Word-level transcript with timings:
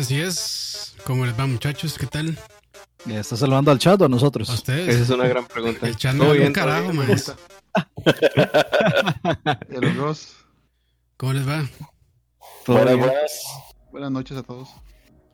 así 0.00 0.20
es. 0.20 0.94
¿Cómo 1.04 1.24
les 1.26 1.38
va, 1.38 1.46
muchachos? 1.46 1.96
¿Qué 1.98 2.06
tal? 2.06 2.38
¿Está 3.06 3.36
saludando 3.36 3.70
al 3.70 3.78
chat 3.78 4.00
o 4.00 4.04
a 4.04 4.08
nosotros? 4.08 4.50
A 4.50 4.54
ustedes. 4.54 4.88
Esa 4.94 5.02
es 5.04 5.10
una 5.10 5.26
gran 5.26 5.46
pregunta. 5.46 5.86
El 5.86 5.96
chat 5.96 6.14
no 6.14 6.30
un 6.30 6.52
carajo, 6.52 6.92
maes. 6.92 7.32
El 9.70 9.94
Ross. 9.96 10.36
¿Cómo 11.16 11.32
les 11.32 11.48
va? 11.48 11.64
Buenas, 12.66 12.96
buenas. 12.96 13.44
Buenas 13.90 14.10
noches 14.10 14.36
a 14.36 14.42
todos. 14.42 14.68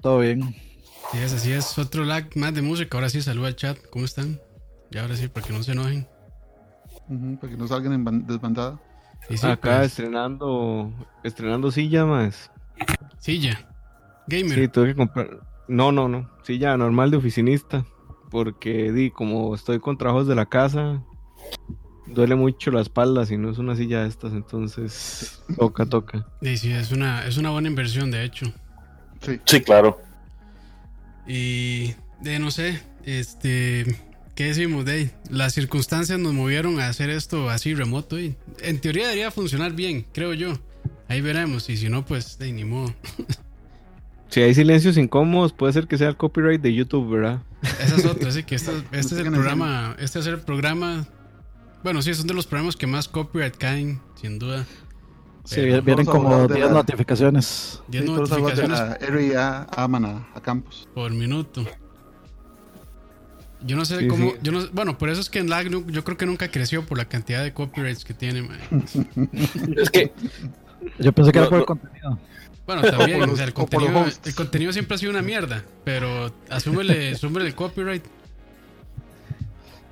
Todo 0.00 0.20
bien. 0.20 0.54
Sí, 1.12 1.18
es, 1.18 1.32
así 1.32 1.52
es. 1.52 1.76
Otro 1.78 2.04
lag 2.04 2.28
más 2.36 2.54
de 2.54 2.62
música. 2.62 2.96
Ahora 2.96 3.08
sí, 3.08 3.20
saluda 3.22 3.48
al 3.48 3.56
chat. 3.56 3.78
¿Cómo 3.90 4.04
están? 4.04 4.40
Y 4.90 4.98
ahora 4.98 5.16
sí, 5.16 5.28
para 5.28 5.46
que 5.46 5.52
no 5.52 5.62
se 5.62 5.72
enojen. 5.72 6.08
Ujú, 7.08 7.38
para 7.40 7.52
que 7.52 7.56
no 7.58 7.66
salgan 7.68 7.92
en 7.92 8.04
ban- 8.04 8.26
desbandada. 8.26 8.80
Sí, 9.28 9.34
Acá 9.44 9.78
pues, 9.78 9.86
estrenando 9.92 10.92
estrenando 11.24 11.70
silla 11.72 12.04
más. 12.04 12.50
Silla. 13.18 13.68
Gamer. 14.26 14.54
Sí, 14.54 14.68
tuve 14.68 14.88
que 14.88 14.94
comprar. 14.94 15.40
No, 15.68 15.92
no, 15.92 16.08
no. 16.08 16.30
Silla 16.42 16.76
normal 16.76 17.10
de 17.10 17.16
oficinista. 17.18 17.84
Porque 18.30 18.92
di, 18.92 19.10
como 19.10 19.54
estoy 19.54 19.78
con 19.78 19.96
trabajos 19.96 20.26
de 20.26 20.34
la 20.34 20.46
casa, 20.46 21.02
duele 22.06 22.34
mucho 22.34 22.70
la 22.70 22.80
espalda 22.80 23.26
si 23.26 23.36
no 23.36 23.50
es 23.50 23.58
una 23.58 23.76
silla 23.76 24.02
de 24.02 24.08
estas, 24.08 24.32
entonces 24.32 25.42
toca, 25.56 25.86
toca. 25.86 26.26
Sí, 26.42 26.56
sí, 26.56 26.72
es 26.72 26.92
una, 26.92 27.26
es 27.26 27.36
una 27.36 27.50
buena 27.50 27.68
inversión, 27.68 28.10
de 28.10 28.24
hecho. 28.24 28.46
Sí. 29.20 29.40
Sí, 29.44 29.60
claro. 29.60 30.00
Y 31.26 31.94
de 32.20 32.38
no 32.38 32.50
sé, 32.50 32.80
este, 33.04 33.96
¿qué 34.34 34.44
decimos? 34.44 34.84
De 34.84 35.10
las 35.30 35.54
circunstancias 35.54 36.18
nos 36.18 36.32
movieron 36.32 36.80
a 36.80 36.88
hacer 36.88 37.10
esto 37.10 37.48
así 37.48 37.74
remoto 37.74 38.18
y 38.18 38.36
en 38.60 38.80
teoría 38.80 39.04
debería 39.04 39.30
funcionar 39.30 39.72
bien, 39.72 40.06
creo 40.12 40.34
yo. 40.34 40.54
Ahí 41.08 41.20
veremos 41.20 41.68
y 41.70 41.76
si 41.76 41.88
no, 41.88 42.04
pues 42.04 42.38
de 42.38 42.52
ni 42.52 42.64
modo. 42.64 42.94
Si 44.28 44.40
hay 44.42 44.54
silencios 44.54 44.96
incómodos, 44.98 45.52
puede 45.52 45.72
ser 45.72 45.86
que 45.86 45.96
sea 45.98 46.08
el 46.08 46.16
copyright 46.16 46.60
de 46.60 46.74
YouTube, 46.74 47.08
¿verdad? 47.10 47.42
Esa 47.62 47.96
es 47.96 48.04
otra, 48.04 48.28
así 48.28 48.42
que 48.42 48.54
este, 48.56 48.72
este 48.92 48.98
es 48.98 49.12
el 49.12 49.18
sigan 49.18 49.32
programa, 49.34 49.96
este 49.98 50.18
es 50.18 50.26
el 50.26 50.40
programa, 50.40 51.06
bueno, 51.84 52.02
sí, 52.02 52.12
son 52.14 52.26
de 52.26 52.34
los 52.34 52.46
programas 52.46 52.76
que 52.76 52.86
más 52.86 53.08
copyright 53.08 53.56
caen, 53.56 54.00
sin 54.20 54.38
duda. 54.38 54.64
Sí, 55.44 55.60
vienen 55.84 56.06
como 56.06 56.28
hablar 56.32 56.48
de 56.48 56.54
10 56.56 56.66
la- 56.66 56.72
notificaciones. 56.74 57.80
10 57.86 58.04
Sí, 58.04 58.10
notificaciones 58.10 58.80
RIA 59.08 59.66
aman 59.76 60.04
a, 60.04 60.26
Campos. 60.42 60.88
por 60.92 61.12
minuto. 61.12 61.64
Yo 63.64 63.76
no 63.76 63.84
sé 63.84 64.00
Sí, 64.00 64.08
cómo, 64.08 64.30
sí. 64.32 64.36
yo 64.42 64.52
no, 64.52 64.66
bueno, 64.72 64.98
por 64.98 65.08
eso 65.08 65.20
es 65.20 65.30
que 65.30 65.38
en 65.38 65.48
lag 65.48 65.68
yo 65.68 66.04
creo 66.04 66.16
que 66.16 66.26
nunca 66.26 66.50
creció 66.50 66.84
por 66.84 66.98
la 66.98 67.04
cantidad 67.06 67.42
de 67.42 67.52
copyrights 67.52 68.04
que 68.04 68.12
tiene, 68.14 68.42
man. 68.42 68.58
Es 69.76 69.90
que 69.90 70.12
Yo 70.98 71.12
pensé 71.12 71.32
que 71.32 71.38
era 71.38 71.46
No, 71.46 71.50
por 71.50 71.60
el 71.60 71.64
contenido. 71.64 72.18
Bueno, 72.66 72.82
también, 72.82 73.22
o 73.30 73.36
sea, 73.36 73.44
el 73.44 73.50
los- 73.54 73.58
o 73.58 73.66
por 73.66 73.82
los 73.82 73.90
contenido, 73.92 74.20
el 74.24 74.34
contenido 74.34 74.72
siempre 74.72 74.94
ha 74.96 74.98
sido 74.98 75.10
una 75.12 75.22
mierda, 75.22 75.64
pero 75.84 76.32
asúmele, 76.50 77.10
asúmele 77.14 77.46
el 77.46 77.54
copyright. 77.54 78.04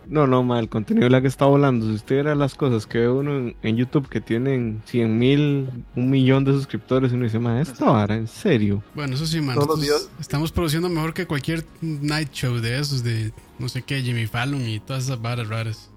No, 0.06 0.27
no, 0.27 0.42
ma, 0.42 0.61
el 0.61 0.69
contenido 0.69 1.08
la 1.08 1.22
que 1.22 1.28
está 1.28 1.47
volando. 1.47 1.86
Si 1.86 1.95
usted 1.95 2.17
era 2.17 2.34
las 2.34 2.55
cosas 2.55 2.86
que 2.86 2.98
ve 2.98 3.08
uno 3.08 3.39
en, 3.39 3.56
en 3.62 3.77
YouTube 3.78 4.06
que 4.08 4.20
tienen 4.20 4.83
100 4.84 5.19
mil, 5.19 5.70
un 5.97 6.11
millón 6.11 6.45
de 6.45 6.52
suscriptores, 6.52 7.11
uno 7.12 7.25
dice, 7.25 7.39
ma, 7.39 7.58
esta 7.62 7.86
vara, 7.86 8.14
en 8.14 8.28
serio. 8.28 8.83
Bueno, 8.95 9.14
eso 9.14 9.25
sí, 9.27 9.41
man. 9.41 9.55
Todos 9.55 9.69
los 9.69 9.80
días. 9.80 10.11
Estamos 10.20 10.52
produciendo 10.52 10.91
mejor 10.91 11.14
que 11.14 11.27
cualquier 11.27 11.64
night 11.80 12.30
show 12.33 12.56
de 12.61 12.78
esos, 12.78 13.02
de 13.02 13.33
no 13.58 13.70
sé 13.70 13.80
qué, 13.80 14.02
Jimmy 14.02 14.27
Fallon 14.27 14.69
y 14.69 14.78
todas 14.78 15.05
esas 15.05 15.22
varas 15.22 15.48
raras. 15.48 15.91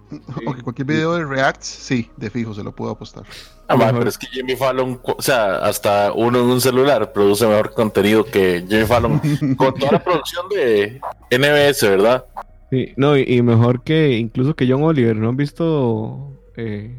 O 0.45 0.53
que 0.53 0.61
cualquier 0.61 0.87
video 0.87 1.15
de 1.15 1.25
React, 1.25 1.61
sí, 1.61 2.09
de 2.15 2.29
fijo, 2.29 2.53
se 2.53 2.63
lo 2.63 2.73
puedo 2.73 2.91
apostar. 2.91 3.23
Ah, 3.67 3.75
ma, 3.75 3.85
Mejor. 3.87 3.97
pero 3.99 4.09
es 4.09 4.17
que 4.17 4.27
Jimmy 4.27 4.55
Fallon, 4.55 4.99
o 5.03 5.21
sea, 5.21 5.57
hasta 5.57 6.13
uno 6.13 6.39
en 6.39 6.45
un 6.45 6.61
celular 6.61 7.11
produce 7.11 7.45
mejor 7.45 7.73
contenido 7.73 8.23
que 8.23 8.65
Jimmy 8.67 8.85
Fallon 8.85 9.19
con 9.57 9.73
toda 9.73 9.91
la 9.93 10.03
producción 10.03 10.47
de 10.49 11.01
NBS, 11.31 11.81
¿verdad? 11.83 12.25
Sí, 12.69 12.93
no, 12.95 13.17
y, 13.17 13.23
y 13.27 13.41
mejor 13.41 13.83
que 13.83 14.13
incluso 14.17 14.55
que 14.55 14.65
John 14.69 14.83
Oliver, 14.83 15.15
¿no 15.15 15.29
han 15.29 15.37
visto 15.37 16.31
eh, 16.55 16.97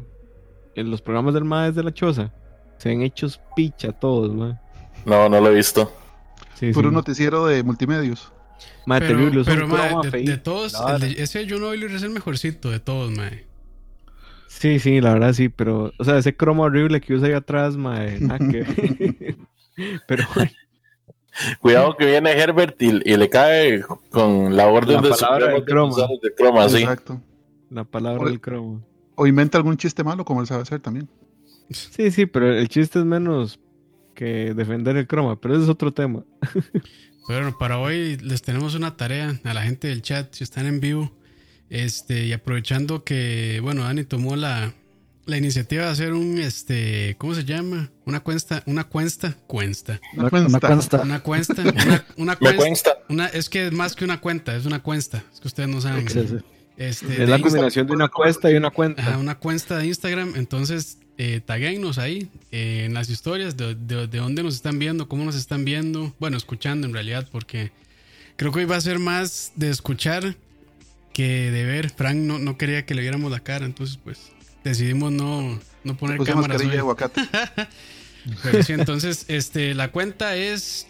en 0.75 0.91
los 0.91 1.01
programas 1.01 1.33
del 1.33 1.45
MAES 1.45 1.75
de 1.75 1.83
la 1.83 1.93
Choza? 1.93 2.31
Se 2.77 2.91
han 2.91 3.01
hecho 3.01 3.27
picha 3.55 3.91
todos, 3.91 4.33
ma. 4.33 4.59
No, 5.05 5.27
no 5.29 5.41
lo 5.41 5.49
he 5.49 5.55
visto. 5.55 5.91
Sí, 6.55 6.71
Puro 6.73 6.89
sí. 6.89 6.95
noticiero 6.95 7.45
de 7.47 7.63
multimedios. 7.63 8.31
Ma, 8.89 8.97
pero, 8.99 9.17
terrible, 9.19 9.43
pero 9.45 10.01
de, 10.01 10.23
de 10.23 10.37
todos, 10.37 10.73
el 10.89 10.99
de- 10.99 11.21
ese 11.21 11.45
John 11.47 11.61
Oiler 11.61 11.91
es 11.91 12.01
el 12.01 12.09
mejorcito 12.09 12.71
de 12.71 12.79
todos, 12.79 13.11
man. 13.11 13.41
Sí, 14.47 14.79
sí, 14.79 14.99
la 14.99 15.13
verdad 15.13 15.33
sí, 15.33 15.47
pero, 15.49 15.93
o 15.99 16.03
sea, 16.03 16.17
ese 16.17 16.35
croma 16.35 16.63
horrible 16.63 16.99
que 16.99 17.13
usa 17.13 17.27
ahí 17.27 17.33
atrás, 17.33 17.77
ma, 17.77 18.03
eh, 18.03 18.17
nada 18.19 18.39
que 18.39 18.65
pero 20.07 20.23
bueno, 20.33 20.49
Cuidado 21.61 21.95
que 21.95 22.07
viene 22.07 22.31
Herbert 22.31 22.81
y, 22.81 22.87
y 22.87 23.15
le 23.15 23.29
cae 23.29 23.83
con 24.09 24.55
la 24.57 24.65
orden 24.65 24.95
La 24.95 25.01
de 25.03 25.09
palabra 25.11 25.47
del 25.49 25.59
de 25.59 26.33
croma, 26.33 26.67
sí. 26.67 26.77
Exacto. 26.77 27.21
la 27.69 27.83
palabra 27.83 28.25
del 28.27 28.41
croma. 28.41 28.81
O 29.13 29.27
inventa 29.27 29.59
algún 29.59 29.77
chiste 29.77 30.03
malo, 30.03 30.25
como 30.25 30.41
él 30.41 30.47
sabe 30.47 30.63
hacer 30.63 30.79
también. 30.79 31.07
Sí, 31.69 32.09
sí, 32.09 32.25
pero 32.25 32.51
el 32.51 32.67
chiste 32.69 32.97
es 32.97 33.05
menos 33.05 33.59
que 34.15 34.55
defender 34.55 34.97
el 34.97 35.05
croma, 35.05 35.39
pero 35.39 35.53
ese 35.53 35.63
es 35.65 35.69
otro 35.69 35.93
tema. 35.93 36.23
Pero 37.29 37.41
bueno, 37.41 37.57
para 37.59 37.77
hoy 37.77 38.17
les 38.17 38.41
tenemos 38.41 38.73
una 38.73 38.97
tarea 38.97 39.39
a 39.43 39.53
la 39.53 39.61
gente 39.61 39.87
del 39.87 40.01
chat, 40.01 40.33
si 40.33 40.43
están 40.43 40.65
en 40.65 40.79
vivo, 40.79 41.11
este, 41.69 42.25
y 42.25 42.33
aprovechando 42.33 43.03
que, 43.03 43.59
bueno, 43.61 43.83
Dani 43.83 44.03
tomó 44.03 44.35
la, 44.35 44.73
la 45.27 45.37
iniciativa 45.37 45.85
de 45.85 45.89
hacer 45.91 46.13
un, 46.13 46.39
este, 46.39 47.15
¿cómo 47.19 47.35
se 47.35 47.45
llama? 47.45 47.91
Una 48.05 48.21
cuesta, 48.21 48.63
una 48.65 48.85
cuesta, 48.85 49.37
cuesta, 49.45 50.01
Una 50.17 50.31
cuenta. 50.31 50.49
una 50.49 50.59
cuesta. 50.59 51.01
una 51.03 51.19
cuesta, 51.21 51.61
una, 51.85 52.05
una 52.17 52.35
cuesta, 52.35 52.95
cuesta. 53.07 53.27
es 53.37 53.47
que 53.47 53.67
es 53.67 53.73
más 53.73 53.95
que 53.95 54.05
una 54.05 54.19
cuenta, 54.19 54.55
es 54.55 54.65
una 54.65 54.81
cuesta, 54.81 55.23
es 55.31 55.39
que 55.39 55.47
ustedes 55.49 55.69
no 55.69 55.81
saben. 55.81 56.09
Sí, 56.09 56.25
sí. 56.27 56.37
Este, 56.77 57.21
Es 57.23 57.29
la 57.29 57.37
Insta- 57.37 57.41
combinación 57.43 57.85
de 57.85 57.93
una 57.93 58.07
cuesta 58.07 58.49
y 58.49 58.55
una 58.55 58.71
cuenta. 58.71 59.03
Ajá, 59.03 59.17
una 59.19 59.37
cuenta 59.37 59.77
de 59.77 59.85
Instagram. 59.85 60.33
Entonces, 60.35 60.97
eh, 61.21 61.41
taguennos 61.45 61.97
ahí 61.97 62.29
eh, 62.49 62.83
en 62.85 62.93
las 62.93 63.09
historias 63.09 63.57
de, 63.57 63.75
de, 63.75 64.07
de 64.07 64.17
dónde 64.19 64.41
nos 64.41 64.55
están 64.55 64.79
viendo, 64.79 65.09
cómo 65.09 65.25
nos 65.25 65.35
están 65.35 65.65
viendo. 65.65 66.15
Bueno, 66.17 66.37
escuchando 66.37 66.87
en 66.87 66.93
realidad, 66.93 67.27
porque 67.29 67.73
creo 68.37 68.53
que 68.53 68.59
hoy 68.59 68.65
va 68.65 68.77
a 68.77 68.81
ser 68.81 68.99
más 68.99 69.51
de 69.57 69.69
escuchar 69.69 70.37
que 71.11 71.51
de 71.51 71.65
ver. 71.65 71.89
Frank 71.89 72.15
no, 72.15 72.39
no 72.39 72.57
quería 72.57 72.85
que 72.85 72.95
le 72.95 73.01
viéramos 73.01 73.29
la 73.31 73.41
cara, 73.41 73.65
entonces, 73.65 73.99
pues 74.01 74.31
decidimos 74.63 75.11
no, 75.11 75.59
no 75.83 75.97
poner 75.97 76.23
cámaras. 76.23 76.65
de 76.65 76.77
aguacate. 76.77 77.21
Pero 78.43 78.63
sí, 78.63 78.71
entonces, 78.71 79.25
este, 79.27 79.73
la 79.73 79.91
cuenta 79.91 80.37
es 80.37 80.87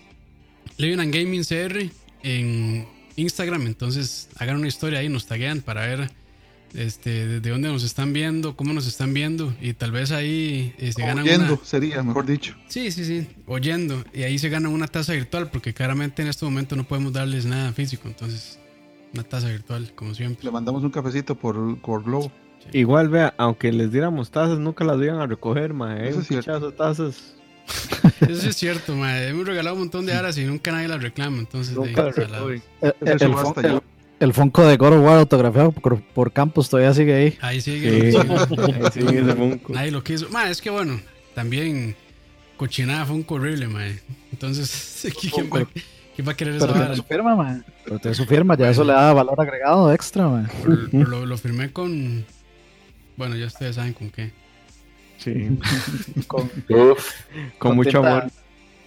Living 0.78 1.00
and 1.00 1.12
Gaming 1.12 1.44
CR 1.44 1.92
en 2.22 2.88
Instagram. 3.16 3.66
Entonces, 3.66 4.30
hagan 4.36 4.58
una 4.58 4.68
historia 4.68 5.00
ahí, 5.00 5.10
nos 5.10 5.26
taguean 5.26 5.62
para 5.62 5.88
ver 5.88 6.12
este, 6.74 7.28
desde 7.28 7.50
dónde 7.50 7.70
nos 7.70 7.84
están 7.84 8.14
viendo, 8.14 8.56
cómo 8.56 8.74
nos 8.74 8.88
están 8.88 9.14
viendo. 9.14 9.54
Y 9.62 9.74
tal 9.74 9.92
vez 9.92 10.12
ahí 10.12 10.74
eh, 10.78 10.92
se 10.94 11.02
ganan 11.02 11.24
Oyendo, 11.26 11.54
una. 11.56 11.66
sería, 11.66 12.04
mejor 12.04 12.26
dicho. 12.26 12.56
Sí, 12.68 12.92
sí, 12.92 13.06
sí, 13.06 13.28
oyendo. 13.48 14.04
Y 14.14 14.24
ahí 14.24 14.38
se 14.40 14.50
gana 14.50 14.70
una 14.70 14.88
taza 14.88 15.14
virtual, 15.14 15.50
porque 15.50 15.74
claramente 15.74 16.22
en 16.22 16.28
este 16.28 16.46
momento 16.46 16.76
no 16.76 16.84
podemos 16.86 17.14
darles 17.14 17.46
nada 17.46 17.72
físico. 17.74 18.08
Entonces, 18.08 18.60
una 19.14 19.24
taza 19.24 19.48
virtual, 19.50 19.92
como 19.96 20.14
siempre. 20.14 20.44
Le 20.46 20.52
mandamos 20.52 20.84
un 20.84 20.92
cafecito 20.92 21.36
por, 21.36 21.80
por 21.82 22.04
Globo. 22.04 22.32
Igual, 22.74 23.10
vea, 23.10 23.34
aunque 23.38 23.72
les 23.72 23.92
diéramos 23.92 24.30
tazas, 24.32 24.60
nunca 24.60 24.84
las 24.84 24.98
iban 25.02 25.20
a 25.22 25.26
recoger, 25.28 25.74
ma. 25.74 25.98
¿eh? 25.98 26.10
Eso 26.10 26.18
Un 26.18 26.22
es 26.24 26.28
cierto. 26.28 26.52
pichazo 26.52 26.72
de 26.72 26.78
tazas. 26.78 27.34
Eso 28.22 28.42
sí 28.42 28.50
es 28.50 28.56
cierto, 28.56 28.96
madre. 28.96 29.30
Hemos 29.30 29.46
regalado 29.48 29.76
un 29.76 29.82
montón 29.84 30.06
de 30.06 30.14
aras 30.14 30.38
y 30.38 30.44
nunca 30.44 30.72
nadie 30.72 30.88
las 30.88 31.02
reclama. 31.02 31.38
Entonces, 31.40 31.74
de 31.76 31.82
ahí, 31.82 31.88
Nunca 31.90 32.04
las 32.04 32.16
salado. 32.16 32.48
recogen. 32.50 32.70
El, 32.82 32.94
el, 33.02 33.66
el- 33.66 33.82
el 34.20 34.34
Funko 34.34 34.66
de 34.66 34.78
God 34.78 34.94
of 35.00 35.06
War 35.06 35.18
autografiado 35.20 35.72
por, 35.72 36.02
por 36.02 36.32
Campos 36.32 36.70
todavía 36.70 36.94
sigue 36.94 37.14
ahí. 37.16 37.38
Ahí 37.42 37.62
sigue. 37.62 38.12
Sí, 38.12 38.18
ahí 38.18 38.92
sí, 38.94 39.00
ese 39.00 39.34
Funko. 39.36 39.74
Nadie 39.74 39.92
lo 39.92 40.04
quiso. 40.04 40.30
Ma, 40.30 40.50
es 40.50 40.62
que 40.62 40.70
bueno, 40.70 41.00
también 41.36 41.96
cochinada 42.58 43.06
fue 43.06 43.16
un 43.16 43.26
horrible, 43.28 43.68
mae. 43.68 44.00
Entonces, 44.32 45.08
¿quién 45.34 45.50
va, 45.54 45.68
quién 46.16 46.28
va 46.28 46.32
a 46.34 46.36
querer 46.36 46.56
esa 46.56 46.66
Pero 46.68 46.74
vara? 46.74 46.86
tiene 46.88 46.96
su 46.98 47.04
firma, 47.04 47.36
man. 47.36 47.66
Pero 47.86 48.00
tiene 48.00 48.16
su 48.16 48.26
firma, 48.26 48.58
ya 48.58 48.70
eso 48.70 48.84
le 48.84 48.94
da 48.94 49.14
valor 49.14 49.40
agregado 49.40 49.94
extra. 49.94 50.50
Pero- 50.64 50.78
pero 50.92 51.06
Lo, 51.06 51.26
lo 51.26 51.38
firmé 51.38 51.72
con. 51.72 52.26
Bueno, 53.18 53.36
ya 53.36 53.48
ustedes 53.48 53.76
saben 53.76 53.94
con 53.94 54.10
qué. 54.10 54.32
Sí, 55.18 55.50
Con, 56.28 56.50
Uf. 56.70 57.12
con 57.58 57.76
mucho 57.76 57.90
tinta- 58.00 58.20
amor. 58.20 58.32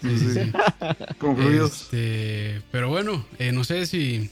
Sí, 0.00 0.18
sí, 0.18 0.30
sí. 0.32 0.52
Con 1.18 1.36
fluidos. 1.36 1.82
Este, 1.82 2.62
pero 2.72 2.88
bueno, 2.88 3.24
eh, 3.38 3.52
no 3.52 3.64
sé 3.64 3.84
si 3.86 4.30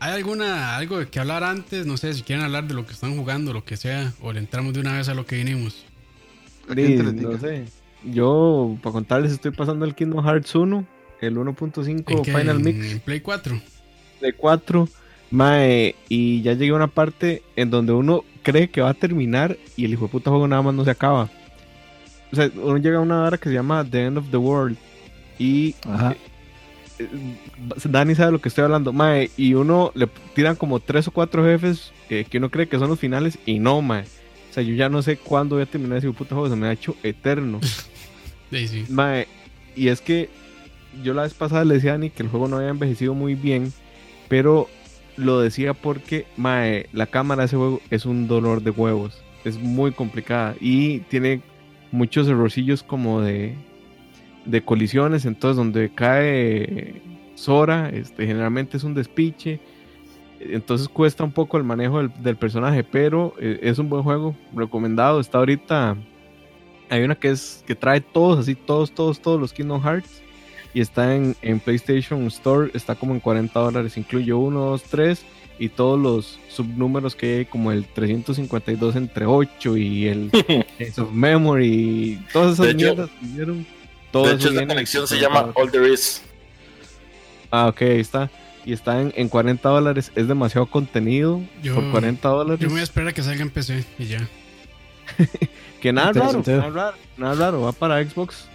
hay 0.00 0.12
alguna 0.12 0.76
algo 0.76 0.98
de 0.98 1.08
que 1.08 1.20
hablar 1.20 1.44
antes. 1.44 1.86
No 1.86 1.96
sé 1.96 2.12
si 2.14 2.22
quieren 2.22 2.44
hablar 2.44 2.66
de 2.66 2.74
lo 2.74 2.86
que 2.86 2.92
están 2.92 3.16
jugando, 3.16 3.52
lo 3.52 3.64
que 3.64 3.76
sea, 3.76 4.12
o 4.20 4.32
le 4.32 4.38
entramos 4.40 4.72
de 4.74 4.80
una 4.80 4.96
vez 4.96 5.08
a 5.08 5.14
lo 5.14 5.26
que 5.26 5.36
vinimos. 5.36 5.84
¿A 6.68 6.74
quién 6.74 7.18
Sí, 7.18 7.24
no 7.24 7.38
sé. 7.38 7.64
Yo, 8.04 8.76
para 8.82 8.92
contarles, 8.92 9.32
estoy 9.32 9.50
pasando 9.50 9.84
el 9.84 9.94
Kingdom 9.94 10.24
Hearts 10.24 10.54
1, 10.54 10.86
el 11.20 11.28
¿En 11.28 11.36
1.5 11.36 12.22
qué? 12.22 12.32
Final 12.32 12.56
¿En- 12.56 12.62
Mix 12.64 12.92
en 12.92 13.00
Play 13.00 13.20
4. 13.20 13.60
de 14.20 14.32
4. 14.32 14.88
Mae, 15.30 15.94
y 16.08 16.40
ya 16.42 16.54
llegué 16.54 16.70
a 16.70 16.76
una 16.76 16.86
parte 16.86 17.42
en 17.56 17.68
donde 17.70 17.92
uno 17.92 18.24
cree 18.42 18.70
que 18.70 18.80
va 18.80 18.90
a 18.90 18.94
terminar 18.94 19.58
y 19.76 19.84
el 19.84 19.92
hijo 19.92 20.06
de 20.06 20.12
puta 20.12 20.30
juego 20.30 20.48
nada 20.48 20.62
más 20.62 20.74
no 20.74 20.84
se 20.84 20.90
acaba. 20.90 21.28
O 22.32 22.36
sea, 22.36 22.50
uno 22.54 22.78
llega 22.78 22.98
a 22.98 23.00
una 23.02 23.24
hora 23.24 23.36
que 23.36 23.48
se 23.48 23.54
llama 23.54 23.84
The 23.84 24.06
End 24.06 24.18
of 24.18 24.30
the 24.30 24.36
World. 24.38 24.76
Y 25.38 25.74
Ajá. 25.86 26.14
Eh, 26.98 27.08
Dani 27.88 28.14
sabe 28.14 28.32
lo 28.32 28.40
que 28.40 28.48
estoy 28.48 28.64
hablando, 28.64 28.92
mae, 28.92 29.30
y 29.36 29.54
uno 29.54 29.92
le 29.94 30.08
tiran 30.34 30.56
como 30.56 30.80
tres 30.80 31.08
o 31.08 31.10
cuatro 31.10 31.44
jefes 31.44 31.92
eh, 32.10 32.24
que 32.28 32.38
uno 32.38 32.50
cree 32.50 32.68
que 32.68 32.78
son 32.78 32.88
los 32.88 32.98
finales 32.98 33.38
y 33.46 33.58
no, 33.58 33.82
mae. 33.82 34.04
O 34.50 34.52
sea, 34.52 34.62
yo 34.62 34.74
ya 34.74 34.88
no 34.88 35.02
sé 35.02 35.16
cuándo 35.16 35.56
voy 35.56 35.62
a 35.62 35.66
terminar 35.66 35.98
ese 35.98 36.10
puto 36.10 36.34
juego, 36.34 36.48
se 36.48 36.56
me 36.56 36.66
ha 36.66 36.72
hecho 36.72 36.96
eterno. 37.02 37.60
Sí, 38.50 38.66
sí. 38.66 38.86
Mae, 38.88 39.28
y 39.76 39.88
es 39.88 40.00
que 40.00 40.30
yo 41.02 41.12
la 41.12 41.24
vez 41.24 41.34
pasada 41.34 41.66
le 41.66 41.74
decía 41.74 41.90
a 41.90 41.92
Dani 41.98 42.08
que 42.08 42.22
el 42.22 42.30
juego 42.30 42.48
no 42.48 42.56
había 42.56 42.70
envejecido 42.70 43.12
muy 43.12 43.34
bien, 43.34 43.74
pero 44.28 44.70
lo 45.18 45.40
decía 45.40 45.74
porque, 45.74 46.26
mae, 46.38 46.88
la 46.94 47.06
cámara 47.06 47.42
de 47.42 47.46
ese 47.46 47.56
juego 47.56 47.82
es 47.90 48.06
un 48.06 48.26
dolor 48.26 48.62
de 48.62 48.70
huevos. 48.70 49.20
Es 49.44 49.58
muy 49.58 49.92
complicada 49.92 50.54
y 50.60 51.00
tiene 51.00 51.42
muchos 51.92 52.26
errorcillos 52.28 52.82
como 52.82 53.20
de, 53.20 53.54
de 54.48 54.62
colisiones, 54.64 55.24
entonces 55.24 55.56
donde 55.56 55.90
cae 55.90 57.00
Sora, 57.34 57.90
este, 57.90 58.26
generalmente 58.26 58.76
es 58.76 58.84
un 58.84 58.94
despiche. 58.94 59.60
Entonces 60.40 60.88
cuesta 60.88 61.24
un 61.24 61.32
poco 61.32 61.56
el 61.56 61.64
manejo 61.64 61.98
del, 61.98 62.10
del 62.22 62.36
personaje, 62.36 62.84
pero 62.84 63.34
eh, 63.40 63.58
es 63.62 63.78
un 63.78 63.88
buen 63.88 64.02
juego, 64.02 64.36
recomendado. 64.54 65.20
Está 65.20 65.38
ahorita 65.38 65.96
hay 66.90 67.02
una 67.02 67.16
que 67.16 67.28
es 67.30 67.62
que 67.66 67.74
trae 67.74 68.00
todos, 68.00 68.38
así, 68.38 68.54
todos, 68.54 68.92
todos, 68.92 69.20
todos 69.20 69.38
los 69.40 69.52
Kingdom 69.52 69.82
Hearts. 69.82 70.22
Y 70.74 70.80
está 70.80 71.14
en, 71.16 71.34
en 71.42 71.60
PlayStation 71.60 72.24
Store, 72.26 72.70
está 72.74 72.94
como 72.94 73.12
en 73.14 73.20
40 73.20 73.58
dólares. 73.58 73.96
Incluye 73.96 74.32
1, 74.32 74.58
2, 74.60 74.82
3 74.84 75.24
y 75.58 75.70
todos 75.70 75.98
los 75.98 76.38
subnúmeros 76.48 77.16
que 77.16 77.38
hay, 77.38 77.44
como 77.46 77.72
el 77.72 77.84
352 77.86 78.94
entre 78.94 79.26
8 79.26 79.76
y 79.76 80.06
el 80.06 80.30
Ace 80.80 81.00
of 81.00 81.10
Memory. 81.12 81.66
Y 81.66 82.16
todas 82.32 82.54
esas 82.54 82.66
hecho- 82.68 82.76
mierdas 82.76 83.10
que 83.18 83.26
hicieron, 83.26 83.66
todo 84.12 84.26
De 84.28 84.34
hecho, 84.34 84.48
esta 84.48 84.66
colección 84.66 85.06
se 85.06 85.18
llama 85.20 85.52
40 85.52 85.60
All 85.60 85.70
There 85.70 85.92
Is. 85.92 86.22
Ah, 87.50 87.68
ok, 87.68 87.82
ahí 87.82 88.00
está. 88.00 88.30
Y 88.64 88.72
está 88.72 89.00
en, 89.00 89.12
en 89.16 89.28
40 89.28 89.66
dólares. 89.68 90.12
Es 90.14 90.28
demasiado 90.28 90.66
contenido 90.66 91.40
Yo- 91.62 91.74
por 91.74 91.90
40 91.90 92.28
dólares. 92.28 92.60
Yo 92.60 92.66
me 92.68 92.72
voy 92.74 92.80
a 92.80 92.84
esperar 92.84 93.08
a 93.08 93.12
que 93.12 93.22
salga 93.22 93.42
en 93.42 93.50
PC 93.50 93.84
y 93.98 94.06
ya. 94.06 94.28
Que 95.80 95.92
nada 95.92 96.12
raro, 96.12 96.42
nada 96.44 96.70
raro, 96.70 96.96
nada 97.16 97.34
raro. 97.36 97.60
Va 97.62 97.72
para 97.72 98.02
Xbox. 98.04 98.48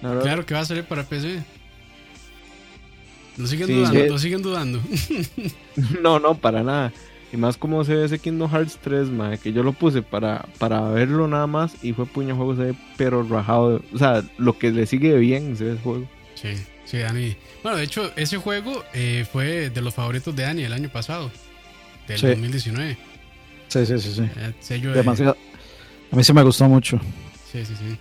nada 0.00 0.14
raro. 0.14 0.22
Claro 0.22 0.46
que 0.46 0.54
va 0.54 0.60
a 0.60 0.64
salir 0.64 0.84
para 0.84 1.02
PC. 1.02 1.42
Lo 3.36 3.46
siguen 3.46 3.66
Sí, 3.66 3.74
dudando, 3.74 4.00
sí. 4.00 4.08
lo 4.08 4.18
siguen 4.18 4.42
dudando. 4.42 4.80
No, 6.00 6.18
no, 6.20 6.34
para 6.36 6.62
nada. 6.62 6.92
Y 7.32 7.36
más 7.36 7.56
como 7.56 7.84
se 7.84 7.94
ve 7.94 8.04
ese 8.06 8.18
Kingdom 8.18 8.50
Hearts 8.50 8.78
3, 8.82 9.08
mae, 9.08 9.38
que 9.38 9.52
yo 9.52 9.62
lo 9.62 9.72
puse 9.72 10.02
para, 10.02 10.46
para 10.58 10.80
verlo 10.90 11.28
nada 11.28 11.46
más 11.46 11.72
y 11.84 11.92
fue 11.92 12.04
puño 12.06 12.34
juego, 12.34 12.56
se 12.56 12.62
ve 12.62 12.74
pero 12.96 13.22
rajado. 13.22 13.80
O 13.94 13.98
sea, 13.98 14.24
lo 14.36 14.58
que 14.58 14.70
le 14.72 14.84
sigue 14.86 15.16
bien 15.16 15.56
se 15.56 15.64
ve 15.64 15.72
ese 15.74 15.82
juego. 15.82 16.08
Sí, 16.34 16.48
sí, 16.84 16.98
Dani. 16.98 17.36
Bueno, 17.62 17.78
de 17.78 17.84
hecho, 17.84 18.10
ese 18.16 18.36
juego 18.38 18.82
eh, 18.94 19.24
fue 19.30 19.70
de 19.70 19.80
los 19.80 19.94
favoritos 19.94 20.34
de 20.34 20.42
Dani 20.42 20.64
el 20.64 20.72
año 20.72 20.88
pasado, 20.88 21.30
del 22.08 22.18
Sí. 22.18 22.26
2019. 22.26 22.98
Sí, 23.68 23.86
sí, 23.86 23.98
sí, 24.00 24.12
sí. 24.14 24.22
Eh, 24.22 24.52
sello 24.58 24.90
de- 24.90 24.96
Demasiado. 24.96 25.36
A 26.10 26.16
mí 26.16 26.24
sí 26.24 26.32
me 26.32 26.42
gustó 26.42 26.68
mucho. 26.68 26.98
Sí, 27.52 27.64
sí, 27.64 27.74
sí. 27.78 27.96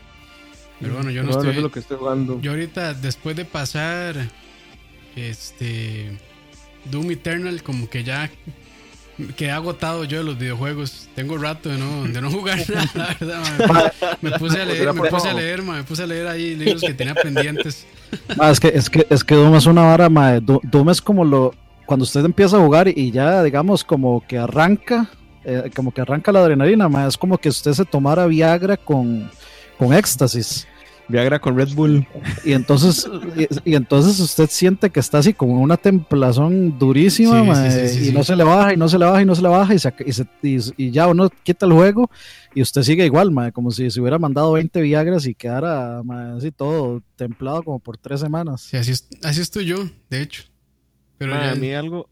Pero 0.79 0.95
bueno, 0.95 1.11
yo 1.11 1.21
no 1.21 1.29
Pero 1.29 1.41
estoy. 1.41 1.55
es 1.57 1.61
lo 1.61 1.71
que 1.71 1.79
estoy 1.81 1.97
jugando. 1.97 2.41
Yo 2.41 2.49
ahorita, 2.51 2.95
después 2.95 3.35
de 3.35 3.45
pasar 3.45 4.15
este 5.15 6.17
Doom 6.85 7.11
Eternal, 7.11 7.61
como 7.61 7.89
que 7.89 8.03
ya 8.03 8.29
quedé 9.35 9.51
agotado 9.51 10.03
yo 10.05 10.19
de 10.19 10.23
los 10.23 10.37
videojuegos. 10.37 11.07
Tengo 11.15 11.37
rato 11.37 11.69
de 11.69 11.77
no, 11.77 12.03
de 12.05 12.21
no 12.21 12.29
jugar 12.31 12.59
nada, 12.69 13.15
la 13.19 13.39
verdad. 13.39 13.67
man. 13.67 13.91
Me 14.21 14.31
puse 14.39 14.61
a 14.61 14.65
leer, 14.71 14.93
me 14.93 15.09
puse 15.09 15.27
a 15.29 15.33
leer, 15.33 15.61
man, 15.61 15.77
me 15.77 15.83
puse 15.83 16.03
a 16.03 16.07
leer 16.07 16.27
ahí 16.27 16.55
libros 16.55 16.81
que 16.81 16.93
tenía 16.93 17.15
pendientes. 17.15 17.85
Es 18.41 18.59
que 18.59 18.69
es 18.69 18.89
que 18.89 19.05
es 19.09 19.23
que 19.23 19.35
Doom 19.35 19.55
es 19.55 19.67
una 19.67 19.83
vara, 19.83 20.09
mae. 20.09 20.41
Do- 20.41 20.61
Doom 20.63 20.89
es 20.89 20.99
como 21.01 21.23
lo 21.23 21.53
cuando 21.85 22.03
usted 22.03 22.25
empieza 22.25 22.57
a 22.57 22.59
jugar 22.59 22.87
y 22.87 23.11
ya 23.11 23.43
digamos 23.43 23.83
como 23.83 24.23
que 24.27 24.37
arranca, 24.39 25.09
eh, 25.45 25.69
como 25.75 25.91
que 25.93 26.01
arranca 26.01 26.31
la 26.31 26.39
adrenalina, 26.39 26.89
mae. 26.89 27.07
Es 27.07 27.17
como 27.17 27.37
que 27.37 27.49
usted 27.49 27.73
se 27.73 27.85
tomara 27.85 28.25
Viagra 28.25 28.77
con 28.77 29.29
con 29.77 29.93
éxtasis. 29.93 30.67
Viagra 31.09 31.39
con 31.39 31.57
Red 31.57 31.73
Bull. 31.73 32.07
Y 32.45 32.53
entonces, 32.53 33.09
y, 33.65 33.71
y 33.71 33.75
entonces 33.75 34.19
usted 34.19 34.47
siente 34.49 34.89
que 34.91 34.99
está 34.99 35.17
así 35.17 35.33
como 35.33 35.57
en 35.57 35.63
una 35.63 35.75
templazón 35.77 36.77
durísima, 36.79 37.31
Sí, 37.33 37.41
sí, 37.41 37.47
mae, 37.47 37.71
sí, 37.71 37.93
sí, 37.95 38.01
y 38.03 38.05
sí. 38.09 38.11
no 38.13 38.23
se 38.23 38.35
le 38.35 38.43
baja, 38.43 38.73
y 38.73 38.77
no 38.77 38.87
se 38.87 38.97
le 38.99 39.05
baja, 39.05 39.21
y 39.21 39.25
no 39.25 39.35
se 39.35 39.41
le 39.41 39.47
baja, 39.49 39.73
y, 39.73 39.79
se 39.79 39.89
ac- 39.93 40.03
y, 40.05 40.13
se- 40.13 40.27
y- 40.77 40.85
y 40.87 40.91
ya 40.91 41.07
uno 41.07 41.29
quita 41.43 41.65
el 41.65 41.73
juego, 41.73 42.09
y 42.53 42.61
usted 42.61 42.83
sigue 42.83 43.05
igual, 43.05 43.31
como 43.53 43.71
si 43.71 43.89
se 43.91 43.99
hubiera 43.99 44.19
mandado 44.19 44.51
20 44.53 44.81
Viagras 44.81 45.25
y 45.25 45.33
quedara 45.35 46.01
así 46.37 46.51
todo 46.51 47.01
templado 47.15 47.63
como 47.63 47.79
por 47.79 47.97
tres 47.97 48.19
semanas. 48.19 48.61
Sí, 48.61 48.77
así, 48.77 48.91
es- 48.91 49.09
así 49.23 49.41
estoy 49.41 49.65
yo, 49.65 49.77
de 50.09 50.21
hecho. 50.21 50.43
Pero 51.17 51.33
ya- 51.33 51.51
a 51.51 51.55
mí 51.55 51.73
algo, 51.73 52.07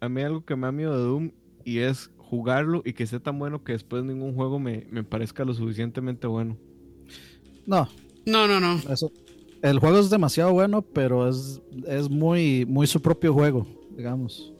a 0.00 0.08
mí 0.08 0.22
algo 0.22 0.44
que 0.44 0.56
me 0.56 0.66
da 0.66 0.72
miedo 0.72 0.96
de 0.98 1.04
Doom 1.04 1.30
y 1.64 1.78
es 1.78 2.10
jugarlo 2.18 2.82
y 2.84 2.92
que 2.94 3.04
esté 3.04 3.20
tan 3.20 3.38
bueno 3.38 3.62
que 3.64 3.72
después 3.72 4.02
ningún 4.04 4.34
juego 4.34 4.58
me, 4.58 4.86
me 4.90 5.02
parezca 5.04 5.44
lo 5.44 5.54
suficientemente 5.54 6.26
bueno. 6.26 6.56
No, 7.66 7.88
no, 8.26 8.46
no, 8.46 8.60
no. 8.60 8.80
eso, 8.92 9.12
el 9.62 9.78
juego 9.78 9.98
es 9.98 10.10
demasiado 10.10 10.52
bueno, 10.52 10.82
pero 10.82 11.28
es, 11.28 11.60
es 11.86 12.08
muy, 12.08 12.64
muy 12.66 12.86
su 12.86 13.00
propio 13.02 13.34
juego, 13.34 13.66
digamos. 13.96 14.52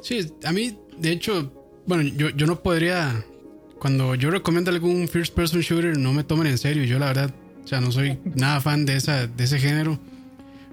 Sí, 0.00 0.32
a 0.44 0.52
mí, 0.52 0.76
de 0.98 1.12
hecho, 1.12 1.52
bueno, 1.86 2.02
yo, 2.16 2.30
yo 2.30 2.46
no 2.46 2.62
podría. 2.62 3.24
Cuando 3.78 4.14
yo 4.14 4.30
recomiendo 4.30 4.70
algún 4.70 5.06
first 5.06 5.34
person 5.34 5.60
shooter, 5.60 5.98
no 5.98 6.14
me 6.14 6.24
tomen 6.24 6.46
en 6.46 6.56
serio. 6.56 6.84
Yo, 6.84 6.98
la 6.98 7.06
verdad, 7.06 7.34
o 7.62 7.66
sea, 7.66 7.80
no 7.80 7.92
soy 7.92 8.18
nada 8.34 8.60
fan 8.60 8.86
de, 8.86 8.96
esa, 8.96 9.26
de 9.26 9.44
ese 9.44 9.58
género. 9.58 9.98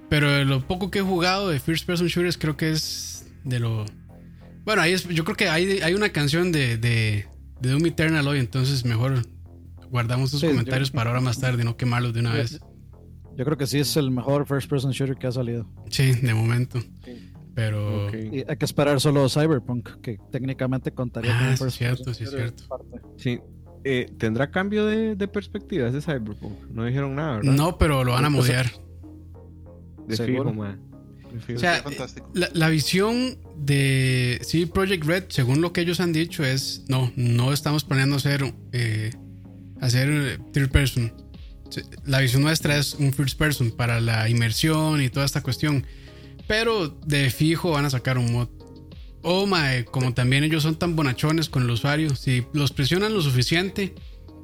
Pero 0.08 0.30
de 0.30 0.44
lo 0.44 0.66
poco 0.66 0.90
que 0.90 1.00
he 1.00 1.02
jugado 1.02 1.48
de 1.48 1.60
first 1.60 1.86
person 1.86 2.06
shooters, 2.06 2.38
creo 2.38 2.56
que 2.56 2.70
es 2.70 3.26
de 3.44 3.60
lo. 3.60 3.84
Bueno, 4.64 4.80
ahí 4.80 4.92
es, 4.92 5.06
yo 5.08 5.24
creo 5.24 5.36
que 5.36 5.48
hay, 5.48 5.80
hay 5.82 5.92
una 5.92 6.10
canción 6.10 6.52
de, 6.52 6.78
de, 6.78 7.26
de 7.60 7.70
Doom 7.70 7.84
Eternal 7.86 8.26
hoy, 8.26 8.38
entonces 8.38 8.84
mejor 8.86 9.26
guardamos 9.94 10.30
sus 10.30 10.40
Sí, 10.40 10.46
yo- 10.46 10.52
comentarios 10.52 10.90
para 10.90 11.10
ahora 11.10 11.20
más 11.20 11.38
tarde, 11.38 11.62
no 11.62 11.76
quemarlos 11.76 12.12
de 12.12 12.18
una 12.20 12.32
vez. 12.32 12.58
Yo 13.36 13.44
creo 13.44 13.56
que 13.56 13.68
sí 13.68 13.78
es 13.78 13.96
el 13.96 14.10
mejor 14.10 14.44
first 14.44 14.68
person 14.68 14.90
shooter 14.90 15.16
que 15.16 15.28
ha 15.28 15.32
salido. 15.32 15.68
Sí, 15.88 16.12
de 16.14 16.34
momento. 16.34 16.80
Pero. 17.54 18.08
Y 18.16 18.44
hay 18.48 18.56
que 18.58 18.64
esperar 18.64 19.00
solo 19.00 19.28
Cyberpunk, 19.28 20.00
que 20.00 20.18
técnicamente 20.32 20.90
contaría 20.90 21.32
Ah, 21.32 21.38
como 21.38 21.48
sí, 21.48 21.54
es 21.54 21.60
first 21.60 21.78
cierto, 21.78 22.04
person 22.06 22.26
sí, 22.26 22.36
cierto. 22.36 22.64
Sí. 23.16 23.38
Eh, 23.84 24.10
¿Tendrá 24.18 24.50
cambio 24.50 24.84
de, 24.86 25.14
de 25.14 25.28
perspectiva 25.28 25.86
ese 25.88 26.00
Cyberpunk? 26.00 26.58
No 26.72 26.84
dijeron 26.84 27.14
nada, 27.14 27.36
¿verdad? 27.36 27.52
No, 27.52 27.78
pero 27.78 28.02
lo 28.02 28.12
van 28.12 28.24
a 28.24 28.30
modear. 28.30 28.66
De 30.08 30.16
¿Seguro? 30.16 30.50
fijo, 30.50 30.54
man. 30.54 30.80
O 31.54 31.58
sea. 31.58 31.84
La, 32.34 32.48
la 32.52 32.68
visión 32.68 33.38
de 33.56 34.40
CD 34.42 34.66
Projekt 34.66 35.04
Red, 35.04 35.24
según 35.28 35.60
lo 35.60 35.72
que 35.72 35.80
ellos 35.82 36.00
han 36.00 36.12
dicho, 36.12 36.44
es 36.44 36.84
no, 36.88 37.12
no 37.16 37.52
estamos 37.52 37.84
planeando 37.84 38.16
hacer 38.16 38.54
eh, 38.72 39.10
hacer 39.80 40.08
eh, 40.10 40.38
third 40.52 40.70
person. 40.70 41.12
Se- 41.70 41.84
La 42.04 42.20
visión 42.20 42.42
nuestra 42.42 42.76
es 42.76 42.94
un 42.94 43.12
first 43.12 43.38
person 43.38 43.70
para 43.70 44.00
la 44.00 44.28
inmersión 44.28 45.02
y 45.02 45.08
toda 45.10 45.26
esta 45.26 45.42
cuestión. 45.42 45.86
Pero 46.46 46.88
de 46.88 47.30
fijo 47.30 47.70
van 47.70 47.84
a 47.86 47.90
sacar 47.90 48.18
un 48.18 48.32
mod. 48.32 48.48
O 49.22 49.46
mae, 49.46 49.84
como 49.86 50.12
también 50.12 50.44
ellos 50.44 50.62
son 50.62 50.76
tan 50.76 50.94
bonachones 50.96 51.48
con 51.48 51.62
el 51.62 51.70
usuario, 51.70 52.14
si 52.14 52.44
los 52.52 52.72
presionan 52.72 53.14
lo 53.14 53.22
suficiente, 53.22 53.94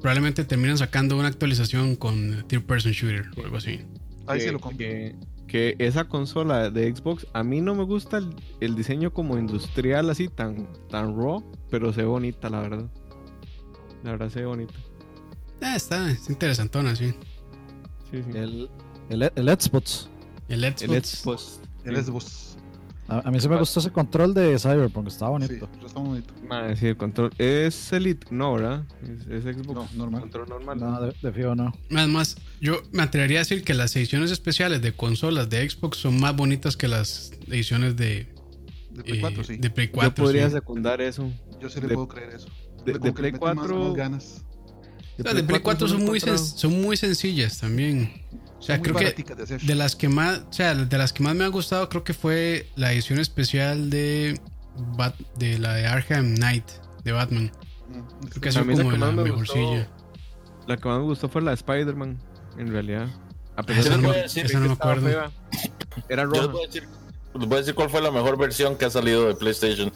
probablemente 0.01 0.43
terminan 0.43 0.79
sacando 0.79 1.15
una 1.19 1.27
actualización 1.27 1.95
con 1.95 2.43
third 2.47 2.63
person 2.63 2.91
shooter 2.91 3.25
o 3.37 3.43
algo 3.43 3.57
así. 3.57 3.81
Ahí 4.25 4.41
sí 4.41 4.49
lo 4.49 4.59
compro. 4.59 4.79
que, 4.79 5.15
que 5.47 5.75
esa 5.77 6.05
consola 6.05 6.71
de 6.71 6.95
Xbox, 6.95 7.27
a 7.33 7.43
mí 7.43 7.61
no 7.61 7.75
me 7.75 7.83
gusta 7.83 8.17
el, 8.17 8.35
el 8.59 8.73
diseño 8.75 9.13
como 9.13 9.37
industrial 9.37 10.09
así 10.09 10.27
tan, 10.27 10.67
tan 10.89 11.15
raw, 11.15 11.43
pero 11.69 11.93
se 11.93 12.01
ve 12.01 12.07
bonita, 12.07 12.49
la 12.49 12.61
verdad. 12.61 12.89
La 14.03 14.11
verdad 14.11 14.29
se 14.29 14.39
ve 14.39 14.45
bonita. 14.47 14.73
Ah, 15.61 15.75
está, 15.75 16.09
es 16.11 16.29
interesantona, 16.29 16.95
sí. 16.95 17.13
Sí, 18.11 18.23
sí. 18.23 18.37
El, 18.37 18.69
el, 19.09 19.31
el 19.35 19.49
Xbox. 19.59 20.09
El 20.49 20.61
Xbox. 20.63 20.81
El 20.83 21.03
Xbox. 21.05 21.59
El 21.85 22.03
Xbox. 22.03 22.47
A, 23.07 23.27
a 23.27 23.31
mí 23.31 23.39
sí 23.41 23.49
me 23.49 23.57
gustó 23.57 23.79
ese 23.81 23.91
control 23.91 24.33
de 24.33 24.57
Cyberpunk, 24.57 25.07
estaba 25.07 25.37
Sí, 25.39 25.47
bonito. 25.47 25.69
pero 25.73 25.87
está 25.87 25.99
bonito. 25.99 26.33
Madre, 26.47 26.77
sí, 26.77 26.87
el 26.87 26.97
control. 26.97 27.31
Es 27.37 27.91
Elite, 27.91 28.27
no, 28.31 28.53
¿verdad? 28.53 28.85
Es, 29.03 29.27
es 29.45 29.55
Xbox. 29.55 29.73
No, 29.75 29.87
normal. 29.97 30.21
Control 30.21 30.49
normal. 30.49 30.79
No, 30.79 31.01
de, 31.01 31.13
de 31.21 31.31
fijo 31.33 31.53
no. 31.55 31.73
Además, 31.91 32.37
yo 32.61 32.81
me 32.91 33.03
atrevería 33.03 33.39
a 33.39 33.41
decir 33.41 33.63
que 33.63 33.73
las 33.73 33.95
ediciones 33.95 34.31
especiales 34.31 34.81
de 34.81 34.93
consolas 34.93 35.49
de 35.49 35.69
Xbox 35.69 35.97
son 35.97 36.19
más 36.19 36.35
bonitas 36.35 36.77
que 36.77 36.87
las 36.87 37.31
ediciones 37.47 37.97
de, 37.97 38.33
De 38.91 39.03
Play 39.03 39.17
eh, 39.17 39.21
4, 39.21 39.43
sí. 39.43 39.57
de 39.57 39.69
Play 39.69 39.87
Yo 39.87 39.93
4. 39.93 40.23
podría 40.23 40.47
sí. 40.47 40.53
secundar 40.55 41.01
eso. 41.01 41.29
Yo 41.59 41.69
sí 41.69 41.81
le 41.81 41.87
de- 41.87 41.93
puedo 41.95 42.07
creer 42.07 42.35
eso. 42.35 42.47
De, 42.85 42.93
de 42.93 43.11
Play 43.11 43.31
le 43.31 43.39
mete 43.39 43.45
más- 43.55 43.55
4. 43.67 43.79
más 43.83 43.93
ganas. 43.93 44.45
Las 45.23 45.35
de 45.35 45.43
Play 45.43 45.59
4 45.61 45.87
son 45.87 46.03
muy, 46.05 46.19
son 46.19 46.81
muy 46.81 46.97
sencillas 46.97 47.57
también. 47.59 48.23
O 48.59 48.63
sea, 48.63 48.81
creo 48.81 48.95
que 48.95 49.05
de 49.11 49.57
de 49.57 49.75
las 49.75 49.95
que 49.95 50.07
más, 50.07 50.41
o 50.49 50.53
sea, 50.53 50.75
de 50.75 50.97
las 50.97 51.13
que 51.13 51.23
más 51.23 51.33
me 51.35 51.43
ha 51.43 51.47
gustado, 51.47 51.89
creo 51.89 52.03
que 52.03 52.13
fue 52.13 52.67
la 52.75 52.93
edición 52.93 53.19
especial 53.19 53.89
de 53.89 54.39
Bat- 54.97 55.15
de 55.37 55.57
la 55.59 55.73
de 55.73 55.87
Arkham 55.87 56.35
Knight 56.35 56.65
de 57.03 57.11
Batman. 57.11 57.51
Mm, 57.89 58.27
Creo 58.27 58.41
que 58.41 58.51
la 58.51 58.59
como 58.61 58.91
que 58.91 58.97
la 58.97 59.07
gustó- 59.07 59.23
mejorcilla. 59.23 59.87
La 60.67 60.77
que 60.77 60.87
más 60.87 60.99
me 60.99 61.03
gustó 61.05 61.27
fue 61.27 61.41
la 61.41 61.51
de 61.51 61.55
Spider-Man, 61.55 62.17
en 62.57 62.71
realidad. 62.71 63.07
A 63.57 63.61
esa 63.73 63.89
de 63.89 63.97
no 63.97 64.13
esa 64.13 64.59
no 64.59 64.67
me 64.67 64.73
acuerdo. 64.73 65.07
fea, 65.07 65.31
Era 66.07 66.23
Yo 66.23 66.29
les 66.31 66.41
roja. 66.41 66.51
voy 66.53 66.63
a 66.63 66.67
decir, 66.67 66.87
les 67.33 67.47
voy 67.47 67.55
a 67.55 67.59
decir 67.59 67.75
cuál 67.75 67.89
fue 67.89 68.01
la 68.01 68.11
mejor 68.11 68.37
versión 68.37 68.77
que 68.77 68.85
ha 68.85 68.89
salido 68.89 69.27
de 69.27 69.35
PlayStation. 69.35 69.91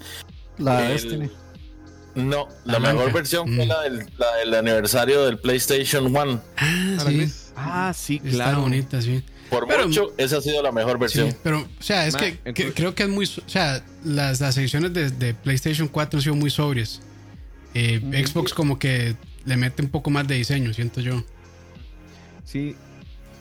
La 0.57 0.85
El- 0.87 0.93
Destiny. 0.93 1.29
No, 2.15 2.47
la 2.63 2.79
La 2.79 2.93
mejor 2.93 3.11
versión 3.13 3.53
fue 3.53 3.65
Mm. 3.65 3.67
la 3.69 3.81
del, 3.81 3.97
la 4.17 4.35
del 4.37 4.53
aniversario 4.55 5.25
del 5.25 5.37
PlayStation 5.39 6.05
1. 6.07 6.41
Ah, 6.57 6.97
sí. 7.07 7.31
Ah, 7.55 7.93
sí, 7.95 8.15
Está 8.23 8.29
claro. 8.29 8.61
bonita, 8.61 9.01
sí. 9.01 9.23
Por 9.49 9.67
Pero- 9.67 9.87
mucho, 9.87 10.13
esa 10.17 10.37
ha 10.37 10.41
sido 10.41 10.63
la 10.63 10.71
mejor 10.71 10.97
versión. 10.97 11.29
Sí, 11.31 11.37
pero, 11.43 11.59
o 11.61 11.83
sea, 11.83 12.07
es 12.07 12.15
que, 12.15 12.27
entonces- 12.43 12.53
que 12.53 12.73
creo 12.73 12.95
que 12.95 13.03
es 13.03 13.09
muy. 13.09 13.25
O 13.25 13.49
sea, 13.49 13.83
las, 14.03 14.41
las 14.41 14.57
ediciones 14.57 14.93
de, 14.93 15.11
de 15.11 15.33
PlayStation 15.33 15.87
4 15.87 16.17
han 16.17 16.23
sido 16.23 16.35
muy 16.35 16.49
sobrias. 16.49 17.01
Eh, 17.73 17.99
Xbox, 18.25 18.53
como 18.53 18.79
que 18.79 19.15
le 19.45 19.57
mete 19.57 19.81
un 19.83 19.89
poco 19.89 20.09
más 20.09 20.27
de 20.27 20.35
diseño, 20.35 20.73
siento 20.73 21.01
yo. 21.01 21.23
Sí. 22.43 22.75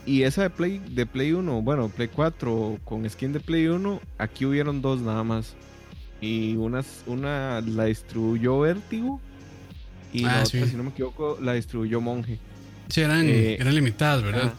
Y 0.07 0.23
esa 0.25 0.43
de 0.43 0.51
Play, 0.51 0.83
de 0.91 1.07
Play 1.07 1.33
1, 1.33 1.63
bueno, 1.63 1.89
Play 1.89 2.09
4 2.09 2.79
con 2.85 3.09
skin 3.09 3.33
de 3.33 3.41
Play 3.41 3.69
1, 3.69 4.01
aquí 4.19 4.45
hubieron 4.45 4.83
dos 4.83 5.01
nada 5.01 5.23
más. 5.25 5.55
Y 6.21 6.57
una, 6.57 6.83
una 7.07 7.61
la 7.61 7.85
distribuyó 7.85 8.61
Vértigo. 8.61 9.21
Y 10.13 10.25
Ah, 10.25 10.39
la 10.39 10.47
sí. 10.47 10.59
otra, 10.59 10.71
si 10.71 10.77
no 10.77 10.85
me 10.85 10.91
equivoco, 10.91 11.39
la 11.43 11.55
distribuyó 11.55 12.01
Monje. 12.01 12.39
Sí, 12.89 13.01
eran, 13.01 13.27
Eh, 13.29 13.57
eran 13.61 13.75
limitadas, 13.75 14.23
¿verdad? 14.23 14.53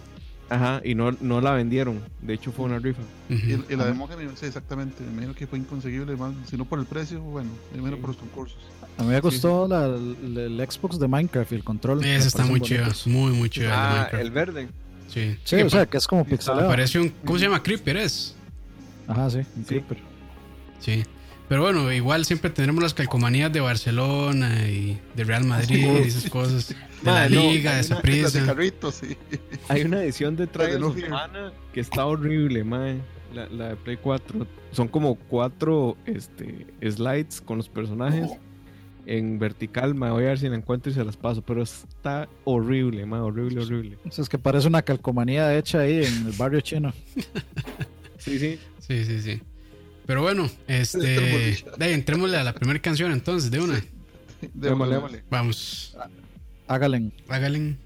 Ajá, 0.47 0.79
y 0.83 0.93
no, 0.93 1.11
no 1.21 1.41
la 1.41 1.53
vendieron. 1.53 2.01
De 2.21 2.33
hecho, 2.35 2.51
fue 2.51 2.65
una 2.65 2.77
rifa. 2.77 3.01
Y, 3.29 3.53
y 3.73 3.75
la 3.75 3.85
de 3.85 3.93
Monje, 3.93 4.15
me- 4.15 4.35
sí, 4.35 4.45
exactamente. 4.45 5.01
Me 5.03 5.11
imagino 5.13 5.33
que 5.33 5.47
fue 5.47 5.57
inconseguible, 5.57 6.15
más, 6.17 6.33
si 6.47 6.55
no 6.57 6.65
por 6.65 6.77
el 6.79 6.85
precio, 6.85 7.19
bueno, 7.21 7.49
me 7.71 7.79
imagino 7.79 7.99
por 7.99 8.09
los 8.09 8.17
concursos. 8.17 8.57
A 8.97 9.03
mí 9.03 9.09
me 9.09 9.19
gustó 9.21 9.67
la- 9.67 9.85
el, 9.87 10.37
el 10.37 10.69
Xbox 10.71 10.99
de 10.99 11.07
Minecraft 11.07 11.51
y 11.51 11.55
el 11.55 11.63
control. 11.63 12.03
Ese 12.05 12.27
está 12.27 12.45
muy 12.45 12.61
chido, 12.61 12.85
muy, 13.07 13.31
muy 13.31 13.49
chido. 13.49 13.69
Ah, 13.71 14.07
el 14.13 14.29
verde. 14.29 14.67
Sí, 15.07 15.35
Sí, 15.45 15.55
que 15.55 15.63
o 15.63 15.69
sea, 15.69 15.85
que 15.85 15.97
es 15.97 16.05
como 16.07 16.25
pixelado. 16.25 16.67
parece 16.67 16.99
un. 16.99 17.09
¿Cómo 17.23 17.39
se 17.39 17.45
llama? 17.45 17.63
Creeper 17.63 17.97
es. 17.97 18.35
Ajá, 19.07 19.29
sí, 19.29 19.37
un 19.37 19.45
Sí. 19.63 19.63
creeper. 19.67 19.97
Sí. 20.79 21.03
Pero 21.47 21.61
bueno, 21.61 21.91
igual 21.91 22.25
siempre 22.25 22.49
tendremos 22.49 22.81
las 22.81 22.93
calcomanías 22.93 23.53
de 23.53 23.59
Barcelona 23.59 24.67
y 24.67 24.99
de 25.15 25.23
Real 25.23 25.43
Madrid 25.45 25.85
y 26.03 26.07
esas 26.07 26.29
cosas. 26.29 26.69
De 26.69 26.75
la 27.03 27.11
Madre, 27.11 27.35
no, 27.35 27.41
Liga, 27.43 27.75
de 27.75 27.83
Saprissa. 27.83 28.45
carritos, 28.45 28.95
sí. 28.95 29.15
Hay 29.67 29.83
una 29.83 30.01
edición 30.03 30.35
de 30.35 30.47
Trials 30.47 30.81
of. 30.81 30.97
Mana 31.07 31.53
que 31.71 31.81
está 31.81 32.05
horrible, 32.05 32.63
mae. 32.63 32.99
La, 33.33 33.47
la 33.47 33.69
de 33.69 33.75
Play 33.75 33.97
4. 33.97 34.47
Son 34.71 34.87
como 34.87 35.15
cuatro 35.15 35.97
este, 36.05 36.65
slides 36.81 37.41
con 37.41 37.57
los 37.57 37.69
personajes 37.69 38.31
en 39.05 39.37
vertical. 39.37 39.93
Me 39.93 40.09
voy 40.09 40.23
a 40.23 40.27
ver 40.27 40.39
si 40.39 40.49
la 40.49 40.55
encuentro 40.55 40.91
y 40.91 40.95
se 40.95 41.03
las 41.03 41.15
paso. 41.17 41.43
Pero 41.43 41.61
está 41.61 42.27
horrible, 42.43 43.05
mae. 43.05 43.19
Horrible, 43.21 43.61
horrible. 43.61 43.99
O 44.03 44.11
sea, 44.11 44.23
es 44.23 44.29
que 44.29 44.39
parece 44.39 44.67
una 44.67 44.81
calcomanía 44.81 45.55
hecha 45.55 45.81
ahí 45.81 46.03
en 46.05 46.25
el 46.27 46.33
barrio 46.37 46.61
chino. 46.61 46.91
Sí, 48.17 48.39
sí. 48.39 48.57
Sí, 48.79 49.05
sí, 49.05 49.21
sí. 49.21 49.41
Pero 50.05 50.21
bueno, 50.21 50.49
este. 50.67 50.99
de, 51.77 51.93
entrémosle 51.93 52.37
a 52.37 52.43
la 52.43 52.53
primera 52.53 52.79
canción 52.79 53.11
entonces, 53.11 53.49
de 53.49 53.59
una. 53.59 53.79
Sí. 53.79 53.89
Démosle. 54.53 55.23
Vamos. 55.29 55.97
Hágalen. 56.67 57.11
Hágalen. 57.27 57.85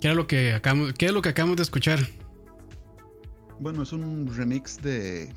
¿Qué, 0.00 0.14
lo 0.14 0.26
que 0.26 0.54
acabamos, 0.54 0.92
¿qué 0.94 1.06
es 1.06 1.12
lo 1.12 1.22
que 1.22 1.28
acabamos 1.28 1.56
de 1.56 1.62
escuchar? 1.62 2.00
Bueno, 3.58 3.82
es 3.82 3.92
un 3.92 4.26
remix 4.34 4.80
de 4.80 5.32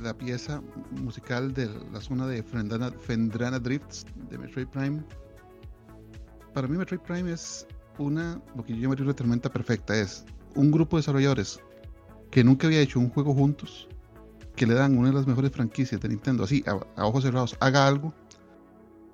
la 0.00 0.16
pieza 0.16 0.62
musical 0.90 1.54
de 1.54 1.68
la 1.92 2.00
zona 2.00 2.26
de 2.26 2.42
Fendrana, 2.42 3.58
Drifts 3.58 4.04
de 4.28 4.38
Metroid 4.38 4.68
Prime. 4.68 5.02
Para 6.52 6.68
mí 6.68 6.76
Metroid 6.76 7.00
Prime 7.00 7.32
es 7.32 7.66
una, 7.98 8.40
lo 8.54 8.64
que 8.64 8.74
yo 8.74 8.82
llamaría 8.82 9.04
una 9.04 9.14
tormenta 9.14 9.50
perfecta, 9.50 9.96
es 9.96 10.24
un 10.54 10.70
grupo 10.70 10.96
de 10.96 11.00
desarrolladores 11.00 11.60
que 12.30 12.44
nunca 12.44 12.66
había 12.66 12.80
hecho 12.80 13.00
un 13.00 13.10
juego 13.10 13.34
juntos, 13.34 13.88
que 14.56 14.66
le 14.66 14.74
dan 14.74 14.98
una 14.98 15.08
de 15.08 15.14
las 15.14 15.26
mejores 15.26 15.52
franquicias 15.52 16.00
de 16.00 16.08
Nintendo, 16.08 16.44
así, 16.44 16.62
a 16.66 17.06
ojos 17.06 17.24
cerrados, 17.24 17.56
haga 17.60 17.86
algo, 17.86 18.14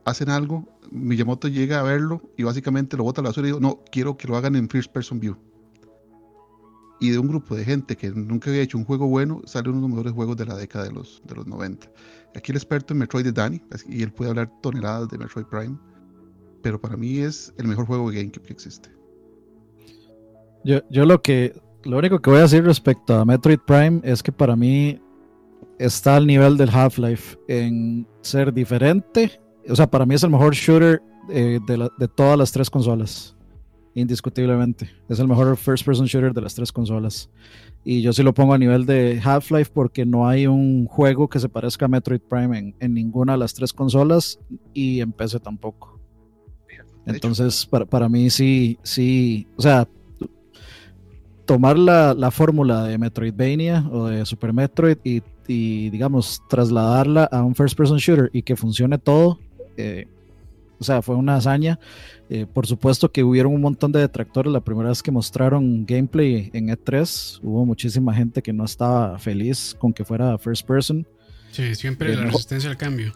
hacen 0.05 0.31
algo, 0.31 0.67
Miyamoto 0.91 1.49
llega 1.49 1.81
a 1.81 1.83
verlo 1.83 2.23
y 2.37 2.43
básicamente 2.43 2.97
lo 2.97 3.05
bota 3.05 3.21
a 3.21 3.25
la 3.25 3.31
basura 3.31 3.47
y 3.47 3.51
digo, 3.51 3.61
no, 3.61 3.81
quiero 3.91 4.17
que 4.17 4.29
lo 4.29 4.37
hagan 4.37 4.57
en 4.57 4.69
first 4.69 4.93
person 4.93 5.21
view. 5.21 5.37
Y 7.01 7.11
de 7.11 7.19
un 7.19 7.29
grupo 7.29 7.55
de 7.55 7.65
gente 7.65 7.97
que 7.97 8.11
nunca 8.11 8.51
había 8.51 8.63
hecho 8.63 8.77
un 8.77 8.85
juego 8.85 9.07
bueno, 9.07 9.43
sale 9.45 9.69
uno 9.69 9.79
de 9.79 9.83
los 9.83 9.91
mejores 9.91 10.13
juegos 10.13 10.37
de 10.37 10.47
la 10.47 10.57
década 10.57 10.85
de 10.85 10.93
los, 10.93 11.23
de 11.25 11.35
los 11.35 11.47
90. 11.47 11.89
Aquí 12.35 12.53
el 12.53 12.57
experto 12.57 12.93
en 12.93 12.99
Metroid 12.99 13.27
es 13.27 13.35
Danny, 13.35 13.63
y 13.89 14.03
él 14.03 14.13
puede 14.13 14.31
hablar 14.31 14.51
toneladas 14.61 15.09
de 15.09 15.19
Metroid 15.19 15.47
Prime, 15.47 15.79
pero 16.63 16.81
para 16.81 16.97
mí 16.97 17.19
es 17.19 17.55
el 17.57 17.69
mejor 17.69 17.87
juego 17.87 18.11
de 18.11 18.17
GameCube 18.17 18.47
que 18.47 18.53
existe. 18.53 18.91
Yo, 20.65 20.81
yo 20.91 21.07
lo 21.07 21.23
que 21.23 21.55
lo 21.85 21.99
único 21.99 22.21
que 22.21 22.31
voy 22.31 22.41
a 22.41 22.43
decir 22.43 22.65
respecto 22.65 23.15
a 23.15 23.25
Metroid 23.25 23.61
Prime 23.67 24.01
es 24.03 24.23
que 24.23 24.33
para 24.33 24.57
mí 24.57 25.01
está 25.79 26.17
al 26.17 26.27
nivel 26.27 26.57
del 26.57 26.71
Half-Life 26.71 27.39
en 27.47 28.07
ser 28.23 28.53
diferente 28.53 29.41
o 29.69 29.77
sea, 29.77 29.89
para 29.89 30.07
mí 30.07 30.15
es 30.15 30.23
el 30.23 30.31
mejor 30.31 30.55
shooter 30.55 31.03
eh, 31.29 31.59
de, 31.67 31.77
la, 31.77 31.91
de, 31.99 32.09
todas 32.09 32.39
las 32.39 32.53
tres 32.53 32.71
consolas. 32.71 33.35
Indiscutiblemente. 33.95 34.91
Es 35.09 35.19
el 35.19 35.27
mejor 35.27 35.57
first 35.57 35.85
person 35.85 36.07
shooter 36.07 36.33
de 36.33 36.41
las 36.41 36.55
tres 36.55 36.71
consolas. 36.71 37.31
Y 37.85 38.03
yo 38.03 38.13
sí 38.13 38.23
lo 38.23 38.35
pongo 38.35 38.55
a 38.55 38.59
nivel 38.59 38.87
de 38.87 39.21
Half-Life 39.23 39.71
porque 39.75 40.05
no 40.05 40.29
hay 40.29 40.47
un 40.47 40.87
juego 40.87 41.29
que 41.29 41.41
se 41.41 41.49
parezca 41.49 41.87
a 41.87 41.89
Metroid 41.89 42.21
Prime 42.21 42.59
en, 42.59 42.75
en 42.81 42.95
ninguna 42.95 43.33
de 43.33 43.39
las 43.39 43.55
tres 43.55 43.73
consolas 43.73 44.39
y 44.75 45.01
en 45.01 45.13
PC 45.13 45.41
tampoco. 45.41 45.99
Entonces, 47.07 47.65
para, 47.65 47.87
para, 47.87 48.09
mí 48.09 48.29
sí, 48.29 48.79
sí, 48.83 49.47
o 49.57 49.63
sea, 49.63 49.89
tomar 51.47 51.79
la, 51.79 52.13
la 52.13 52.31
fórmula 52.31 52.85
de 52.85 52.99
Metroidvania 52.99 53.89
o 53.91 54.07
de 54.07 54.27
Super 54.27 54.53
Metroid 54.53 54.99
y, 55.03 55.23
y, 55.47 55.89
digamos, 55.89 56.43
trasladarla 56.51 57.25
a 57.25 57.43
un 57.43 57.55
first 57.55 57.77
person 57.77 57.97
shooter 57.97 58.29
y 58.35 58.43
que 58.43 58.55
funcione 58.55 58.99
todo, 58.99 59.39
eh, 59.79 60.07
o 60.79 60.85
sea, 60.85 61.03
fue 61.03 61.17
una 61.17 61.37
hazaña. 61.37 61.79
Eh, 62.31 62.47
por 62.47 62.67
supuesto 62.67 63.11
que 63.11 63.25
hubieron 63.25 63.53
un 63.53 63.61
montón 63.61 63.91
de 63.91 64.01
detractores 64.01 64.53
la 64.53 64.61
primera 64.61 64.91
vez 64.91 65.03
que 65.03 65.11
mostraron 65.11 65.85
gameplay 65.87 66.51
en 66.53 66.69
E3. 66.69 67.41
Hubo 67.43 67.65
muchísima 67.65 68.15
gente 68.15 68.43
que 68.43 68.53
no 68.53 68.65
estaba 68.65 69.19
feliz 69.19 69.75
con 69.79 69.93
que 69.93 70.05
fuera 70.05 70.39
first 70.39 70.67
person. 70.67 71.07
Sí, 71.51 71.75
siempre 71.75 72.13
eh, 72.13 72.17
la 72.17 72.25
resistencia 72.25 72.71
al 72.71 72.77
cambio. 72.77 73.13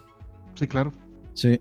Sí, 0.55 0.67
claro. 0.67 0.91
Sí. 1.33 1.59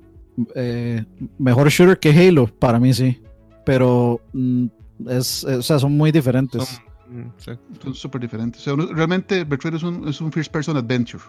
Eh, 0.55 1.05
mejor 1.39 1.69
shooter 1.69 1.99
que 1.99 2.11
Halo, 2.11 2.47
para 2.47 2.81
mí 2.81 2.93
sí. 2.93 3.21
Pero 3.65 4.21
mm, 4.33 4.67
es, 5.09 5.45
o 5.45 5.63
sea, 5.63 5.79
son 5.79 5.97
muy 5.97 6.11
diferentes. 6.11 6.81
Son 7.83 7.95
súper 7.95 8.23
diferentes. 8.23 8.67
O 8.67 8.77
sea, 8.77 8.87
realmente 8.95 9.45
Metroid 9.45 9.75
es 9.75 9.83
un, 9.83 10.09
es 10.09 10.21
un 10.21 10.33
first 10.33 10.51
person 10.51 10.77
adventure 10.77 11.23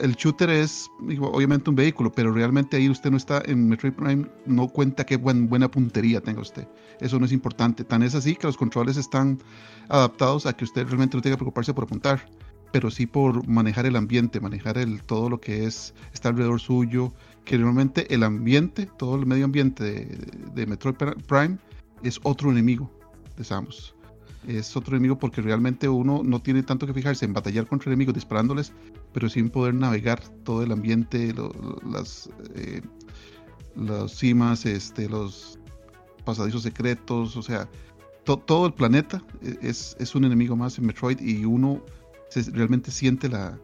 el 0.00 0.14
shooter 0.14 0.50
es 0.50 0.90
obviamente 1.20 1.70
un 1.70 1.76
vehículo, 1.76 2.12
pero 2.12 2.32
realmente 2.32 2.76
ahí 2.76 2.88
usted 2.88 3.10
no 3.10 3.16
está 3.16 3.42
en 3.44 3.68
Metroid 3.68 3.92
Prime, 3.92 4.26
no 4.46 4.68
cuenta 4.68 5.04
qué 5.04 5.16
buena 5.16 5.70
puntería 5.70 6.20
tenga 6.20 6.40
usted. 6.40 6.66
Eso 7.00 7.18
no 7.18 7.26
es 7.26 7.32
importante. 7.32 7.84
Tan 7.84 8.02
es 8.02 8.14
así 8.14 8.34
que 8.34 8.46
los 8.46 8.56
controles 8.56 8.96
están 8.96 9.38
adaptados 9.88 10.46
a 10.46 10.52
que 10.52 10.64
usted 10.64 10.86
realmente 10.86 11.16
no 11.16 11.22
tenga 11.22 11.36
que 11.36 11.38
preocuparse 11.38 11.74
por 11.74 11.84
apuntar, 11.84 12.28
pero 12.72 12.90
sí 12.90 13.06
por 13.06 13.46
manejar 13.46 13.86
el 13.86 13.96
ambiente, 13.96 14.40
manejar 14.40 14.78
el, 14.78 15.02
todo 15.02 15.28
lo 15.30 15.40
que 15.40 15.64
es 15.64 15.94
está 16.12 16.30
alrededor 16.30 16.60
suyo, 16.60 17.12
que 17.44 17.56
realmente 17.56 18.12
el 18.14 18.22
ambiente, 18.22 18.88
todo 18.98 19.16
el 19.16 19.26
medio 19.26 19.44
ambiente 19.44 19.84
de, 19.84 20.04
de 20.54 20.66
Metroid 20.66 20.96
Prime 21.26 21.58
es 22.02 22.20
otro 22.22 22.50
enemigo 22.50 22.90
de 23.36 23.44
Samus 23.44 23.97
es 24.48 24.74
otro 24.76 24.96
enemigo 24.96 25.18
porque 25.18 25.42
realmente 25.42 25.88
uno 25.88 26.22
no 26.24 26.40
tiene 26.40 26.62
tanto 26.62 26.86
que 26.86 26.94
fijarse 26.94 27.26
en 27.26 27.34
batallar 27.34 27.66
contra 27.66 27.90
enemigos 27.90 28.14
disparándoles, 28.14 28.72
pero 29.12 29.28
sin 29.28 29.50
poder 29.50 29.74
navegar 29.74 30.26
todo 30.42 30.62
el 30.62 30.72
ambiente, 30.72 31.34
las, 31.84 32.30
eh, 32.54 32.80
las 33.76 34.16
cimas, 34.16 34.64
este, 34.64 35.06
los 35.06 35.58
pasadizos 36.24 36.62
secretos, 36.62 37.36
o 37.36 37.42
sea, 37.42 37.68
todo 38.24 38.66
el 38.66 38.72
planeta 38.72 39.22
e, 39.42 39.58
es, 39.60 39.96
es, 40.00 40.14
un 40.14 40.24
enemigo 40.24 40.56
más 40.56 40.78
en 40.78 40.86
Metroid 40.86 41.20
y 41.20 41.44
uno 41.44 41.82
realmente 42.52 42.90
siente 42.90 43.28
la, 43.28 43.58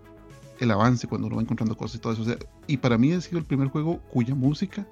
el 0.61 0.71
avance 0.71 1.07
cuando 1.07 1.29
uno 1.29 1.37
va 1.37 1.43
encontrando 1.43 1.77
cosas 1.77 1.97
y 1.97 1.99
todo 2.01 2.13
eso. 2.13 2.37
y 2.67 2.77
para 2.77 2.99
mí 2.99 3.13
ha 3.13 3.21
sido 3.23 3.39
el 3.39 3.45
primer 3.45 3.69
juego 3.69 4.01
cuya 4.11 4.35
música 4.35 4.87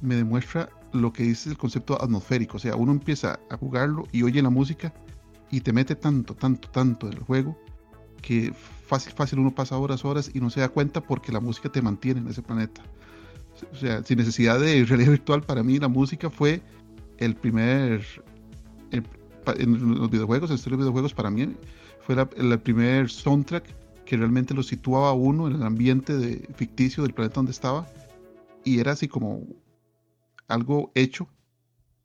me 0.00 0.16
demuestra 0.16 0.70
lo 0.92 1.12
que 1.12 1.24
dice 1.24 1.50
el 1.50 1.58
concepto 1.58 2.02
atmosférico. 2.02 2.56
O 2.56 2.60
sea, 2.60 2.76
uno 2.76 2.92
empieza 2.92 3.40
a 3.50 3.56
jugarlo 3.58 4.06
y 4.10 4.22
oye 4.22 4.40
la 4.40 4.50
música 4.50 4.94
y 5.50 5.60
te 5.60 5.72
mete 5.72 5.96
tanto, 5.96 6.34
tanto, 6.34 6.68
tanto 6.70 7.06
en 7.06 7.14
el 7.14 7.20
juego 7.20 7.58
que 8.20 8.52
fácil, 8.86 9.12
fácil 9.12 9.38
uno 9.38 9.54
pasa 9.54 9.76
horas, 9.76 10.04
horas 10.04 10.30
y 10.34 10.40
no 10.40 10.50
se 10.50 10.60
da 10.60 10.68
cuenta 10.68 11.00
porque 11.00 11.32
la 11.32 11.40
música 11.40 11.70
te 11.70 11.82
mantiene 11.82 12.20
en 12.20 12.28
ese 12.28 12.42
planeta. 12.42 12.82
O 13.72 13.76
sea, 13.76 14.04
sin 14.04 14.18
necesidad 14.18 14.60
de 14.60 14.84
realidad 14.84 15.10
virtual, 15.10 15.42
para 15.42 15.62
mí 15.62 15.78
la 15.78 15.88
música 15.88 16.30
fue 16.30 16.62
el 17.18 17.34
primer, 17.34 18.04
en 18.90 19.98
los 19.98 20.10
videojuegos, 20.10 20.50
en 20.50 20.56
los 20.56 20.78
videojuegos, 20.78 21.14
para 21.14 21.30
mí 21.30 21.56
fue 22.00 22.16
el 22.36 22.60
primer 22.60 23.10
soundtrack 23.10 23.64
que 24.04 24.16
realmente 24.16 24.54
lo 24.54 24.62
situaba 24.62 25.10
a 25.10 25.12
uno 25.12 25.48
en 25.48 25.56
el 25.56 25.62
ambiente 25.62 26.16
de, 26.16 26.48
ficticio 26.54 27.02
del 27.02 27.12
planeta 27.12 27.36
donde 27.36 27.52
estaba 27.52 27.86
y 28.64 28.78
era 28.78 28.92
así 28.92 29.08
como 29.08 29.42
algo 30.46 30.92
hecho 30.94 31.28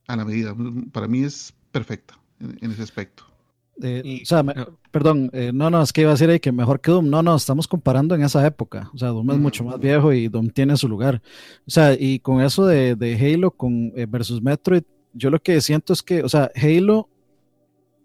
a 0.07 0.15
la 0.15 0.25
medida. 0.25 0.55
Para 0.91 1.07
mí 1.07 1.23
es 1.23 1.53
perfecta 1.71 2.19
en 2.39 2.71
ese 2.71 2.81
aspecto. 2.81 3.32
Eh, 3.81 4.19
o 4.21 4.25
sea, 4.25 4.43
perdón, 4.91 5.29
eh, 5.33 5.51
no, 5.53 5.69
no, 5.69 5.81
es 5.81 5.91
que 5.91 6.01
iba 6.01 6.11
a 6.11 6.13
decir 6.13 6.29
ahí 6.29 6.39
que 6.39 6.51
mejor 6.51 6.79
que 6.79 6.91
Doom. 6.91 7.09
No, 7.09 7.23
no, 7.23 7.35
estamos 7.35 7.67
comparando 7.67 8.15
en 8.15 8.23
esa 8.23 8.45
época. 8.45 8.89
O 8.93 8.97
sea, 8.97 9.09
Doom 9.09 9.31
es 9.31 9.37
mucho 9.37 9.63
más 9.63 9.79
viejo 9.79 10.13
y 10.13 10.27
Doom 10.27 10.49
tiene 10.49 10.77
su 10.77 10.87
lugar. 10.87 11.21
O 11.67 11.71
sea, 11.71 11.93
y 11.93 12.19
con 12.19 12.41
eso 12.41 12.65
de, 12.65 12.95
de 12.95 13.15
Halo 13.15 13.51
con, 13.51 13.91
eh, 13.95 14.05
versus 14.07 14.41
Metroid, 14.41 14.83
yo 15.13 15.29
lo 15.29 15.39
que 15.39 15.59
siento 15.61 15.93
es 15.93 16.01
que, 16.01 16.23
o 16.23 16.29
sea, 16.29 16.51
Halo, 16.55 17.09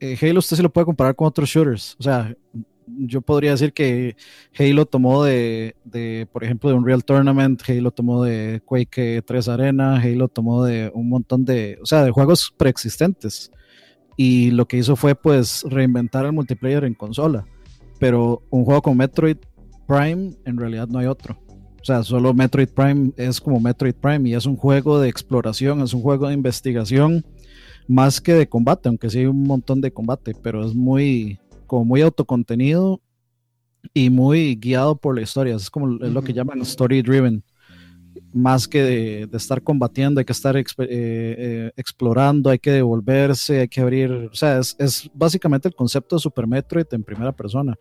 Halo 0.00 0.38
usted 0.38 0.56
se 0.56 0.62
lo 0.62 0.72
puede 0.72 0.86
comparar 0.86 1.14
con 1.14 1.26
otros 1.26 1.48
shooters. 1.48 1.96
O 1.98 2.02
sea, 2.02 2.34
yo 2.86 3.20
podría 3.20 3.50
decir 3.50 3.72
que 3.72 4.16
Halo 4.58 4.86
tomó 4.86 5.24
de, 5.24 5.76
de, 5.84 6.26
por 6.32 6.44
ejemplo, 6.44 6.70
de 6.70 6.76
Unreal 6.76 7.04
Tournament, 7.04 7.62
Halo 7.68 7.90
tomó 7.90 8.24
de 8.24 8.62
Quake 8.64 9.22
3 9.26 9.48
Arena, 9.48 10.00
Halo 10.00 10.28
tomó 10.28 10.64
de 10.64 10.90
un 10.94 11.08
montón 11.08 11.44
de, 11.44 11.78
o 11.82 11.86
sea, 11.86 12.04
de 12.04 12.10
juegos 12.10 12.54
preexistentes 12.56 13.50
y 14.20 14.50
lo 14.50 14.66
que 14.66 14.78
hizo 14.78 14.96
fue 14.96 15.14
pues 15.14 15.64
reinventar 15.70 16.26
el 16.26 16.32
multiplayer 16.32 16.84
en 16.84 16.94
consola. 16.94 17.46
Pero 18.00 18.42
un 18.50 18.64
juego 18.64 18.82
con 18.82 18.96
Metroid 18.96 19.36
Prime 19.86 20.34
en 20.44 20.58
realidad 20.58 20.88
no 20.88 20.98
hay 20.98 21.06
otro. 21.06 21.38
O 21.80 21.84
sea, 21.84 22.02
solo 22.02 22.34
Metroid 22.34 22.68
Prime 22.68 23.12
es 23.16 23.40
como 23.40 23.60
Metroid 23.60 23.94
Prime 23.94 24.28
y 24.28 24.34
es 24.34 24.44
un 24.44 24.56
juego 24.56 24.98
de 24.98 25.08
exploración, 25.08 25.82
es 25.82 25.94
un 25.94 26.02
juego 26.02 26.26
de 26.26 26.34
investigación 26.34 27.24
más 27.86 28.20
que 28.20 28.34
de 28.34 28.48
combate, 28.48 28.88
aunque 28.88 29.08
sí 29.08 29.20
hay 29.20 29.26
un 29.26 29.44
montón 29.44 29.80
de 29.80 29.92
combate, 29.92 30.34
pero 30.42 30.66
es 30.66 30.74
muy 30.74 31.38
como 31.68 31.84
muy 31.84 32.02
autocontenido 32.02 33.00
y 33.94 34.10
muy 34.10 34.56
guiado 34.56 34.96
por 34.96 35.14
la 35.14 35.22
historia. 35.22 35.54
Es 35.54 35.70
como 35.70 36.04
es 36.04 36.10
lo 36.10 36.22
que 36.22 36.32
llaman 36.32 36.60
story 36.62 37.02
driven 37.02 37.44
más 38.32 38.68
que 38.68 38.82
de, 38.82 39.28
estar 39.32 39.62
combatiendo, 39.62 40.18
hay 40.18 40.24
que 40.24 40.32
estar 40.32 40.56
eh, 40.56 40.64
eh, 40.78 41.72
explorando, 41.76 42.50
hay 42.50 42.58
que 42.58 42.72
devolverse, 42.72 43.60
hay 43.60 43.68
que 43.68 43.80
abrir, 43.80 44.10
o 44.10 44.34
sea, 44.34 44.58
es, 44.58 45.10
básicamente 45.14 45.68
el 45.68 45.74
concepto 45.74 46.16
de 46.16 46.20
Super 46.20 46.46
Metroid 46.46 46.86
en 46.92 47.02
primera 47.02 47.32
persona. 47.32 47.76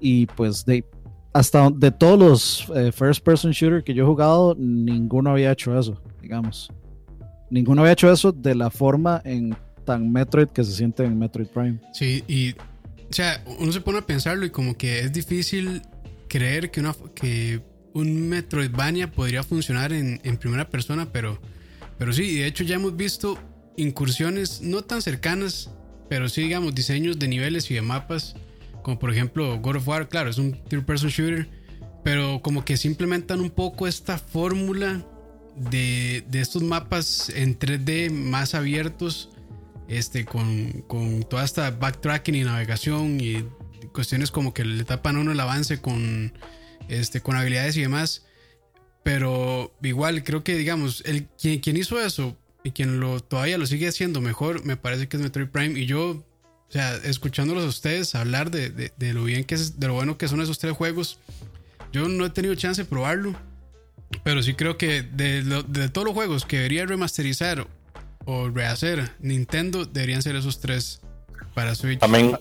Y 0.00 0.26
pues 0.26 0.64
de, 0.64 0.84
hasta 1.32 1.70
de 1.70 1.90
todos 1.90 2.18
los 2.18 2.76
eh, 2.76 2.92
first 2.92 3.24
person 3.24 3.50
shooter 3.50 3.82
que 3.82 3.94
yo 3.94 4.04
he 4.04 4.06
jugado, 4.06 4.54
ninguno 4.58 5.30
había 5.30 5.52
hecho 5.52 5.78
eso, 5.78 6.00
digamos. 6.20 6.70
Ninguno 7.50 7.82
había 7.82 7.92
hecho 7.92 8.12
eso 8.12 8.32
de 8.32 8.54
la 8.54 8.70
forma 8.70 9.22
en 9.24 9.56
tan 9.84 10.12
Metroid 10.12 10.48
que 10.48 10.62
se 10.64 10.72
siente 10.72 11.04
en 11.04 11.18
Metroid 11.18 11.48
Prime. 11.48 11.80
Sí, 11.94 12.22
y 12.28 12.52
o 12.52 13.12
sea, 13.12 13.42
uno 13.58 13.72
se 13.72 13.80
pone 13.80 13.98
a 13.98 14.06
pensarlo 14.06 14.44
y 14.44 14.50
como 14.50 14.76
que 14.76 15.00
es 15.00 15.12
difícil 15.12 15.82
creer 16.28 16.70
que 16.70 16.80
una 16.80 16.94
que 17.14 17.62
un 17.94 18.28
Metroidvania 18.28 19.10
podría 19.10 19.42
funcionar 19.42 19.92
en, 19.92 20.20
primera 20.38 20.68
persona, 20.68 21.10
pero, 21.12 21.40
pero 21.98 22.12
sí, 22.12 22.36
de 22.36 22.46
hecho 22.46 22.64
ya 22.64 22.76
hemos 22.76 22.96
visto 22.96 23.38
incursiones 23.76 24.60
no 24.60 24.82
tan 24.82 25.02
cercanas, 25.02 25.70
pero 26.08 26.28
sí, 26.28 26.42
digamos, 26.42 26.74
diseños 26.74 27.18
de 27.18 27.28
niveles 27.28 27.70
y 27.70 27.74
de 27.74 27.82
mapas, 27.82 28.36
como 28.82 28.98
por 28.98 29.10
ejemplo 29.10 29.58
God 29.58 29.76
of 29.76 29.88
War, 29.88 30.08
claro, 30.08 30.30
es 30.30 30.38
un 30.38 30.52
third-person 30.68 31.10
shooter, 31.10 31.48
pero 32.04 32.40
como 32.42 32.64
que 32.64 32.76
se 32.76 32.88
implementan 32.88 33.40
un 33.40 33.50
poco 33.50 33.86
esta 33.86 34.18
fórmula 34.18 35.04
de, 35.56 36.24
estos 36.32 36.62
mapas 36.62 37.30
en 37.30 37.58
3D 37.58 38.10
más 38.10 38.54
abiertos, 38.54 39.30
este, 39.88 40.24
con, 40.24 40.82
con 40.86 41.22
toda 41.22 41.44
esta 41.44 41.70
backtracking 41.70 42.34
y 42.34 42.44
navegación 42.44 43.20
y 43.20 43.44
cuestiones 43.92 44.30
como 44.30 44.54
que 44.54 44.64
le 44.64 44.84
tapan 44.84 45.16
a 45.16 45.20
uno 45.20 45.32
el 45.32 45.40
avance 45.40 45.80
con 45.80 46.32
este, 46.88 47.20
con 47.20 47.36
habilidades 47.36 47.76
y 47.76 47.82
demás. 47.82 48.24
Pero 49.02 49.72
igual 49.82 50.22
creo 50.24 50.44
que, 50.44 50.54
digamos, 50.56 51.02
el, 51.06 51.26
quien, 51.40 51.76
hizo 51.76 52.00
eso 52.00 52.36
y 52.64 52.72
quien 52.72 53.00
lo, 53.00 53.20
todavía 53.20 53.56
lo 53.56 53.66
sigue 53.66 53.88
haciendo 53.88 54.20
mejor, 54.20 54.64
me 54.64 54.76
parece 54.76 55.08
que 55.08 55.16
es 55.16 55.22
Metroid 55.22 55.48
Prime. 55.48 55.78
Y 55.78 55.86
yo, 55.86 56.10
o 56.10 56.24
sea, 56.70 56.94
escuchándolos 56.96 57.64
a 57.64 57.68
ustedes 57.68 58.14
hablar 58.14 58.50
de, 58.50 58.70
de, 58.70 59.12
lo 59.14 59.24
bien 59.24 59.44
que 59.44 59.54
es, 59.54 59.80
de 59.80 59.86
lo 59.86 59.94
bueno 59.94 60.18
que 60.18 60.28
son 60.28 60.40
esos 60.40 60.58
tres 60.58 60.72
juegos, 60.72 61.18
yo 61.92 62.08
no 62.08 62.26
he 62.26 62.30
tenido 62.30 62.54
chance 62.54 62.82
de 62.82 62.88
probarlo. 62.88 63.34
Pero 64.24 64.42
sí 64.42 64.54
creo 64.54 64.78
que 64.78 65.02
de, 65.02 65.42
de 65.42 65.88
todos 65.88 66.06
los 66.06 66.14
juegos 66.14 66.44
que 66.44 66.56
debería 66.56 66.86
remasterizar 66.86 67.66
o 68.24 68.48
rehacer 68.50 69.10
Nintendo, 69.20 69.86
deberían 69.86 70.22
ser 70.22 70.36
esos 70.36 70.60
tres 70.60 71.00
para 71.54 71.74
Switch. 71.74 72.02
Amén. 72.02 72.36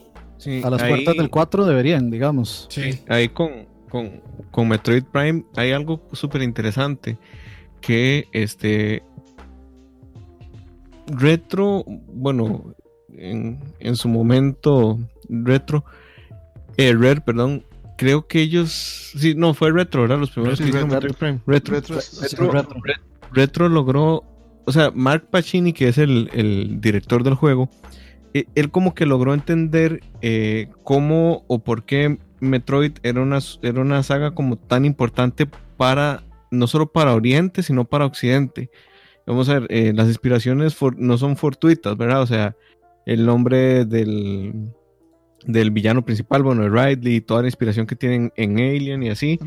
a 0.64 0.70
las 0.70 0.84
puertas 0.84 1.16
del 1.16 1.30
4 1.30 1.66
deberían, 1.66 2.12
digamos. 2.12 2.68
Sí. 2.70 3.00
Ahí 3.08 3.30
con, 3.30 3.68
con, 3.90 4.22
con 4.52 4.68
Metroid 4.68 5.04
Prime 5.04 5.44
hay 5.56 5.72
algo 5.72 6.02
súper 6.14 6.42
interesante 6.42 7.18
que 7.82 8.28
este 8.32 9.04
retro, 11.08 11.84
bueno, 11.86 12.74
en, 13.10 13.60
en 13.80 13.96
su 13.96 14.10
momento 14.10 15.00
retro, 15.30 15.86
eh, 16.78 16.94
Red, 16.94 17.22
perdón, 17.22 17.64
creo 17.98 18.28
que 18.28 18.42
ellos, 18.42 19.12
sí, 19.18 19.34
no, 19.36 19.54
fue 19.54 19.72
retro, 19.72 20.02
¿verdad? 20.02 20.20
Los 20.20 20.32
primeros 20.32 20.60
que 20.60 20.66
Metroid 20.66 21.16
Prime. 21.16 21.40
Retro, 21.48 21.82
retro, 23.32 23.70
logró, 23.70 24.24
o 24.66 24.72
sea, 24.72 24.92
Mark 24.92 25.28
Pacini, 25.30 25.74
que 25.74 25.88
es 25.88 25.98
el, 25.98 26.30
el 26.34 26.80
director 26.82 27.24
del 27.24 27.36
juego, 27.36 27.70
eh, 28.34 28.46
él 28.56 28.70
como 28.70 28.94
que 28.94 29.06
logró 29.06 29.34
entender 29.34 30.02
eh, 30.22 30.70
cómo 30.84 31.44
o 31.48 31.60
por 31.60 31.86
qué 31.86 32.20
Metroid 32.40 32.94
era 33.04 33.22
una, 33.22 33.40
era 33.62 33.82
una 33.82 34.04
saga 34.04 34.32
como 34.32 34.58
tan 34.58 34.86
importante 34.86 35.48
para, 35.78 36.24
no 36.52 36.68
solo 36.68 36.92
para 36.92 37.16
Oriente, 37.16 37.64
sino 37.64 37.86
para 37.86 38.06
Occidente. 38.06 38.70
Vamos 39.26 39.50
a 39.50 39.60
ver, 39.60 39.68
eh, 39.70 39.94
las 39.94 40.08
inspiraciones 40.08 40.76
no 40.98 41.18
son 41.18 41.36
fortuitas, 41.36 41.98
¿verdad? 41.98 42.22
O 42.22 42.28
sea, 42.28 42.56
el 43.06 43.26
nombre 43.26 43.86
del, 43.86 44.72
del 45.46 45.72
villano 45.72 46.04
principal, 46.06 46.44
bueno, 46.44 46.68
Ridley, 46.70 47.22
toda 47.22 47.42
la 47.42 47.48
inspiración 47.48 47.88
que 47.88 47.96
tienen 47.96 48.32
en 48.36 48.58
Alien 48.58 49.04
y 49.04 49.10
así, 49.10 49.40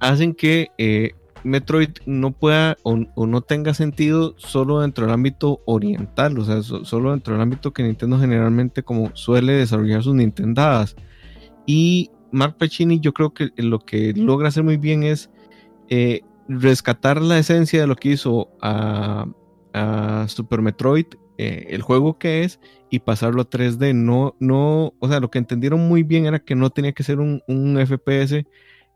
hacen 0.00 0.34
que 0.34 0.68
eh, 0.78 1.12
Metroid 1.44 1.90
no 2.06 2.32
pueda 2.32 2.76
o, 2.82 2.96
no 3.26 3.40
tenga 3.40 3.72
sentido 3.72 4.34
solo 4.36 4.80
dentro 4.80 5.06
del 5.06 5.14
ámbito 5.14 5.60
oriental, 5.64 6.38
o 6.38 6.44
sea, 6.44 6.62
solo 6.62 7.12
dentro 7.12 7.34
del 7.34 7.42
ámbito 7.42 7.72
que 7.72 7.82
Nintendo 7.82 8.18
generalmente 8.18 8.82
como 8.82 9.14
suele 9.14 9.52
desarrollar 9.52 10.02
sus 10.02 10.14
Nintendadas. 10.14 10.96
Y 11.64 12.10
Mark 12.36 12.58
Pacini 12.58 13.00
yo 13.00 13.12
creo 13.14 13.32
que 13.32 13.50
lo 13.56 13.80
que 13.80 14.12
logra 14.12 14.48
hacer 14.48 14.62
muy 14.62 14.76
bien 14.76 15.02
es 15.02 15.30
eh, 15.88 16.20
rescatar 16.48 17.22
la 17.22 17.38
esencia 17.38 17.80
de 17.80 17.86
lo 17.86 17.96
que 17.96 18.10
hizo 18.10 18.50
a, 18.60 19.26
Super 20.28 20.62
Metroid, 20.62 21.04
eh, 21.36 21.66
el 21.68 21.82
juego 21.82 22.18
que 22.18 22.44
es, 22.44 22.60
y 22.88 23.00
pasarlo 23.00 23.42
a 23.42 23.50
3D. 23.50 23.94
No, 23.94 24.34
no, 24.40 24.94
o 24.98 25.08
sea, 25.08 25.20
lo 25.20 25.30
que 25.30 25.38
entendieron 25.38 25.86
muy 25.86 26.02
bien 26.02 26.24
era 26.24 26.38
que 26.38 26.54
no 26.54 26.70
tenía 26.70 26.92
que 26.92 27.02
ser 27.02 27.18
un, 27.20 27.42
FPS 27.46 28.46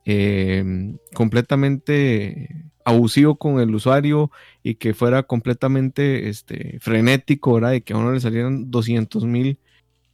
eh, 0.07 0.95
completamente 1.13 2.65
abusivo 2.83 3.37
con 3.37 3.61
el 3.61 3.75
usuario 3.75 4.31
y 4.63 4.77
que 4.77 4.95
fuera 4.95 5.23
completamente 5.23 6.31
este, 6.31 6.79
frenético, 6.81 7.55
¿verdad? 7.55 7.75
Y 7.75 7.83
que 7.83 7.93
a 7.93 7.99
uno 7.99 8.13
le 8.13 8.21
salieran 8.21 8.71
200 8.71 9.25
mil 9.27 9.59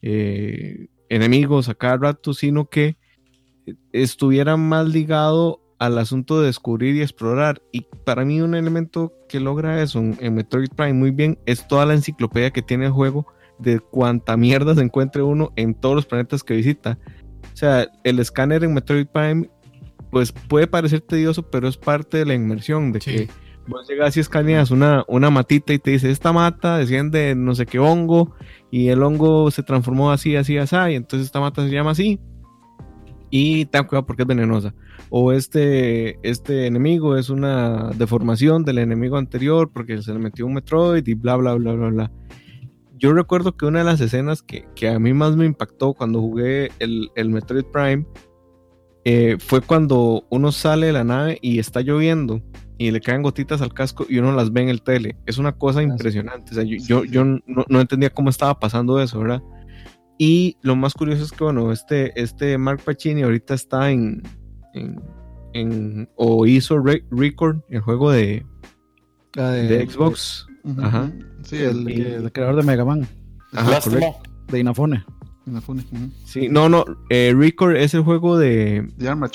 eh, 0.03 0.89
enemigos 1.09 1.69
a 1.69 1.75
cada 1.75 1.97
rato, 1.97 2.35
sino 2.35 2.69
que 2.69 2.97
estuviera 3.93 4.57
más 4.57 4.89
ligado 4.89 5.61
al 5.79 5.99
asunto 5.99 6.41
de 6.41 6.47
descubrir 6.47 6.97
y 6.97 7.03
explorar. 7.03 7.63
Y 7.73 7.87
para 8.05 8.25
mí 8.25 8.41
un 8.41 8.55
elemento 8.55 9.13
que 9.29 9.41
logra 9.41 9.83
eso 9.83 9.99
en, 9.99 10.35
Metroid 10.35 10.71
Prime 10.75 10.95
muy 10.95 11.11
bien 11.11 11.39
es 11.47 11.67
toda 11.67 11.87
la 11.87 11.95
enciclopedia 11.95 12.51
que 12.51 12.63
tiene 12.63 12.87
el 12.87 12.93
juego 12.93 13.27
de 13.59 13.81
cuánta 13.81 14.37
mierda 14.37 14.75
se 14.75 14.83
encuentre 14.83 15.23
uno 15.23 15.53
en 15.57 15.75
todos 15.75 15.95
los 15.95 16.07
planetas 16.07 16.43
que 16.43 16.55
visita. 16.55 16.99
O 17.53 17.57
sea, 17.57 17.87
el 18.05 18.19
escáner 18.19 18.65
en 18.65 18.75
Metroid 18.75 19.07
Prime 19.07 19.49
pues 20.11 20.33
puede 20.33 20.67
parecer 20.67 21.01
tedioso, 21.01 21.51
pero 21.51 21.69
es 21.69 21.77
parte 21.77 22.19
de 22.19 22.27
la 22.27 22.35
inmersión, 22.35 22.93
de 22.93 23.01
que 23.01 23.29
vos 23.67 23.87
llegas 23.89 24.17
y 24.17 24.21
escaneas 24.21 24.71
una, 24.71 25.05
una 25.09 25.31
matita 25.31 25.73
y 25.73 25.79
te 25.79 25.91
dice, 25.91 26.11
esta 26.11 26.33
mata 26.33 26.79
desciende 26.79 27.35
no 27.35 27.55
sé 27.55 27.67
qué 27.67 27.79
hongo, 27.79 28.35
y 28.71 28.89
el 28.89 29.03
hongo 29.03 29.51
se 29.51 29.63
transformó 29.63 30.13
así, 30.13 30.37
así, 30.37 30.57
así, 30.59 30.77
y 30.77 30.95
entonces 30.95 31.27
esta 31.27 31.41
mata 31.41 31.65
se 31.65 31.71
llama 31.71 31.91
así, 31.91 32.21
y 33.31 33.67
ten 33.67 33.85
cuidado 33.85 34.07
porque 34.07 34.23
es 34.23 34.29
venenosa. 34.29 34.75
O 35.11 35.33
este, 35.33 36.19
este 36.29 36.67
enemigo 36.67 37.17
es 37.17 37.31
una 37.31 37.91
deformación 37.97 38.65
del 38.65 38.79
enemigo 38.79 39.17
anterior 39.17 39.71
porque 39.73 40.01
se 40.03 40.13
le 40.13 40.19
metió 40.19 40.47
un 40.47 40.55
Metroid 40.55 41.07
y 41.07 41.15
bla, 41.15 41.37
bla, 41.37 41.55
bla, 41.55 41.73
bla, 41.73 41.89
bla. 41.89 42.13
Yo 42.99 43.13
recuerdo 43.13 43.57
que 43.57 43.67
una 43.67 43.81
de 43.81 43.85
las 43.85 44.01
escenas 44.01 44.43
que, 44.43 44.67
que 44.75 44.89
a 44.89 44.99
mí 44.99 45.13
más 45.13 45.37
me 45.37 45.45
impactó 45.45 45.93
cuando 45.93 46.21
jugué 46.21 46.71
el, 46.79 47.11
el 47.15 47.29
Metroid 47.29 47.65
Prime 47.67 48.07
eh, 49.09 49.37
fue 49.39 49.61
cuando 49.61 50.25
uno 50.31 50.51
sale 50.51 50.89
de 50.89 50.93
la 50.93 51.05
nave 51.05 51.39
y 51.41 51.61
está 51.61 51.81
lloviendo 51.81 52.43
y 52.77 52.91
le 52.91 53.01
caen 53.01 53.23
gotitas 53.23 53.63
al 53.63 53.73
casco 53.73 54.05
y 54.09 54.19
uno 54.19 54.33
las 54.33 54.53
ve 54.53 54.63
en 54.63 54.69
el 54.69 54.83
tele. 54.83 55.17
Es 55.27 55.39
una 55.39 55.53
cosa 55.53 55.81
impresionante. 55.81 56.51
O 56.51 56.55
sea, 56.55 56.65
yo, 56.65 57.05
yo, 57.05 57.25
no, 57.25 57.81
entendía 57.81 58.11
cómo 58.11 58.31
estaba 58.31 58.59
pasando 58.59 59.01
eso, 59.01 59.21
¿verdad? 59.21 59.43
Y 60.19 60.57
lo 60.63 60.77
más 60.77 60.95
curioso 60.95 61.25
es 61.25 61.33
que, 61.33 61.45
bueno, 61.45 61.73
este, 61.73 62.19
este 62.21 62.57
Mark 62.59 62.81
Pacini 62.85 63.23
ahorita 63.23 63.55
está 63.55 63.91
en, 63.91 64.23
en, 65.53 66.09
o 66.17 66.47
hizo 66.47 66.79
Record, 66.79 67.59
el 67.69 67.81
juego 67.81 68.11
de, 68.11 68.47
ah, 69.37 69.51
de, 69.51 69.87
Xbox. 69.87 70.47
Ajá. 70.79 71.13
Sí, 71.43 71.57
el, 71.57 72.31
creador 72.33 72.57
de 72.57 72.63
Mega 72.63 72.85
Man. 72.85 73.07
Ajá, 73.53 73.81
de 74.49 74.59
Inafone. 74.59 75.05
Sí, 76.25 76.49
no, 76.49 76.69
no, 76.69 76.85
eh, 77.09 77.33
Record 77.37 77.77
es 77.77 77.95
el 77.95 78.03
juego 78.03 78.37
de... 78.37 78.89
De 78.97 79.09
Arma 79.09 79.31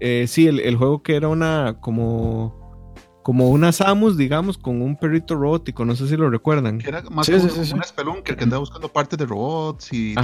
eh, 0.00 0.26
sí, 0.28 0.46
el, 0.46 0.76
juego 0.76 1.02
que 1.02 1.16
era 1.16 1.28
una 1.28 1.78
como 1.80 2.65
como 3.26 3.50
una 3.50 3.72
Samus, 3.72 4.16
digamos, 4.16 4.56
con 4.56 4.80
un 4.80 4.94
perrito 4.94 5.34
robótico, 5.34 5.84
no 5.84 5.96
sé 5.96 6.06
si 6.06 6.16
lo 6.16 6.30
recuerdan. 6.30 6.80
Era 6.86 7.02
más 7.10 7.28
como 7.28 7.42
una 7.74 7.82
Spelunker 7.82 8.36
que 8.36 8.44
andaba 8.44 8.60
buscando 8.60 8.88
partes 8.88 9.18
de 9.18 9.26
robots 9.26 9.92
y 9.92 10.14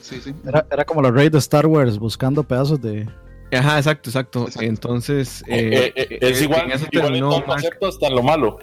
sí, 0.00 0.22
sí. 0.22 0.34
Era, 0.46 0.66
era, 0.70 0.86
como 0.86 1.02
la 1.02 1.10
raid 1.10 1.32
de 1.32 1.36
Star 1.36 1.66
Wars 1.66 1.98
buscando 1.98 2.42
pedazos 2.42 2.80
de. 2.80 3.06
Ajá, 3.52 3.76
exacto, 3.76 4.08
exacto. 4.08 4.46
Entonces. 4.58 5.44
Eh, 5.48 5.92
es 5.94 6.40
igual, 6.40 6.72
en 6.72 6.80
igual 6.90 7.14
en 7.14 7.20
todo 7.20 7.44
concepto 7.44 7.88
hasta 7.88 8.08
lo 8.08 8.22
malo. 8.22 8.58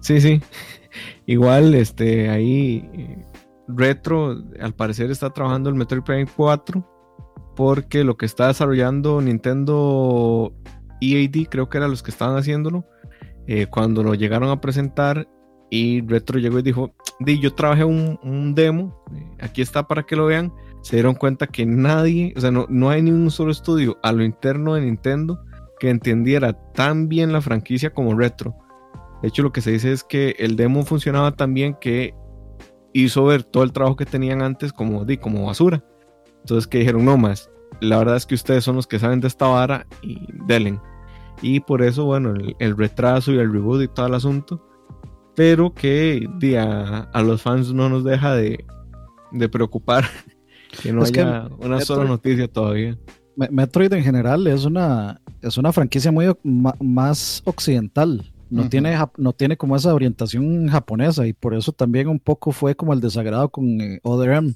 Sí, 0.00 0.20
sí. 0.20 0.42
Igual, 1.24 1.74
este, 1.74 2.28
ahí 2.28 2.86
Retro, 3.66 4.36
al 4.60 4.74
parecer, 4.74 5.10
está 5.10 5.30
trabajando 5.30 5.70
el 5.70 5.76
Metroid 5.76 6.02
Prime 6.02 6.26
4 6.36 6.86
porque 7.56 8.04
lo 8.04 8.18
que 8.18 8.26
está 8.26 8.48
desarrollando 8.48 9.22
Nintendo 9.22 10.52
EAD, 11.00 11.48
creo 11.50 11.68
que 11.68 11.78
eran 11.78 11.90
los 11.90 12.02
que 12.02 12.10
estaban 12.10 12.36
haciéndolo, 12.36 12.84
eh, 13.46 13.66
cuando 13.66 14.02
lo 14.02 14.14
llegaron 14.14 14.50
a 14.50 14.60
presentar 14.60 15.28
y 15.70 16.00
Retro 16.06 16.38
llegó 16.38 16.58
y 16.58 16.62
dijo, 16.62 16.94
di, 17.20 17.40
yo 17.40 17.54
trabajé 17.54 17.84
un, 17.84 18.54
demo, 18.54 19.04
eh, 19.14 19.36
aquí 19.40 19.62
está 19.62 19.86
para 19.86 20.04
que 20.04 20.16
lo 20.16 20.26
vean, 20.26 20.52
se 20.82 20.96
dieron 20.96 21.14
cuenta 21.14 21.46
que 21.46 21.66
nadie, 21.66 22.32
o 22.36 22.40
sea, 22.40 22.50
no, 22.50 22.66
no 22.68 22.90
hay 22.90 23.02
ni 23.02 23.10
un 23.10 23.30
solo 23.30 23.50
estudio 23.50 23.98
a 24.02 24.12
lo 24.12 24.24
interno 24.24 24.74
de 24.74 24.82
Nintendo 24.82 25.40
que 25.78 25.90
entendiera 25.90 26.52
tan 26.72 27.08
bien 27.08 27.32
la 27.32 27.40
franquicia 27.40 27.90
como 27.90 28.16
Retro. 28.16 28.54
De 29.22 29.28
hecho, 29.28 29.42
lo 29.42 29.52
que 29.52 29.60
se 29.60 29.72
dice 29.72 29.92
es 29.92 30.04
que 30.04 30.36
el 30.38 30.56
demo 30.56 30.84
funcionaba 30.84 31.32
tan 31.32 31.54
bien 31.54 31.74
que 31.80 32.14
hizo 32.92 33.24
ver 33.24 33.44
todo 33.44 33.62
el 33.62 33.72
trabajo 33.72 33.96
que 33.96 34.06
tenían 34.06 34.42
antes 34.42 34.72
como, 34.72 35.04
di, 35.04 35.18
como 35.18 35.46
basura. 35.46 35.84
Entonces 36.40 36.66
que 36.66 36.78
dijeron, 36.78 37.04
no 37.04 37.16
más, 37.16 37.50
la 37.80 37.98
verdad 37.98 38.16
es 38.16 38.26
que 38.26 38.34
ustedes 38.34 38.64
son 38.64 38.76
los 38.76 38.86
que 38.86 38.98
saben 38.98 39.20
de 39.20 39.28
esta 39.28 39.46
vara 39.46 39.86
y 40.02 40.26
delen. 40.46 40.80
Y 41.42 41.60
por 41.60 41.82
eso, 41.82 42.04
bueno, 42.06 42.34
el, 42.58 42.76
retraso 42.76 43.32
y 43.32 43.38
el 43.38 43.52
reboot 43.52 43.82
y 43.82 43.88
todo 43.88 44.06
el 44.06 44.14
asunto. 44.14 44.62
Pero 45.34 45.74
que 45.74 46.26
di, 46.38 46.54
a, 46.56 47.10
los 47.22 47.42
fans 47.42 47.72
no 47.72 47.88
nos 47.90 48.04
deja 48.04 48.34
de, 48.34 48.64
de 49.32 49.48
preocupar 49.48 50.04
que 50.82 50.92
no 50.92 51.04
haya 51.04 51.48
una 51.58 51.80
sola 51.80 52.04
noticia 52.04 52.48
todavía. 52.48 52.98
Metroid 53.36 53.92
en 53.92 54.02
general 54.02 54.46
es 54.46 54.64
una, 54.64 55.20
es 55.42 55.58
una 55.58 55.72
franquicia 55.72 56.10
muy 56.10 56.34
más 56.42 57.42
occidental 57.44 58.32
no, 58.48 58.68
tiene, 58.68 58.96
no 59.16 59.32
tiene 59.32 59.56
como 59.56 59.76
esa 59.76 59.94
orientación 59.94 60.68
japonesa 60.68 61.26
y 61.26 61.32
por 61.32 61.54
eso 61.54 61.72
también 61.72 62.08
un 62.08 62.20
poco 62.20 62.52
fue 62.52 62.74
como 62.74 62.92
el 62.92 63.00
desagrado 63.00 63.48
con 63.48 63.80
eh, 63.80 64.00
Other 64.02 64.32
M, 64.32 64.54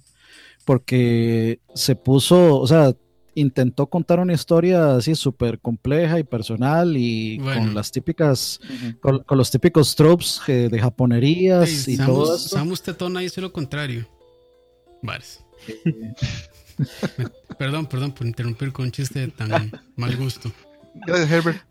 porque 0.70 1.58
se 1.74 1.96
puso, 1.96 2.60
o 2.60 2.64
sea, 2.64 2.94
intentó 3.34 3.88
contar 3.88 4.20
una 4.20 4.34
historia 4.34 4.94
así 4.94 5.16
súper 5.16 5.58
compleja 5.58 6.20
y 6.20 6.22
personal 6.22 6.96
y 6.96 7.38
con 7.38 7.74
las 7.74 7.90
típicas, 7.90 8.60
con, 9.00 9.24
los 9.30 9.50
típicos 9.50 9.96
tropes 9.96 10.40
eh, 10.46 10.68
de 10.70 10.78
japonerías 10.78 11.88
y 11.88 11.96
todo 11.96 12.36
eso. 12.36 12.50
Samus 12.50 12.82
Tetona 12.82 13.20
hizo 13.20 13.40
lo 13.40 13.52
contrario. 13.52 14.06
Vale. 15.02 15.24
perdón, 17.58 17.86
perdón 17.86 18.12
por 18.12 18.28
interrumpir 18.28 18.72
con 18.72 18.84
un 18.84 18.92
chiste 18.92 19.18
de 19.18 19.26
tan 19.26 19.72
mal 19.96 20.16
gusto. 20.16 20.52
Gracias, 21.04 21.32
Herbert. 21.32 21.62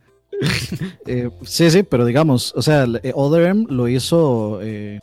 Eh, 1.05 1.29
sí, 1.43 1.71
sí, 1.71 1.83
pero 1.83 2.05
digamos, 2.05 2.53
o 2.53 2.61
sea, 2.61 2.85
eh, 3.01 3.13
Other 3.15 3.47
M 3.47 3.65
lo 3.69 3.87
hizo 3.87 4.59
eh, 4.61 4.99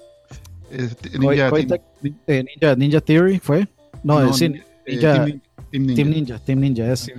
Ninja, 1.19 2.77
Ninja, 2.77 3.01
Theory, 3.01 3.39
¿fue? 3.39 3.67
No, 4.03 4.33
sí, 4.33 4.53
Ninja, 4.87 5.25
Team, 5.25 6.11
Ninja. 6.11 6.39
Team 6.39 6.61
Ninja, 6.61 6.93
es. 6.93 7.11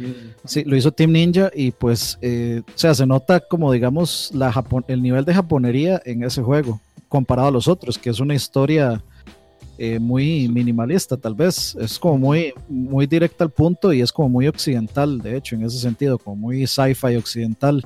Sí, 0.45 0.63
lo 0.63 0.75
hizo 0.75 0.91
Team 0.91 1.11
Ninja 1.11 1.51
y 1.53 1.71
pues, 1.71 2.17
o 2.21 2.63
sea, 2.75 2.95
se 2.95 3.05
nota 3.05 3.39
como, 3.39 3.71
digamos, 3.71 4.31
la 4.33 4.53
el 4.87 5.01
nivel 5.01 5.25
de 5.25 5.33
japonería 5.33 6.01
en 6.05 6.23
ese 6.23 6.41
juego 6.41 6.79
comparado 7.09 7.49
a 7.49 7.51
los 7.51 7.67
otros, 7.67 7.97
que 7.97 8.09
es 8.09 8.19
una 8.19 8.35
historia 8.35 9.03
muy 9.99 10.47
minimalista, 10.47 11.17
tal 11.17 11.35
vez. 11.35 11.75
Es 11.79 11.99
como 11.99 12.17
muy, 12.17 12.53
muy 12.67 13.05
directa 13.05 13.43
al 13.43 13.51
punto 13.51 13.93
y 13.93 14.01
es 14.01 14.11
como 14.11 14.29
muy 14.29 14.47
occidental, 14.47 15.19
de 15.19 15.37
hecho, 15.37 15.55
en 15.55 15.63
ese 15.63 15.77
sentido, 15.77 16.17
como 16.17 16.35
muy 16.35 16.65
sci-fi 16.65 17.15
occidental. 17.15 17.85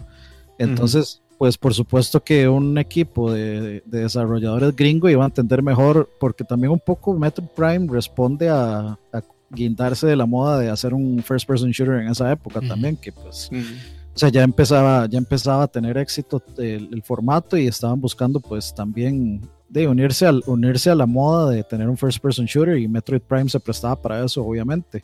Entonces, 0.58 1.21
pues 1.42 1.58
por 1.58 1.74
supuesto 1.74 2.24
que 2.24 2.48
un 2.48 2.78
equipo 2.78 3.32
de, 3.32 3.82
desarrolladores 3.88 4.76
gringo 4.76 5.10
iba 5.10 5.24
a 5.24 5.26
entender 5.26 5.64
mejor, 5.64 6.08
porque 6.20 6.44
también 6.44 6.72
un 6.72 6.80
poco 6.80 7.16
Metro 7.16 7.44
Prime 7.56 7.88
responde 7.92 8.48
a, 8.48 8.96
guindarse 9.50 10.06
de 10.06 10.16
la 10.16 10.28
moda 10.28 10.60
de 10.60 10.70
hacer 10.70 10.94
un 10.94 11.24
first 11.24 11.48
person 11.48 11.72
shooter 11.72 11.96
en 11.96 12.10
esa 12.10 12.32
época 12.32 12.62
también, 12.62 12.96
que 12.96 13.12
pues... 13.12 13.50
O 14.14 14.20
sea, 14.20 14.30
ya 14.30 14.44
empezaba, 14.44 15.08
ya 15.08 15.18
empezaba 15.18 15.64
a 15.64 15.68
tener 15.68 15.98
éxito 15.98 16.44
el, 16.60 17.02
formato 17.02 17.58
y 17.58 17.66
estaban 17.66 18.00
buscando 18.00 18.40
pues 18.40 18.72
también 18.76 19.42
de 19.68 19.88
unirse, 19.88 20.28
al, 20.28 20.44
unirse 20.46 20.92
a 20.92 20.96
la 20.96 21.08
moda 21.08 21.50
de 21.50 21.64
tener 21.64 21.90
un 21.90 21.98
first 21.98 22.20
person 22.20 22.46
shooter 22.46 22.78
y 22.78 22.88
Metroid 22.88 23.22
Prime 23.22 23.50
se 23.50 23.60
prestaba 23.60 24.00
para 24.00 24.24
eso, 24.24 24.46
obviamente. 24.46 25.02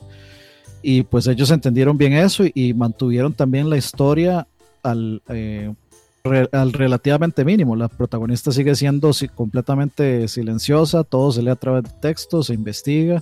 Y 0.83 1.01
pues 1.01 1.25
ellos 1.25 1.49
entendieron 1.49 1.97
bien 1.97 2.13
eso 2.13 2.43
y 2.53 2.75
mantuvieron 2.75 3.33
también 3.33 3.71
la 3.71 3.77
historia 3.77 4.47
al, 4.83 5.23
eh, 5.29 5.73
al 6.51 6.73
relativamente 6.73 7.43
mínimo. 7.45 7.75
La 7.75 7.87
protagonista 7.87 8.51
sigue 8.51 8.75
siendo 8.75 9.11
completamente 9.35 10.27
silenciosa, 10.27 11.03
todo 11.03 11.31
se 11.31 11.41
lee 11.41 11.49
a 11.49 11.55
través 11.55 11.83
de 11.83 11.91
texto, 12.01 12.43
se 12.43 12.53
investiga 12.53 13.21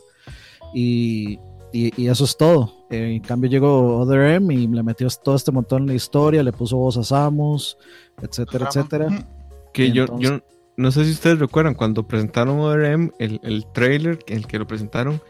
y, 0.74 1.40
y, 1.72 2.08
eso 2.08 2.26
es 2.26 2.38
todo. 2.38 2.88
Eh, 2.90 3.16
en 3.16 3.22
cambio 3.22 3.50
llegó 3.50 3.98
Other 4.00 4.32
M 4.32 4.54
y 4.54 4.68
le 4.68 4.84
metió 4.84 5.08
todo 5.24 5.36
este 5.36 5.52
montón 5.52 5.84
en 5.84 5.88
la 5.88 5.94
historia, 5.94 6.44
le 6.44 6.52
puso 6.52 6.78
voz 6.78 6.98
a 6.98 7.04
Samus, 7.04 7.78
etcétera, 8.22 8.68
etcétera. 8.68 9.28
Que 9.74 9.92
yo, 9.92 10.06
yo 10.20 10.40
no 10.78 10.92
sé 10.92 11.06
si 11.06 11.12
ustedes 11.12 11.40
recuerdan 11.40 11.74
cuando 11.74 12.08
presentaron 12.08 12.60
Other 12.60 12.86
M, 12.86 13.12
el, 13.20 13.40
el 13.44 13.66
trailer, 13.74 14.20
el 14.28 14.48
que 14.48 14.60
lo 14.60 14.68
presentaron, 14.68 15.22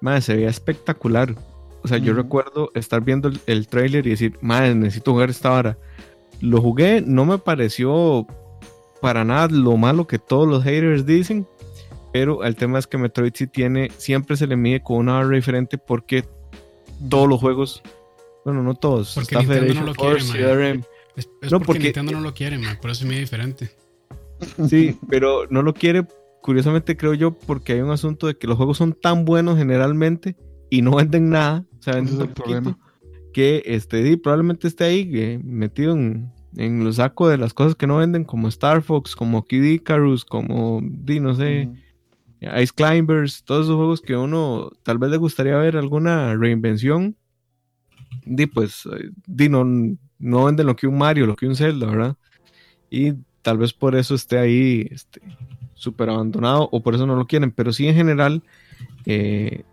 más 0.00 0.24
se 0.24 0.36
veía 0.36 0.48
espectacular. 0.48 1.34
O 1.82 1.88
sea, 1.88 1.98
yo 1.98 2.14
recuerdo 2.14 2.70
estar 2.74 3.02
viendo 3.02 3.28
el, 3.28 3.40
el 3.46 3.68
trailer 3.68 4.06
y 4.06 4.10
decir, 4.10 4.38
madre, 4.40 4.74
necesito 4.74 5.12
jugar 5.12 5.28
esta 5.28 5.52
hora. 5.52 5.76
Lo 6.44 6.60
jugué, 6.60 7.02
no 7.04 7.24
me 7.24 7.38
pareció 7.38 8.26
para 9.00 9.24
nada 9.24 9.48
lo 9.48 9.76
malo 9.76 10.06
que 10.06 10.18
todos 10.18 10.46
los 10.48 10.62
haters 10.64 11.04
dicen, 11.06 11.46
pero 12.12 12.44
el 12.44 12.54
tema 12.56 12.78
es 12.78 12.86
que 12.86 12.98
Metroid 12.98 13.32
sí 13.34 13.46
tiene, 13.46 13.90
siempre 13.96 14.36
se 14.36 14.46
le 14.46 14.56
mide 14.56 14.82
con 14.82 14.98
una 14.98 15.14
barra 15.14 15.34
diferente 15.36 15.78
porque 15.78 16.24
todos 17.08 17.28
los 17.28 17.40
juegos 17.40 17.82
Bueno, 18.44 18.62
no 18.62 18.74
todos. 18.74 19.14
Porque 19.14 19.34
está 19.34 19.38
Nintendo 19.40 19.60
Federation 19.60 19.84
no 19.86 19.92
lo 19.92 19.94
quiere, 19.94 20.20
Force, 20.20 20.32
mae. 20.42 20.72
CRM. 20.72 20.84
Es, 21.16 21.28
es 21.42 21.50
No, 21.52 21.58
porque, 21.58 21.66
porque- 21.66 21.78
Nintendo 21.84 22.12
no 22.12 22.20
lo 22.20 22.34
quiere, 22.34 22.58
man, 22.58 22.78
por 22.80 22.90
eso 22.90 23.04
es 23.04 23.06
muy 23.06 23.16
diferente. 23.18 23.70
Sí, 24.68 24.98
pero 25.08 25.46
no 25.48 25.62
lo 25.62 25.72
quiere, 25.72 26.04
curiosamente 26.42 26.96
creo 26.96 27.14
yo, 27.14 27.32
porque 27.32 27.72
hay 27.74 27.80
un 27.80 27.90
asunto 27.90 28.26
de 28.26 28.36
que 28.36 28.46
los 28.46 28.56
juegos 28.58 28.76
son 28.76 28.92
tan 28.92 29.24
buenos 29.24 29.56
generalmente 29.56 30.36
y 30.68 30.82
no 30.82 30.96
venden 30.96 31.30
nada, 31.30 31.64
o 31.78 31.82
sea, 31.82 31.94
Ese 31.94 32.02
venden 32.02 32.14
es 32.14 32.26
poquito, 32.34 32.42
problema. 32.62 32.78
que 33.32 33.62
este, 33.64 34.16
probablemente 34.18 34.68
esté 34.68 34.84
ahí 34.84 35.10
eh, 35.14 35.40
metido 35.42 35.92
en, 35.94 36.30
en 36.56 36.84
los 36.84 36.96
sacos 36.96 37.30
de 37.30 37.38
las 37.38 37.54
cosas 37.54 37.74
que 37.74 37.86
no 37.86 37.96
venden, 37.96 38.24
como 38.24 38.48
Star 38.48 38.82
Fox, 38.82 39.16
como 39.16 39.44
Kid 39.44 39.62
Icarus, 39.62 40.24
como, 40.24 40.80
di, 40.82 41.20
no 41.20 41.34
sé. 41.34 41.68
Ice 42.40 42.72
Climbers, 42.74 43.42
todos 43.44 43.66
esos 43.66 43.76
juegos 43.76 44.00
que 44.00 44.16
uno 44.16 44.70
tal 44.82 44.98
vez 44.98 45.10
le 45.10 45.16
gustaría 45.16 45.56
ver 45.56 45.76
alguna 45.76 46.34
reinvención, 46.36 47.16
di, 48.26 48.46
pues, 48.46 48.86
eh, 48.86 49.10
di, 49.26 49.48
no, 49.48 49.64
no 50.18 50.44
venden 50.44 50.66
lo 50.66 50.76
que 50.76 50.86
un 50.86 50.98
Mario, 50.98 51.26
lo 51.26 51.36
que 51.36 51.46
un 51.46 51.56
Zelda, 51.56 51.86
¿verdad? 51.86 52.16
Y 52.90 53.14
tal 53.42 53.58
vez 53.58 53.72
por 53.72 53.94
eso 53.94 54.14
esté 54.14 54.38
ahí 54.38 54.86
este, 54.90 55.20
súper 55.74 56.10
abandonado 56.10 56.68
o 56.70 56.82
por 56.82 56.94
eso 56.94 57.06
no 57.06 57.16
lo 57.16 57.26
quieren, 57.26 57.50
pero 57.50 57.72
sí 57.72 57.86
en 57.86 57.94
general, 57.94 58.42
eh, 59.06 59.64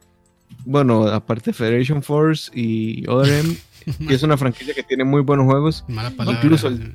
bueno, 0.65 1.07
aparte 1.07 1.51
de 1.51 1.53
Federation 1.53 2.03
Force 2.03 2.51
y 2.53 3.07
ODM, 3.07 3.55
que 4.07 4.13
es 4.13 4.23
una 4.23 4.37
franquicia 4.37 4.73
que 4.73 4.83
tiene 4.83 5.03
muy 5.03 5.21
buenos 5.21 5.45
juegos, 5.45 5.83
Mala 5.87 6.09
palabra. 6.11 6.39
Incluso 6.43 6.67
el- 6.67 6.93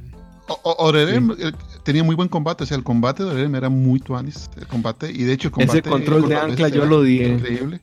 O- 0.49 0.61
o- 0.63 0.85
Orerem 0.87 1.33
eh, 1.39 1.51
tenía 1.83 2.05
muy 2.05 2.15
buen 2.15 2.29
combate, 2.29 2.63
o 2.63 2.67
sea, 2.67 2.77
el 2.77 2.85
combate 2.85 3.25
de 3.25 3.31
Orerem 3.31 3.55
era 3.57 3.69
muy 3.69 3.99
tuanis, 3.99 4.49
el 4.57 4.67
combate, 4.69 5.11
y 5.11 5.25
de 5.25 5.33
hecho 5.33 5.49
el 5.49 5.53
combate... 5.53 5.81
Ese 5.81 5.89
control 5.89 6.29
de 6.29 6.37
ancla 6.37 6.69
yo 6.69 6.85
lo 6.87 6.99
odié. 6.99 7.29
Increíble. 7.29 7.81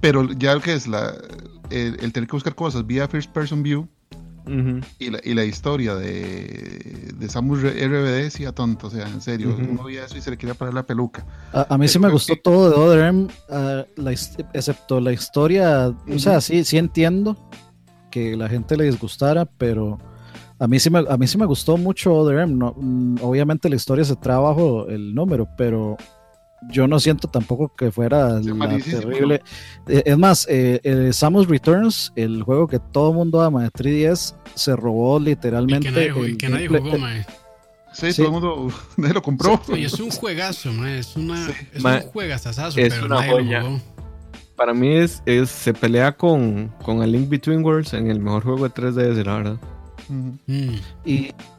Pero 0.00 0.28
ya 0.32 0.52
el 0.52 0.60
que 0.60 0.72
es 0.74 0.88
la, 0.88 1.14
el, 1.70 1.96
el 2.00 2.12
tener 2.12 2.28
que 2.28 2.32
buscar 2.36 2.54
cosas 2.56 2.84
vía 2.86 3.06
First 3.06 3.30
Person 3.30 3.62
View 3.62 3.86
ujú, 4.46 4.80
y 4.98 5.10
la, 5.10 5.20
y 5.22 5.34
la 5.34 5.44
historia 5.44 5.94
de, 5.94 7.12
de 7.16 7.28
Samus 7.28 7.60
RBD 7.62 8.22
decía 8.24 8.52
tonto, 8.52 8.88
o 8.88 8.90
sea, 8.90 9.06
en 9.08 9.20
serio, 9.20 9.50
Ujú. 9.50 9.62
uno 9.70 9.84
veía 9.84 10.04
eso 10.04 10.16
y 10.16 10.20
se 10.20 10.30
le 10.30 10.36
quería 10.36 10.54
parar 10.54 10.74
la 10.74 10.84
peluca. 10.84 11.24
A, 11.52 11.74
a 11.74 11.78
mí 11.78 11.86
sí 11.86 11.98
me 12.00 12.08
gustó 12.10 12.34
todo 12.36 12.70
de 12.70 12.76
Other 12.76 13.00
M, 13.08 13.28
ah, 13.50 13.84
excepto 14.52 15.00
la 15.00 15.12
historia. 15.12 15.94
O 16.12 16.18
sea, 16.18 16.40
sí, 16.40 16.64
sí 16.64 16.76
entiendo 16.78 17.36
que 18.10 18.36
la 18.36 18.48
gente 18.48 18.76
le 18.76 18.84
disgustara, 18.84 19.44
pero 19.46 19.98
a 20.58 20.66
mí 20.68 20.78
sí 20.78 20.90
me, 20.90 20.98
a 21.08 21.16
mí 21.16 21.26
sí 21.26 21.38
me 21.38 21.46
gustó 21.46 21.76
mucho 21.76 22.12
Other 22.14 22.38
M. 22.40 22.54
No, 22.54 22.74
mm, 22.76 23.18
obviamente 23.22 23.68
la 23.68 23.76
historia 23.76 24.04
se 24.04 24.16
trae 24.16 24.38
bajo 24.38 24.86
el 24.88 25.14
número, 25.14 25.48
pero 25.56 25.96
yo 26.70 26.86
no 26.86 27.00
siento 27.00 27.26
tampoco 27.28 27.74
que 27.74 27.90
fuera 27.90 28.42
Sí, 28.42 28.48
la 28.50 28.68
terrible. 28.78 29.40
Eh, 29.88 30.02
Es 30.04 30.18
más, 30.18 30.46
eh, 30.50 30.78
el 30.84 31.14
Samus 31.14 31.48
Returns, 31.48 32.12
el 32.16 32.42
juego 32.42 32.66
que 32.68 32.78
todo 32.78 33.14
mundo 33.14 33.40
ama 33.40 33.62
de 33.62 33.70
3DS, 33.70 34.34
se 34.54 34.76
robó 34.76 35.18
Y 35.18 35.24
literalmente. 35.24 35.88
que 35.88 35.92
nadie, 35.92 36.08
el 36.26 36.30
y 36.32 36.36
que 36.36 36.48
nadie 36.50 36.68
jugó, 36.68 36.98
mae. 36.98 37.24
Sí, 37.92 38.12
Sí. 38.12 38.22
todo 38.22 38.26
el 38.26 38.32
mundo 38.42 38.74
nadie 38.98 39.14
lo 39.14 39.22
compró. 39.22 39.60
Oye, 39.72 39.86
es 39.86 39.98
un 39.98 40.10
juegazo, 40.10 40.70
mae. 40.74 40.98
Es, 40.98 41.16
una, 41.16 41.46
Sí. 41.46 41.52
es 41.72 41.82
un 41.84 42.00
juegazazazo, 42.02 42.78
es 42.78 42.92
pero 42.94 43.06
una 43.06 43.14
nadie 43.16 43.30
joya. 43.32 43.60
lo 43.62 43.68
jugó. 43.70 43.80
Para 44.60 44.74
mí 44.74 44.88
es, 44.88 45.22
es 45.24 45.48
se 45.48 45.72
pelea 45.72 46.12
con, 46.12 46.70
con 46.84 47.00
A 47.00 47.06
Link 47.06 47.30
Between 47.30 47.64
Worlds 47.64 47.94
en 47.94 48.10
el 48.10 48.20
mejor 48.20 48.42
juego 48.42 48.68
de 48.68 48.74
3DS, 48.74 49.24
la 49.24 49.34
verdad. 49.38 49.56
Mm. 50.10 50.30
Y, 51.06 51.14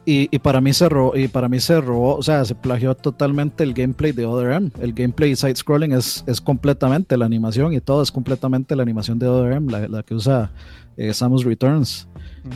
y, 0.06 0.28
y 0.30 0.38
para 0.38 0.60
mí 0.60 0.72
se 0.72 0.88
robó, 0.88 1.16
y 1.16 1.26
para 1.26 1.48
mí 1.48 1.58
se 1.58 1.80
robó, 1.80 2.14
o 2.14 2.22
sea, 2.22 2.44
se 2.44 2.54
plagió 2.54 2.94
totalmente 2.94 3.64
el 3.64 3.74
gameplay 3.74 4.12
de 4.12 4.24
Other 4.24 4.52
M. 4.52 4.70
El 4.80 4.92
gameplay 4.92 5.34
side 5.34 5.56
scrolling 5.56 5.90
es, 5.92 6.22
es 6.28 6.40
completamente 6.40 7.16
la 7.16 7.24
animación 7.26 7.72
y 7.72 7.80
todo 7.80 8.02
es 8.04 8.12
completamente 8.12 8.76
la 8.76 8.84
animación 8.84 9.18
de 9.18 9.26
Other 9.26 9.52
M, 9.54 9.72
la, 9.72 9.88
la 9.88 10.02
que 10.04 10.14
usa 10.14 10.52
eh, 10.96 11.12
Samus 11.12 11.42
Returns. 11.44 12.06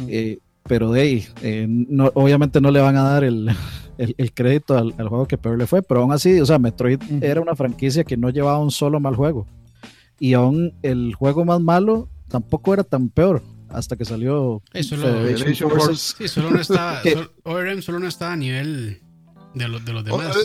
Eh, 0.06 0.38
pero 0.62 0.92
de 0.92 1.00
ahí, 1.00 1.24
eh, 1.42 1.66
no, 1.68 2.12
obviamente 2.14 2.60
no 2.60 2.70
le 2.70 2.80
van 2.80 2.96
a 2.96 3.02
dar 3.02 3.24
el, 3.24 3.48
el- 3.98 4.14
el 4.16 4.32
crédito 4.32 4.78
al, 4.78 4.94
al 4.96 5.08
juego 5.08 5.26
que 5.26 5.38
peor 5.38 5.58
le 5.58 5.66
fue, 5.66 5.82
pero 5.82 6.02
aún 6.02 6.12
así, 6.12 6.38
o 6.40 6.46
sea, 6.46 6.60
Metroid 6.60 7.00
era 7.20 7.40
una 7.40 7.56
franquicia 7.56 8.04
que 8.04 8.16
no 8.16 8.30
llevaba 8.30 8.60
un 8.60 8.70
solo 8.70 9.00
mal 9.00 9.16
juego. 9.16 9.44
Y 10.18 10.34
aún 10.34 10.74
el 10.82 11.14
juego 11.14 11.44
más 11.44 11.60
malo 11.60 12.08
tampoco 12.28 12.72
era 12.74 12.84
tan 12.84 13.08
peor 13.08 13.42
hasta 13.68 13.96
que 13.96 14.04
salió 14.04 14.62
Eso 14.72 14.96
Federation. 14.96 15.96
Sí, 15.96 16.28
solo 16.28 16.50
no 16.50 16.60
estaba. 16.60 17.00
ORM 17.44 17.82
solo 17.82 17.98
no 17.98 18.06
estaba 18.08 18.32
a 18.32 18.36
nivel 18.36 19.02
de, 19.54 19.68
los 19.68 19.84
de 19.84 19.92
los 19.92 20.02
O- 20.02 20.18
demás. 20.18 20.36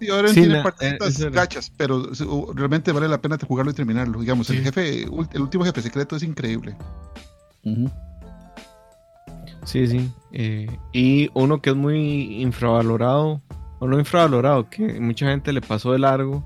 Sí, 0.00 0.08
ahora 0.10 0.28
Sí, 0.28 0.34
tiene 0.40 0.60
partiditas 0.62 1.20
eh, 1.20 1.30
gachas, 1.30 1.72
pero 1.76 2.08
realmente 2.54 2.90
vale 2.90 3.06
la 3.08 3.20
pena 3.20 3.38
jugarlo 3.46 3.70
y 3.70 3.74
terminarlo. 3.74 4.20
Digamos, 4.20 4.48
Sí. 4.48 4.56
el 4.56 4.64
jefe, 4.64 5.04
el 5.04 5.40
último 5.40 5.64
jefe 5.64 5.80
secreto 5.82 6.16
es 6.16 6.22
increíble. 6.24 6.76
Sí, 9.64 9.86
sí. 9.86 10.10
Eh, 10.32 10.66
y 10.92 11.30
uno 11.34 11.62
que 11.62 11.70
es 11.70 11.76
muy 11.76 12.42
infravalorado, 12.42 13.40
o 13.78 13.86
no 13.86 13.98
infravalorado, 13.98 14.68
que 14.68 15.00
mucha 15.00 15.26
gente 15.30 15.52
le 15.52 15.60
pasó 15.60 15.92
de 15.92 16.00
largo 16.00 16.44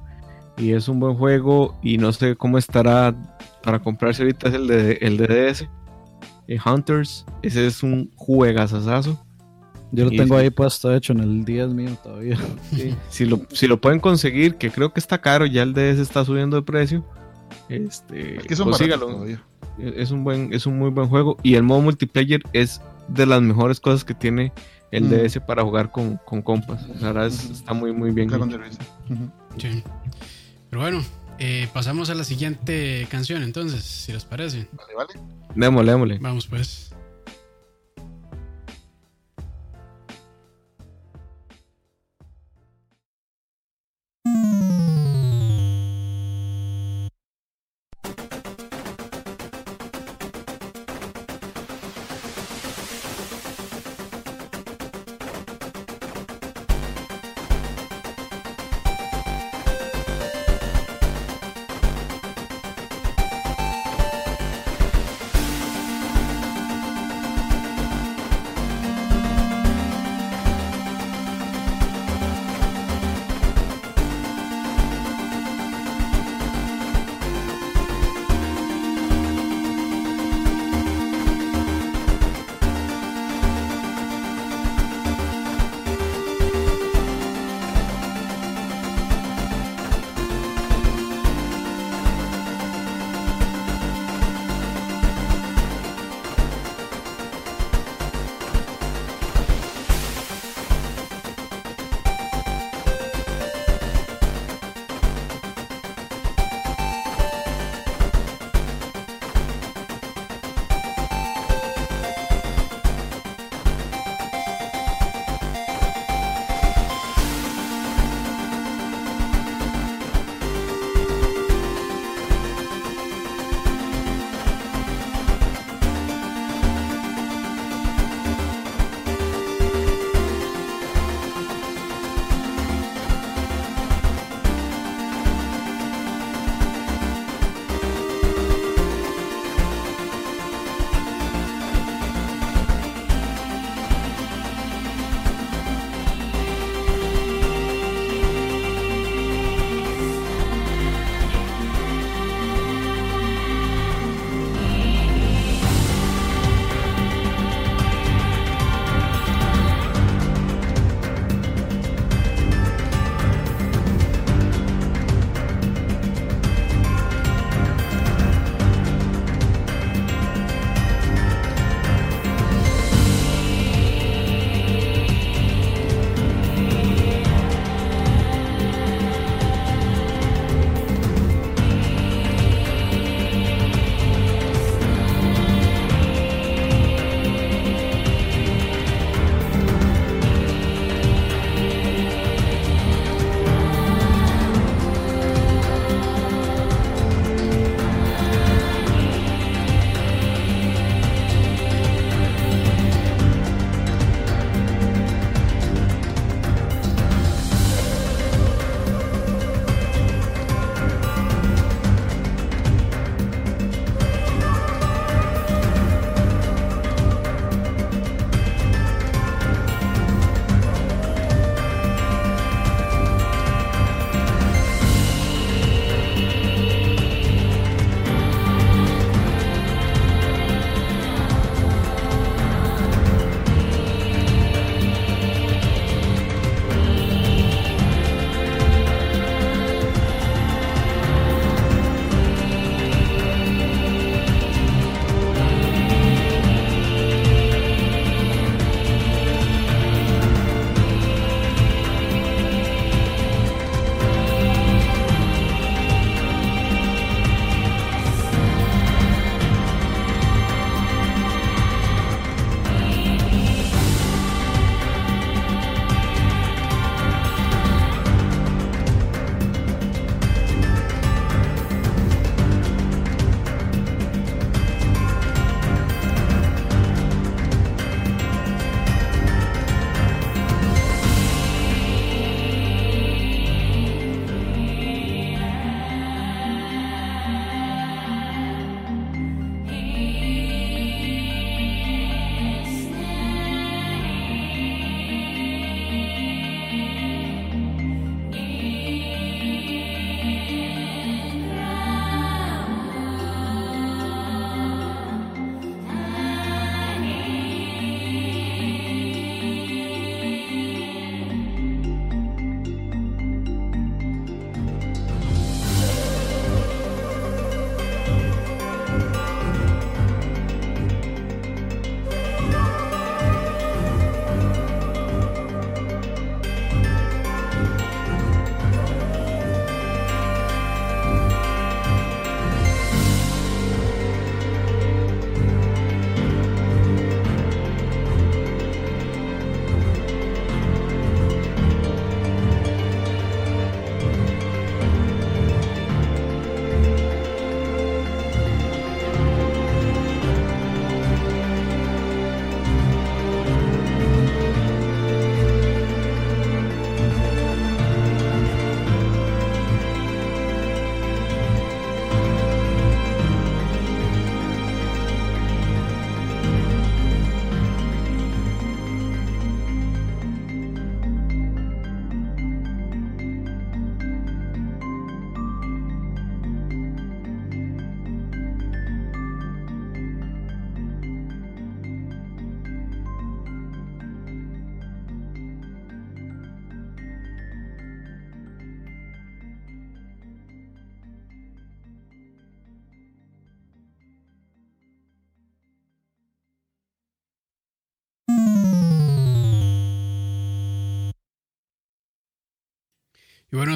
y 0.58 0.72
es 0.72 0.88
un 0.88 1.00
buen 1.00 1.14
juego 1.14 1.78
y 1.82 1.98
no 1.98 2.12
sé 2.12 2.36
cómo 2.36 2.58
estará 2.58 3.14
para 3.62 3.78
comprarse 3.80 4.22
ahorita 4.22 4.48
es 4.48 4.54
el 4.54 4.66
de 4.66 4.92
el 5.00 5.16
de 5.16 5.26
DS. 5.26 5.68
eh, 6.48 6.58
Hunters, 6.64 7.24
ese 7.42 7.66
es 7.66 7.82
un 7.82 8.10
juegazazazo. 8.16 9.22
Yo 9.90 10.04
lo 10.04 10.12
Y 10.12 10.16
tengo 10.18 10.36
ahí 10.36 10.50
puesto, 10.50 10.90
de 10.90 10.98
hecho, 10.98 11.12
en 11.14 11.20
el 11.20 11.44
10 11.46 11.68
mío 11.70 11.96
todavía. 12.02 12.36
Sí, 12.74 12.94
si, 13.08 13.24
lo, 13.24 13.40
si 13.52 13.66
lo 13.66 13.80
pueden 13.80 14.00
conseguir, 14.00 14.56
que 14.56 14.70
creo 14.70 14.92
que 14.92 15.00
está 15.00 15.20
caro, 15.20 15.46
ya 15.46 15.62
el 15.62 15.72
DS 15.72 15.98
está 16.00 16.24
subiendo 16.24 16.56
de 16.56 16.62
precio. 16.62 17.04
Este, 17.70 18.36
Es 18.36 18.44
que 18.44 18.56
son 18.56 18.70
todavía. 18.70 19.42
Es 19.78 20.10
un 20.10 20.24
buen, 20.24 20.52
es 20.52 20.66
un 20.66 20.78
muy 20.78 20.90
buen 20.90 21.08
juego. 21.08 21.36
Y 21.42 21.54
el 21.54 21.62
modo 21.62 21.80
multiplayer 21.80 22.42
es 22.52 22.80
de 23.08 23.24
las 23.26 23.40
mejores 23.40 23.80
cosas 23.80 24.04
que 24.04 24.12
tiene 24.14 24.52
el 24.90 25.04
Mm. 25.04 25.10
DS 25.10 25.40
para 25.40 25.62
jugar 25.62 25.90
con, 25.90 26.18
con 26.26 26.42
compas. 26.42 26.86
La 27.00 27.08
verdad 27.12 27.26
es- 27.28 27.48
está 27.50 27.72
muy 27.72 27.92
muy 27.92 28.10
bien. 28.10 28.28
Sí. 29.56 29.82
Pero 30.70 30.82
bueno, 30.82 31.04
eh, 31.38 31.68
pasamos 31.72 32.10
a 32.10 32.14
la 32.14 32.24
siguiente 32.24 33.06
canción 33.10 33.42
entonces, 33.42 33.82
si 33.84 34.12
les 34.12 34.24
parece. 34.24 34.68
Vale, 34.72 34.94
vale. 34.94 35.12
Démosle, 35.54 35.92
démosle. 35.92 36.18
Vamos 36.18 36.46
pues. 36.46 36.87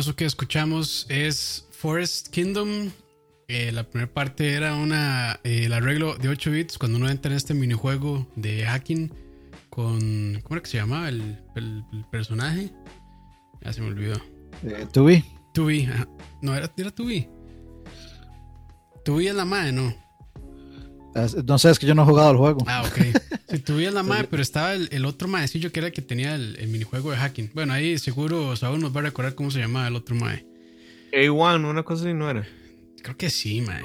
Eso 0.03 0.17
que 0.17 0.25
escuchamos 0.25 1.07
es 1.09 1.67
Forest 1.71 2.29
Kingdom. 2.29 2.91
Eh, 3.49 3.71
la 3.73 3.85
primera 3.85 4.13
parte 4.13 4.53
era 4.55 4.75
una, 4.75 5.39
eh, 5.45 5.65
el 5.67 5.73
arreglo 5.73 6.17
de 6.17 6.29
8 6.29 6.51
bits 6.51 6.79
cuando 6.79 6.99
uno 6.99 7.09
entra 7.09 7.31
en 7.31 7.37
este 7.37 7.55
minijuego 7.55 8.27
de 8.37 8.65
hacking 8.65 9.13
con... 9.71 10.41
¿Cómo 10.43 10.57
era 10.57 10.63
que 10.63 10.71
se 10.71 10.79
llamaba 10.79 11.09
el, 11.09 11.39
el- 11.55 11.85
el 11.93 12.05
personaje? 12.11 12.71
Ya 13.63 13.73
se 13.73 13.81
me 13.81 13.89
olvidó. 13.89 14.17
Eh, 14.65 14.87
Tubi. 14.93 15.25
Tubi. 15.55 15.85
ajá. 15.85 16.09
No, 16.41 16.55
era, 16.55 16.71
era 16.77 16.91
Tubi. 16.91 17.29
Tubi 19.05 19.29
es 19.29 19.35
la 19.35 19.45
madre, 19.45 19.73
¿no? 19.73 19.95
No 21.45 21.59
sé, 21.59 21.71
es 21.71 21.79
que 21.79 21.87
yo 21.87 21.95
no 21.95 22.03
he 22.03 22.07
jugado 22.07 22.31
el 22.31 22.37
juego. 22.37 22.65
Ah, 22.67 22.83
ok. 22.87 22.99
Sí, 23.51 23.59
Tubi 23.59 23.85
es 23.87 23.93
la 23.95 24.03
madre, 24.03 24.27
pero 24.31 24.43
estaba 24.43 24.75
el, 24.75 24.89
el 24.93 25.05
otro 25.05 25.29
maecillo 25.29 25.71
que 25.73 25.81
era 25.81 25.89
el 25.89 25.93
que 25.93 26.03
tenía 26.03 26.35
el, 26.35 26.57
el 26.59 26.69
minijuego 26.69 27.11
de 27.11 27.17
hacking. 27.19 27.51
Bueno, 27.55 27.73
ahí 27.75 27.99
seguro 27.99 28.57
Saúl 28.57 28.81
nos 28.81 28.95
va 28.95 29.01
a 29.01 29.05
recordar 29.05 29.35
cómo 29.35 29.51
se 29.51 29.59
llamaba 29.59 29.89
el 29.89 29.97
otro 29.97 30.15
mae. 30.17 30.47
A1, 31.13 31.69
una 31.69 31.83
cosa 31.83 32.05
así 32.05 32.15
no 32.15 32.31
era. 32.31 32.47
Creo 33.03 33.17
que 33.17 33.29
sí, 33.31 33.61
mae. 33.61 33.83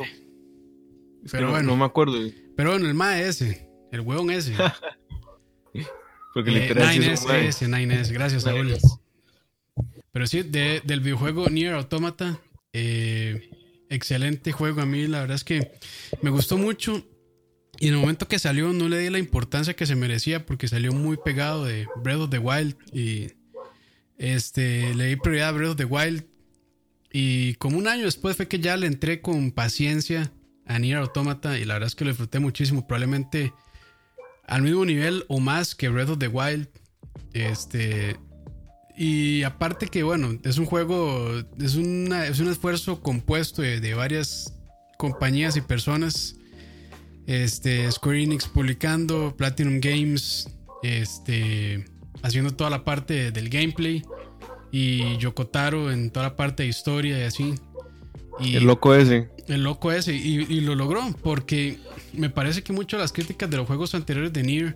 Pero 1.31 1.47
no, 1.47 1.51
bueno. 1.51 1.67
no 1.71 1.77
me 1.77 1.85
acuerdo. 1.85 2.13
Pero 2.55 2.71
bueno, 2.71 2.87
el 2.87 2.93
mae 2.93 3.27
ese, 3.27 3.67
el 3.91 4.01
huevón 4.01 4.29
ese. 4.31 4.53
Porque 6.33 6.51
Eh, 6.51 6.61
literal 6.61 6.93
sí 6.93 6.99
9S, 6.99 7.33
es 7.35 7.55
ese, 7.55 7.67
9S, 7.67 8.11
gracias, 8.13 8.43
Saúl. 8.43 8.77
Pero 10.11 10.27
sí, 10.27 10.43
de- 10.43 10.81
del 10.85 10.99
videojuego 11.01 11.49
Nier 11.49 11.73
Automata, 11.73 12.39
eh, 12.73 13.49
excelente 13.89 14.51
juego. 14.51 14.81
A 14.81 14.85
mí 14.85 15.07
la 15.07 15.21
verdad 15.21 15.35
es 15.35 15.43
que 15.43 15.71
me 16.21 16.29
gustó 16.29 16.57
mucho. 16.57 17.03
Y 17.79 17.87
en 17.87 17.93
el 17.93 17.99
momento 17.99 18.27
que 18.27 18.39
salió 18.39 18.73
no 18.73 18.89
le 18.89 18.99
di 18.99 19.09
la 19.09 19.19
importancia 19.19 19.75
que 19.75 19.85
se 19.85 19.95
merecía 19.95 20.45
porque 20.45 20.67
salió 20.67 20.93
muy 20.93 21.17
pegado 21.17 21.65
de 21.65 21.87
Breath 22.03 22.21
of 22.21 22.29
the 22.29 22.39
Wild. 22.39 22.75
Y 22.91 23.33
este, 24.17 24.95
le 24.95 25.05
di 25.05 25.15
prioridad 25.15 25.49
a 25.49 25.51
Breath 25.51 25.71
of 25.71 25.77
the 25.77 25.85
Wild. 25.85 26.25
Y 27.11 27.53
como 27.55 27.77
un 27.77 27.87
año 27.87 28.05
después 28.05 28.35
fue 28.35 28.47
que 28.47 28.59
ya 28.59 28.77
le 28.77 28.87
entré 28.87 29.21
con 29.21 29.51
paciencia 29.51 30.31
a 30.65 30.79
Nier 30.79 30.97
Automata. 30.97 31.59
Y 31.59 31.65
la 31.65 31.75
verdad 31.75 31.87
es 31.87 31.95
que 31.95 32.05
lo 32.05 32.11
disfruté 32.11 32.39
muchísimo. 32.39 32.87
Probablemente 32.87 33.53
al 34.47 34.63
mismo 34.63 34.85
nivel 34.85 35.25
o 35.27 35.39
más 35.39 35.75
que 35.75 35.89
Breath 35.89 36.09
of 36.09 36.19
the 36.19 36.27
Wild. 36.27 36.67
Este. 37.33 38.17
Y 38.97 39.43
aparte 39.43 39.87
que, 39.87 40.01
bueno, 40.01 40.39
es 40.43 40.57
un 40.57 40.65
juego, 40.65 41.43
es, 41.59 41.75
una, 41.75 42.25
es 42.25 42.39
un 42.39 42.47
esfuerzo 42.47 43.03
compuesto 43.03 43.61
de, 43.61 43.79
de 43.79 43.93
varias 43.93 44.57
compañías 44.97 45.55
y 45.55 45.61
personas. 45.61 46.35
Este, 47.27 47.91
Square 47.91 48.23
Enix 48.23 48.47
publicando, 48.47 49.35
Platinum 49.35 49.79
Games, 49.81 50.49
este, 50.81 51.85
haciendo 52.23 52.55
toda 52.55 52.69
la 52.69 52.83
parte 52.83 53.31
del 53.31 53.49
gameplay. 53.49 54.01
Y 54.71 55.17
Yokotaro 55.17 55.91
en 55.91 56.09
toda 56.09 56.27
la 56.27 56.35
parte 56.35 56.63
de 56.63 56.69
historia 56.69 57.19
y 57.19 57.23
así. 57.23 57.55
Y 58.39 58.55
El 58.55 58.65
loco 58.65 58.93
ese. 58.93 59.29
el 59.47 59.63
loco 59.63 59.91
ese. 59.91 60.13
Y, 60.13 60.45
y 60.49 60.61
lo 60.61 60.75
logró. 60.75 61.01
Porque 61.21 61.79
me 62.13 62.29
parece 62.29 62.63
que 62.63 62.73
muchas 62.73 62.97
de 62.99 63.03
las 63.03 63.13
críticas 63.13 63.49
de 63.49 63.57
los 63.57 63.67
juegos 63.67 63.95
anteriores 63.95 64.33
de 64.33 64.43
Nier 64.43 64.75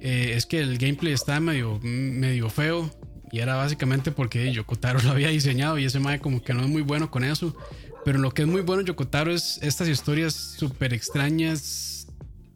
eh, 0.00 0.32
es 0.36 0.46
que 0.46 0.60
el 0.60 0.78
gameplay 0.78 1.12
estaba 1.12 1.40
medio, 1.40 1.80
medio 1.82 2.48
feo. 2.50 2.90
Y 3.32 3.40
era 3.40 3.56
básicamente 3.56 4.12
porque 4.12 4.52
Yokotaro 4.52 5.00
lo 5.04 5.10
había 5.10 5.28
diseñado. 5.28 5.78
Y 5.78 5.84
ese 5.84 6.00
mae 6.00 6.20
como 6.20 6.42
que 6.42 6.54
no 6.54 6.62
es 6.62 6.68
muy 6.68 6.82
bueno 6.82 7.10
con 7.10 7.24
eso. 7.24 7.56
Pero 8.04 8.18
lo 8.18 8.30
que 8.32 8.42
es 8.42 8.48
muy 8.48 8.60
bueno 8.60 8.82
Yokotaro 8.82 9.32
es 9.32 9.58
estas 9.62 9.88
historias 9.88 10.34
súper 10.34 10.92
extrañas, 10.92 12.06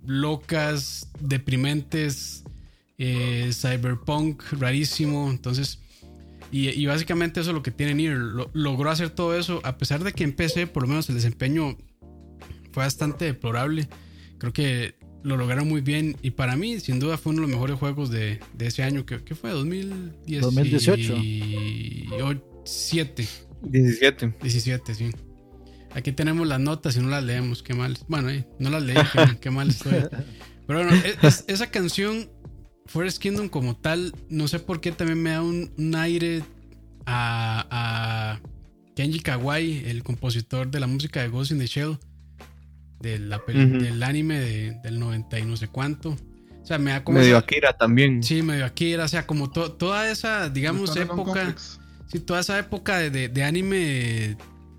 locas, 0.04 1.08
deprimentes, 1.20 2.44
eh, 2.98 3.50
cyberpunk, 3.52 4.42
rarísimo. 4.52 5.30
Entonces, 5.30 5.78
y, 6.52 6.68
y 6.68 6.86
básicamente 6.86 7.40
eso 7.40 7.50
es 7.50 7.54
lo 7.54 7.62
que 7.62 7.70
tiene 7.70 7.94
Nier. 7.94 8.16
Lo- 8.18 8.50
logró 8.52 8.90
hacer 8.90 9.10
todo 9.10 9.38
eso, 9.38 9.60
a 9.64 9.78
pesar 9.78 10.04
de 10.04 10.12
que 10.12 10.24
en 10.24 10.32
PC, 10.32 10.66
por 10.66 10.82
lo 10.82 10.88
menos 10.90 11.08
el 11.08 11.14
desempeño 11.14 11.76
fue 12.72 12.82
bastante 12.84 13.24
deplorable. 13.24 13.88
Creo 14.38 14.52
que 14.52 14.94
lo 15.22 15.36
lograron 15.36 15.66
muy 15.68 15.80
bien. 15.80 16.16
Y 16.22 16.30
para 16.32 16.56
mí, 16.56 16.78
sin 16.80 17.00
duda, 17.00 17.16
fue 17.18 17.32
uno 17.32 17.40
de 17.42 17.48
los 17.48 17.50
mejores 17.56 17.78
juegos 17.78 18.10
de, 18.10 18.38
de 18.54 18.66
ese 18.66 18.82
año. 18.82 19.06
que 19.06 19.22
que 19.24 19.34
fue? 19.34 19.50
2010 19.50 20.42
2018. 20.42 21.16
7. 22.64 23.26
17. 23.62 24.34
17, 24.42 24.94
sí. 24.94 25.10
Aquí 25.94 26.12
tenemos 26.12 26.46
las 26.46 26.60
notas 26.60 26.96
y 26.96 27.00
no 27.00 27.08
las 27.08 27.24
leemos, 27.24 27.62
qué 27.62 27.74
mal. 27.74 27.98
Bueno, 28.08 28.30
eh, 28.30 28.46
no 28.58 28.70
las 28.70 28.82
leí, 28.82 28.96
qué, 29.12 29.38
qué 29.40 29.50
mal 29.50 29.68
estoy. 29.70 30.04
Pero 30.66 30.84
bueno, 30.84 30.92
es- 31.04 31.16
es- 31.22 31.44
esa 31.48 31.70
canción, 31.70 32.28
Forest 32.86 33.18
Kingdom 33.20 33.48
como 33.48 33.76
tal, 33.76 34.14
no 34.28 34.48
sé 34.48 34.58
por 34.58 34.80
qué 34.80 34.92
también 34.92 35.22
me 35.22 35.30
da 35.30 35.42
un, 35.42 35.72
un 35.76 35.94
aire 35.96 36.42
a, 37.06 37.66
a 37.70 38.40
Kenji 38.94 39.20
Kawai, 39.20 39.88
el 39.88 40.02
compositor 40.02 40.70
de 40.70 40.80
la 40.80 40.86
música 40.86 41.20
de 41.22 41.28
Ghost 41.28 41.52
in 41.52 41.58
the 41.58 41.66
Shell, 41.66 41.98
de 43.00 43.18
la 43.18 43.40
del 43.46 44.02
anime 44.02 44.40
de- 44.40 44.78
del 44.82 44.98
90 44.98 45.38
y 45.38 45.44
no 45.46 45.56
sé 45.56 45.68
cuánto. 45.68 46.10
O 46.62 46.66
sea, 46.68 46.78
me 46.78 46.90
da 46.90 47.02
como... 47.02 47.18
Medio 47.18 47.36
esa- 47.36 47.44
Akira 47.46 47.72
también. 47.78 48.22
Sí, 48.22 48.42
medio 48.42 48.66
Akira, 48.66 49.04
o 49.04 49.08
sea, 49.08 49.26
como 49.26 49.50
to- 49.50 49.72
toda 49.72 50.10
esa, 50.10 50.50
digamos, 50.50 50.94
época... 50.96 51.54
Sí, 52.12 52.20
toda 52.20 52.40
esa 52.40 52.58
época 52.58 52.98
de, 52.98 53.10
de- 53.10 53.28
de 53.28 53.44
anime 53.44 54.36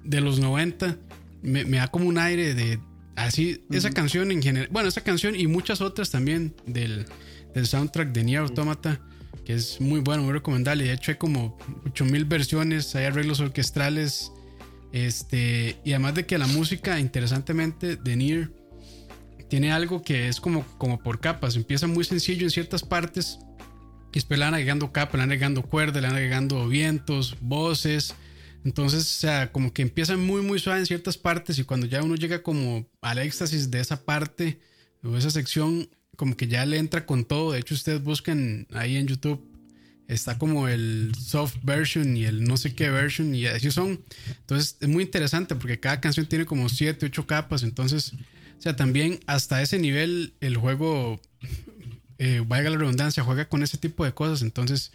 de 0.10 0.22
los 0.22 0.40
90 0.40 0.98
me, 1.42 1.66
me 1.66 1.78
da 1.78 1.88
como 1.88 2.08
un 2.08 2.18
aire 2.18 2.54
de 2.54 2.80
así, 3.16 3.64
esa 3.72 3.92
canción 3.92 4.32
en 4.32 4.42
general, 4.42 4.70
bueno, 4.72 4.90
esa 4.90 5.02
canción 5.02 5.36
y 5.36 5.48
muchas 5.48 5.82
otras 5.82 6.10
también 6.10 6.56
del, 6.66 7.06
del 7.54 7.68
soundtrack 7.68 8.12
de 8.12 8.24
Nier 8.24 8.42
Automata, 8.42 9.00
que 9.46 9.54
es 9.54 9.80
muy 9.82 10.00
bueno, 10.00 10.24
muy 10.24 10.34
recomendable. 10.34 10.86
De 10.86 10.94
hecho, 10.94 11.12
hay 11.12 11.18
como 11.18 11.58
8000 11.86 12.26
versiones, 12.26 12.96
hay 12.96 13.06
arreglos 13.06 13.40
orquestrales, 13.40 14.32
este, 14.92 15.78
y 15.84 15.92
además 15.92 16.16
de 16.16 16.26
que 16.26 16.38
la 16.38 16.48
música, 16.48 17.00
interesantemente, 17.00 17.96
de 17.96 18.16
Nier 18.16 18.52
tiene 19.50 19.72
algo 19.72 20.02
que 20.02 20.28
es 20.28 20.40
como, 20.40 20.66
como 20.78 21.00
por 21.00 21.20
capas, 21.20 21.56
empieza 21.56 21.88
muy 21.88 22.04
sencillo 22.04 22.44
en 22.44 22.52
ciertas 22.52 22.84
partes 22.84 23.40
y 24.12 24.16
después 24.16 24.40
le 24.40 24.46
van 24.46 24.54
agregando 24.54 24.92
capa, 24.92 25.18
le 25.18 25.24
van 25.24 25.32
agregando 25.32 25.62
cuerda, 25.64 26.02
le 26.02 26.08
van 26.08 26.16
agregando 26.16 26.68
vientos, 26.68 27.36
voces. 27.42 28.16
Entonces, 28.66 29.02
o 29.02 29.20
sea, 29.20 29.52
como 29.52 29.74
que 29.74 29.82
empieza 29.82 30.18
muy, 30.18 30.42
muy 30.42 30.60
suave 30.60 30.80
en 30.80 30.86
ciertas 30.86 31.18
partes 31.18 31.58
y 31.60 31.64
cuando 31.64 31.86
ya 31.88 32.04
uno 32.04 32.16
llega 32.16 32.44
como 32.44 32.88
al 33.02 33.20
éxtasis 33.20 33.72
de 33.72 33.80
esa 33.80 34.04
parte 34.04 34.60
o 35.04 35.16
esa 35.16 35.32
sección, 35.32 35.90
como 36.16 36.36
que 36.36 36.48
ya 36.48 36.66
le 36.66 36.78
entra 36.78 37.06
con 37.06 37.24
todo. 37.24 37.54
De 37.54 37.60
hecho, 37.60 37.74
ustedes 37.74 38.04
buscan 38.04 38.68
ahí 38.74 38.98
en 38.98 39.08
YouTube, 39.08 39.42
está 40.08 40.38
como 40.38 40.68
el 40.68 41.14
soft 41.18 41.58
version 41.64 42.18
y 42.18 42.26
el 42.26 42.44
no 42.44 42.58
sé 42.58 42.76
qué 42.76 42.90
version 42.90 43.34
y 43.34 43.46
así 43.46 43.72
son. 43.72 44.04
Entonces, 44.42 44.76
es 44.82 44.90
muy 44.90 45.04
interesante 45.04 45.56
porque 45.56 45.80
cada 45.80 46.02
canción 46.02 46.26
tiene 46.26 46.46
como 46.46 46.68
7, 46.68 47.06
8 47.06 47.28
capas. 47.28 47.64
Entonces, 47.64 48.14
o 48.58 48.62
sea, 48.62 48.76
también 48.76 49.22
hasta 49.26 49.62
ese 49.62 49.80
nivel 49.80 50.34
el 50.42 50.58
juego 50.58 51.22
eh, 52.18 52.44
valga 52.46 52.70
la 52.70 52.78
redundancia, 52.78 53.24
juega 53.24 53.48
con 53.48 53.64
ese 53.64 53.78
tipo 53.78 54.04
de 54.04 54.14
cosas. 54.14 54.42
Entonces, 54.42 54.92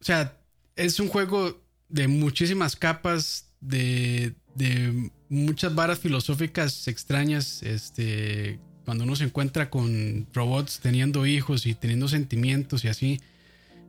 o 0.00 0.04
sea, 0.04 0.38
es 0.76 0.98
un 0.98 1.08
juego 1.08 1.62
de 1.92 2.08
muchísimas 2.08 2.74
capas, 2.74 3.52
de, 3.60 4.34
de 4.56 5.10
muchas 5.28 5.74
varas 5.74 6.00
filosóficas 6.00 6.88
extrañas. 6.88 7.62
Este, 7.62 8.58
cuando 8.84 9.04
uno 9.04 9.14
se 9.14 9.24
encuentra 9.24 9.70
con 9.70 10.26
robots 10.32 10.80
teniendo 10.80 11.26
hijos 11.26 11.66
y 11.66 11.74
teniendo 11.74 12.08
sentimientos 12.08 12.84
y 12.84 12.88
así, 12.88 13.20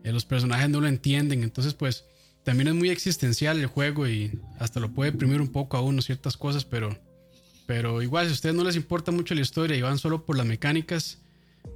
eh, 0.04 0.12
los 0.12 0.26
personajes 0.26 0.70
no 0.70 0.82
lo 0.82 0.88
entienden. 0.88 1.44
Entonces, 1.44 1.74
pues, 1.74 2.06
también 2.44 2.68
es 2.68 2.76
muy 2.76 2.90
existencial 2.90 3.58
el 3.60 3.68
juego 3.68 4.08
y 4.08 4.38
hasta 4.60 4.82
lo 4.82 4.94
puede 4.94 5.12
deprimir 5.12 5.40
un 5.40 5.48
poco 5.48 5.78
a 5.78 5.82
uno 5.82 6.02
ciertas 6.02 6.36
cosas, 6.36 6.66
pero, 6.66 7.00
pero 7.66 8.02
igual, 8.02 8.26
si 8.26 8.32
a 8.32 8.34
ustedes 8.34 8.56
no 8.56 8.66
les 8.66 8.76
importa 8.76 9.14
mucho 9.14 9.34
la 9.34 9.42
historia 9.42 9.78
y 9.78 9.82
van 9.82 9.98
solo 9.98 10.26
por 10.26 10.36
las 10.36 10.46
mecánicas, 10.46 11.20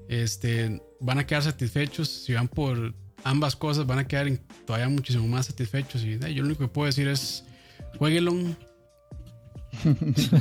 este, 0.09 0.81
van 0.99 1.19
a 1.19 1.25
quedar 1.25 1.43
satisfechos. 1.43 2.09
Si 2.09 2.33
van 2.33 2.49
por 2.49 2.93
ambas 3.29 3.55
cosas, 3.55 3.85
van 3.85 3.99
a 3.99 4.07
quedar 4.07 4.29
todavía 4.65 4.89
muchísimo 4.89 5.27
más 5.27 5.45
satisfechos. 5.47 6.03
Y 6.03 6.13
eh, 6.13 6.33
yo 6.33 6.41
lo 6.43 6.47
único 6.47 6.63
que 6.63 6.67
puedo 6.67 6.85
decir 6.87 7.07
es: 7.07 7.43
jueguenlo. 7.97 8.33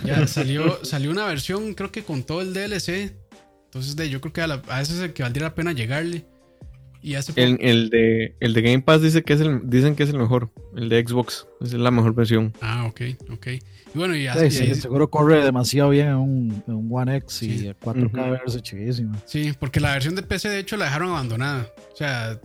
ya 0.04 0.26
salió, 0.26 0.84
salió 0.84 1.10
una 1.10 1.26
versión, 1.26 1.74
creo 1.74 1.90
que 1.92 2.02
con 2.02 2.22
todo 2.22 2.40
el 2.42 2.52
DLC. 2.54 3.12
Entonces, 3.66 3.96
de, 3.96 4.08
yo 4.08 4.20
creo 4.20 4.32
que 4.32 4.40
a, 4.40 4.46
la- 4.46 4.62
a 4.68 4.80
ese 4.80 4.94
es 4.94 5.00
el 5.00 5.12
que 5.12 5.22
valdría 5.22 5.48
la 5.48 5.54
pena 5.54 5.72
llegarle. 5.72 6.24
Y 7.02 7.14
hace 7.14 7.32
poco- 7.32 7.42
El, 7.42 7.58
el 7.60 7.90
de, 7.90 8.36
el 8.40 8.54
de 8.54 8.62
Game 8.62 8.80
Pass 8.82 9.02
dice 9.02 9.22
que 9.22 9.34
es 9.34 9.40
el, 9.40 9.60
dicen 9.68 9.94
que 9.94 10.02
es 10.04 10.10
el 10.10 10.18
mejor. 10.18 10.50
El 10.76 10.88
de 10.88 11.04
Xbox. 11.06 11.46
Esa 11.60 11.76
es 11.76 11.80
la 11.82 11.90
mejor 11.90 12.14
versión. 12.14 12.52
Ah, 12.60 12.86
ok, 12.86 13.00
ok. 13.30 13.46
Y 13.94 13.98
bueno, 13.98 14.16
y, 14.16 14.26
hace- 14.26 14.50
sí, 14.50 14.64
y- 14.64 14.74
seguro 14.74 15.10
corre 15.10 15.44
demasiado 15.44 15.90
bien 15.90 16.08
en 16.08 16.14
un, 16.16 16.64
en 16.66 16.74
un 16.74 16.88
One 16.90 17.16
X 17.16 17.42
y 17.42 17.58
Sí. 17.58 17.68
a 17.68 17.74
4K 17.78 18.06
Ujú. 18.06 18.30
verse 18.30 18.60
chivísimo. 18.62 19.14
Sí, 19.26 19.52
porque 19.58 19.80
la 19.80 19.92
versión 19.92 20.14
de 20.14 20.22
PC 20.22 20.48
de 20.48 20.58
hecho 20.60 20.76
la 20.76 20.86
dejaron 20.86 21.10
abandonada. 21.10 21.68
O 21.92 21.96
sea, 21.96 22.40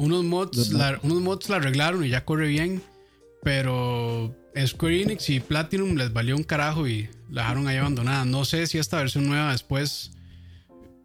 unos 0.00 0.24
mods, 0.24 0.72
la, 0.72 0.98
unos 1.02 1.20
mods 1.20 1.48
la 1.50 1.56
arreglaron 1.56 2.04
y 2.04 2.08
ya 2.08 2.24
corre 2.24 2.48
bien. 2.48 2.82
Pero 3.42 4.34
Square 4.66 5.02
Enix 5.02 5.30
y 5.30 5.40
Platinum 5.40 5.94
les 5.96 6.12
valió 6.12 6.36
un 6.36 6.42
carajo 6.42 6.88
y 6.88 7.08
la 7.30 7.42
dejaron 7.42 7.68
ahí 7.68 7.76
abandonada. 7.76 8.24
No 8.24 8.44
sé 8.44 8.66
si 8.66 8.78
esta 8.78 8.98
versión 8.98 9.28
nueva 9.28 9.52
después 9.52 10.12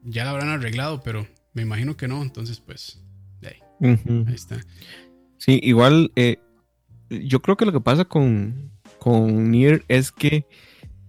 ya 0.03 0.23
la 0.23 0.31
habrán 0.31 0.49
arreglado, 0.49 1.01
pero 1.01 1.27
me 1.53 1.61
imagino 1.61 1.95
que 1.95 2.07
no. 2.07 2.21
Entonces, 2.21 2.59
pues, 2.59 3.01
de 3.41 3.49
ahí, 3.49 3.99
ahí 4.27 4.33
está. 4.33 4.59
Sí, 5.37 5.59
igual 5.61 6.11
eh, 6.15 6.37
yo 7.09 7.41
creo 7.41 7.57
que 7.57 7.65
lo 7.65 7.71
que 7.71 7.81
pasa 7.81 8.05
con, 8.05 8.71
con 8.99 9.51
Nier 9.51 9.83
es 9.87 10.11
que 10.11 10.45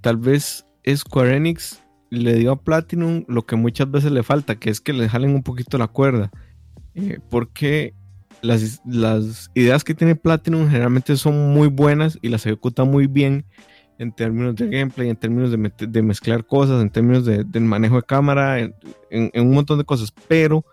tal 0.01 0.17
vez 0.17 0.65
Square 0.87 1.37
Enix 1.37 1.81
le 2.11 2.35
dio 2.35 2.53
a 2.53 2.63
Platinum 2.63 3.25
lo 3.29 3.47
que 3.47 3.57
muchas 3.57 3.91
veces 3.91 4.13
le 4.13 4.23
falta, 4.23 4.57
que 4.57 4.71
es 4.71 4.81
que 4.81 4.93
le 4.93 5.09
jalen 5.09 5.35
un 5.35 5.43
poquito 5.43 5.79
la 5.79 5.89
cuerda. 5.89 6.31
Eh, 6.97 7.19
porque 7.31 7.93
las, 8.43 8.81
las 8.87 9.51
ideas 9.55 9.85
que 9.85 9.95
tiene 9.95 10.17
Platinum 10.17 10.67
generalmente 10.69 11.17
son 11.17 11.53
muy 11.53 11.69
buenas 11.69 12.19
y 12.23 12.29
las 12.31 12.47
ejecuta 12.47 12.85
muy 12.85 13.07
bien 13.07 13.45
en 13.99 14.13
términos 14.13 14.57
de 14.57 14.69
gameplay, 14.69 15.09
en 15.11 15.17
términos 15.17 15.51
de, 15.51 15.73
de 15.87 16.03
mezclar 16.03 16.45
cosas, 16.47 16.83
en 16.83 16.91
términos 16.91 17.25
de- 17.25 17.45
del 17.45 17.65
manejo 17.65 17.97
de 17.97 18.03
cámara, 18.03 18.59
en, 18.61 18.75
en- 19.11 19.31
en 19.33 19.47
un 19.47 19.55
montón 19.55 19.79
de 19.79 19.85
cosas, 19.85 20.13
pero 20.29 20.65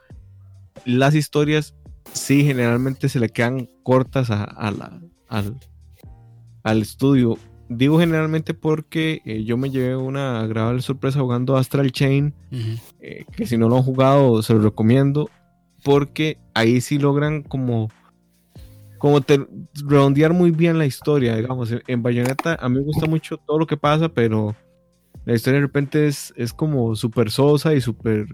las 0.86 1.15
historias 1.15 1.76
sí 2.11 2.43
generalmente 2.43 3.07
se 3.09 3.19
le 3.19 3.30
quedan 3.30 3.69
cortas 3.84 4.30
a, 4.30 4.43
a 4.43 4.71
la- 4.71 5.01
al, 5.30 5.57
al 6.63 6.82
estudio. 6.82 7.38
Digo 7.69 7.97
generalmente 7.99 8.53
porque 8.53 9.21
eh, 9.26 9.43
yo 9.45 9.57
me 9.57 9.71
llevé 9.71 9.95
una 9.95 10.41
agradable 10.41 10.82
sorpresa 10.82 11.21
jugando 11.21 11.55
Astral 11.57 11.91
Chain, 11.91 12.34
Ujú. 12.51 12.78
eh, 12.99 13.26
que 13.36 13.45
si 13.47 13.57
no 13.57 13.69
lo 13.69 13.78
han 13.78 13.84
jugado 13.84 14.41
se 14.43 14.53
lo 14.53 14.59
recomiendo, 14.61 15.30
porque 15.84 16.38
ahí 16.53 16.81
sí 16.81 16.97
logran 16.97 17.43
como 17.43 17.89
como 18.97 19.19
redondear 19.86 20.31
muy 20.31 20.51
bien 20.51 20.77
la 20.77 20.86
historia, 20.86 21.36
digamos. 21.36 21.73
En- 21.88 22.01
Bayonetta 22.01 22.55
a 22.59 22.69
mí 22.69 22.77
me 22.77 22.86
gusta 22.86 23.05
mucho 23.05 23.38
todo 23.38 23.59
lo 23.59 23.67
que 23.67 23.75
pasa, 23.75 24.07
pero 24.07 24.55
la 25.25 25.34
historia 25.34 25.59
de 25.59 25.65
repente 25.65 26.07
es, 26.07 26.34
es 26.38 26.53
como 26.53 26.95
súper 26.95 27.29
sosa 27.29 27.73
y 27.73 27.81
súper 27.81 28.25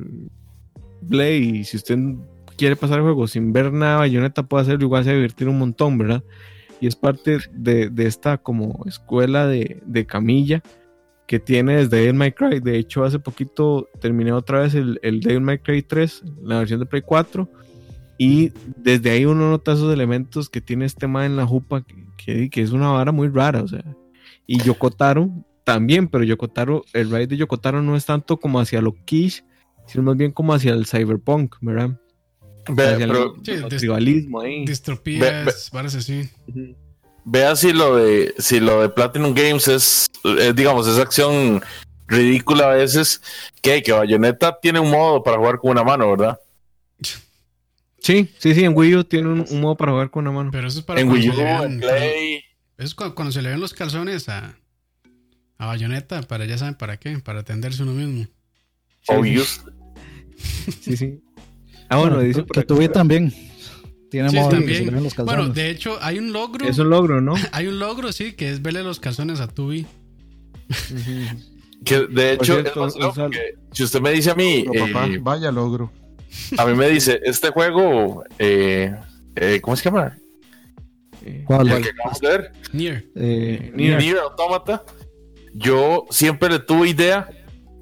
play. 1.09 1.59
Y 1.59 1.63
si 1.63 1.77
usted 1.77 1.97
quiere 2.55 2.75
pasar 2.75 2.97
el 2.99 3.03
juego 3.03 3.27
sin 3.27 3.51
ver 3.51 3.73
nada, 3.73 3.97
Bayonetta 3.97 4.43
puede 4.43 4.61
hacerlo 4.61 4.83
igual, 4.85 5.03
se 5.03 5.13
divertir 5.13 5.47
un 5.49 5.57
montón, 5.57 5.97
¿verdad? 5.97 6.23
Y 6.79 6.85
es 6.85 6.95
parte 6.95 7.39
de, 7.51 7.89
de 7.89 8.05
esta 8.05 8.37
como 8.37 8.83
escuela 8.85 9.47
de, 9.47 9.81
de 9.85 10.05
camilla 10.05 10.61
que 11.29 11.39
tiene 11.39 11.75
desde 11.75 11.97
Devil 11.97 12.15
May 12.15 12.31
Cry. 12.31 12.59
De 12.59 12.75
hecho, 12.79 13.03
hace 13.03 13.19
poquito 13.19 13.87
terminé 14.01 14.31
otra 14.31 14.61
vez 14.61 14.73
el, 14.73 14.99
el 15.03 15.19
Devil 15.19 15.41
May 15.41 15.59
Cry 15.59 15.83
3, 15.83 16.23
la 16.41 16.57
versión 16.57 16.79
de 16.79 16.87
Play 16.87 17.03
4. 17.05 17.47
Y 18.17 18.51
desde 18.77 19.11
ahí 19.11 19.25
uno 19.25 19.47
nota 19.51 19.73
esos 19.73 19.93
elementos 19.93 20.49
que 20.49 20.59
tiene 20.59 20.85
este 20.85 21.05
man 21.05 21.25
en 21.25 21.35
la 21.37 21.45
jupa, 21.45 21.83
que, 21.85 21.95
que, 22.17 22.49
que 22.49 22.61
es 22.63 22.71
una 22.71 22.87
vara 22.89 23.11
muy 23.11 23.27
rara, 23.27 23.61
o 23.61 23.67
sea. 23.67 23.83
Y 24.47 24.57
Yokotaro 24.63 25.29
también, 25.63 26.07
pero 26.07 26.23
Yokotaro, 26.23 26.83
el 26.93 27.11
raid 27.11 27.29
de 27.29 27.37
Yokotaro 27.37 27.83
no 27.83 27.95
es 27.95 28.07
tanto 28.07 28.37
como 28.37 28.59
hacia 28.59 28.81
lo 28.81 28.95
quiche, 29.05 29.43
sino 29.85 30.03
más 30.05 30.17
bien 30.17 30.31
como 30.31 30.55
hacia 30.55 30.73
el 30.73 30.87
cyberpunk, 30.87 31.57
¿verdad? 31.61 31.91
Ve- 32.69 32.83
Hacia 32.87 33.05
el- 33.05 33.11
pero 33.11 33.35
Sí, 33.43 33.51
el 33.51 33.69
des- 33.69 33.77
tribalismo 33.79 34.41
ahí. 34.41 34.65
Distropías, 34.65 35.69
varas 35.71 35.93
así. 35.93 36.27
Vea 37.29 37.55
si 37.55 37.73
lo 37.73 37.95
de 37.95 38.33
si 38.37 38.59
lo 38.59 38.81
de 38.81 38.89
Platinum 38.89 39.33
Games 39.33 39.67
es, 39.67 40.09
eh, 40.23 40.53
digamos, 40.55 40.87
esa 40.87 41.01
acción 41.01 41.61
ridícula 42.07 42.71
a 42.71 42.75
veces 42.75 43.21
que 43.61 43.81
que 43.83 43.91
Bayonetta 43.91 44.59
tiene 44.59 44.79
un 44.79 44.89
modo 44.89 45.23
para 45.23 45.37
jugar 45.37 45.59
con 45.59 45.71
una 45.71 45.83
mano, 45.83 46.09
¿verdad? 46.09 46.39
Sí, 48.01 48.29
sí, 48.39 48.55
sí, 48.55 48.63
en 48.63 48.75
Wii 48.75 48.95
U 48.95 49.03
tiene 49.03 49.27
un, 49.27 49.45
un 49.49 49.61
modo 49.61 49.75
para 49.75 49.91
jugar 49.91 50.09
con 50.09 50.25
una 50.25 50.31
mano. 50.31 50.51
Pero 50.51 50.67
eso 50.67 50.79
es 50.79 50.85
para 50.85 51.01
En 51.01 51.09
Wii 51.09 51.29
U, 51.29 51.33
en 51.39 51.79
Play. 51.79 52.35
Eso 52.77 52.87
es 52.87 52.95
cuando, 52.95 53.13
cuando 53.13 53.31
se 53.31 53.41
le 53.41 53.49
ven 53.49 53.59
los 53.59 53.73
calzones 53.73 54.29
a, 54.29 54.55
a 55.57 55.65
Bayonetta, 55.65 56.21
para 56.23 56.45
ya 56.45 56.57
saben 56.57 56.75
para 56.75 56.97
qué, 56.97 57.19
para 57.19 57.41
atenderse 57.41 57.83
uno 57.83 57.91
mismo. 57.91 58.25
Obvious. 59.07 59.61
Sí, 60.81 60.95
sí. 60.95 61.21
Ah, 61.89 61.97
bueno, 61.97 62.15
Bueno, 62.15 62.27
dice 62.27 62.45
que 62.45 62.63
tuve 62.63 62.87
también. 62.87 63.33
Tiene 64.09 64.29
Sí, 64.29 64.35
modo 64.37 64.49
de 64.49 64.65
que 64.65 64.73
también. 64.85 65.09
Bueno, 65.25 65.49
de 65.49 65.69
hecho, 65.69 65.97
hay 66.01 66.17
un 66.17 66.31
logro. 66.33 66.67
Es 66.67 66.77
un 66.79 66.89
logro, 66.89 67.21
¿no? 67.21 67.35
Hay 67.51 67.67
un 67.67 67.77
logro, 67.79 68.11
sí, 68.11 68.33
que 68.33 68.49
es 68.49 68.61
verle 68.61 68.81
los 68.83 68.99
calzones 68.99 69.39
a 69.39 69.47
Tubi. 69.47 69.85
Que 71.85 72.07
de 72.07 72.33
hecho, 72.33 72.43
cierto, 72.55 72.69
es 72.71 72.75
más 72.77 72.95
un 72.95 73.01
loco 73.01 73.15
sal- 73.15 73.31
que 73.31 73.55
si 73.71 73.83
usted 73.83 74.01
me 74.01 74.11
dice 74.11 74.31
a 74.31 74.35
mí, 74.35 74.63
Logro, 74.65 74.87
papá, 74.87 75.07
eh, 75.07 75.19
Vaya 75.21 75.51
logro. 75.51 75.91
a 76.57 76.65
mí 76.65 76.75
me 76.75 76.89
dice, 76.89 77.19
este 77.23 77.49
juego, 77.49 78.23
eh, 78.37 78.93
eh, 79.35 79.59
¿cómo 79.61 79.75
se 79.77 79.83
llama? 79.85 80.17
¿Cuál? 81.45 81.69
El 81.69 81.83
que 81.83 81.89
acabamos 81.89 82.19
de 82.19 82.27
ver, 82.27 82.51
Nier. 82.73 83.09
eh, 83.15 83.71
Nier, 83.75 83.97
Nier. 83.99 84.17
Automata. 84.17 84.83
Yo 85.53 86.05
siempre 86.09 86.49
le 86.49 86.59
tuve 86.59 86.89
idea 86.89 87.27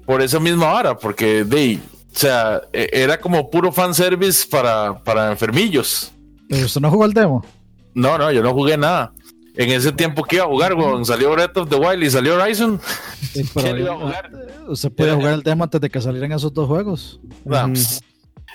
por 0.06 0.22
esa 0.22 0.38
misma 0.40 0.72
vara, 0.72 0.96
porque 0.96 1.44
de, 1.44 1.78
o 2.14 2.18
sea, 2.18 2.62
e- 2.72 2.88
era 2.92 3.18
como 3.20 3.50
puro 3.50 3.72
fanservice 3.72 4.46
para, 4.48 5.02
para 5.02 5.30
enfermillos. 5.30 6.12
Pero 6.48 6.66
usted 6.66 6.80
no 6.80 6.90
jugó 6.90 7.04
el 7.04 7.12
demo. 7.12 7.44
No, 7.94 8.16
no, 8.18 8.30
yo 8.32 8.42
no 8.42 8.52
jugué 8.52 8.76
nada. 8.76 9.12
En 9.56 9.70
ese 9.70 9.90
tiempo 9.90 10.22
que 10.22 10.36
iba 10.36 10.44
a 10.44 10.48
jugar, 10.48 10.74
weón, 10.74 11.04
salió 11.04 11.32
Breath 11.32 11.56
of 11.56 11.68
the 11.68 11.76
Wild 11.76 12.04
y 12.04 12.10
salió 12.10 12.36
Horizon. 12.36 12.80
Sí, 13.32 13.42
pero 13.52 13.66
¿Quién 13.66 13.78
iba 13.78 13.92
a 13.92 13.96
jugar? 13.98 14.30
usted 14.68 14.92
podía 14.92 15.14
jugar 15.16 15.34
el 15.34 15.42
demo 15.42 15.64
antes 15.64 15.80
de 15.80 15.90
que 15.90 16.00
salieran 16.00 16.30
esos 16.32 16.52
dos 16.54 16.68
juegos. 16.68 17.20
Nah. 17.44 17.68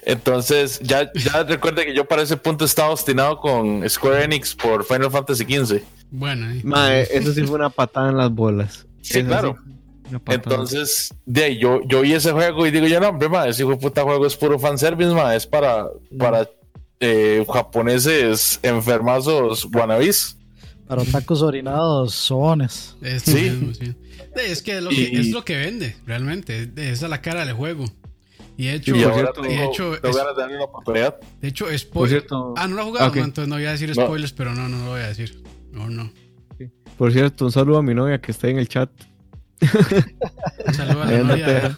Entonces, 0.05 0.79
ya, 0.81 1.11
ya 1.13 1.43
recuerde 1.43 1.85
que 1.85 1.95
yo 1.95 2.05
para 2.05 2.21
ese 2.21 2.35
punto 2.37 2.65
estaba 2.65 2.89
obstinado 2.89 3.37
con 3.37 3.87
Square 3.89 4.23
Enix 4.25 4.55
por 4.55 4.83
Final 4.83 5.11
Fantasy 5.11 5.43
XV. 5.45 5.81
Bueno, 6.11 6.47
ahí. 6.47 6.61
Mae, 6.63 7.07
eso 7.11 7.33
sí 7.33 7.43
fue 7.43 7.55
una 7.55 7.69
patada 7.69 8.09
en 8.09 8.17
las 8.17 8.31
bolas. 8.31 8.85
Sí, 9.01 9.19
Eso 9.19 9.27
claro. 9.27 9.55
patada. 10.23 10.35
Entonces, 10.35 11.13
de 11.25 11.43
ahí, 11.43 11.57
yo, 11.57 11.81
yo 11.85 12.01
vi 12.01 12.13
ese 12.13 12.31
juego 12.31 12.65
y 12.67 12.71
digo, 12.71 12.87
yo 12.87 12.99
no, 12.99 13.09
hombre, 13.09 13.29
ma, 13.29 13.47
ese 13.47 13.65
puta 13.65 14.03
juego 14.03 14.25
es 14.25 14.35
puro 14.35 14.59
fanservice, 14.59 15.13
ma, 15.13 15.35
es 15.35 15.47
para, 15.47 15.87
para 16.17 16.49
eh, 17.03 17.45
japoneses 17.51 18.59
enfermazos 18.63 19.65
wannabes. 19.65 20.37
Para 20.87 21.03
tacos 21.05 21.41
orinados, 21.41 22.13
sones. 22.13 22.95
Es, 23.01 23.23
Sí. 23.23 23.33
mismo, 23.49 23.73
sí. 23.73 23.95
De- 24.35 24.51
es 24.51 24.61
que 24.61 24.77
es 24.77 24.83
lo 24.83 24.89
que, 24.89 24.95
Y- 24.95 25.15
es 25.19 25.29
lo 25.31 25.43
que 25.45 25.55
vende, 25.57 25.95
realmente. 26.05 26.69
Esa 26.75 27.05
es 27.05 27.09
la 27.09 27.21
cara 27.21 27.45
del 27.45 27.55
juego. 27.55 27.85
Y 28.57 28.65
de 28.65 28.73
hecho, 28.75 28.91
Y 28.95 29.01
por 29.01 29.11
ahora 29.13 29.15
cierto, 29.33 29.41
de 29.41 29.65
hecho, 29.65 29.93
es- 29.95 30.15
una 30.15 30.63
oportunidad. 30.63 31.15
de 31.41 31.47
hecho, 31.47 31.65
spoiler. 31.77 32.19
cierto, 32.21 32.53
Ah, 32.57 32.67
no 32.67 32.75
lo 32.75 32.81
he 32.81 32.85
jugado, 32.85 33.13
entonces 33.15 33.47
no 33.47 33.55
voy 33.55 33.65
a 33.65 33.71
decir 33.71 33.89
No. 33.95 34.05
spoilers, 34.05 34.33
pero 34.33 34.53
no, 34.53 34.67
no 34.69 34.77
lo 34.85 34.91
voy 34.91 35.01
a 35.01 35.07
decir. 35.07 35.41
No, 35.71 35.89
no. 35.89 36.11
por 36.97 37.11
cierto, 37.11 37.45
un 37.45 37.51
saludo 37.51 37.79
a 37.79 37.83
mi 37.83 37.95
novia 37.95 38.21
que 38.21 38.31
está 38.31 38.47
en 38.49 38.59
el 38.59 38.67
chat. 38.67 38.89
Un 40.67 40.73
saludo 40.73 41.01
a 41.01 41.05
la 41.05 41.17
novia. 41.19 41.77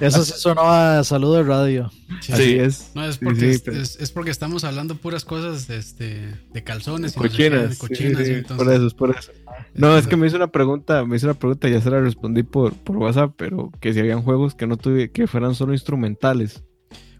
Eso 0.00 0.24
sí 0.24 0.32
sonó 0.36 0.62
a 0.70 1.02
saludo 1.04 1.34
de 1.34 1.42
radio. 1.44 1.90
Sí. 2.20 2.32
Así 2.32 2.54
es. 2.58 2.90
No, 2.94 3.04
es 3.06 3.18
porque, 3.18 3.40
sí, 3.40 3.46
es, 3.46 3.60
pero- 3.62 3.76
es- 3.80 3.96
es 4.00 4.10
porque 4.12 4.30
estamos 4.30 4.64
hablando 4.64 4.94
puras 4.96 5.24
cosas 5.24 5.66
de, 5.68 5.76
este, 5.78 6.34
de 6.52 6.64
calzones. 6.64 7.16
y 7.16 7.20
no 7.20 7.28
sé 7.28 7.36
qué, 7.36 7.76
Cochinas. 7.78 8.28
y 8.28 8.32
entonces- 8.32 8.56
por 8.66 8.72
eso, 8.72 8.86
es 8.86 8.94
por 8.94 9.10
eso. 9.16 9.32
No, 9.74 9.96
es 9.96 10.06
que 10.06 10.16
me 10.16 10.26
hizo 10.26 10.36
una 10.36 10.48
pregunta, 10.52 11.04
me 11.04 11.16
hizo 11.16 11.26
una 11.26 11.34
pregunta, 11.34 11.68
ya 11.68 11.80
se 11.80 11.90
la 11.90 12.00
respondí 12.00 12.42
por, 12.42 12.74
por 12.74 12.96
WhatsApp, 12.98 13.32
pero 13.36 13.70
que 13.80 13.92
si 13.92 14.00
habían 14.00 14.22
juegos 14.22 14.54
que 14.54 14.66
no 14.66 14.76
tuve, 14.76 15.10
que 15.10 15.26
fueran 15.26 15.54
solo 15.54 15.72
instrumentales. 15.72 16.62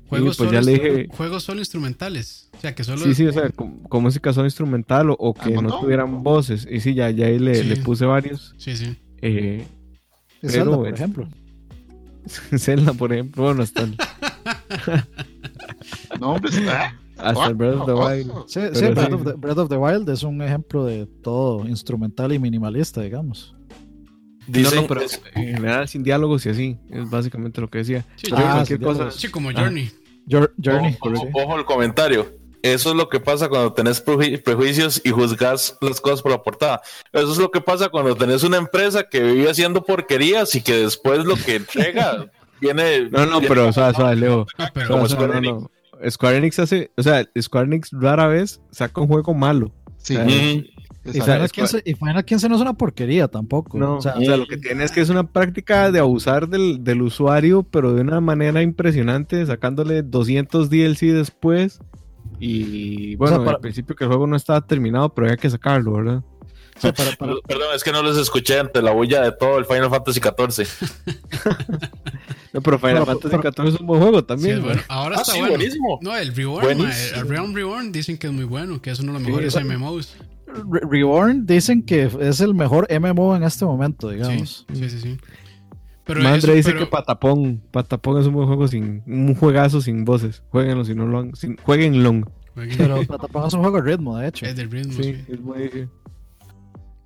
Juegos, 0.09 0.37
pues 0.39 0.49
solo 0.49 0.53
ya 0.53 0.61
le 0.61 0.73
instru- 0.77 0.83
dije- 1.07 1.09
juegos 1.17 1.45
solo 1.45 1.61
instrumentales. 1.61 2.51
O 2.57 2.61
sea, 2.61 2.75
que 2.75 2.83
solo. 2.83 3.05
Sí, 3.05 3.15
sí, 3.15 3.27
o 3.27 3.33
sea, 3.33 3.49
con, 3.51 3.79
con 3.85 4.03
música 4.03 4.33
solo 4.33 4.47
instrumental 4.47 5.11
o, 5.11 5.15
o 5.19 5.35
que 5.35 5.55
Ah, 5.57 5.63
no 5.63 5.79
tuvieran 5.81 6.25
voces. 6.25 6.67
Y 6.69 6.81
sí, 6.81 6.95
ya, 6.95 7.11
ya 7.11 7.27
ahí 7.27 7.39
le, 7.39 7.55
Sí. 7.55 7.69
le 7.69 7.77
puse 7.77 8.05
varios. 8.07 8.55
Sí, 8.59 8.77
sí. 8.77 8.97
Eh, 9.23 9.65
Es 10.43 10.53
Pero, 10.53 10.65
Zelda, 10.65 10.77
por 10.79 10.89
ejemplo. 10.89 11.29
Zelda, 12.59 12.93
por 12.95 13.13
ejemplo, 13.13 13.45
bueno, 13.45 13.63
hasta 13.63 13.83
el, 13.83 13.97
No, 16.21 16.33
hombre, 16.33 16.51
está. 16.51 16.97
hasta 17.17 17.47
el 17.47 17.55
Breath 17.55 17.75
of 17.81 17.87
the 17.87 17.93
Wild. 17.93 18.33
Sí, 18.47 18.61
Breath, 18.61 18.77
sí. 19.09 19.13
Of 19.15 19.25
the, 19.25 19.33
Breath 19.35 19.59
of 19.59 19.69
the 19.69 19.77
Wild 19.77 20.09
es 20.11 20.23
un 20.23 20.43
ejemplo 20.43 20.85
de 20.85 21.07
todo 21.23 21.67
instrumental 21.69 22.33
y 22.33 22.39
minimalista, 22.39 23.01
digamos. 23.03 23.55
Dicen, 24.47 24.77
no, 24.77 24.83
no, 24.83 24.89
pero 24.89 25.01
en 25.35 25.55
general 25.55 25.87
sin 25.89 26.03
diálogos 26.03 26.45
y 26.47 26.49
así, 26.49 26.79
es 26.91 27.09
básicamente 27.09 27.61
lo 27.61 27.69
que 27.69 27.79
decía. 27.79 28.05
Sí, 28.17 28.31
Ah, 28.35 28.53
cualquier 28.57 28.81
cosa. 28.81 29.11
sí, 29.11 29.29
como 29.29 29.51
Ah. 29.51 29.55
Journey. 29.57 29.91
Jour- 30.29 30.53
Journey. 30.63 30.97
ojo, 31.01 31.29
ojo 31.35 31.59
el 31.59 31.65
comentario. 31.65 32.40
Eso 32.63 32.91
es 32.91 32.97
lo 32.97 33.09
que 33.09 33.21
pasa 33.21 33.49
cuando 33.49 33.73
tenés 33.73 34.05
preju- 34.05 34.43
prejuicios 34.43 35.01
y 35.05 35.11
juzgas 35.11 35.77
las 35.81 36.01
cosas 36.01 36.23
por 36.23 36.33
la 36.33 36.43
portada. 36.43 36.81
Eso 37.13 37.33
es 37.33 37.39
lo 37.39 37.51
que 37.51 37.61
pasa 37.61 37.89
cuando 37.89 38.15
tenés 38.15 38.43
una 38.43 38.59
empresa 38.59 39.05
que 39.09 39.21
vive 39.21 39.51
haciendo 39.51 39.83
porquerías 39.85 40.55
y 40.55 40.61
que 40.63 40.75
después 40.75 41.25
lo 41.25 41.37
que 41.37 41.57
entrega 41.57 42.27
viene. 42.61 43.09
No, 43.11 43.27
no, 43.27 43.41
pero, 43.41 43.69
o 43.69 43.73
sea, 43.73 43.89
o 43.89 43.95
sea, 43.95 44.15
Leo. 44.15 44.47
Pero 44.75 44.89
Como 44.89 45.03
o 45.05 45.09
sea, 45.09 45.17
Square 45.17 45.41
no, 45.41 45.71
no. 46.03 46.11
Square 46.11 46.37
Enix 46.39 46.59
hace, 46.59 46.91
o 46.97 47.03
sea, 47.03 47.27
Square 47.41 47.67
Enix 47.67 47.91
rara 47.93 48.27
vez 48.27 48.61
saca 48.71 49.01
un 49.01 49.09
juego 49.09 49.35
malo. 49.35 49.73
Sí, 49.99 50.17
Mm, 50.17 50.65
Y. 51.13 51.13
Final, 51.13 51.43
es 51.43 51.53
15, 51.53 51.83
y 51.87 51.95
Final 51.95 52.25
15 52.27 52.49
no 52.51 52.57
es 52.57 52.61
una 52.61 52.75
porquería 52.75 53.27
tampoco. 53.27 53.79
No, 53.79 53.97
O 53.97 54.01
sea, 54.03 54.15
o 54.17 54.21
sea, 54.21 54.37
lo 54.37 54.47
que 54.47 54.59
tiene 54.59 54.85
es 54.85 54.93
que 54.93 55.01
es 55.01 55.09
una 55.09 55.27
práctica 55.33 55.91
de 55.91 55.99
abusar 55.99 56.47
del, 56.49 56.85
del 56.85 57.01
usuario, 57.01 57.63
pero 57.63 57.95
de 57.95 58.03
una 58.03 58.21
manera 58.21 58.61
impresionante, 58.63 59.45
sacándole 59.47 60.03
200 60.03 60.69
DLC 60.69 61.07
después. 61.15 61.81
Y 62.43 63.15
bueno, 63.17 63.35
O 63.35 63.39
sea, 63.39 63.45
para- 63.45 63.57
al 63.57 63.61
principio 63.61 63.95
que 63.95 64.05
el 64.05 64.09
juego 64.09 64.27
no 64.27 64.35
estaba 64.37 64.61
terminado, 64.63 65.11
pero 65.15 65.27
había 65.29 65.37
que 65.37 65.51
sacarlo, 65.51 65.93
¿verdad? 65.93 66.23
o 66.77 66.81
sea, 66.81 66.93
para- 66.95 67.13
para- 67.17 67.35
Perdón, 67.47 67.69
es 67.77 67.85
que 67.85 67.93
no 67.93 68.03
los 68.03 68.17
escuché 68.17 68.59
ante 68.59 68.81
la 68.83 68.93
bulla 68.93 69.21
de 69.23 69.33
todo 69.33 69.59
el 69.59 69.67
Final 69.67 69.91
Fantasy 69.91 70.21
XIV. 70.21 70.67
No, 72.53 72.61
pero 72.63 72.79
Final 72.81 73.05
Pero- 73.05 73.07
Fantasy 73.07 73.37
XIV 73.37 73.69
es 73.75 73.81
un 73.81 73.87
buen 73.87 74.01
juego 74.01 74.19
sí, 74.21 74.25
también. 74.27 74.57
es 74.59 74.65
bueno. 74.65 74.83
Ahora 74.89 75.17
Ah, 75.19 75.21
está 75.21 75.33
sí, 75.35 75.39
bueno. 75.39 75.55
buenísimo. 75.55 75.99
No, 76.03 76.17
el 76.17 76.35
Reborn, 76.35 76.79
ma, 76.79 76.91
el 77.15 77.29
Realm 77.29 77.55
Reborn 77.55 77.93
dicen 77.93 78.19
que 78.19 78.27
es 78.27 78.33
muy 78.33 78.45
bueno, 78.45 78.83
que 78.83 78.91
es 78.91 78.99
uno 78.99 79.13
de 79.13 79.19
los 79.21 79.23
Sí, 79.23 79.29
mejores 79.31 79.53
sea, 79.53 79.63
MMOs. 79.65 80.17
Re- 80.69 80.81
Reborn 80.91 81.47
dicen 81.47 81.85
que 81.85 82.11
es 82.21 82.41
el 82.41 82.55
mejor 82.55 82.89
MMO 82.91 83.37
en 83.37 83.45
este 83.45 83.65
momento, 83.65 84.09
Sí, 84.11 84.17
digamos. 84.17 84.67
sí, 84.73 84.91
sí. 84.91 85.01
sí. 85.01 85.19
Pero 86.15 86.23
Mandre 86.25 86.39
eso- 86.39 86.53
dice 86.57 86.71
pero- 86.73 86.81
que 86.85 86.91
Patapón, 86.91 87.63
Patapón 87.71 88.21
es 88.21 88.27
un 88.27 88.35
buen 88.35 88.47
juego 88.49 88.67
sin, 88.69 89.03
un 89.07 89.35
juegazo 89.35 89.81
sin 89.81 90.05
voces. 90.05 90.43
Jueguenlo 90.51 90.85
si 90.85 90.95
no 90.95 91.07
lo 91.07 91.19
han, 91.21 91.35
sin, 91.37 91.57
jueguen 91.59 92.03
long. 92.03 92.25
Pero 92.55 93.03
Patapón 93.07 93.47
es 93.47 93.55
un 93.55 93.61
juego 93.61 93.81
de 93.81 93.91
ritmo, 93.93 94.19
de 94.19 94.29
hecho. 94.29 94.45
es 94.47 94.57
del 94.57 94.71
ritmo, 94.71 94.93
Sí, 94.95 95.03
sí. 95.05 95.25
es 95.33 95.41
buenísimo. 95.43 95.91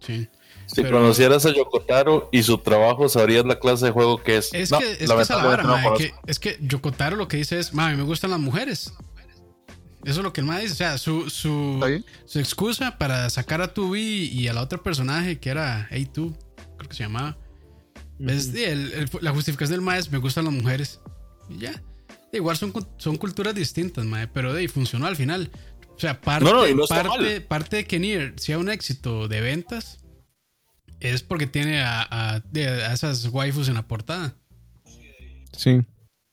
sí. 0.01 0.29
Si 0.67 0.81
Pero- 0.81 0.97
conocieras 0.99 1.45
a 1.45 1.53
Yokotaro 1.53 2.31
y 2.33 2.43
su 2.43 2.57
trabajo, 2.57 3.09
sabrías 3.11 3.45
la 3.45 3.59
clase 3.59 3.85
de 3.87 3.91
juego 3.93 4.23
que 4.23 4.39
es. 4.39 4.53
Es 4.55 4.71
No, 4.71 4.79
que 4.79 4.93
es, 4.93 4.97
que 4.99 5.05
es 5.05 5.09
la 5.11 5.15
vara, 5.45 5.95
que- 5.99 6.15
es 6.27 6.39
que 6.39 6.57
Yokotaro 6.63 7.17
lo 7.17 7.29
que 7.29 7.37
dice 7.37 7.59
es, 7.59 7.75
mami, 7.75 7.97
me 7.99 8.03
gustan 8.03 8.31
las 8.31 8.41
mujeres. 8.41 8.95
Eso 10.05 10.21
es 10.21 10.25
lo 10.25 10.33
que 10.33 10.41
el 10.41 10.47
mae 10.47 10.63
dice. 10.63 10.73
O 10.73 10.77
sea, 10.77 10.97
su, 10.99 11.29
su, 11.29 11.81
excusa 12.35 12.97
para 12.99 13.29
sacar 13.31 13.61
a 13.61 13.73
Tubi 13.75 14.31
y 14.33 14.49
a 14.49 14.55
la 14.55 14.63
otra 14.63 14.79
personaje 14.83 15.39
que 15.39 15.51
era 15.51 15.87
A2, 15.91 16.35
creo 16.79 16.89
que 16.89 16.97
se 16.97 17.03
llamaba. 17.05 17.37
Es, 18.21 18.45
sí, 18.47 18.65
el- 18.65 18.93
el- 18.93 19.11
la 19.21 19.33
justificación 19.33 19.73
del 19.79 19.81
mae 19.81 19.99
es, 19.99 20.11
me 20.11 20.19
gustan 20.19 20.45
las 20.45 20.55
mujeres. 20.55 21.01
Y 21.49 21.59
ya. 21.59 21.83
Igual 22.33 22.57
son, 22.57 22.73
son 22.97 23.17
culturas 23.17 23.55
distintas, 23.55 24.05
mae, 24.05 24.27
pero 24.29 24.53
de 24.53 24.67
funcionó 24.69 25.07
al 25.07 25.17
final. 25.17 25.51
O 25.97 26.01
sea, 26.01 26.21
parte, 26.21 26.45
No, 26.45 26.67
no, 26.67 26.75
no 26.75 26.87
parte, 26.87 27.41
parte 27.41 27.77
de 27.77 27.85
que 27.87 28.01
Nier 28.01 28.35
sea 28.37 28.59
un 28.59 28.69
éxito 28.69 29.29
de 29.29 29.41
ventas 29.41 29.99
es 30.99 31.23
porque 31.23 31.47
tiene 31.47 31.81
a, 31.83 32.03
a- 32.03 32.37
a 32.37 32.93
esas 32.93 33.27
waifus 33.27 33.69
en 33.69 33.75
la 33.75 33.87
portada. 33.87 34.35
Sí. 35.57 35.83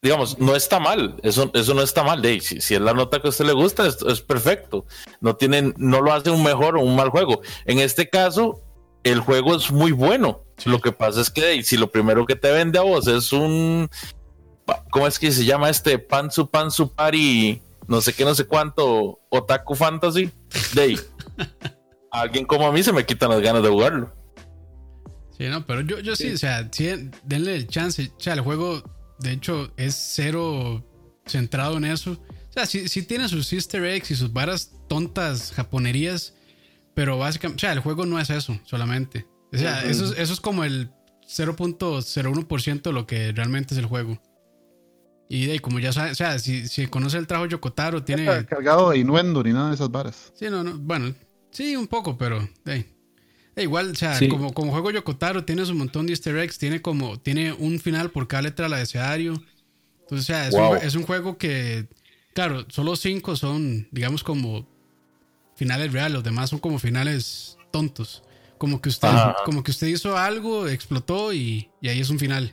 digamos, 0.03 0.39
no 0.39 0.55
está 0.55 0.79
mal, 0.79 1.17
eso, 1.21 1.51
eso 1.53 1.75
no 1.75 1.83
está 1.83 2.03
mal. 2.03 2.23
de 2.23 2.29
ahí, 2.29 2.41
si, 2.41 2.59
si 2.59 2.73
es 2.73 2.81
la 2.81 2.93
nota 2.95 3.21
que 3.21 3.27
a 3.27 3.29
usted 3.29 3.45
le 3.45 3.53
gusta, 3.53 3.85
es, 3.85 3.97
es 4.01 4.19
perfecto. 4.21 4.87
No 5.19 5.35
tienen, 5.35 5.75
no 5.77 6.01
lo 6.01 6.11
hace 6.11 6.31
un 6.31 6.41
mejor 6.41 6.75
o 6.75 6.81
un 6.81 6.95
mal 6.95 7.09
juego. 7.09 7.41
En 7.65 7.77
este 7.77 8.09
caso, 8.09 8.63
el 9.03 9.19
juego 9.19 9.55
es 9.55 9.71
muy 9.71 9.91
bueno. 9.91 10.43
Lo 10.65 10.79
que 10.79 10.91
pasa 10.91 11.21
es 11.21 11.29
que 11.29 11.63
si 11.63 11.77
lo 11.77 11.91
primero 11.91 12.25
que 12.25 12.35
te 12.35 12.51
vende 12.51 12.77
a 12.77 12.83
vos 12.83 13.07
es 13.07 13.33
un 13.33 13.89
¿cómo 14.89 15.07
es 15.07 15.19
que 15.19 15.31
se 15.31 15.45
llama 15.45 15.69
este? 15.69 15.97
Pansu 15.99 16.49
Pansu 16.49 16.93
Party, 16.93 17.61
no 17.87 18.01
sé 18.01 18.13
qué, 18.13 18.23
no 18.23 18.35
sé 18.35 18.45
cuánto, 18.45 19.19
Otaku 19.29 19.75
Fantasy, 19.75 20.31
de 20.73 20.81
ahí. 20.81 20.99
a 22.11 22.21
alguien 22.21 22.45
como 22.45 22.67
a 22.67 22.71
mí 22.71 22.83
se 22.83 22.93
me 22.93 23.05
quitan 23.05 23.29
las 23.29 23.41
ganas 23.41 23.63
de 23.63 23.69
jugarlo. 23.69 24.13
Sí, 25.37 25.47
no, 25.47 25.65
pero 25.65 25.81
yo, 25.81 25.99
yo 25.99 26.15
sí, 26.15 26.33
o 26.33 26.37
sea, 26.37 26.69
sí, 26.71 27.09
denle 27.23 27.55
el 27.55 27.67
chance. 27.67 28.11
O 28.15 28.19
sea, 28.19 28.33
el 28.33 28.41
juego, 28.41 28.83
de 29.19 29.31
hecho, 29.31 29.71
es 29.75 29.95
cero 29.95 30.85
centrado 31.25 31.77
en 31.77 31.85
eso. 31.85 32.11
O 32.11 32.53
sea, 32.53 32.65
sí, 32.65 32.87
sí 32.87 33.03
tiene 33.03 33.27
sus 33.27 33.51
easter 33.53 33.83
eggs 33.85 34.11
y 34.11 34.15
sus 34.15 34.31
varas 34.33 34.73
tontas 34.87 35.51
japonerías, 35.53 36.35
pero 37.01 37.17
básicamente, 37.17 37.57
o 37.57 37.59
sea, 37.61 37.73
el 37.73 37.79
juego 37.79 38.05
no 38.05 38.19
es 38.19 38.29
eso 38.29 38.59
solamente. 38.63 39.25
O 39.51 39.57
sea, 39.57 39.83
eso, 39.85 40.05
es, 40.05 40.19
eso 40.19 40.33
es 40.33 40.39
como 40.39 40.63
el 40.63 40.91
0.01% 41.27 42.81
de 42.83 42.93
lo 42.93 43.07
que 43.07 43.31
realmente 43.31 43.73
es 43.73 43.79
el 43.79 43.87
juego. 43.87 44.21
Y 45.27 45.47
de 45.47 45.53
ahí, 45.53 45.59
como 45.59 45.79
ya 45.79 45.91
sabe, 45.91 46.11
o 46.11 46.15
sea, 46.15 46.37
si, 46.37 46.67
si 46.67 46.85
conoce 46.85 47.17
el 47.17 47.25
trabajo 47.25 47.47
de 47.47 47.53
Yokotaro, 47.53 48.03
tiene... 48.03 48.21
Está 48.23 48.45
cargado 48.45 48.91
de 48.91 48.99
innuendo 48.99 49.41
ni 49.43 49.51
nada 49.51 49.69
de 49.69 49.75
esas 49.75 49.89
varas. 49.89 50.31
Sí, 50.35 50.45
no, 50.51 50.63
no, 50.63 50.77
bueno, 50.77 51.11
sí, 51.49 51.75
un 51.75 51.87
poco, 51.87 52.15
pero. 52.19 52.47
Eh, 52.67 52.85
igual, 53.57 53.89
o 53.89 53.95
sea, 53.95 54.15
Sí. 54.15 54.27
como, 54.27 54.53
como 54.53 54.71
juego 54.71 54.91
Yokotaro 54.91 55.43
tiene 55.43 55.63
un 55.63 55.77
montón 55.79 56.05
de 56.05 56.13
easter 56.13 56.37
eggs, 56.37 56.59
tiene 56.59 56.83
como, 56.83 57.19
tiene 57.19 57.51
un 57.51 57.79
final 57.79 58.11
por 58.11 58.27
cada 58.27 58.43
letra 58.43 58.65
del 58.65 58.73
abecedario. 58.73 59.41
Entonces, 60.01 60.25
o 60.29 60.33
sea, 60.33 60.47
es, 60.47 60.53
Wow. 60.53 60.71
un, 60.73 60.77
es 60.77 60.93
un 60.93 61.03
juego 61.03 61.37
que, 61.39 61.87
claro, 62.35 62.65
solo 62.69 62.95
cinco 62.95 63.35
son, 63.35 63.87
digamos, 63.91 64.23
como 64.23 64.69
finales 65.61 65.93
reales, 65.93 66.13
los 66.13 66.23
demás 66.23 66.49
son 66.49 66.57
como 66.57 66.79
finales 66.79 67.55
tontos. 67.71 68.23
Como 68.57 68.81
que 68.81 68.89
usted, 68.89 69.09
Ajá. 69.09 69.35
como 69.45 69.61
que 69.63 69.69
usted 69.69 69.85
hizo 69.87 70.17
algo, 70.17 70.67
explotó 70.67 71.31
y, 71.33 71.69
y 71.81 71.87
ahí 71.89 71.99
es 71.99 72.09
un 72.09 72.17
final. 72.17 72.51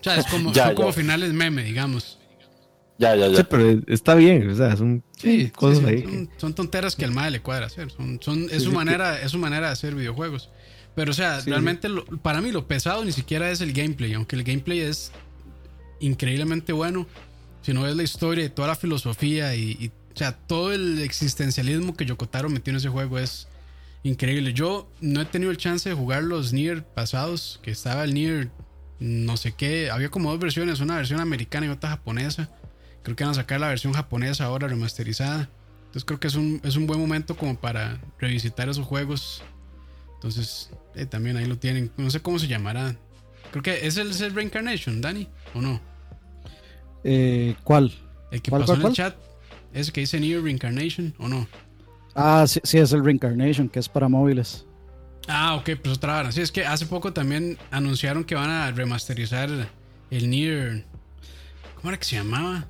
O 0.00 0.02
sea, 0.02 0.16
es 0.16 0.26
como, 0.26 0.50
Ya, 0.54 0.68
son 0.68 0.74
como 0.76 0.88
ya. 0.88 0.94
finales 0.94 1.32
meme, 1.34 1.62
digamos. 1.62 2.18
Ya, 2.98 3.14
ya, 3.14 3.28
ya. 3.28 3.36
Sí, 3.36 3.42
pero 3.50 3.82
está 3.86 4.14
bien, 4.14 4.48
o 4.48 4.54
sea, 4.56 4.74
son 4.76 5.04
Sí, 5.18 5.50
cosas 5.50 5.80
sí, 5.80 5.84
sí, 5.84 5.90
ahí. 5.90 6.02
Son, 6.04 6.30
son 6.38 6.54
tonteras 6.54 6.96
que 6.96 7.04
al 7.04 7.12
madre 7.12 7.32
le 7.32 7.40
cuadra 7.42 7.66
hacer. 7.66 7.90
Son, 7.90 8.18
son, 8.22 8.44
es, 8.50 8.62
su 8.62 8.70
sí, 8.70 8.76
manera, 8.76 9.20
es 9.20 9.30
su 9.32 9.38
manera 9.38 9.66
de 9.66 9.72
hacer 9.74 9.94
videojuegos. 9.94 10.48
Pero, 10.94 11.10
o 11.10 11.14
sea, 11.14 11.42
Sí, 11.42 11.50
realmente 11.50 11.90
lo- 11.90 12.06
para 12.06 12.40
mí 12.40 12.50
lo 12.52 12.66
pesado 12.66 13.04
ni 13.04 13.12
siquiera 13.12 13.50
es 13.50 13.60
el 13.60 13.74
gameplay, 13.74 14.14
aunque 14.14 14.36
el 14.36 14.44
gameplay 14.44 14.80
es 14.80 15.12
increíblemente 16.00 16.72
bueno, 16.72 17.06
sino 17.62 17.86
es 17.86 17.94
la 17.96 18.02
historia 18.02 18.44
y 18.46 18.48
toda 18.48 18.68
la 18.68 18.76
filosofía 18.76 19.54
y, 19.54 19.72
y, 19.72 19.90
o 20.16 20.18
sea, 20.18 20.32
todo 20.32 20.72
el 20.72 21.00
existencialismo 21.00 21.94
que 21.94 22.06
Yokotaro 22.06 22.48
metió 22.48 22.70
en 22.70 22.78
ese 22.78 22.88
juego 22.88 23.18
es 23.18 23.48
increíble. 24.02 24.54
Yo 24.54 24.90
no 25.02 25.20
he 25.20 25.26
tenido 25.26 25.50
el 25.50 25.58
chance 25.58 25.90
de 25.90 25.94
jugar 25.94 26.22
los 26.22 26.54
Nier 26.54 26.82
pasados, 26.84 27.60
que 27.62 27.70
estaba 27.70 28.02
el 28.02 28.14
Nier 28.14 28.50
no 28.98 29.36
sé 29.36 29.52
qué, 29.52 29.90
había 29.90 30.08
como 30.08 30.30
dos 30.30 30.40
versiones, 30.40 30.80
una 30.80 30.96
versión 30.96 31.20
americana 31.20 31.66
y 31.66 31.68
otra 31.68 31.90
japonesa. 31.90 32.48
Creo 33.02 33.14
que 33.14 33.24
van 33.24 33.32
a 33.32 33.34
sacar 33.34 33.60
la 33.60 33.68
versión 33.68 33.92
japonesa 33.92 34.46
ahora 34.46 34.68
remasterizada. 34.68 35.50
Entonces 35.80 36.06
creo 36.06 36.18
que 36.18 36.28
es 36.28 36.34
un, 36.34 36.62
es 36.64 36.76
un 36.76 36.86
buen 36.86 36.98
momento 36.98 37.36
como 37.36 37.54
para 37.60 38.00
revisitar 38.18 38.70
esos 38.70 38.86
juegos. 38.86 39.44
Entonces 40.14 40.70
eh, 40.94 41.04
también 41.04 41.36
ahí 41.36 41.44
lo 41.44 41.58
tienen. 41.58 41.92
No 41.98 42.08
sé 42.08 42.22
cómo 42.22 42.38
se 42.38 42.48
llamará. 42.48 42.96
Creo 43.50 43.62
que 43.62 43.86
es 43.86 43.98
el, 43.98 44.12
es 44.12 44.22
el 44.22 44.34
Reincarnation, 44.34 45.02
Dani, 45.02 45.28
¿o 45.52 45.60
no? 45.60 45.78
Eh, 47.04 47.54
¿Cuál? 47.64 47.92
El 48.32 48.40
que 48.40 48.48
¿Cuál, 48.48 48.62
pasó 48.62 48.72
cuál, 48.72 48.76
en 48.76 48.80
cuál? 48.80 48.92
el 48.92 48.96
chat. 48.96 49.25
Ese 49.76 49.92
que 49.92 50.00
dice 50.00 50.18
Near 50.18 50.42
Reincarnation, 50.42 51.14
¿o 51.18 51.28
no? 51.28 51.46
Ah, 52.14 52.44
sí, 52.48 52.60
sí, 52.64 52.78
es 52.78 52.92
el 52.92 53.04
Reincarnation, 53.04 53.68
que 53.68 53.78
es 53.78 53.88
para 53.88 54.08
móviles. 54.08 54.64
Ah, 55.28 55.54
ok, 55.56 55.70
pues 55.82 55.96
otra 55.98 56.14
vara. 56.14 56.32
Sí, 56.32 56.40
es 56.40 56.50
que 56.50 56.64
hace 56.64 56.86
poco 56.86 57.12
también 57.12 57.58
anunciaron 57.70 58.24
que 58.24 58.34
van 58.34 58.48
a 58.48 58.70
remasterizar 58.70 59.50
el 60.10 60.30
Near. 60.30 60.84
¿Cómo 61.74 61.90
era 61.90 61.98
que 61.98 62.04
se 62.04 62.16
llamaba? 62.16 62.66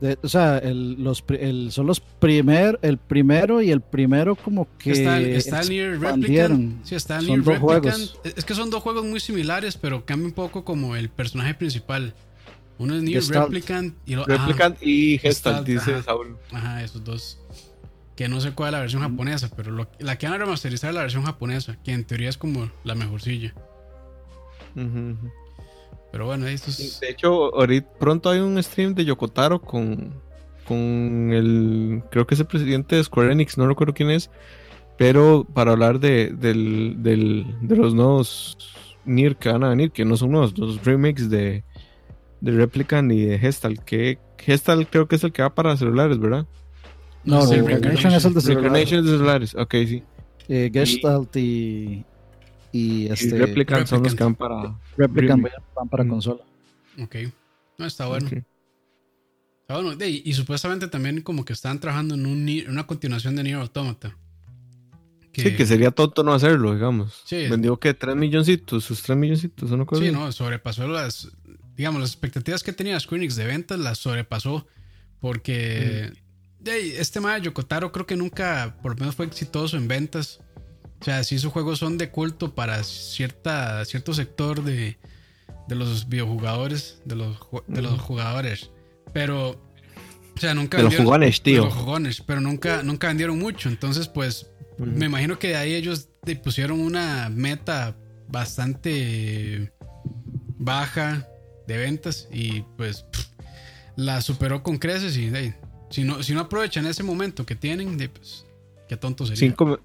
De- 0.00 0.18
o 0.22 0.28
sea, 0.28 0.58
el, 0.58 1.02
los, 1.02 1.22
pri- 1.22 1.38
el- 1.40 1.72
son 1.72 1.86
los 1.86 2.00
primer, 2.00 2.78
el 2.82 2.98
primero 2.98 3.62
y 3.62 3.70
el 3.70 3.80
primero 3.80 4.34
como 4.36 4.68
que 4.76 4.90
está, 4.90 5.18
está 5.20 5.60
el 5.60 5.68
Near 5.70 5.94
expandieron. 5.94 6.56
Replicant. 6.58 6.84
Sí, 6.84 6.94
está 6.96 7.18
el 7.20 7.26
Son 7.26 7.42
dos 7.42 7.46
Replicant. 7.60 7.82
juegos. 7.84 8.20
Es 8.36 8.44
que 8.44 8.54
son 8.54 8.68
dos 8.70 8.82
juegos 8.82 9.04
muy 9.06 9.20
similares, 9.20 9.78
pero 9.78 10.04
cambia 10.04 10.26
un 10.26 10.34
poco 10.34 10.62
como 10.64 10.94
el 10.96 11.08
personaje 11.08 11.54
principal. 11.54 12.12
Uno 12.78 12.96
es 12.96 13.04
Gestalt. 13.04 13.44
Replicant 13.46 13.94
y 14.04 14.14
lo, 14.16 14.22
ajá, 14.22 14.46
Replicant 14.46 14.78
y 14.82 15.18
Gestalt, 15.18 15.64
Gestalt, 15.64 15.66
dice 15.66 15.92
ajá. 15.94 16.02
Saúl. 16.02 16.36
ajá, 16.52 16.82
esos 16.82 17.04
dos. 17.04 17.38
Que 18.16 18.28
no 18.28 18.40
sé 18.40 18.52
cuál 18.52 18.68
es 18.68 18.72
la 18.72 18.80
versión 18.80 19.02
japonesa, 19.02 19.50
pero 19.56 19.70
lo- 19.72 19.88
la 19.98 20.16
que 20.18 20.26
van 20.26 20.34
a 20.36 20.38
remasterizar 20.38 20.90
es 20.90 20.94
la 20.94 21.02
versión 21.02 21.24
japonesa, 21.24 21.76
que 21.82 21.92
en 21.92 22.04
teoría 22.04 22.28
es 22.28 22.36
como 22.38 22.70
la 22.84 22.94
mejorcilla. 22.94 23.54
Ujú. 24.76 25.16
Pero 26.12 26.26
bueno, 26.26 26.46
esto 26.46 26.70
es. 26.70 27.00
De 27.00 27.10
hecho, 27.10 27.54
ahorita 27.56 27.88
pronto 27.98 28.30
hay 28.30 28.38
un 28.40 28.62
stream 28.62 28.94
de 28.94 29.04
Yokotaro 29.04 29.60
con, 29.60 30.14
con 30.66 31.32
el, 31.32 32.02
creo 32.10 32.26
que 32.26 32.34
es 32.34 32.40
el 32.40 32.46
presidente 32.46 32.96
de 32.96 33.04
Square 33.04 33.32
Enix, 33.32 33.58
no 33.58 33.66
recuerdo 33.66 33.94
quién 33.94 34.10
es, 34.10 34.30
pero 34.96 35.44
para 35.52 35.72
hablar 35.72 35.98
de, 35.98 36.28
del, 36.32 36.96
del- 37.02 37.46
de 37.62 37.76
los 37.76 37.94
nuevos 37.94 38.56
Nier 39.04 39.36
que 39.36 39.48
van 39.50 39.64
a 39.64 39.68
venir, 39.70 39.90
que 39.90 40.04
no 40.04 40.16
son 40.16 40.30
nuevos, 40.30 40.56
los 40.56 40.84
remakes 40.84 41.28
de, 41.30 41.64
de 42.44 42.52
Replicant 42.52 43.10
y 43.12 43.24
de 43.24 43.38
Gestalt, 43.38 43.80
que 43.80 44.18
Gestalt 44.38 44.88
creo 44.90 45.08
que 45.08 45.16
es 45.16 45.24
el 45.24 45.32
que 45.32 45.42
va 45.42 45.54
para 45.54 45.76
celulares, 45.76 46.18
¿verdad? 46.18 46.46
No, 47.24 47.50
el 47.50 47.64
Reincarnation 47.66 48.12
es 48.12 48.24
el 48.24 48.34
de 48.34 48.40
celular. 48.42 48.62
Reincarnation 48.72 49.00
es 49.00 49.06
de 49.06 49.10
celulares, 49.16 49.54
ok, 49.54 49.74
sí. 49.88 50.02
Eh, 50.48 50.70
Gestalt 50.72 51.34
y, 51.36 52.04
y 52.72 53.04
Y 53.04 53.06
este 53.10 53.38
Replicant 53.38 53.86
son 53.86 54.02
los 54.02 54.14
que 54.14 54.24
van 54.24 54.34
para... 54.34 54.78
Replicant 54.96 55.42
van 55.74 55.88
para 55.88 56.04
Mm. 56.04 56.08
consola. 56.08 56.40
Ok. 57.02 57.16
No, 57.78 57.86
está 57.86 58.06
bueno. 58.06 58.28
Está 58.28 59.80
bueno. 59.80 60.04
Y, 60.04 60.32
supuestamente 60.34 60.86
también 60.88 61.22
como 61.22 61.44
que 61.44 61.54
están 61.54 61.80
trabajando 61.80 62.14
en 62.14 62.26
un, 62.26 62.46
una 62.68 62.86
continuación 62.86 63.34
de 63.36 63.42
Nier 63.44 63.56
Automata. 63.56 64.14
Sí, 65.32 65.56
que 65.56 65.66
sería 65.66 65.90
tonto 65.90 66.22
no 66.22 66.32
hacerlo, 66.32 66.74
digamos. 66.74 67.22
Sí. 67.24 67.48
Vendió 67.48 67.76
que 67.78 67.92
3 67.94 68.14
milloncitos, 68.14 68.84
sus 68.84 69.02
3 69.02 69.18
milloncitos, 69.18 69.68
cosa 69.86 70.00
Sí, 70.00 70.08
así. 70.08 70.14
no, 70.14 70.30
sobrepasó 70.30 70.86
las, 70.86 71.32
digamos, 71.76 72.00
las 72.00 72.10
expectativas 72.10 72.62
que 72.62 72.72
tenía 72.72 72.98
Square 73.00 73.22
Enix 73.24 73.36
de 73.36 73.44
ventas, 73.46 73.78
las 73.78 73.98
sobrepasó. 73.98 74.66
Porque 75.20 76.12
de 76.60 76.70
ahí, 76.70 76.92
este 76.98 77.18
de 77.20 77.40
Yokotaro 77.40 77.92
creo 77.92 78.06
que 78.06 78.16
nunca, 78.16 78.76
por 78.82 78.92
lo 78.92 78.98
menos 79.00 79.14
fue 79.14 79.26
exitoso 79.26 79.76
en 79.76 79.88
ventas. 79.88 80.40
O 81.00 81.04
sea, 81.04 81.22
sí 81.24 81.38
sus 81.38 81.52
juegos 81.52 81.78
son 81.78 81.98
de 81.98 82.10
culto 82.10 82.54
para 82.54 82.82
cierta, 82.84 83.84
cierto 83.84 84.14
sector 84.14 84.62
de, 84.62 84.96
de 85.68 85.74
los 85.74 86.08
videojugadores, 86.08 87.00
de 87.04 87.16
los, 87.16 87.38
de 87.66 87.82
los 87.82 88.00
jugadores. 88.00 88.70
Pero, 89.12 89.50
o 90.36 90.40
sea, 90.40 90.54
nunca 90.54 90.76
De 90.78 90.82
los 90.84 90.92
vendieron- 90.92 91.04
jugones, 91.06 91.36
de 91.38 91.42
tío. 91.42 91.64
los 91.66 91.74
jugones, 91.74 92.20
pero 92.26 92.40
nunca, 92.40 92.82
nunca 92.82 93.08
vendieron 93.08 93.38
mucho. 93.38 93.68
Entonces, 93.68 94.08
pues, 94.08 94.46
me 94.78 95.06
imagino 95.06 95.38
que 95.38 95.48
de 95.48 95.56
ahí 95.56 95.74
ellos 95.74 96.08
pusieron 96.42 96.80
una 96.80 97.28
meta 97.28 97.96
bastante 98.28 99.72
baja 100.58 101.28
de 101.66 101.76
ventas 101.78 102.28
y 102.32 102.62
pues 102.76 103.02
pff, 103.02 103.26
la 103.96 104.20
superó 104.20 104.62
con 104.62 104.78
creces 104.78 105.16
y 105.16 105.28
de 105.30 105.54
si 105.90 106.02
no, 106.04 106.22
si 106.22 106.34
no 106.34 106.40
aprovechan 106.40 106.86
ese 106.86 107.02
momento 107.02 107.46
que 107.46 107.54
tienen, 107.54 107.96
de, 107.96 108.08
pues, 108.08 108.44
que 108.88 108.94
qué 108.94 108.96
tonto 108.96 109.24
sería. 109.26 109.38
Cinco, 109.40 109.78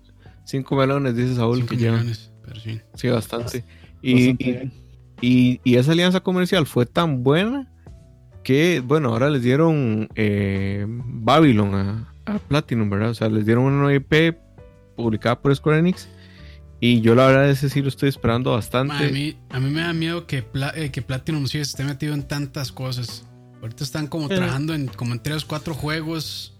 cinco 0.45 0.75
melones, 0.75 1.15
dice 1.15 1.35
Saúl, 1.35 1.57
Cinco 1.57 1.69
que 1.69 1.77
lleva. 1.77 1.97
millones, 1.97 2.31
pero 2.43 2.59
sí. 2.59 2.81
Sí, 2.95 3.09
bastante. 3.09 3.63
Y, 4.01 4.29
Bastante 4.29 4.71
y- 5.21 5.59
y 5.63 5.75
esa 5.75 5.91
alianza 5.91 6.21
comercial 6.21 6.65
fue 6.65 6.85
tan 6.85 7.23
buena 7.23 7.67
que, 8.43 8.79
bueno, 8.79 9.09
ahora 9.09 9.29
les 9.29 9.43
dieron 9.43 10.07
eh, 10.15 10.85
Babylon 10.87 11.75
a, 11.75 12.13
a 12.25 12.39
Platinum, 12.39 12.89
¿verdad? 12.89 13.09
O 13.11 13.13
sea, 13.13 13.29
les 13.29 13.45
dieron 13.45 13.65
una 13.65 13.93
IP 13.93 14.35
publicada 14.95 15.39
por 15.39 15.55
Square 15.55 15.79
Enix. 15.79 16.07
Y 16.81 17.01
yo 17.01 17.13
la 17.15 17.27
verdad 17.27 17.49
es 17.49 17.59
sí 17.59 17.81
lo 17.81 17.89
estoy 17.89 18.09
esperando 18.09 18.51
bastante. 18.51 18.93
Ma, 18.93 18.99
a, 18.99 19.11
mí, 19.11 19.37
a 19.49 19.59
mí 19.59 19.69
me 19.69 19.81
da 19.81 19.91
miedo 19.93 20.25
que, 20.25 20.41
Pla- 20.43 20.73
eh, 20.75 20.91
que 20.91 21.01
Platinum 21.01 21.45
sí 21.47 21.57
esté 21.57 21.83
metido 21.83 22.13
en 22.13 22.23
tantas 22.23 22.71
cosas. 22.71 23.25
Ahorita 23.61 23.83
están 23.83 24.07
como 24.07 24.29
trabajando 24.29 24.73
en 24.73 24.87
como 24.87 25.11
en 25.13 25.19
tres, 25.21 25.43
cuatro 25.43 25.73
juegos. 25.73 26.55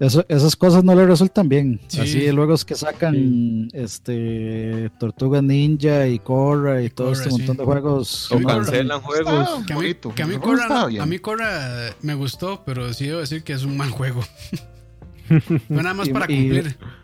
Eso- 0.00 0.24
esas 0.28 0.54
cosas 0.54 0.84
no 0.84 0.94
le 0.94 1.06
resultan 1.06 1.48
bien. 1.48 1.80
Sí. 1.88 2.00
Así 2.00 2.30
luego 2.30 2.54
es 2.54 2.64
que 2.64 2.74
sacan 2.74 3.68
este 3.72 4.90
Tortuga 5.00 5.40
Ninja 5.42 6.06
y 6.06 6.18
Korra 6.18 6.82
y, 6.82 6.90
todo 6.90 7.08
Korra, 7.08 7.18
este 7.18 7.30
montón 7.30 7.56
sí. 7.56 7.58
de 7.58 7.64
juegos. 7.64 8.30
o 8.32 8.40
cancelan 8.42 9.00
juegos. 9.00 9.64
Que 9.66 9.72
a 9.72 9.76
mí, 9.78 9.94
que 10.14 10.22
a 10.22 10.26
mí 10.26 10.36
Korra, 10.38 10.82
a 10.82 11.06
mí 11.06 11.18
me 12.02 12.14
gustó, 12.14 12.62
pero 12.66 12.92
sí 12.92 13.06
debo 13.06 13.20
decir 13.20 13.42
que 13.42 13.54
es 13.54 13.64
un 13.64 13.76
mal 13.78 13.90
juego. 13.90 14.20
Fue 15.28 15.60
nada 15.68 15.94
más 15.94 16.08
Y- 16.08 16.12
para 16.12 16.26
cumplir. 16.26 16.76
Y 16.78 16.97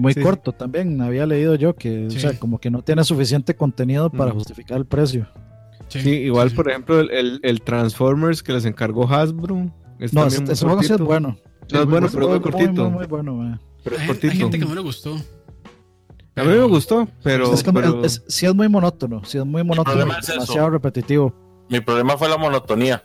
muy 0.00 0.12
Sí. 0.14 0.20
corto 0.20 0.52
también. 0.52 1.00
Había 1.00 1.26
leído 1.26 1.54
yo 1.54 1.74
que, 1.74 2.08
Sí. 2.10 2.16
o 2.16 2.20
sea, 2.20 2.38
como 2.38 2.58
que 2.58 2.70
no 2.70 2.82
tiene 2.82 3.04
suficiente 3.04 3.54
contenido 3.56 4.10
para 4.10 4.32
Mm. 4.32 4.34
justificar 4.34 4.78
el 4.78 4.86
precio. 4.86 5.28
Sí, 5.88 6.00
Sí, 6.00 6.10
igual, 6.10 6.50
sí, 6.50 6.56
por 6.56 6.68
ejemplo, 6.68 6.98
el, 7.00 7.10
el- 7.10 7.40
el 7.42 7.62
Transformers 7.62 8.42
que 8.42 8.52
les 8.52 8.64
encargó 8.64 9.08
Hasbro. 9.08 9.70
Es 9.98 10.12
No, 10.12 10.22
también 10.22 10.42
ese 10.42 10.42
muy 10.42 10.52
ese 10.52 10.64
juego 10.66 10.82
sí 10.82 10.92
es 10.92 10.98
bueno. 11.00 11.38
No, 11.72 11.80
es 11.80 11.86
bueno, 11.86 12.08
pero 12.12 12.28
muy 12.28 12.38
Muy, 12.40 12.50
cortito. 12.50 12.82
muy, 12.84 12.90
muy 12.92 13.06
bueno, 13.06 13.34
man. 13.34 13.60
Pero 13.84 13.96
es 13.96 14.02
Hay, 14.02 14.08
hay 14.08 14.14
cortito. 14.14 14.34
gente 14.34 14.58
que 14.58 14.64
no 14.64 14.74
le 14.74 14.80
gustó. 14.80 15.14
A 16.38 16.42
mí 16.42 16.48
me 16.48 16.64
gustó, 16.64 17.08
pero. 17.22 17.52
es 17.54 17.62
que 17.62 17.72
pero- 17.72 18.04
es- 18.04 18.22
sí 18.28 18.44
es 18.44 18.54
muy 18.54 18.68
monótono, 18.68 19.24
sí 19.24 19.38
es 19.38 19.46
muy 19.46 19.64
monótono, 19.64 20.12
es 20.18 20.18
eso. 20.24 20.32
demasiado 20.32 20.70
repetitivo. 20.70 21.32
Mi 21.70 21.80
problema 21.80 22.16
fue 22.18 22.28
la 22.28 22.36
monotonía. 22.36 23.02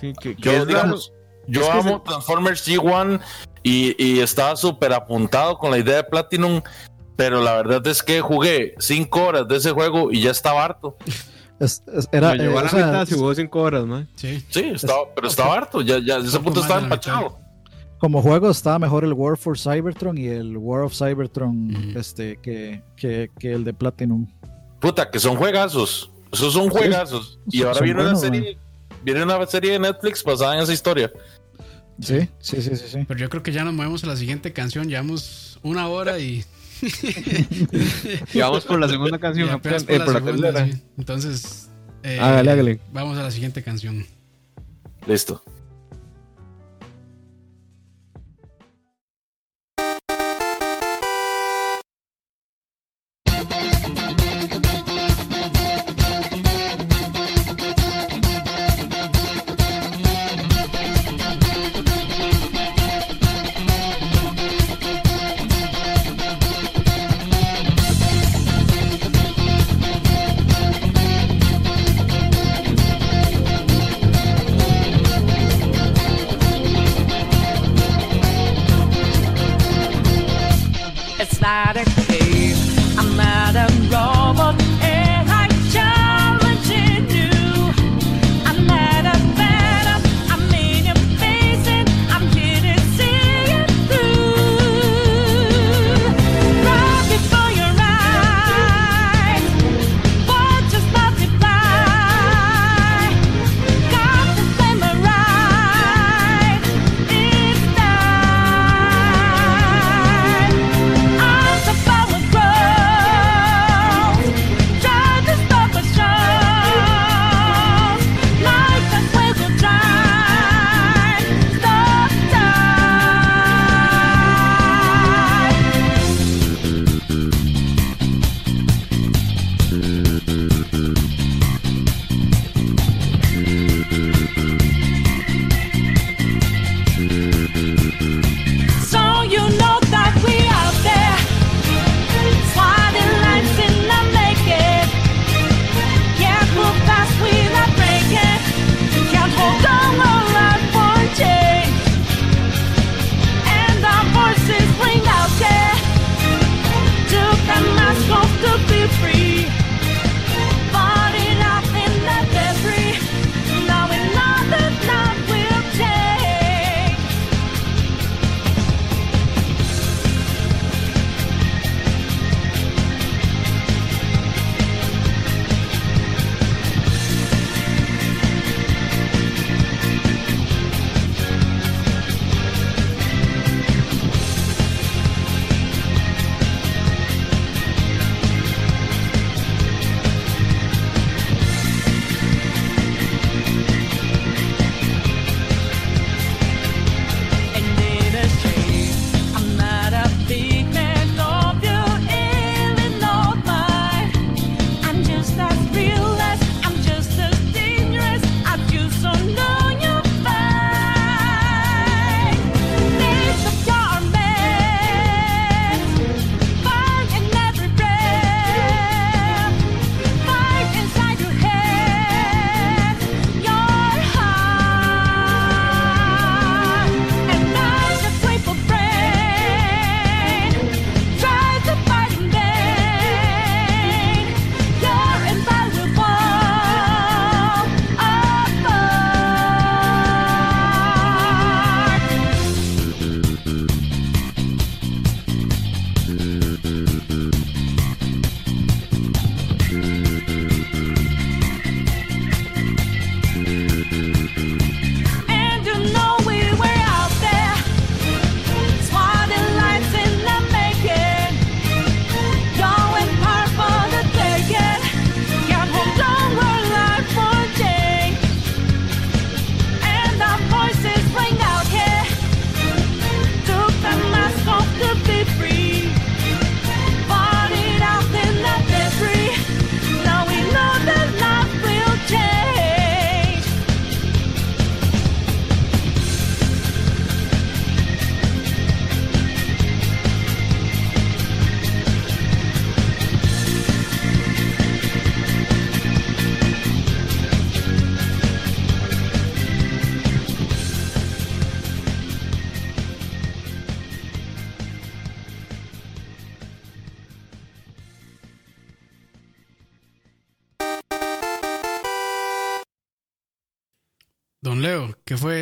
sí, 0.00 0.12
que, 0.20 0.34
que 0.34 0.42
Yo, 0.42 0.52
es 0.52 0.66
digamos, 0.66 1.12
yo 1.46 1.60
Es 1.60 1.66
que 1.68 1.72
amo 1.78 2.02
Transformers 2.02 2.66
G1 2.66 3.20
y, 3.62 3.94
y 4.02 4.20
estaba 4.20 4.56
súper 4.56 4.92
apuntado 4.92 5.56
con 5.58 5.70
la 5.70 5.78
idea 5.78 5.96
de 5.96 6.04
Platinum, 6.04 6.60
pero 7.16 7.40
la 7.42 7.54
verdad 7.56 7.86
es 7.86 8.02
que 8.02 8.20
jugué 8.20 8.74
cinco 8.78 9.24
horas 9.26 9.46
de 9.48 9.56
ese 9.56 9.70
juego 9.72 10.10
y 10.12 10.22
ya 10.22 10.30
estaba 10.30 10.64
harto. 10.64 10.96
Es- 11.60 11.80
es- 11.94 12.08
era, 12.10 12.30
Me 12.30 12.38
llegó 12.38 12.54
eh, 12.54 12.58
a 12.58 12.62
la 12.62 12.66
o 12.66 12.70
sea, 12.70 12.86
mitad 12.86 13.06
si 13.06 13.14
jugó 13.14 13.32
cinco 13.36 13.60
horas, 13.62 13.84
man. 13.84 14.08
Sí. 14.16 14.44
Sí, 14.48 14.72
estaba, 14.74 15.02
pero 15.14 15.28
estaba 15.28 15.54
harto, 15.54 15.80
ya, 15.80 16.00
ya 16.04 16.16
a 16.16 16.18
ese 16.18 16.40
punto 16.40 16.58
estaba 16.60 16.80
empachado. 16.80 17.38
como 17.98 18.20
juego 18.20 18.50
estaba 18.50 18.80
mejor 18.80 19.04
el 19.04 19.12
War 19.12 19.36
for 19.36 19.56
Cybertron 19.56 20.18
y 20.18 20.26
el 20.26 20.56
War 20.56 20.82
of 20.82 20.92
Cybertron 20.92 21.92
este, 21.96 22.36
que, 22.42 22.82
que, 22.96 23.30
que 23.38 23.52
el 23.52 23.62
de 23.62 23.74
Platinum. 23.74 24.26
Puta, 24.80 25.08
que 25.08 25.20
son 25.20 25.36
juegazos. 25.36 26.10
Esos 26.32 26.52
son 26.52 26.68
juegazos. 26.68 27.38
y 27.48 27.58
son- 27.58 27.66
ahora 27.68 27.78
son 27.78 27.84
viene 27.84 28.00
una 28.02 28.16
serie, 28.16 28.58
viene 29.04 29.22
una 29.22 29.46
serie 29.46 29.72
de 29.72 29.78
Netflix 29.78 30.24
basada 30.24 30.56
en 30.56 30.62
esa 30.64 30.72
historia. 30.72 31.12
Sí, 32.02 32.28
sí, 32.40 32.60
sí, 32.62 32.76
sí. 32.76 32.84
sí. 32.90 32.98
Pero 33.06 33.20
yo 33.20 33.30
creo 33.30 33.42
que 33.42 33.52
ya 33.52 33.64
nos 33.64 33.72
movemos 33.74 34.02
a 34.04 34.08
la 34.08 34.16
siguiente 34.16 34.52
canción. 34.52 34.88
Llevamos 34.88 35.58
una 35.62 35.88
hora 35.88 36.18
y. 36.18 36.44
Y 38.34 38.38
vamos 38.40 38.64
por 38.64 38.80
la 38.80 38.88
segunda 38.88 39.18
canción, 39.18 39.48
eh, 39.48 39.58
por 39.58 39.72
la 39.72 39.78
segunda, 40.12 40.66
sí. 40.66 40.82
Entonces. 40.98 41.68
eh, 42.02 42.18
Hágale, 42.20 42.50
hágale. 42.50 42.80
Vamos 42.92 43.16
a 43.18 43.22
la 43.22 43.30
siguiente 43.30 43.62
canción. 43.62 44.04
Listo. 45.06 45.42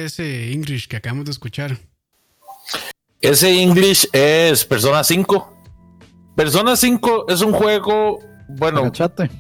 Fue 0.00 0.04
ese 0.06 0.52
English 0.52 0.88
que 0.88 0.96
acabamos 0.96 1.26
de 1.26 1.32
escuchar? 1.32 1.76
Ese 3.20 3.62
English 3.62 4.08
es 4.12 4.64
Persona 4.64 5.04
5. 5.04 5.56
Persona 6.36 6.76
5 6.76 7.26
es 7.28 7.42
un 7.42 7.52
juego, 7.52 8.18
bueno, 8.48 8.80
Agachate. 8.80 9.30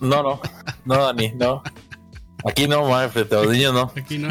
no, 0.00 0.22
no, 0.22 0.40
no, 0.84 1.06
Dani, 1.06 1.32
no. 1.34 1.62
Aquí 2.48 2.68
no, 2.68 2.88
madre, 2.88 3.08
frente 3.10 3.34
a 3.34 3.42
los 3.42 3.52
niños 3.52 3.74
no. 3.74 3.92
Aquí 3.96 4.18
no. 4.18 4.28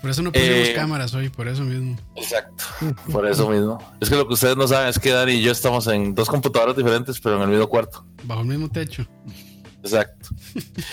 Por 0.00 0.10
eso 0.10 0.22
no 0.22 0.32
pusimos 0.32 0.68
Eh, 0.68 0.72
cámaras 0.74 1.14
hoy, 1.14 1.28
por 1.28 1.46
eso 1.48 1.62
mismo. 1.62 1.96
Exacto, 2.16 2.64
por 3.10 3.26
eso 3.26 3.48
mismo. 3.48 3.78
Es 4.00 4.08
que 4.10 4.16
lo 4.16 4.26
que 4.26 4.34
ustedes 4.34 4.56
no 4.56 4.66
saben 4.68 4.88
es 4.88 4.98
que 4.98 5.10
Dani 5.10 5.32
y 5.32 5.42
yo 5.42 5.52
estamos 5.52 5.86
en 5.88 6.14
dos 6.14 6.28
computadoras 6.28 6.76
diferentes, 6.76 7.20
pero 7.20 7.36
en 7.36 7.42
el 7.42 7.48
mismo 7.48 7.68
cuarto. 7.68 8.04
Bajo 8.24 8.40
el 8.42 8.46
mismo 8.48 8.68
techo. 8.68 9.06
Exacto. 9.82 10.28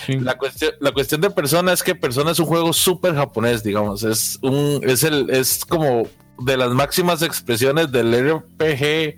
Sí. 0.06 0.18
La 0.18 0.36
cuestión, 0.36 0.72
la 0.80 0.92
cuestión 0.92 1.20
de 1.20 1.30
Persona 1.30 1.72
es 1.72 1.82
que 1.82 1.94
Persona 1.94 2.32
es 2.32 2.38
un 2.38 2.46
juego 2.46 2.72
súper 2.72 3.14
japonés, 3.14 3.62
digamos. 3.62 4.02
Es 4.02 4.38
un, 4.42 4.80
es 4.82 5.04
el, 5.04 5.30
es 5.30 5.64
como 5.64 6.08
de 6.38 6.56
las 6.56 6.70
máximas 6.70 7.22
expresiones 7.22 7.92
del 7.92 8.12
RPG 8.12 9.16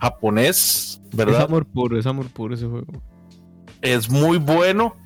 japonés, 0.00 1.00
Es 1.10 1.16
¿verdad? 1.16 1.42
amor 1.42 1.66
puro, 1.66 1.98
es 1.98 2.06
amor 2.06 2.26
puro 2.28 2.54
ese 2.54 2.66
juego. 2.66 2.86
Es 3.80 4.10
muy 4.10 4.38
bueno. 4.38 4.96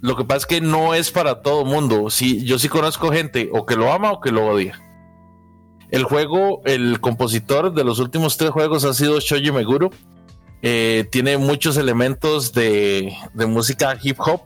Lo 0.00 0.16
que 0.16 0.24
pasa 0.24 0.38
es 0.38 0.46
que 0.46 0.60
no 0.60 0.94
es 0.94 1.10
para 1.10 1.42
todo 1.42 1.64
mundo. 1.64 2.10
Sí, 2.10 2.44
yo 2.44 2.58
sí 2.58 2.68
conozco 2.68 3.10
gente 3.10 3.50
o 3.52 3.66
que 3.66 3.76
lo 3.76 3.92
ama 3.92 4.12
o 4.12 4.20
que 4.20 4.30
lo 4.30 4.46
odia. 4.46 4.80
El 5.90 6.04
juego, 6.04 6.62
el 6.64 7.00
compositor 7.00 7.72
de 7.72 7.84
los 7.84 7.98
últimos 7.98 8.36
tres 8.36 8.50
juegos 8.50 8.84
ha 8.84 8.92
sido 8.94 9.20
Shoji 9.20 9.52
Meguro. 9.52 9.90
Eh, 10.62 11.06
tiene 11.12 11.38
muchos 11.38 11.76
elementos 11.76 12.52
de, 12.52 13.14
de 13.34 13.46
música 13.46 13.96
hip 14.02 14.18
hop, 14.20 14.42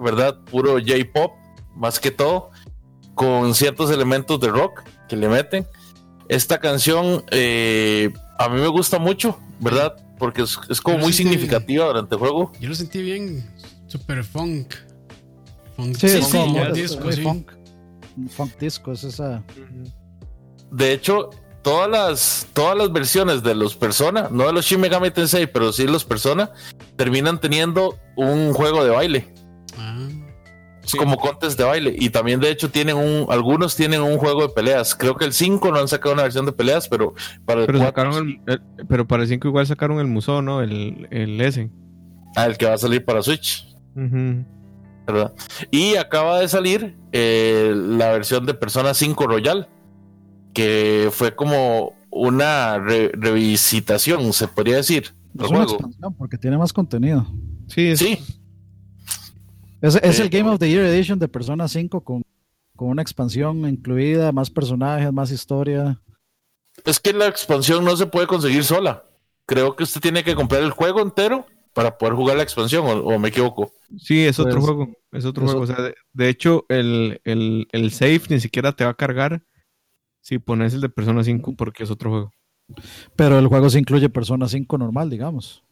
¿verdad? 0.00 0.38
Puro 0.50 0.74
J-pop, 0.74 1.32
más 1.74 1.98
que 2.00 2.10
todo, 2.10 2.50
con 3.14 3.54
ciertos 3.54 3.90
elementos 3.90 4.38
de 4.40 4.48
rock 4.48 4.82
que 5.08 5.16
le 5.16 5.28
meten. 5.28 5.66
Esta 6.28 6.58
canción 6.58 7.24
eh, 7.30 8.12
a 8.38 8.48
mí 8.48 8.60
me 8.60 8.68
gusta 8.68 8.98
mucho, 8.98 9.38
¿verdad? 9.60 9.94
Porque 10.18 10.42
es, 10.42 10.58
es 10.68 10.80
como 10.80 10.98
muy 10.98 11.12
significativa 11.12 11.86
durante 11.86 12.14
el 12.14 12.18
juego. 12.18 12.52
Yo 12.60 12.68
lo 12.68 12.74
sentí 12.74 13.02
bien 13.02 13.48
super 13.86 14.24
funk. 14.24 14.74
Funk, 15.76 15.96
Sí, 15.96 16.08
Sí, 16.08 16.16
disco, 16.72 17.04
muy 17.04 17.12
sí. 17.12 17.22
funk. 17.22 17.52
Funk 18.30 18.58
disco, 18.58 18.92
es 18.92 19.04
esa. 19.04 19.44
De 20.70 20.92
hecho, 20.92 21.30
todas 21.66 21.90
las, 21.90 22.46
todas 22.52 22.78
las 22.78 22.92
versiones 22.92 23.42
de 23.42 23.56
los 23.56 23.74
Persona, 23.74 24.28
no 24.30 24.46
de 24.46 24.52
los 24.52 24.64
Shin 24.64 24.80
Megami 24.80 25.10
Tensei, 25.10 25.48
pero 25.48 25.72
sí 25.72 25.84
los 25.88 26.04
Persona, 26.04 26.52
terminan 26.94 27.40
teniendo 27.40 27.96
un 28.14 28.52
juego 28.52 28.84
de 28.84 28.90
baile. 28.90 29.34
Ah, 29.76 29.98
Es 30.84 30.92
Sí. 30.92 30.96
como 30.98 31.16
contes 31.16 31.56
de 31.56 31.64
baile. 31.64 31.92
Y 31.98 32.10
también, 32.10 32.38
de 32.38 32.48
hecho, 32.50 32.70
tienen 32.70 32.96
un, 32.96 33.26
algunos 33.28 33.74
tienen 33.74 34.00
un 34.02 34.16
juego 34.18 34.42
de 34.42 34.50
peleas. 34.50 34.94
Creo 34.94 35.16
que 35.16 35.24
el 35.24 35.32
5 35.32 35.72
no 35.72 35.80
han 35.80 35.88
sacado 35.88 36.14
una 36.14 36.22
versión 36.22 36.46
de 36.46 36.52
peleas, 36.52 36.88
pero 36.88 37.12
para 37.44 37.62
el 37.62 37.66
Pero 37.66 37.78
4, 37.80 37.88
sacaron 38.04 38.28
el, 38.46 38.54
el- 38.54 38.86
pero 38.86 39.04
para 39.04 39.24
el 39.24 39.28
5 39.28 39.48
igual 39.48 39.66
sacaron 39.66 39.98
el 39.98 40.06
museo, 40.06 40.42
¿no? 40.42 40.62
El, 40.62 41.08
el 41.10 41.40
S. 41.40 41.68
ah, 42.36 42.46
el 42.46 42.56
que 42.56 42.66
va 42.66 42.74
a 42.74 42.78
salir 42.78 43.04
para 43.04 43.20
Switch. 43.22 43.66
¿verdad? 45.06 45.32
Y 45.70 45.96
acaba 45.96 46.38
de 46.40 46.48
salir 46.48 46.96
eh, 47.12 47.72
la 47.74 48.12
versión 48.12 48.44
de 48.46 48.54
Persona 48.54 48.92
5 48.94 49.26
Royal, 49.26 49.68
que 50.56 51.10
fue 51.12 51.34
como 51.36 51.92
una 52.10 52.78
re- 52.78 53.10
revisitación, 53.12 54.32
se 54.32 54.48
podría 54.48 54.76
decir, 54.76 55.14
Es 55.38 55.50
una 55.50 55.64
expansión 55.64 56.14
porque 56.16 56.38
tiene 56.38 56.56
más 56.56 56.72
contenido. 56.72 57.26
Sí, 57.68 57.88
es, 57.88 57.98
Sí, 57.98 58.18
Es, 59.82 59.96
es 59.96 60.18
Eh, 60.18 60.22
el 60.22 60.30
Game 60.30 60.48
of 60.48 60.58
the 60.58 60.68
Year 60.68 60.84
Edition 60.86 61.18
de 61.18 61.28
Persona 61.28 61.68
5 61.68 62.00
con, 62.02 62.22
con 62.74 62.88
una 62.88 63.02
expansión 63.02 63.68
incluida, 63.68 64.32
más 64.32 64.48
personajes, 64.50 65.12
más 65.12 65.30
historia. 65.30 66.00
es 66.84 66.98
que 67.00 67.12
la 67.12 67.26
expansión 67.26 67.84
no 67.84 67.94
se 67.96 68.06
puede 68.06 68.26
conseguir 68.26 68.64
sola. 68.64 69.04
Creo 69.46 69.76
que 69.76 69.84
usted 69.84 70.00
tiene 70.00 70.24
que 70.24 70.34
comprar 70.34 70.62
el 70.62 70.70
juego 70.70 71.00
entero 71.02 71.46
para 71.74 71.98
poder 71.98 72.14
jugar 72.14 72.38
la 72.38 72.42
expansión, 72.42 72.86
o, 72.86 72.92
o 73.04 73.18
me 73.18 73.28
equivoco. 73.28 73.70
sí, 73.98 74.24
es 74.24 74.38
otro 74.38 74.54
Pues, 74.54 74.64
juego. 74.64 74.88
Es 75.12 75.24
otro 75.26 75.44
es 75.44 75.50
juego. 75.50 75.64
O 75.64 75.66
sea, 75.66 75.82
de, 75.84 75.94
de 76.14 76.28
hecho, 76.30 76.64
el, 76.70 77.20
el, 77.24 77.68
el 77.72 77.90
save 77.92 78.22
ni 78.30 78.40
siquiera 78.40 78.72
te 78.72 78.84
va 78.84 78.90
a 78.90 78.94
cargar 78.94 79.42
si 80.26 80.40
pones 80.40 80.74
el 80.74 80.80
de 80.80 80.88
Persona 80.88 81.22
5 81.22 81.54
porque 81.54 81.84
es 81.84 81.90
otro 81.92 82.10
juego. 82.10 82.32
Pero 83.14 83.38
el 83.38 83.46
juego 83.46 83.70
se 83.70 83.78
incluye 83.78 84.08
Persona 84.08 84.48
5 84.48 84.76
normal, 84.76 85.08
digamos. 85.08 85.62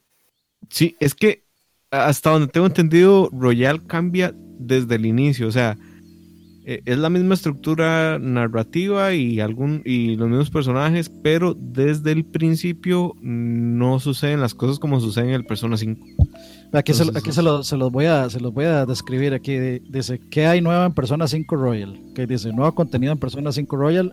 Sí, 0.71 0.95
es 1.01 1.17
que 1.17 1.43
hasta 1.91 2.31
donde 2.31 2.47
tengo 2.47 2.67
entendido, 2.67 3.29
Royal 3.33 3.85
cambia 3.85 4.33
desde 4.33 4.95
el 4.95 5.07
inicio. 5.07 5.49
O 5.49 5.51
sea, 5.51 5.77
eh, 6.65 6.81
es 6.85 6.99
la 6.99 7.11
misma 7.11 7.35
estructura 7.35 8.19
narrativa 8.19 9.13
y, 9.15 9.41
algún, 9.41 9.83
y 9.85 10.17
los 10.17 10.29
mismos 10.29 10.51
personajes, 10.51 11.11
pero 11.23 11.55
desde 11.59 12.13
el 12.13 12.25
principio 12.25 13.15
no 13.21 14.01
suceden 14.01 14.41
las 14.41 14.55
cosas 14.55 14.79
como 14.79 15.01
suceden 15.01 15.29
en 15.31 15.35
el 15.37 15.45
Persona 15.47 15.77
5. 15.77 16.07
Aquí, 16.73 16.93
se, 16.93 17.03
Entonces, 17.03 17.23
aquí 17.23 17.33
se, 17.33 17.43
lo- 17.43 17.63
se 17.63 17.77
los 17.77 17.93
voy 17.93 18.07
a, 18.07 18.29
se 18.31 18.41
los 18.41 18.53
voy 18.53 18.65
a 18.65 18.85
describir. 18.87 19.33
Aquí 19.35 19.57
dice, 19.89 20.21
¿qué 20.31 20.47
hay 20.47 20.61
nuevo 20.61 20.85
en 20.85 20.93
Persona 20.93 21.29
5 21.29 21.55
Royal? 21.55 22.01
Que 22.15 22.27
dice, 22.27 22.53
nuevo 22.53 22.75
contenido 22.75 23.13
en 23.13 23.19
Persona 23.19 23.53
5 23.53 23.77
Royal, 23.77 24.13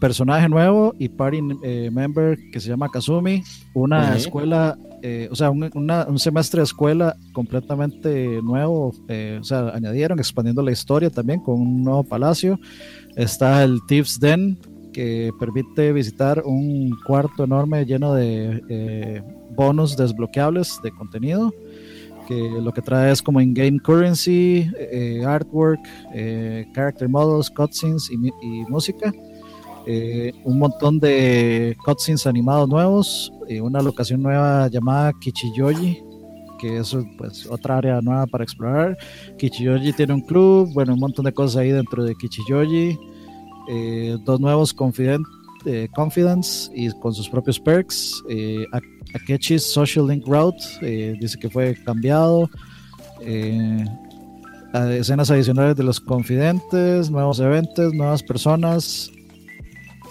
personaje 0.00 0.48
nuevo 0.48 0.94
y 0.98 1.08
party 1.08 1.40
eh, 1.62 1.90
member 1.92 2.38
que 2.52 2.60
se 2.60 2.68
llama 2.68 2.88
Kazumi, 2.88 3.42
una 3.74 4.16
escuela, 4.16 4.76
eh, 5.02 5.28
o 5.30 5.34
sea, 5.34 5.50
un, 5.50 5.70
una- 5.74 6.06
un 6.08 6.18
semestre 6.18 6.60
de 6.60 6.64
escuela 6.64 7.16
completamente 7.32 8.40
nuevo, 8.42 8.92
eh, 9.08 9.38
o 9.40 9.44
sea, 9.44 9.68
añadieron, 9.70 10.18
expandiendo 10.18 10.62
la 10.62 10.72
historia 10.72 11.10
también 11.10 11.40
con 11.40 11.60
un 11.60 11.82
nuevo 11.84 12.02
palacio. 12.04 12.58
Está 13.16 13.62
el 13.64 13.78
Thieves 13.88 14.18
Den, 14.20 14.58
que 14.92 15.30
permite 15.38 15.92
visitar 15.92 16.42
un 16.44 16.96
cuarto 17.06 17.44
enorme 17.44 17.84
lleno 17.84 18.14
de 18.14 18.62
eh, 18.68 19.22
bonos 19.54 19.96
desbloqueables 19.96 20.78
de 20.82 20.90
contenido 20.90 21.52
que 22.26 22.34
lo 22.60 22.72
que 22.72 22.82
trae 22.82 23.12
es 23.12 23.22
como 23.22 23.40
in-game 23.40 23.78
currency, 23.78 24.68
eh, 24.78 25.22
artwork, 25.24 25.78
eh, 26.12 26.66
character 26.74 27.08
models, 27.08 27.48
cutscenes 27.50 28.10
y, 28.10 28.14
y 28.16 28.64
música. 28.68 29.12
Eh, 29.86 30.32
un 30.44 30.58
montón 30.58 30.98
de 30.98 31.76
cutscenes 31.84 32.26
animados 32.26 32.68
nuevos, 32.68 33.32
eh, 33.48 33.60
una 33.60 33.80
locación 33.80 34.20
nueva 34.20 34.66
llamada 34.68 35.12
Kichiyoji, 35.20 36.02
que 36.58 36.78
es 36.78 36.96
pues, 37.18 37.46
otra 37.46 37.78
área 37.78 38.00
nueva 38.00 38.26
para 38.26 38.42
explorar. 38.42 38.96
Kichiyoji 39.38 39.92
tiene 39.92 40.14
un 40.14 40.22
club, 40.22 40.72
bueno, 40.74 40.94
un 40.94 40.98
montón 41.00 41.24
de 41.24 41.32
cosas 41.32 41.58
ahí 41.58 41.70
dentro 41.70 42.02
de 42.02 42.14
Kichiyoji. 42.16 42.98
Eh, 43.68 44.16
dos 44.24 44.40
nuevos 44.40 44.72
confident, 44.74 45.24
eh, 45.66 45.88
Confidence 45.94 46.70
y 46.74 46.90
con 47.00 47.12
sus 47.14 47.28
propios 47.28 47.60
perks. 47.60 48.22
Eh, 48.28 48.64
Ak- 48.72 48.84
Akechi's 49.14 49.62
Social 49.62 50.08
Link 50.08 50.26
Route 50.26 51.16
dice 51.20 51.38
que 51.38 51.48
fue 51.48 51.76
cambiado. 51.84 52.50
Escenas 54.74 55.30
adicionales 55.30 55.76
de 55.76 55.84
los 55.84 56.00
confidentes, 56.00 57.10
nuevos 57.10 57.40
eventos, 57.40 57.94
nuevas 57.94 58.22
personas. 58.22 59.10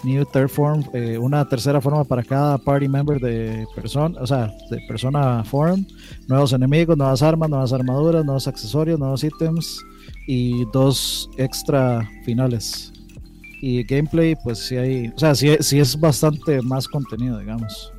New 0.06 0.24
third 0.24 0.48
form, 0.48 0.84
eh, 0.94 1.18
una 1.18 1.44
tercera 1.48 1.80
forma 1.80 2.04
para 2.04 2.22
cada 2.22 2.58
party 2.58 2.86
member 2.88 3.18
de 3.20 3.66
persona, 3.74 4.16
o 4.20 4.26
sea, 4.26 4.52
de 4.70 4.80
persona 4.86 5.42
form, 5.42 5.84
nuevos 6.28 6.52
enemigos, 6.52 6.96
nuevas 6.96 7.22
armas, 7.22 7.50
nuevas 7.50 7.72
armaduras, 7.72 8.24
nuevos 8.24 8.46
accesorios, 8.46 8.98
nuevos 9.00 9.24
ítems 9.24 9.80
y 10.28 10.64
dos 10.72 11.28
extra 11.38 12.08
finales. 12.24 12.92
Y 13.60 13.82
gameplay, 13.82 14.36
pues 14.44 14.60
sí 14.60 14.76
hay, 14.76 15.08
o 15.08 15.18
sea, 15.18 15.34
sí, 15.34 15.56
sí 15.60 15.80
es 15.80 15.98
bastante 15.98 16.62
más 16.62 16.86
contenido, 16.86 17.38
digamos. 17.40 17.92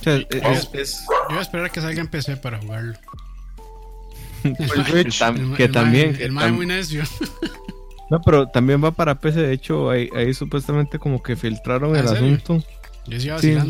O 0.00 0.02
sea, 0.02 0.16
es, 0.16 0.68
es- 0.74 1.00
yo 1.08 1.14
voy 1.30 1.38
a 1.38 1.42
esperar 1.42 1.66
a 1.66 1.68
que 1.70 1.80
salga 1.80 2.00
en 2.00 2.08
PC 2.08 2.36
para 2.36 2.58
jugarlo. 2.60 2.94
que 4.42 4.50
tam- 5.18 5.38
El 5.52 5.56
que 5.56 5.64
el 5.64 5.72
también. 5.72 6.08
El 6.10 6.18
que 6.18 6.30
mae 6.30 6.48
tam- 6.50 6.54
muy 6.56 6.66
necio. 6.66 7.02
no, 8.10 8.20
pero 8.20 8.46
también 8.48 8.82
va 8.84 8.90
para 8.90 9.14
PC. 9.18 9.40
De 9.40 9.52
hecho, 9.52 9.88
ahí, 9.90 10.08
ahí 10.16 10.34
supuestamente 10.34 10.98
como 10.98 11.22
que 11.22 11.36
filtraron 11.36 11.94
¿Ah, 11.96 12.00
el 12.00 12.08
serio? 12.08 12.34
asunto. 12.36 12.66
Yo 13.06 13.38
Sí, 13.38 13.54
no 13.54 13.64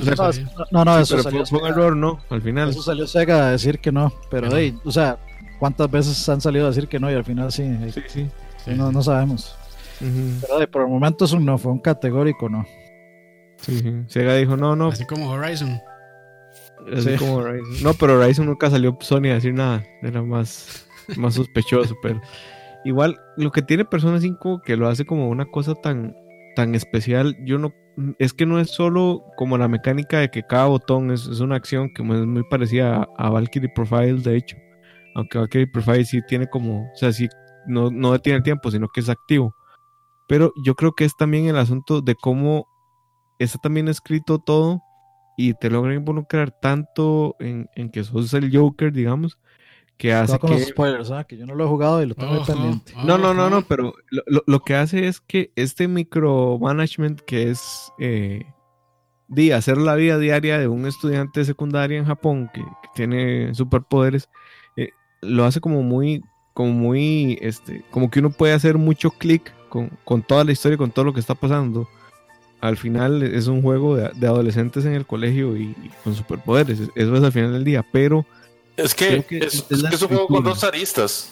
No, 0.72 0.84
no, 0.84 0.98
eso 0.98 1.14
pero 1.14 1.22
salió, 1.22 1.46
fue, 1.46 1.60
un 1.60 1.66
error, 1.68 1.96
¿no? 1.96 2.18
Al 2.30 2.42
final. 2.42 2.70
eso 2.70 2.82
salió 2.82 3.06
Sega 3.06 3.46
a 3.48 3.52
decir 3.52 3.78
que 3.78 3.92
no, 3.92 4.12
pero 4.30 4.48
hey, 4.54 4.76
o 4.84 4.90
sea, 4.90 5.18
¿cuántas 5.58 5.90
veces 5.90 6.28
han 6.28 6.40
salido 6.40 6.66
a 6.66 6.70
decir 6.70 6.88
que 6.88 6.98
no 6.98 7.10
y 7.10 7.14
al 7.14 7.24
final 7.24 7.52
sí? 7.52 7.62
hey, 7.64 7.90
Sí, 7.94 8.02
sí. 8.08 8.26
Sí, 8.64 8.70
no, 8.74 8.88
sí. 8.88 8.94
no 8.94 9.02
sabemos. 9.02 9.56
Ujú. 10.00 10.38
Pero 10.40 10.54
hey, 10.58 10.66
por 10.70 10.82
el 10.82 10.88
momento 10.88 11.24
es 11.24 11.32
un 11.32 11.44
no, 11.44 11.56
fue 11.58 11.70
un 11.72 11.78
categórico 11.78 12.48
no. 12.48 12.66
Sí, 13.58 13.78
sí. 13.78 13.92
Sega 14.08 14.34
dijo, 14.34 14.56
no, 14.56 14.74
no. 14.74 14.88
Así 14.88 15.04
como 15.06 15.30
Horizon. 15.30 15.80
Así 16.96 17.10
Sí. 17.10 17.16
como 17.16 17.36
Horizon. 17.36 17.82
No, 17.82 17.94
pero 17.94 18.18
Horizon 18.18 18.46
nunca 18.46 18.68
salió 18.70 18.96
Sony 19.00 19.26
a 19.30 19.34
decir 19.34 19.54
nada. 19.54 19.84
Era 20.02 20.22
más, 20.22 20.86
más 21.16 21.34
sospechoso, 21.34 21.94
pero 22.02 22.20
igual 22.84 23.18
lo 23.36 23.50
que 23.50 23.62
tiene 23.62 23.84
Persona 23.84 24.20
5 24.20 24.62
que 24.64 24.76
lo 24.76 24.88
hace 24.88 25.04
como 25.04 25.28
una 25.28 25.46
cosa 25.46 25.74
tan, 25.74 26.14
tan 26.56 26.74
especial, 26.74 27.36
yo 27.44 27.58
no 27.58 27.72
es 28.18 28.32
que 28.32 28.46
no 28.46 28.58
es 28.58 28.70
solo 28.70 29.24
como 29.36 29.58
la 29.58 29.68
mecánica 29.68 30.20
de 30.20 30.30
que 30.30 30.42
cada 30.42 30.66
botón 30.66 31.10
es, 31.10 31.26
es 31.26 31.40
una 31.40 31.56
acción 31.56 31.90
que 31.94 32.02
es 32.02 32.26
muy 32.26 32.42
parecida 32.48 33.06
a, 33.16 33.30
Valkyrie 33.30 33.70
Profile, 33.74 34.20
de 34.22 34.36
hecho. 34.36 34.56
Aunque 35.14 35.38
Arcade 35.38 35.66
Profile 35.66 36.04
sí 36.04 36.20
tiene 36.26 36.46
como, 36.46 36.82
o 36.82 36.96
sea, 36.96 37.12
sí 37.12 37.28
no, 37.66 37.90
no 37.90 38.12
detiene 38.12 38.38
el 38.38 38.42
tiempo, 38.42 38.70
sino 38.70 38.88
que 38.88 39.00
es 39.00 39.08
activo. 39.08 39.54
Pero 40.28 40.52
yo 40.64 40.74
creo 40.74 40.92
que 40.92 41.04
es 41.04 41.16
también 41.16 41.46
el 41.46 41.56
asunto 41.56 42.00
de 42.00 42.14
cómo 42.14 42.66
está 43.38 43.58
también 43.58 43.88
escrito 43.88 44.38
todo 44.38 44.80
y 45.36 45.54
te 45.54 45.70
logra 45.70 45.94
involucrar 45.94 46.52
tanto 46.60 47.34
en, 47.40 47.68
en 47.74 47.90
que 47.90 48.04
sos 48.04 48.32
el 48.34 48.56
Joker, 48.56 48.92
digamos, 48.92 49.38
que 50.00 50.14
hace 50.14 50.38
Cuidado 50.38 50.40
con 50.40 50.50
que... 50.50 50.60
los 50.60 50.68
spoilers, 50.70 51.10
¿ah? 51.10 51.24
que 51.24 51.36
yo 51.36 51.44
no 51.44 51.54
lo 51.54 51.64
he 51.64 51.68
jugado 51.68 52.02
y 52.02 52.06
lo 52.06 52.14
tengo 52.14 52.32
ahí 52.32 52.38
Ojo, 52.40 52.52
pendiente. 52.54 52.94
No, 53.04 53.18
no, 53.18 53.34
no, 53.34 53.50
no, 53.50 53.60
pero 53.60 53.92
lo, 54.10 54.22
lo- 54.26 54.42
lo 54.46 54.60
que 54.60 54.74
hace 54.74 55.06
es 55.06 55.20
que 55.20 55.52
este 55.56 55.88
micromanagement 55.88 57.20
que 57.20 57.50
es 57.50 57.92
eh, 57.98 58.44
de 59.28 59.52
hacer 59.52 59.76
la 59.76 59.94
vida 59.96 60.18
diaria 60.18 60.58
de 60.58 60.68
un 60.68 60.86
estudiante 60.86 61.40
de 61.40 61.46
secundaria 61.46 61.98
en 61.98 62.06
Japón 62.06 62.50
que, 62.54 62.60
que 62.62 62.88
tiene 62.94 63.54
superpoderes, 63.54 64.30
eh, 64.78 64.88
lo 65.20 65.44
hace 65.44 65.60
como 65.60 65.82
muy, 65.82 66.22
como 66.54 66.72
muy, 66.72 67.38
este, 67.42 67.84
como 67.90 68.10
que 68.10 68.20
uno 68.20 68.30
puede 68.30 68.54
hacer 68.54 68.78
mucho 68.78 69.10
clic 69.10 69.52
con, 69.68 69.90
con 70.04 70.22
toda 70.22 70.44
la 70.44 70.52
historia, 70.52 70.78
con 70.78 70.90
todo 70.92 71.04
lo 71.04 71.12
que 71.12 71.20
está 71.20 71.34
pasando. 71.34 71.86
Al 72.62 72.78
final 72.78 73.22
es 73.22 73.48
un 73.48 73.60
juego 73.60 73.96
de, 73.96 74.10
de 74.14 74.26
adolescentes 74.26 74.86
en 74.86 74.94
el 74.94 75.06
colegio 75.06 75.56
y, 75.58 75.64
y 75.82 75.90
con 76.02 76.14
superpoderes, 76.14 76.80
eso 76.94 77.16
es 77.16 77.22
al 77.22 77.32
final 77.32 77.52
del 77.52 77.64
día, 77.64 77.84
pero 77.92 78.24
Es 78.84 78.94
que, 78.94 79.22
que 79.24 79.38
es, 79.38 79.54
es 79.54 79.66
es 79.70 79.82
la 79.82 79.88
que 79.90 79.94
es 79.96 80.02
un 80.02 80.08
juego 80.08 80.28
con 80.28 80.44
dos 80.44 80.64
aristas. 80.64 81.30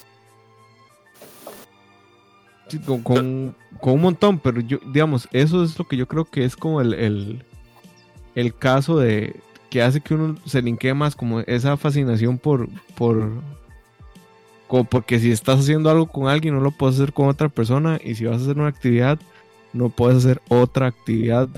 Sí, 2.68 2.78
con, 2.80 3.02
con- 3.02 3.54
con 3.80 3.94
un 3.94 4.00
montón, 4.02 4.38
pero 4.38 4.60
yo, 4.60 4.78
digamos, 4.92 5.28
eso 5.32 5.62
es 5.64 5.78
lo 5.78 5.86
que 5.86 5.96
yo 5.96 6.06
creo 6.06 6.24
que 6.26 6.44
es 6.44 6.54
como 6.56 6.80
el, 6.80 6.92
el, 6.94 7.44
el 8.34 8.54
caso 8.54 8.98
de 8.98 9.36
que 9.70 9.82
hace 9.82 10.00
que 10.00 10.14
uno 10.14 10.36
se 10.46 10.60
linkee 10.62 10.92
más 10.94 11.14
como 11.16 11.40
esa 11.40 11.76
fascinación 11.76 12.38
por, 12.38 12.68
por 12.94 13.30
como 14.66 14.84
porque 14.84 15.18
si 15.18 15.30
estás 15.30 15.60
haciendo 15.60 15.90
algo 15.90 16.06
con 16.06 16.28
alguien 16.28 16.54
no 16.54 16.60
lo 16.60 16.70
puedes 16.70 16.96
hacer 16.96 17.12
con 17.12 17.28
otra 17.28 17.48
persona 17.48 17.98
y 18.02 18.14
si 18.14 18.24
vas 18.24 18.38
a 18.40 18.44
hacer 18.44 18.58
una 18.58 18.68
actividad 18.68 19.18
no 19.72 19.88
puedes 19.90 20.18
hacer 20.18 20.40
otra 20.48 20.86
actividad 20.86 21.48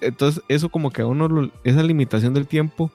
entonces 0.00 0.42
eso 0.48 0.68
como 0.70 0.90
que 0.90 1.02
a 1.02 1.06
uno 1.06 1.28
lo- 1.28 1.50
esa 1.64 1.82
limitación 1.82 2.32
del 2.34 2.46
tiempo 2.46 2.90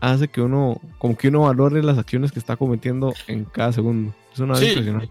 hace 0.00 0.28
que 0.28 0.40
uno 0.40 0.80
como 0.98 1.16
que 1.16 1.28
uno 1.28 1.42
valore 1.42 1.82
las 1.82 1.98
acciones 1.98 2.32
que 2.32 2.38
está 2.38 2.56
cometiendo 2.56 3.14
en 3.26 3.44
cada 3.44 3.72
segundo 3.72 4.14
es 4.32 4.38
una 4.40 4.54
Sí. 4.56 4.66
impresionante 4.68 5.08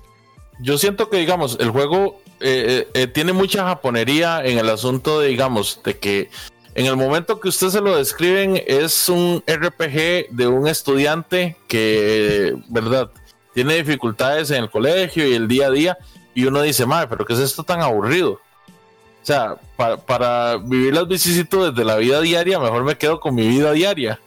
Yo 0.61 0.77
siento 0.77 1.09
que, 1.09 1.17
digamos, 1.17 1.57
el 1.59 1.69
juego 1.71 2.21
eh, 2.39 2.85
eh, 2.95 3.01
eh, 3.01 3.07
tiene 3.07 3.33
mucha 3.33 3.65
japonería 3.65 4.45
en 4.45 4.57
el 4.57 4.69
asunto 4.69 5.19
de, 5.19 5.27
digamos, 5.29 5.81
de 5.83 5.97
que 5.97 6.29
en 6.75 6.85
el 6.85 6.95
momento 6.97 7.39
que 7.39 7.47
usted 7.49 7.69
se 7.69 7.81
lo 7.81 7.95
describen 7.97 8.61
es 8.67 9.07
un 9.09 9.41
RPG 9.47 10.29
de 10.31 10.47
un 10.47 10.67
estudiante 10.67 11.55
que, 11.67 12.55
¿verdad? 12.69 13.09
Tiene 13.53 13.75
dificultades 13.75 14.51
en 14.51 14.63
el 14.63 14.69
colegio 14.69 15.27
y 15.27 15.33
el 15.33 15.47
día 15.47 15.67
a 15.67 15.71
día 15.71 15.97
y 16.33 16.45
uno 16.45 16.61
dice, 16.61 16.85
madre, 16.85 17.07
pero 17.09 17.25
¿qué 17.25 17.33
es 17.33 17.39
esto 17.39 17.63
tan 17.63 17.81
aburrido? 17.81 18.31
O 18.33 19.25
sea, 19.25 19.55
pa- 19.77 19.97
para 19.97 20.57
vivir 20.57 20.93
las 20.93 21.07
vicisitudes 21.07 21.73
de 21.73 21.83
la 21.85 21.95
vida 21.95 22.19
diaria, 22.21 22.59
mejor 22.59 22.83
me 22.83 22.97
quedo 22.97 23.19
con 23.19 23.33
mi 23.35 23.47
vida 23.47 23.71
diaria. 23.71 24.19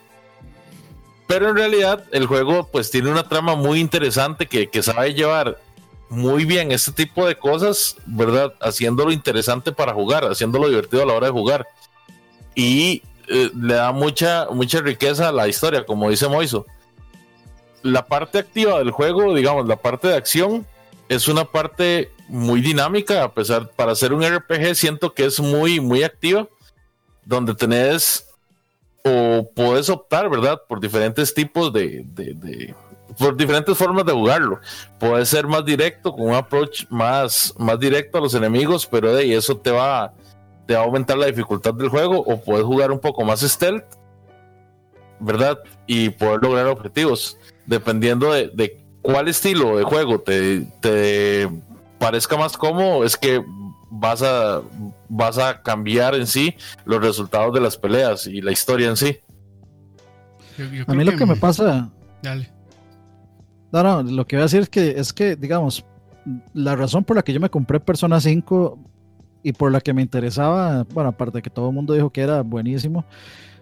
Pero 1.29 1.51
en 1.51 1.57
realidad 1.57 2.05
el 2.11 2.27
juego 2.27 2.67
pues 2.73 2.91
tiene 2.91 3.11
una 3.11 3.29
trama 3.29 3.55
muy 3.55 3.79
interesante 3.79 4.47
que, 4.47 4.69
que 4.69 4.83
sabe 4.83 5.15
llevar 5.15 5.59
muy 6.09 6.47
bien 6.47 6.73
este 6.73 6.91
tipo 6.91 7.27
de 7.27 7.37
cosas, 7.37 7.97
¿verdad? 8.07 8.55
Haciéndolo 8.61 9.13
interesante 9.13 9.71
para 9.71 9.93
jugar, 9.93 10.25
haciéndolo 10.25 10.69
divertido 10.69 11.03
a 11.03 11.07
la 11.07 11.13
hora 11.13 11.27
de 11.27 11.33
jugar. 11.33 11.69
Y 12.55 13.03
eh, 13.29 13.51
le 13.55 13.75
da 13.75 13.93
mucha, 13.93 14.47
mucha 14.51 14.81
riqueza 14.81 15.29
a 15.29 15.33
la 15.33 15.47
historia, 15.49 15.85
como 15.85 16.09
dice 16.09 16.29
Moiso. 16.29 16.65
La 17.83 18.07
parte 18.07 18.39
activa 18.39 18.79
del 18.79 18.91
juego, 18.91 19.35
digamos, 19.35 19.69
la 19.69 19.77
parte 19.77 20.09
de 20.09 20.17
acción, 20.17 20.67
es 21.11 21.29
una 21.29 21.45
parte 21.45 22.11
muy 22.27 22.63
dinámica, 22.63 23.23
a 23.23 23.33
pesar, 23.33 23.71
para 23.71 23.95
ser 23.95 24.15
un 24.15 24.23
RPG, 24.23 24.75
siento 24.75 25.13
que 25.13 25.27
es 25.27 25.41
muy, 25.41 25.79
muy 25.79 26.03
activa, 26.05 26.49
donde 27.25 27.55
tenés 27.55 28.28
o 29.05 29.49
puedes 29.55 29.89
optar, 29.89 30.29
¿verdad? 30.29 30.61
Por 30.69 30.81
diferentes 30.81 31.33
tipos 31.33 31.73
de, 31.73 32.05
de- 32.07 32.75
por 33.19 33.37
diferentes 33.37 33.77
formas 33.77 34.05
de 34.05 34.13
jugarlo. 34.13 34.61
Puede 34.99 35.27
ser 35.27 35.47
más 35.47 35.65
directo, 35.65 36.13
con 36.13 36.29
un 36.29 36.35
approach 36.35 36.85
más, 36.89 37.53
más 37.59 37.79
directo 37.81 38.19
a 38.19 38.21
los 38.21 38.35
enemigos, 38.35 38.87
pero 38.87 39.13
de 39.13 39.23
ahí 39.23 39.33
eso 39.33 39.57
te 39.57 39.71
va, 39.73 40.13
te 40.67 40.75
va 40.75 40.81
a 40.81 40.85
aumentar 40.85 41.19
la 41.19 41.27
dificultad 41.27 41.75
del 41.75 41.89
juego, 41.89 42.21
o 42.21 42.41
puedes 42.41 42.65
jugar 42.65 42.93
un 42.93 43.01
poco 43.01 43.25
más 43.25 43.41
stealth, 43.41 43.85
¿verdad? 45.19 45.59
Y 45.87 46.11
poder 46.11 46.41
lograr 46.43 46.67
objetivos, 46.67 47.37
dependiendo 47.67 48.33
de, 48.33 48.49
de 48.49 48.81
cuál 49.03 49.27
estilo 49.27 49.79
de 49.79 49.85
juego 49.85 50.21
te, 50.21 50.61
te 50.81 51.49
parezca 51.99 52.37
más 52.37 52.57
cómodo, 52.57 53.05
es 53.05 53.17
que 53.17 53.43
vas 53.91 54.23
a, 54.23 54.61
vas 55.09 55.39
a 55.39 55.63
cambiar 55.63 56.15
en 56.15 56.27
sí 56.27 56.55
los 56.85 57.01
resultados 57.03 57.53
de 57.55 57.61
las 57.61 57.77
peleas 57.77 58.27
y 58.27 58.41
la 58.41 58.53
historia 58.53 58.89
en 58.89 58.97
sí. 58.97 59.17
Yo- 60.59 60.67
yo 60.67 60.85
A 60.87 60.95
mí 60.95 61.05
lo 61.05 61.17
que 61.17 61.27
me 61.27 61.37
pasa, 61.37 61.91
Dale. 62.23 62.51
No, 63.71 63.83
no, 63.83 64.03
lo 64.03 64.27
que 64.27 64.37
voy 64.37 64.41
a 64.43 64.45
decir 64.47 64.61
es 64.63 64.69
que, 64.69 64.91
es 64.99 65.13
que, 65.13 65.37
digamos, 65.37 65.85
la 66.55 66.75
razón 66.75 67.05
por 67.05 67.17
la 67.17 67.23
que 67.23 67.33
yo 67.33 67.41
me 67.41 67.51
compré 67.51 67.79
Persona 67.81 68.21
5 68.21 68.79
y 69.43 69.53
por 69.53 69.71
la 69.71 69.81
que 69.81 69.93
me 69.95 70.03
interesaba, 70.03 70.85
bueno, 70.93 71.11
aparte 71.11 71.39
de 71.39 71.43
que 71.43 71.51
todo 71.51 71.69
el 71.69 71.75
mundo 71.75 71.95
dijo 71.95 72.11
que 72.11 72.23
era 72.23 72.43
buenísimo, 72.43 73.05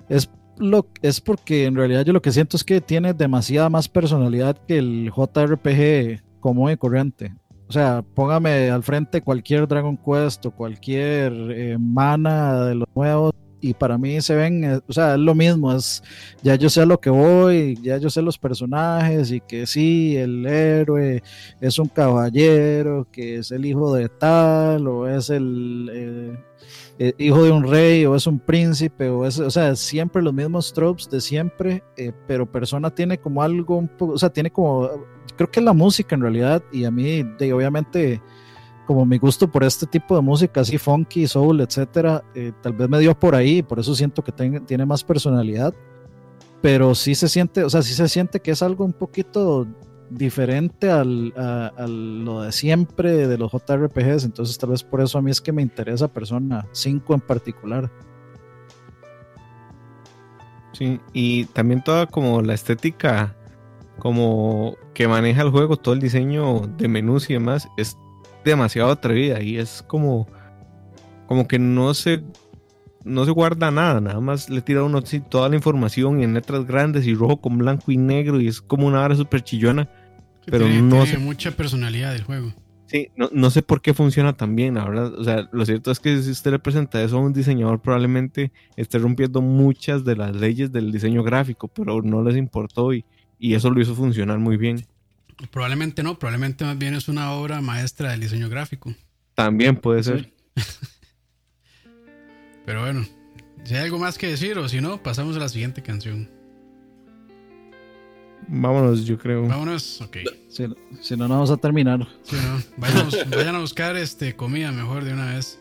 es, 0.08 0.30
lo, 0.58 0.86
es 1.02 1.20
porque 1.20 1.66
en 1.66 1.74
realidad 1.74 2.04
yo 2.04 2.12
lo 2.12 2.22
que 2.22 2.32
siento 2.32 2.56
es 2.56 2.64
que 2.64 2.80
tiene 2.80 3.12
demasiada 3.14 3.68
más 3.68 3.88
personalidad 3.88 4.56
que 4.66 4.78
el 4.78 5.10
JRPG 5.14 6.22
común 6.40 6.70
y 6.70 6.76
corriente. 6.76 7.34
O 7.68 7.72
sea, 7.72 8.04
póngame 8.14 8.70
al 8.70 8.82
frente 8.82 9.22
cualquier 9.22 9.66
Dragon 9.66 9.96
Quest 9.96 10.46
o 10.46 10.50
cualquier 10.52 11.32
eh, 11.50 11.76
mana 11.78 12.64
de 12.64 12.76
los 12.76 12.88
nuevos 12.94 13.32
y 13.60 13.74
para 13.74 13.98
mí 13.98 14.20
se 14.20 14.34
ven, 14.34 14.64
eh, 14.64 14.80
o 14.86 14.92
sea, 14.92 15.14
es 15.14 15.20
lo 15.20 15.34
mismo, 15.34 15.72
es 15.74 16.02
ya 16.42 16.54
yo 16.56 16.68
sé 16.68 16.82
a 16.82 16.86
lo 16.86 17.00
que 17.00 17.10
voy, 17.10 17.76
ya 17.82 17.98
yo 17.98 18.10
sé 18.10 18.22
los 18.22 18.38
personajes 18.38 19.32
y 19.32 19.40
que 19.40 19.66
sí, 19.66 20.16
el 20.16 20.46
héroe 20.46 21.22
es 21.60 21.78
un 21.78 21.88
caballero, 21.88 23.08
que 23.10 23.36
es 23.38 23.50
el 23.50 23.66
hijo 23.66 23.94
de 23.94 24.08
tal, 24.08 24.86
o 24.86 25.08
es 25.08 25.30
el 25.30 25.90
eh, 25.92 26.38
eh, 26.98 27.12
hijo 27.18 27.44
de 27.44 27.50
un 27.50 27.64
rey, 27.64 28.06
o 28.06 28.14
es 28.16 28.26
un 28.26 28.38
príncipe, 28.38 29.10
o 29.10 29.26
es, 29.26 29.38
o 29.38 29.50
sea, 29.50 29.76
siempre 29.76 30.22
los 30.22 30.32
mismos 30.32 30.72
tropes 30.72 31.10
de 31.10 31.20
siempre, 31.20 31.84
eh, 31.96 32.12
pero 32.26 32.50
Persona 32.50 32.90
tiene 32.90 33.18
como 33.18 33.42
algo 33.42 33.76
un 33.76 33.88
poco, 33.88 34.14
o 34.14 34.18
sea, 34.18 34.30
tiene 34.30 34.50
como, 34.50 34.88
creo 35.36 35.50
que 35.50 35.60
es 35.60 35.64
la 35.64 35.74
música 35.74 36.14
en 36.14 36.22
realidad, 36.22 36.62
y 36.72 36.84
a 36.84 36.90
mí, 36.90 37.22
de, 37.38 37.52
obviamente, 37.52 38.22
como 38.86 39.04
mi 39.04 39.18
gusto 39.18 39.50
por 39.50 39.62
este 39.62 39.84
tipo 39.86 40.16
de 40.16 40.22
música, 40.22 40.62
así 40.62 40.78
funky, 40.78 41.26
soul, 41.26 41.60
etcétera, 41.60 42.24
eh, 42.34 42.52
tal 42.62 42.72
vez 42.72 42.88
me 42.88 42.98
dio 42.98 43.18
por 43.18 43.34
ahí, 43.34 43.62
por 43.62 43.78
eso 43.78 43.94
siento 43.94 44.24
que 44.24 44.32
tiene 44.32 44.86
más 44.86 45.04
personalidad, 45.04 45.74
pero 46.62 46.94
sí 46.94 47.14
se 47.14 47.28
siente, 47.28 47.62
o 47.62 47.68
sea, 47.68 47.82
sí 47.82 47.92
se 47.92 48.08
siente 48.08 48.40
que 48.40 48.52
es 48.52 48.62
algo 48.62 48.86
un 48.86 48.94
poquito 48.94 49.66
diferente 50.10 50.90
al, 50.90 51.32
a, 51.36 51.86
lo 51.86 52.42
de 52.42 52.52
siempre 52.52 53.26
de 53.26 53.38
los 53.38 53.52
JRPGs, 53.52 54.24
entonces 54.24 54.58
tal 54.58 54.70
vez 54.70 54.82
por 54.82 55.00
eso 55.00 55.18
a 55.18 55.22
mí 55.22 55.30
es 55.30 55.40
que 55.40 55.52
me 55.52 55.62
interesa 55.62 56.08
Persona 56.08 56.66
5 56.72 57.14
en 57.14 57.20
particular. 57.20 57.90
Sí, 60.72 61.00
y 61.12 61.46
también 61.46 61.82
toda 61.82 62.06
como 62.06 62.42
la 62.42 62.54
estética 62.54 63.34
como 63.98 64.76
que 64.92 65.08
maneja 65.08 65.42
el 65.42 65.50
juego, 65.50 65.76
todo 65.76 65.94
el 65.94 66.00
diseño 66.00 66.60
de 66.76 66.88
menús 66.88 67.30
y 67.30 67.32
demás 67.32 67.68
es 67.76 67.96
demasiado 68.44 68.90
atrevida 68.90 69.42
y 69.42 69.56
es 69.56 69.82
como 69.82 70.28
como 71.26 71.48
que 71.48 71.58
no 71.58 71.94
se 71.94 72.22
no 73.06 73.24
se 73.24 73.30
guarda 73.30 73.70
nada, 73.70 74.00
nada 74.00 74.20
más 74.20 74.50
le 74.50 74.60
tira 74.60 74.82
uno 74.82 75.00
toda 75.30 75.48
la 75.48 75.54
información 75.54 76.22
en 76.22 76.34
letras 76.34 76.66
grandes 76.66 77.06
y 77.06 77.14
rojo 77.14 77.40
con 77.40 77.56
blanco 77.56 77.92
y 77.92 77.96
negro 77.96 78.40
y 78.40 78.48
es 78.48 78.60
como 78.60 78.86
una 78.88 79.02
hora 79.02 79.14
súper 79.14 79.42
chillona. 79.42 79.88
Pero 80.46 80.66
tiene, 80.66 80.82
no 80.82 80.90
tiene 81.02 81.06
sé- 81.06 81.18
mucha 81.18 81.50
personalidad 81.52 82.14
el 82.14 82.22
juego. 82.24 82.52
Sí, 82.86 83.08
no, 83.16 83.28
no 83.32 83.50
sé 83.50 83.62
por 83.62 83.82
qué 83.82 83.94
funciona 83.94 84.36
tan 84.36 84.54
bien, 84.54 84.74
la 84.74 84.88
verdad. 84.88 85.12
O 85.14 85.24
sea, 85.24 85.48
lo 85.50 85.66
cierto 85.66 85.90
es 85.90 85.98
que 85.98 86.22
si 86.22 86.30
usted 86.30 86.52
le 86.52 86.60
presenta 86.60 87.02
eso 87.02 87.16
a 87.18 87.20
un 87.20 87.32
diseñador, 87.32 87.80
probablemente 87.82 88.52
esté 88.76 88.98
rompiendo 88.98 89.42
muchas 89.42 90.04
de 90.04 90.14
las 90.14 90.36
leyes 90.36 90.70
del 90.70 90.92
diseño 90.92 91.24
gráfico, 91.24 91.66
pero 91.66 92.00
no 92.02 92.22
les 92.22 92.36
importó 92.36 92.94
y, 92.94 93.04
y 93.40 93.54
eso 93.54 93.70
lo 93.70 93.80
hizo 93.80 93.96
funcionar 93.96 94.38
muy 94.38 94.56
bien. 94.56 94.86
Probablemente 95.50 96.04
no, 96.04 96.16
probablemente 96.18 96.64
más 96.64 96.78
bien 96.78 96.94
es 96.94 97.08
una 97.08 97.32
obra 97.32 97.60
maestra 97.60 98.12
del 98.12 98.20
diseño 98.20 98.48
gráfico. 98.48 98.94
También 99.34 99.76
puede 99.76 100.04
ser. 100.04 100.32
Pero 102.64 102.80
bueno, 102.82 103.04
si 103.64 103.74
hay 103.74 103.84
algo 103.84 103.98
más 103.98 104.18
que 104.18 104.28
decir 104.28 104.58
o 104.58 104.68
si 104.68 104.80
no, 104.80 105.02
pasamos 105.02 105.36
a 105.36 105.40
la 105.40 105.48
siguiente 105.48 105.82
canción. 105.82 106.30
Vámonos, 108.48 109.04
yo 109.04 109.18
creo. 109.18 109.46
Vámonos, 109.46 110.00
ok. 110.00 110.18
Si, 110.48 110.66
si 111.00 111.16
no, 111.16 111.26
no 111.28 111.34
vamos 111.34 111.50
a 111.50 111.56
terminar. 111.56 112.06
Sí, 112.22 112.36
no, 112.36 112.62
vayan, 112.76 113.08
a 113.32 113.36
vayan 113.36 113.54
a 113.56 113.60
buscar 113.60 113.96
este 113.96 114.36
comida 114.36 114.70
mejor 114.72 115.04
de 115.04 115.12
una 115.12 115.34
vez. 115.34 115.60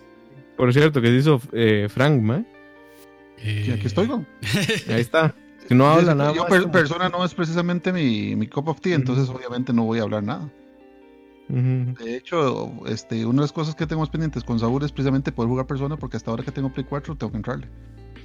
Por 0.57 0.71
cierto, 0.73 1.01
que 1.01 1.07
se 1.07 1.15
hizo 1.15 1.41
eh, 1.51 1.87
Frank, 1.89 2.21
¿ma? 2.21 2.43
Eh, 3.39 3.65
Y 3.67 3.71
aquí 3.71 3.87
estoy, 3.87 4.07
¿no? 4.07 4.25
Ahí 4.87 5.01
está. 5.01 5.35
Si 5.67 5.73
no 5.73 5.87
habla 5.89 6.11
Yo- 6.11 6.15
nada 6.15 6.33
yo 6.33 6.47
más, 6.47 6.65
persona 6.67 7.09
no 7.09 7.25
es 7.25 7.33
precisamente 7.33 7.91
mi, 7.91 8.35
mi 8.35 8.47
cup 8.47 8.67
of 8.69 8.79
tea, 8.79 8.95
entonces 8.95 9.27
obviamente 9.29 9.73
no 9.73 9.83
voy 9.83 9.99
a 9.99 10.03
hablar 10.03 10.23
nada. 10.23 10.49
De 11.47 12.15
hecho, 12.17 12.71
este, 12.87 13.23
una 13.25 13.35
de 13.35 13.41
las 13.41 13.51
cosas 13.51 13.75
que 13.75 13.85
tenemos 13.85 14.09
pendientes 14.09 14.43
con 14.43 14.59
Saúl 14.59 14.83
es 14.83 14.91
precisamente 14.91 15.31
poder 15.31 15.49
jugar 15.49 15.67
persona, 15.67 15.95
porque 15.97 16.17
hasta 16.17 16.31
ahora 16.31 16.43
que 16.43 16.51
tengo 16.51 16.71
Play 16.73 16.85
4 16.89 17.15
tengo 17.15 17.31
que 17.31 17.37
entrarle. 17.37 17.67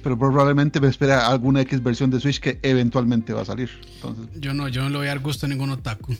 Pero 0.03 0.17
probablemente 0.17 0.79
me 0.79 0.87
espera 0.87 1.27
alguna 1.27 1.61
X 1.61 1.81
versión 1.83 2.09
de 2.09 2.19
Switch 2.19 2.39
que 2.39 2.59
eventualmente 2.63 3.33
va 3.33 3.41
a 3.41 3.45
salir. 3.45 3.69
Entonces, 3.95 4.27
Yo 4.39 4.53
no, 4.53 4.67
yo 4.67 4.81
no 4.83 4.89
le 4.89 4.97
voy 4.97 5.05
a 5.07 5.09
dar 5.09 5.19
gusto 5.19 5.45
a 5.45 5.49
ningún 5.49 5.69
otaku. 5.69 6.15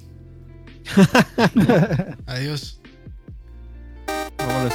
Adiós. 2.27 2.79
Vámonos. 4.37 4.73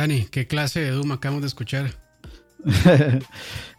Dani, 0.00 0.24
¿qué 0.30 0.46
clase 0.46 0.80
de 0.80 0.92
Doom 0.92 1.12
acabamos 1.12 1.42
de 1.42 1.48
escuchar? 1.48 1.90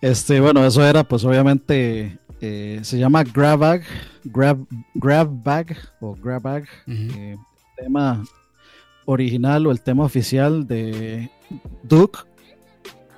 este, 0.01 0.39
bueno, 0.39 0.63
eso 0.63 0.85
era, 0.85 1.03
pues 1.03 1.23
obviamente 1.23 2.19
eh, 2.41 2.79
se 2.83 2.99
llama 2.99 3.23
Grab 3.23 3.57
Bag, 3.57 3.83
Grab, 4.25 4.59
Grab 4.93 5.29
Bag 5.43 5.75
o 5.99 6.13
Grab 6.15 6.43
Bag, 6.43 6.63
Ujú. 6.85 7.19
eh, 7.19 7.37
tema 7.75 8.23
original 9.05 9.65
o 9.65 9.71
el 9.71 9.81
tema 9.81 10.03
oficial 10.03 10.67
de 10.67 11.31
Duke, 11.81 12.19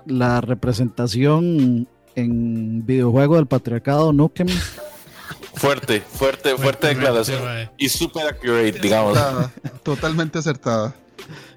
la 0.05 0.39
representación 0.39 1.89
en 2.15 2.85
videojuego 2.85 3.35
del 3.35 3.47
patriarcado 3.47 4.13
Nukem. 4.13 4.47
Fuerte, 5.55 6.01
fuerte, 6.01 6.55
fuerte 6.55 6.87
declaración. 6.87 7.39
Fuerte, 7.41 7.69
Y 7.77 7.89
super 7.89 8.27
accurate, 8.27 8.79
digamos. 8.79 9.17
acertada, 9.17 9.51
totalmente 9.83 10.39
acertada. 10.39 10.95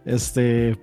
Este, 0.05 0.77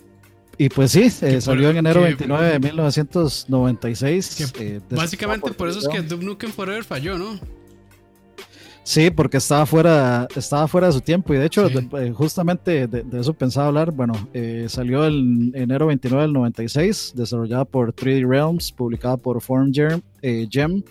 y 0.57 0.69
pues 0.69 0.91
sí, 0.91 1.03
eh, 1.21 1.33
por- 1.33 1.41
salió 1.41 1.69
en 1.69 1.77
enero 1.77 2.01
que- 2.01 2.07
29 2.07 2.51
de 2.51 2.59
1996. 2.59 4.51
Que 4.55 4.75
eh, 4.77 4.81
Básicamente 4.89 5.41
por 5.47 5.55
por 5.55 5.69
eso 5.69 5.79
es 5.79 5.87
que. 5.87 6.01
Duke 6.01 6.25
Nukem 6.25 6.51
Forever 6.51 6.83
falló, 6.83 7.17
¿no? 7.17 7.39
Sí, 8.85 9.09
porque 9.11 9.37
estaba 9.37 9.65
fuera, 9.65 10.27
estaba 10.35 10.67
fuera 10.67 10.87
de 10.87 10.93
su 10.93 10.99
tiempo 10.99 11.33
y 11.33 11.37
de 11.37 11.45
hecho 11.45 11.69
Sí. 11.69 11.75
de- 11.75 12.07
eh, 12.07 12.11
justamente 12.11 12.85
de, 12.87 13.03
de 13.03 13.19
eso 13.21 13.33
pensaba 13.33 13.67
hablar. 13.67 13.91
Bueno, 13.93 14.13
eh, 14.33 14.65
salió 14.67 15.05
el 15.05 15.51
enero 15.55 15.87
29 15.87 16.23
del 16.23 16.33
96, 16.33 17.13
desarrollada 17.15 17.63
por 17.63 17.93
3D 17.93 18.27
Realms, 18.27 18.73
publicada 18.73 19.15
por 19.15 19.41
Form 19.41 19.71
Gem, 19.73 20.01
eh, 20.21 20.47
Gem. 20.51 20.83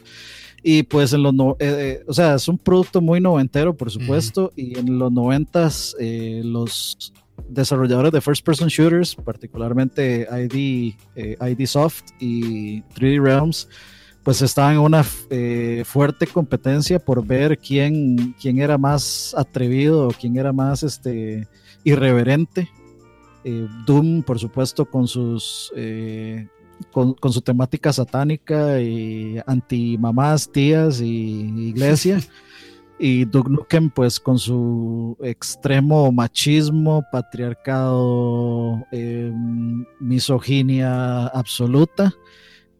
Y 0.62 0.84
pues 0.84 1.12
en 1.12 1.22
los, 1.22 1.34
no- 1.34 1.56
eh, 1.58 2.02
o 2.06 2.14
sea, 2.14 2.36
es 2.36 2.48
un 2.48 2.56
producto 2.56 3.02
muy 3.02 3.20
noventero, 3.20 3.74
por 3.76 3.90
supuesto, 3.90 4.52
y 4.56 4.78
en 4.78 4.98
los 4.98 5.12
noventas 5.12 5.94
los 6.00 7.12
desarrolladores 7.48 8.12
de 8.12 8.20
first 8.20 8.44
person 8.44 8.68
shooters, 8.68 9.14
particularmente 9.14 10.26
ID, 10.30 10.94
eh, 11.14 11.36
ID 11.40 11.66
Soft 11.66 12.04
y 12.18 12.82
3D 12.94 13.22
Realms, 13.22 13.68
pues 14.22 14.40
estaban 14.42 14.74
en 14.74 14.80
una 14.80 15.04
eh, 15.30 15.82
fuerte 15.84 16.26
competencia 16.26 16.98
por 16.98 17.26
ver 17.26 17.58
quién, 17.58 18.34
quién 18.40 18.60
era 18.60 18.78
más 18.78 19.34
atrevido 19.36 20.10
quién 20.18 20.36
era 20.36 20.52
más 20.52 20.82
este, 20.82 21.48
irreverente. 21.84 22.70
Eh, 23.44 23.66
Doom, 23.86 24.22
por 24.22 24.38
supuesto, 24.38 24.84
con 24.84 25.08
sus 25.08 25.72
con 26.90 27.32
su 27.32 27.40
temática 27.40 27.92
satánica 27.92 28.80
y 28.80 29.40
anti 29.46 29.96
mamás, 29.98 30.50
tías 30.50 31.00
y 31.00 31.68
iglesia. 31.68 32.20
y 33.04 33.24
Duke 33.24 33.50
Nukem, 33.50 33.90
pues 33.90 34.20
con 34.20 34.38
su 34.38 35.16
extremo 35.20 36.12
machismo, 36.12 37.04
patriarcado, 37.10 38.86
eh, 38.92 39.32
misoginia 39.98 41.26
absoluta. 41.26 42.14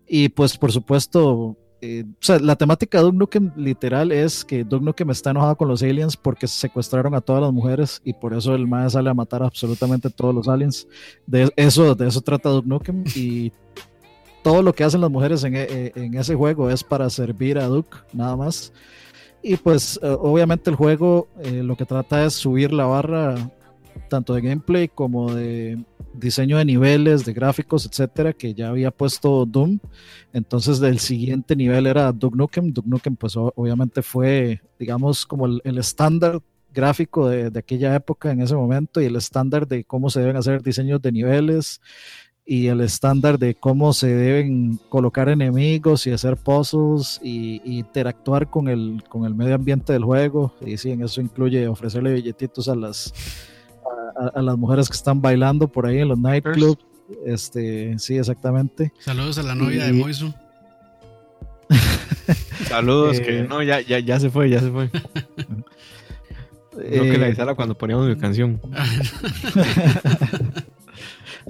Y 0.07 0.29
pues 0.29 0.57
por 0.57 0.71
supuesto, 0.71 1.57
eh, 1.81 2.05
o 2.07 2.17
sea, 2.21 2.39
la 2.39 2.55
temática 2.55 2.99
de 2.99 3.05
Duke 3.05 3.17
Nukem 3.19 3.53
literal 3.57 4.13
es 4.13 4.45
que 4.45 4.63
Duke 4.63 4.85
Nukem 4.85 5.11
está 5.11 5.33
enojado 5.33 5.57
con 5.57 5.67
los 5.67 5.83
aliens 5.83 6.17
porque 6.17 6.47
secuestraron 6.47 7.17
a 7.17 7.21
todas 7.21 7.43
las 7.43 7.53
mujeres 7.53 8.01
y 8.05 8.13
por 8.13 8.33
eso 8.33 8.55
el 8.55 8.69
mae 8.69 8.89
sale 8.91 9.11
a 9.11 9.15
matar 9.15 9.43
absolutamente 9.43 10.09
todos 10.09 10.33
los 10.33 10.47
aliens. 10.47 10.87
De 11.27 11.53
eso, 11.57 11.97
de 11.97 12.07
eso 12.07 12.21
trata 12.21 12.49
Duke 12.49 12.69
Nukem 12.69 13.03
y 13.17 13.51
todo 14.45 14.63
lo 14.63 14.73
que 14.73 14.85
hacen 14.85 15.01
las 15.01 15.11
mujeres 15.11 15.43
en, 15.43 15.57
e- 15.57 15.91
en 15.97 16.15
ese 16.15 16.37
juego 16.37 16.71
es 16.71 16.85
para 16.85 17.11
servir 17.11 17.59
a 17.59 17.67
Duke, 17.67 17.97
nada 18.13 18.37
más. 18.37 18.73
Y 19.43 19.57
pues 19.57 19.99
eh, 20.03 20.17
obviamente 20.21 20.71
el 20.71 20.77
juego 20.77 21.29
eh, 21.43 21.63
lo 21.63 21.77
que 21.77 21.85
trata 21.85 22.25
es 22.25 22.35
subir 22.35 22.73
la 22.73 22.87
barra 22.87 23.35
tanto 24.09 24.35
de 24.35 24.43
gameplay 24.43 24.89
como 24.89 25.35
de 25.35 25.83
diseño 26.15 26.59
de 26.59 26.65
niveles, 26.65 27.25
de 27.25 27.33
gráficos, 27.33 27.87
etcétera, 27.87 28.33
que 28.33 28.55
ya 28.55 28.69
había 28.69 28.91
puesto 28.91 29.47
Doom. 29.47 29.79
Entonces, 30.33 30.81
el 30.83 30.99
siguiente 30.99 31.57
nivel 31.57 31.87
era 31.87 32.13
Duke 32.13 32.37
Nukem. 32.37 32.73
Duke 32.73 32.89
Nukem, 32.89 33.17
pues 33.17 33.35
obviamente 33.37 34.03
fue, 34.03 34.61
digamos, 34.79 35.27
como 35.27 35.47
el, 35.47 35.61
el 35.65 35.79
estándar 35.79 36.41
gráfico 36.73 37.29
de, 37.29 37.51
de, 37.51 37.59
aquella 37.59 37.95
época 37.95 38.31
en 38.31 38.41
ese 38.41 38.55
momento 38.55 39.01
y 39.01 39.05
el 39.07 39.17
estándar 39.17 39.67
de 39.67 39.85
cómo 39.85 40.09
se 40.09 40.21
deben 40.21 40.37
hacer 40.37 40.63
diseños 40.63 41.03
de 41.03 41.13
niveles 41.13 41.81
y 42.45 42.67
el 42.67 42.81
estándar 42.81 43.39
de 43.39 43.55
cómo 43.55 43.93
se 43.93 44.09
deben 44.09 44.79
colocar 44.89 45.29
enemigos 45.29 46.07
y 46.07 46.13
hacer 46.13 46.37
puzzles 46.37 47.21
y, 47.23 47.63
y 47.65 47.79
interactuar 47.79 48.51
con 48.51 48.69
el, 48.69 49.03
con 49.09 49.25
el 49.25 49.35
medio 49.35 49.55
ambiente 49.55 49.93
del 49.93 50.05
juego. 50.05 50.55
Y 50.65 50.77
sí, 50.77 50.91
en 50.91 51.03
eso 51.03 51.21
incluye 51.21 51.69
ofrecerle 51.69 52.13
billetitos 52.13 52.69
a 52.69 52.75
las, 52.75 53.15
a, 54.19 54.39
a 54.39 54.43
las 54.43 54.57
mujeres 54.59 54.89
que 54.89 54.97
están 54.97 55.21
bailando 55.23 55.69
por 55.69 55.87
ahí 55.87 55.99
en 55.99 56.09
los 56.09 56.19
nightclubs. 56.19 56.85
Este, 57.27 57.99
sí, 57.99 58.17
exactamente. 58.17 58.93
Saludos 58.99 59.39
a 59.39 59.43
la 59.43 59.55
novia 59.55 59.85
y, 59.87 59.93
de 59.93 59.93
Moiso. 59.93 60.35
Saludos, 62.69 63.19
eh, 63.19 63.23
que 63.23 63.43
no, 63.43 63.63
ya, 63.63 63.81
ya, 63.81 63.99
ya 63.99 64.19
se 64.19 64.31
fue, 64.31 64.51
ya 64.51 64.61
se 64.61 64.71
fue. 64.71 64.91
no 66.73 66.81
que 67.03 67.19
la 67.19 67.27
avisara 67.27 67.55
cuando 67.55 67.77
poníamos 67.77 68.09
mi 68.09 68.17
canción. 68.17 68.61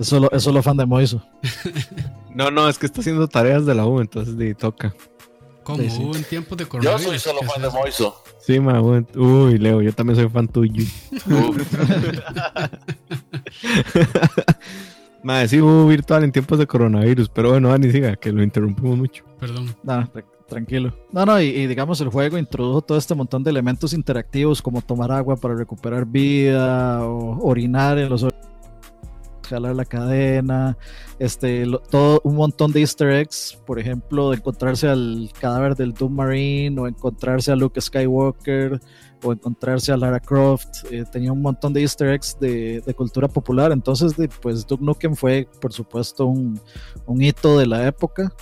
eso, 0.03 0.21
lo, 0.21 0.31
eso 0.31 0.53
lo 0.53 0.63
fan 0.63 0.77
de 0.77 0.87
Moiso. 0.87 1.21
No, 2.35 2.51
no, 2.51 2.67
es 2.67 2.79
que 2.79 2.87
está 2.87 3.03
haciendo 3.03 3.29
tareas 3.29 3.67
de 3.67 3.75
la 3.75 3.85
U, 3.85 4.01
entonces 4.01 4.39
de, 4.39 4.55
toca. 4.55 4.95
¿Cómo? 5.65 5.83
Sí, 5.83 5.91
sí. 5.91 6.03
en 6.03 6.25
tiempos 6.25 6.57
de 6.57 6.65
coronavirus. 6.65 7.05
Yo 7.05 7.11
soy 7.11 7.19
solo 7.19 7.43
fan 7.43 7.61
de 7.61 7.69
Moiso. 7.69 8.25
Sí, 8.41 8.59
ma, 8.59 8.81
uy, 8.81 9.59
Leo, 9.59 9.83
yo 9.83 9.93
también 9.93 10.17
soy 10.17 10.31
fan 10.31 10.49
tuyo. 10.49 10.83
Madre, 15.23 15.47
sí 15.47 15.61
hubo 15.61 15.87
virtual 15.87 16.25
en 16.25 16.33
tiempos 16.33 16.59
de 16.59 16.67
coronavirus, 16.67 17.29
pero 17.29 17.51
bueno, 17.51 17.69
Dani, 17.69 17.93
siga, 17.93 18.17
que 18.17 18.33
lo 18.33 18.43
interrumpimos 18.43 18.97
mucho. 18.97 19.25
Perdón. 19.39 19.77
No, 19.83 20.11
tranquilo. 20.49 20.97
No, 21.13 21.27
no, 21.27 21.39
y, 21.39 21.49
y, 21.49 21.67
digamos, 21.67 22.01
el 22.01 22.09
juego 22.09 22.39
introdujo 22.39 22.81
todo 22.81 22.97
este 22.97 23.15
montón 23.15 23.45
de 23.45 23.51
elementos 23.51 23.93
interactivos 23.93 24.63
como 24.63 24.81
tomar 24.81 25.13
agua 25.13 25.37
para 25.37 25.55
recuperar 25.55 26.07
vida 26.07 27.07
o 27.07 27.47
orinar 27.47 27.99
en 27.99 28.09
los 28.09 28.25
jalar 29.49 29.75
la 29.75 29.85
cadena, 29.85 30.77
este, 31.19 31.65
todo 31.91 32.21
un 32.25 32.37
montón 32.37 32.73
de 32.73 32.81
easter 32.81 33.11
eggs, 33.11 33.59
por 33.67 33.79
ejemplo, 33.79 34.33
encontrarse 34.33 34.89
al 34.89 35.31
cadáver 35.39 35.77
del 35.77 35.93
Doom 35.93 36.15
Marine 36.15 36.81
o 36.81 36.87
encontrarse 36.87 37.53
a 37.53 37.57
Luke 37.57 37.81
Skywalker 37.81 38.81
o 39.23 39.33
encontrarse 39.33 39.93
a 39.93 39.97
Lara 39.97 40.21
Croft, 40.21 40.85
eh, 40.91 41.05
tenía 41.11 41.33
un 41.33 41.43
montón 41.43 41.73
de 41.73 41.83
easter 41.83 42.09
eggs 42.09 42.37
de, 42.41 42.81
de 42.81 42.95
cultura 42.95 43.29
popular, 43.29 43.73
entonces 43.73 44.17
de, 44.17 44.29
pues 44.29 44.67
Duke 44.67 44.85
Nukem 44.85 45.15
fue 45.15 45.49
por 45.61 45.73
supuesto 45.73 46.27
un, 46.27 46.61
un 47.07 47.23
hito 47.23 47.59
de 47.59 47.67
la 47.67 47.87
época. 47.87 48.33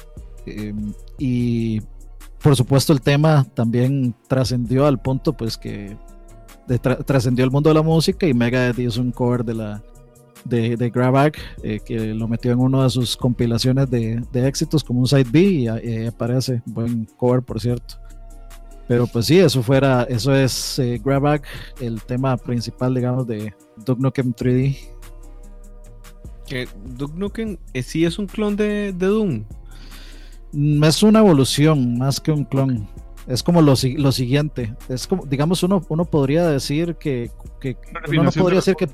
Eh, 0.46 0.74
y 1.18 1.80
por 2.42 2.56
supuesto 2.56 2.92
el 2.92 3.00
tema 3.00 3.46
también 3.54 4.14
trascendió 4.26 4.86
al 4.86 5.00
punto 5.00 5.34
pues 5.34 5.58
que 5.58 5.96
tra 6.78 6.96
trascendió 6.98 7.44
el 7.44 7.50
mundo 7.50 7.68
de 7.68 7.74
la 7.74 7.82
música 7.82 8.26
y 8.26 8.34
Megadeth 8.34 8.78
hizo 8.78 9.00
un 9.00 9.12
cover 9.12 9.44
de 9.44 9.54
la 9.54 9.82
de, 10.44 10.76
de 10.76 10.90
Grabag, 10.90 11.34
eh, 11.62 11.80
que 11.84 12.14
lo 12.14 12.28
metió 12.28 12.52
en 12.52 12.58
una 12.58 12.84
de 12.84 12.90
sus 12.90 13.16
compilaciones 13.16 13.90
de, 13.90 14.22
de 14.32 14.48
éxitos 14.48 14.84
como 14.84 15.00
un 15.00 15.06
side 15.06 15.26
B 15.30 15.40
y 15.40 15.68
eh, 15.68 16.08
aparece, 16.08 16.62
buen 16.66 17.04
cover 17.16 17.42
por 17.42 17.60
cierto. 17.60 17.96
Pero 18.90 19.06
pues 19.06 19.26
sí, 19.26 19.38
eso 19.38 19.62
fuera, 19.62 20.02
eso 20.02 20.34
es 20.34 20.80
eh, 20.80 21.00
Grabag, 21.04 21.42
el 21.80 22.02
tema 22.02 22.36
principal, 22.36 22.92
digamos, 22.92 23.24
de 23.24 23.54
Duke 23.86 24.02
Nukem 24.02 24.34
3D. 24.34 24.76
Que 26.44 26.66
Duke 26.96 27.14
Nukem 27.16 27.56
eh, 27.72 27.84
sí 27.84 28.04
es 28.04 28.18
un 28.18 28.26
clon 28.26 28.56
de, 28.56 28.92
de 28.92 29.06
Doom. 29.06 29.44
Mm, 30.52 30.82
Es 30.82 31.04
una 31.04 31.20
evolución 31.20 31.98
más 31.98 32.20
que 32.20 32.32
un 32.32 32.44
clon. 32.44 32.88
Es 33.28 33.44
como 33.44 33.62
lo, 33.62 33.74
lo 33.96 34.10
siguiente. 34.10 34.74
Es 34.88 35.06
como, 35.06 35.24
digamos, 35.24 35.62
uno, 35.62 35.86
uno 35.88 36.04
podría 36.04 36.48
decir 36.48 36.96
que, 36.96 37.30
que 37.60 37.76
uno 38.08 38.24
no 38.24 38.32
podría 38.32 38.56
decir 38.56 38.74
que 38.74 38.88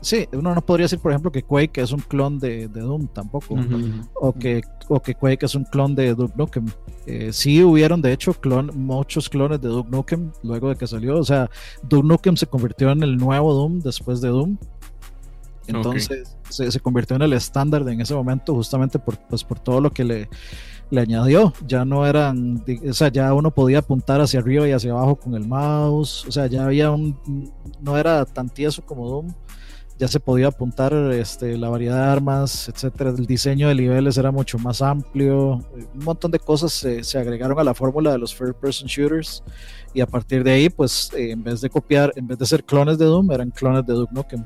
sí, 0.00 0.28
uno 0.32 0.54
no 0.54 0.64
podría 0.64 0.84
decir, 0.84 0.98
por 0.98 1.12
ejemplo, 1.12 1.30
que 1.32 1.42
Quake 1.42 1.80
es 1.80 1.92
un 1.92 2.00
clon 2.00 2.38
de, 2.38 2.68
de 2.68 2.80
Doom 2.80 3.08
tampoco, 3.08 3.54
uh 3.54 3.58
-huh. 3.58 4.08
o, 4.14 4.32
que, 4.32 4.62
o 4.88 5.00
que 5.00 5.14
Quake 5.14 5.46
es 5.46 5.54
un 5.54 5.64
clon 5.64 5.94
de 5.94 6.14
Duke 6.14 6.34
Nukem. 6.36 6.66
Eh, 7.06 7.32
sí 7.32 7.62
hubieron, 7.62 8.02
de 8.02 8.12
hecho, 8.12 8.34
clon, 8.34 8.70
muchos 8.74 9.28
clones 9.28 9.60
de 9.60 9.68
Duke 9.68 9.90
Nukem 9.90 10.32
luego 10.42 10.68
de 10.68 10.76
que 10.76 10.86
salió. 10.86 11.18
O 11.18 11.24
sea, 11.24 11.50
Duke 11.82 12.06
Nukem 12.06 12.36
se 12.36 12.46
convirtió 12.46 12.90
en 12.90 13.02
el 13.02 13.16
nuevo 13.16 13.54
Doom 13.54 13.80
después 13.80 14.20
de 14.20 14.28
Doom. 14.28 14.56
Entonces 15.68 16.06
okay. 16.06 16.22
se, 16.48 16.70
se, 16.70 16.80
convirtió 16.80 17.16
en 17.16 17.22
el 17.22 17.32
estándar 17.32 17.82
en 17.88 18.00
ese 18.00 18.14
momento 18.14 18.54
justamente 18.54 19.00
por, 19.00 19.18
pues, 19.18 19.42
por 19.42 19.58
todo 19.58 19.80
lo 19.80 19.90
que 19.90 20.04
le, 20.04 20.28
le 20.90 21.00
añadió. 21.00 21.52
Ya 21.66 21.84
no 21.84 22.06
eran, 22.06 22.62
o 22.88 22.92
sea, 22.92 23.08
ya 23.08 23.34
uno 23.34 23.50
podía 23.50 23.80
apuntar 23.80 24.20
hacia 24.20 24.40
arriba 24.40 24.68
y 24.68 24.72
hacia 24.72 24.92
abajo 24.92 25.16
con 25.16 25.34
el 25.34 25.46
mouse. 25.46 26.24
O 26.26 26.30
sea, 26.30 26.46
ya 26.46 26.66
había 26.66 26.92
un, 26.92 27.50
no 27.80 27.96
era 27.98 28.24
tan 28.24 28.48
tieso 28.48 28.82
como 28.84 29.08
Doom 29.08 29.32
ya 29.98 30.08
se 30.08 30.20
podía 30.20 30.48
apuntar 30.48 30.92
este, 31.12 31.56
la 31.56 31.68
variedad 31.68 31.96
de 32.04 32.12
armas, 32.12 32.68
etcétera. 32.68 33.10
El 33.10 33.26
diseño 33.26 33.68
de 33.68 33.74
niveles 33.74 34.18
era 34.18 34.30
mucho 34.30 34.58
más 34.58 34.82
amplio. 34.82 35.54
Un 35.94 36.04
montón 36.04 36.30
de 36.30 36.38
cosas 36.38 36.72
se, 36.72 37.02
se 37.02 37.18
agregaron 37.18 37.58
a 37.58 37.64
la 37.64 37.74
fórmula 37.74 38.12
de 38.12 38.18
los 38.18 38.34
first 38.34 38.58
person 38.58 38.86
shooters. 38.86 39.42
Y 39.94 40.00
a 40.02 40.06
partir 40.06 40.44
de 40.44 40.52
ahí, 40.52 40.68
pues 40.68 41.10
eh, 41.16 41.30
en 41.30 41.42
vez 41.42 41.62
de 41.62 41.70
copiar, 41.70 42.12
en 42.16 42.26
vez 42.26 42.38
de 42.38 42.44
ser 42.46 42.64
clones 42.64 42.98
de 42.98 43.06
Doom, 43.06 43.32
eran 43.32 43.50
clones 43.50 43.86
de 43.86 43.94
Duke 43.94 44.12
Nukem. 44.14 44.44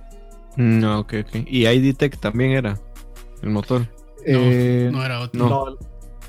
No, 0.57 1.01
ok, 1.01 1.15
ok. 1.27 1.35
Y 1.47 1.67
ID 1.67 1.97
Tech 1.97 2.19
también 2.19 2.53
era 2.53 2.81
el 3.43 3.51
motor. 3.51 3.89
Eh, 4.25 4.91
no, 4.93 4.99
no, 4.99 5.05
era 5.05 5.21
otro. 5.21 5.49
No. 5.49 5.79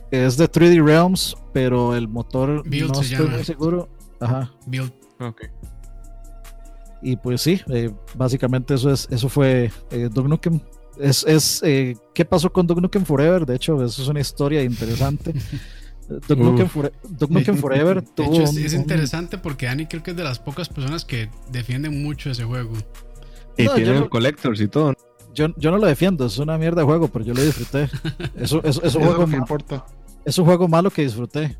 es 0.10 0.38
de 0.38 0.50
3D 0.50 0.84
Realms, 0.84 1.36
pero 1.54 1.96
el 1.96 2.08
motor 2.08 2.64
Build 2.68 2.90
no 2.90 2.96
se 2.96 3.02
estoy 3.14 3.26
llama. 3.26 3.36
muy 3.38 3.46
seguro. 3.46 3.90
Ajá. 4.20 4.52
Build. 4.66 4.92
Ok. 5.20 5.44
Y 7.02 7.16
pues 7.16 7.42
sí, 7.42 7.60
eh, 7.70 7.90
básicamente 8.16 8.74
eso 8.76 8.92
es, 8.92 9.08
eso 9.10 9.28
fue 9.30 9.72
eh, 9.90 10.10
Duke 10.12 10.30
Nukem. 10.30 10.60
Es, 11.00 11.24
es 11.24 11.62
eh, 11.64 11.96
qué 12.14 12.26
pasó 12.26 12.52
con 12.52 12.68
Duke 12.68 12.82
Nukem 12.82 13.06
Forever. 13.06 13.46
De 13.46 13.56
hecho, 13.56 13.84
eso 13.84 14.02
es 14.02 14.08
una 14.08 14.20
historia 14.20 14.64
interesante. 14.64 15.34
Duke, 16.28 16.36
Nukem, 16.44 16.68
Fore 16.68 16.92
Duke 17.10 17.34
Nukem, 17.34 17.56
Forever 17.58 18.02
de 18.04 18.08
tuvo 18.14 18.34
hecho, 18.34 18.44
es, 18.44 18.50
un, 18.52 18.58
es 18.66 18.74
un... 18.74 18.82
interesante 18.82 19.38
porque 19.38 19.68
Dani 19.68 19.86
creo 19.86 20.04
que 20.04 20.12
es 20.12 20.18
de 20.18 20.26
las 20.26 20.40
pocas 20.40 20.68
personas 20.68 21.06
que 21.06 21.30
defienden 21.52 22.04
mucho 22.04 22.30
ese 22.30 22.44
juego. 22.44 22.74
Y 23.58 23.64
No, 23.64 23.74
tiene 23.76 23.94
no- 24.00 24.10
collectors 24.10 24.60
y 24.60 24.68
todo. 24.68 24.94
yo, 25.34 25.48
yo 25.58 25.72
no 25.72 25.78
lo 25.78 25.88
defiendo, 25.88 26.26
es 26.26 26.38
una 26.38 26.58
mierda 26.58 26.82
de 26.82 26.86
juego, 26.86 27.08
pero 27.08 27.24
yo 27.24 27.34
lo 27.34 27.42
disfruté. 27.42 27.90
Eso, 28.36 28.62
eso- 28.64 28.84
Es 28.84 28.94
juego 28.94 29.22
lo 29.22 29.28
que 29.28 29.38
importa. 29.38 29.86
es 30.26 30.38
un 30.38 30.46
juego 30.46 30.68
malo 30.68 30.92
que 30.92 31.04
disfruté. 31.04 31.58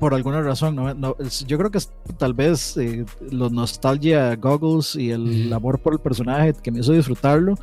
Por 0.00 0.14
alguna 0.14 0.40
razón, 0.40 0.74
no, 0.76 1.16
yo 1.46 1.58
creo 1.58 1.70
que 1.70 1.76
es 1.78 1.92
tal 2.18 2.32
vez 2.34 2.74
eh, 2.78 3.04
los 3.30 3.52
nostalgia 3.52 4.34
goggles 4.34 4.96
y 4.96 5.10
el 5.10 5.52
amor 5.52 5.78
por 5.78 5.92
el 5.92 5.98
personaje 6.00 6.54
que 6.54 6.70
me 6.72 6.80
hizo 6.80 6.92
disfrutarlo 6.92 7.54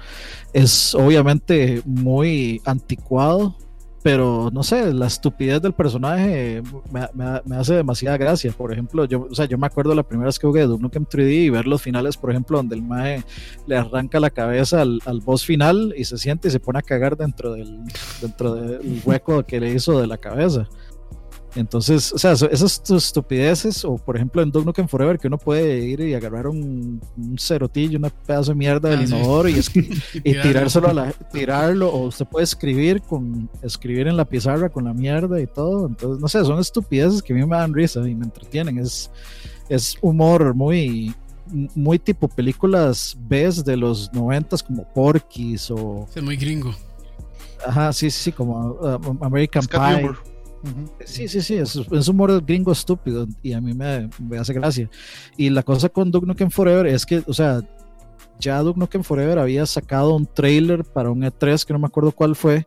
es 0.53 0.93
obviamente 0.93 1.81
muy 1.83 2.61
anticuado, 2.63 3.55
pero 4.03 4.49
no 4.53 4.61
sé, 4.63 4.93
la 4.93 5.07
estupidez 5.07 5.61
del 5.63 5.73
personaje 5.73 6.61
me, 6.91 7.01
me- 7.13 7.41
me 7.43 7.55
hace 7.57 7.73
demasiada 7.73 8.17
gracia. 8.17 8.51
Por 8.55 8.71
ejemplo, 8.71 9.03
yo, 9.05 9.27
o 9.29 9.33
sea, 9.35 9.45
yo 9.45 9.57
me 9.57 9.65
acuerdo 9.67 9.93
la 9.95 10.03
primera 10.03 10.27
vez 10.27 10.37
que 10.37 10.45
jugué 10.47 10.61
Duke 10.61 10.81
Nukem 10.83 11.05
3D 11.05 11.45
y 11.45 11.49
ver 11.49 11.65
los 11.67 11.81
finales, 11.81 12.15
por 12.15 12.29
ejemplo, 12.29 12.57
donde 12.57 12.75
el 12.75 12.83
mae 12.83 13.23
le 13.65 13.75
arranca 13.75 14.19
la 14.19 14.29
cabeza 14.29 14.81
al, 14.83 15.01
al 15.05 15.19
boss 15.21 15.43
final 15.43 15.93
y 15.97 16.05
se 16.05 16.17
siente 16.19 16.47
y 16.47 16.51
se 16.51 16.59
pone 16.59 16.77
a 16.79 16.83
cagar 16.83 17.17
dentro 17.17 17.53
del, 17.53 17.79
dentro 18.21 18.53
del 18.53 19.01
hueco 19.03 19.43
que 19.43 19.59
le 19.59 19.73
hizo 19.73 19.99
de 19.99 20.05
la 20.07 20.17
cabeza. 20.19 20.69
Entonces, 21.55 22.11
o 22.13 22.17
sea, 22.19 22.33
esas 22.33 22.81
estupideces, 22.91 23.83
o 23.83 23.95
por 23.97 24.15
ejemplo 24.15 24.41
en 24.43 24.51
Duke 24.51 24.65
Nukem 24.65 24.87
Forever, 24.87 25.17
que 25.17 25.27
uno 25.27 25.37
puede 25.39 25.79
ir 25.79 26.01
y 26.01 26.13
agarrar 26.13 26.45
un, 26.47 27.01
un 27.17 27.37
cerotillo, 27.39 27.97
una 27.97 28.09
pedazo 28.09 28.51
de 28.51 28.55
mierda 28.55 28.89
del 28.89 28.99
Ah, 29.01 29.07
sí. 29.07 29.15
inodoro 29.15 29.49
y, 29.49 29.53
escri- 29.55 30.03
y 30.13 30.21
Tirarlo. 30.21 30.41
tirárselo 30.51 30.87
a 30.89 30.93
la, 30.93 31.11
tirarlo, 31.31 31.89
o 31.89 32.07
usted 32.07 32.25
puede 32.27 32.43
escribir 32.43 33.01
con 33.01 33.49
escribir 33.63 34.07
en 34.07 34.17
la 34.17 34.25
pizarra 34.25 34.69
con 34.69 34.83
la 34.85 34.93
mierda 34.93 35.41
y 35.41 35.47
todo. 35.47 35.87
Entonces, 35.87 36.21
no 36.21 36.27
sé, 36.27 36.43
son 36.45 36.59
estupideces 36.59 37.23
que 37.23 37.33
a 37.33 37.35
mí 37.35 37.43
me 37.45 37.55
dan 37.55 37.73
risa 37.73 38.07
y 38.07 38.13
me 38.13 38.25
entretienen. 38.25 38.77
Es, 38.77 39.09
es 39.69 39.95
humor 40.01 40.53
muy, 40.53 41.15
muy 41.73 41.97
tipo 41.97 42.27
películas 42.27 43.17
B 43.27 43.49
de 43.65 43.77
los 43.77 44.13
noventas 44.13 44.61
como 44.61 44.83
Porky's 44.93 45.71
o 45.71 46.07
Es 46.15 46.21
muy 46.21 46.35
gringo. 46.37 46.75
ajá, 47.65 47.91
sí, 47.93 48.11
sí, 48.11 48.23
sí, 48.25 48.31
como 48.31 48.73
uh, 48.73 49.17
American 49.25 49.65
Pie. 49.65 49.79
humor. 50.03 50.17
Sí, 51.05 51.27
sí, 51.27 51.41
sí, 51.41 51.55
es, 51.55 51.75
es 51.75 52.07
humor 52.07 52.43
gringo 52.45 52.71
estúpido 52.71 53.27
y 53.41 53.53
a 53.53 53.61
mí 53.61 53.73
me, 53.73 54.09
me 54.19 54.37
hace 54.37 54.53
gracia. 54.53 54.89
Y 55.37 55.49
la 55.49 55.63
cosa 55.63 55.89
con 55.89 56.11
Duke 56.11 56.27
Nukem 56.27 56.49
Forever 56.51 56.87
es 56.87 57.05
que, 57.05 57.23
o 57.25 57.33
sea, 57.33 57.61
ya 58.39 58.61
Duke 58.61 58.79
Nukem 58.79 59.03
Forever 59.03 59.39
había 59.39 59.65
sacado 59.65 60.15
un 60.15 60.25
trailer 60.27 60.83
para 60.83 61.11
un 61.11 61.21
E3 61.21 61.65
que 61.65 61.73
no 61.73 61.79
me 61.79 61.87
acuerdo 61.87 62.11
cuál 62.11 62.35
fue. 62.35 62.65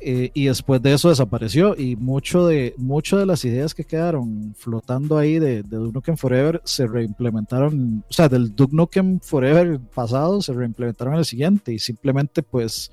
eh, 0.00 0.30
y 0.34 0.46
después 0.46 0.82
de 0.82 0.94
eso 0.94 1.10
desapareció 1.10 1.76
y 1.78 1.94
mucho 1.96 2.46
de, 2.46 2.74
mucho 2.76 3.18
de 3.18 3.26
las 3.26 3.44
ideas 3.44 3.74
que 3.74 3.84
quedaron 3.84 4.54
flotando 4.56 5.16
ahí 5.18 5.38
de, 5.38 5.62
de 5.62 5.76
Duke 5.76 5.92
Nukem 5.94 6.16
Forever 6.16 6.60
se 6.64 6.86
reimplementaron, 6.88 8.04
o 8.08 8.12
sea, 8.12 8.28
del 8.28 8.54
Duke 8.54 8.74
Nukem 8.74 9.20
Forever 9.20 9.78
pasado 9.94 10.42
se 10.42 10.52
reimplementaron 10.52 11.14
en 11.14 11.18
el 11.20 11.24
siguiente 11.24 11.72
y 11.72 11.78
simplemente 11.78 12.42
pues 12.42 12.90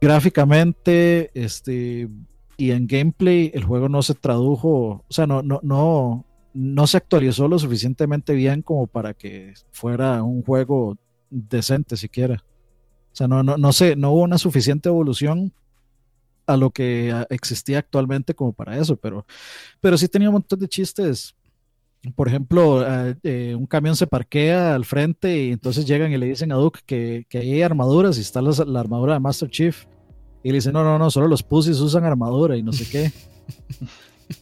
gráficamente 0.00 1.30
este 1.34 2.08
y 2.58 2.72
en 2.72 2.88
gameplay 2.88 3.52
el 3.54 3.62
juego 3.62 3.88
no 3.88 4.02
se 4.02 4.14
tradujo, 4.14 4.68
o 4.68 5.06
sea, 5.08 5.28
no, 5.28 5.42
no, 5.42 5.60
no, 5.62 6.26
no 6.52 6.86
se 6.88 6.96
actualizó 6.96 7.46
lo 7.46 7.56
suficientemente 7.56 8.34
bien 8.34 8.62
como 8.62 8.88
para 8.88 9.14
que 9.14 9.54
fuera 9.70 10.24
un 10.24 10.42
juego 10.42 10.98
decente 11.30 11.96
siquiera. 11.96 12.44
O 13.12 13.16
sea, 13.16 13.28
no, 13.28 13.44
no, 13.44 13.56
no 13.56 13.72
sé, 13.72 13.94
no 13.94 14.10
hubo 14.10 14.22
una 14.22 14.38
suficiente 14.38 14.88
evolución 14.88 15.52
a 16.46 16.56
lo 16.56 16.70
que 16.70 17.14
existía 17.30 17.78
actualmente 17.78 18.34
como 18.34 18.52
para 18.52 18.76
eso, 18.76 18.96
pero, 18.96 19.24
pero 19.80 19.96
sí 19.96 20.08
tenía 20.08 20.28
un 20.28 20.34
montón 20.34 20.58
de 20.58 20.68
chistes. 20.68 21.36
Por 22.16 22.26
ejemplo, 22.26 22.80
ah, 22.80 23.14
eh, 23.22 23.54
un 23.56 23.66
camión 23.66 23.94
se 23.94 24.08
parquea 24.08 24.74
al 24.74 24.84
frente 24.84 25.44
y 25.44 25.52
entonces 25.52 25.86
llegan 25.86 26.10
y 26.10 26.16
le 26.16 26.26
dicen 26.26 26.50
a 26.50 26.56
Duke 26.56 26.80
que, 26.84 27.24
que 27.28 27.38
ahí 27.38 27.52
hay 27.52 27.62
armaduras 27.62 28.18
y 28.18 28.22
está 28.22 28.42
la 28.42 28.80
armadura 28.80 29.14
de 29.14 29.20
Master 29.20 29.48
Chief. 29.48 29.86
Y 30.42 30.48
le 30.50 30.54
dicen, 30.56 30.72
no, 30.72 30.84
no, 30.84 30.98
no, 30.98 31.10
solo 31.10 31.26
los 31.28 31.42
pussies 31.42 31.80
usan 31.80 32.04
armadura 32.04 32.56
y 32.56 32.62
no 32.62 32.72
sé 32.72 32.88
qué. 32.88 33.12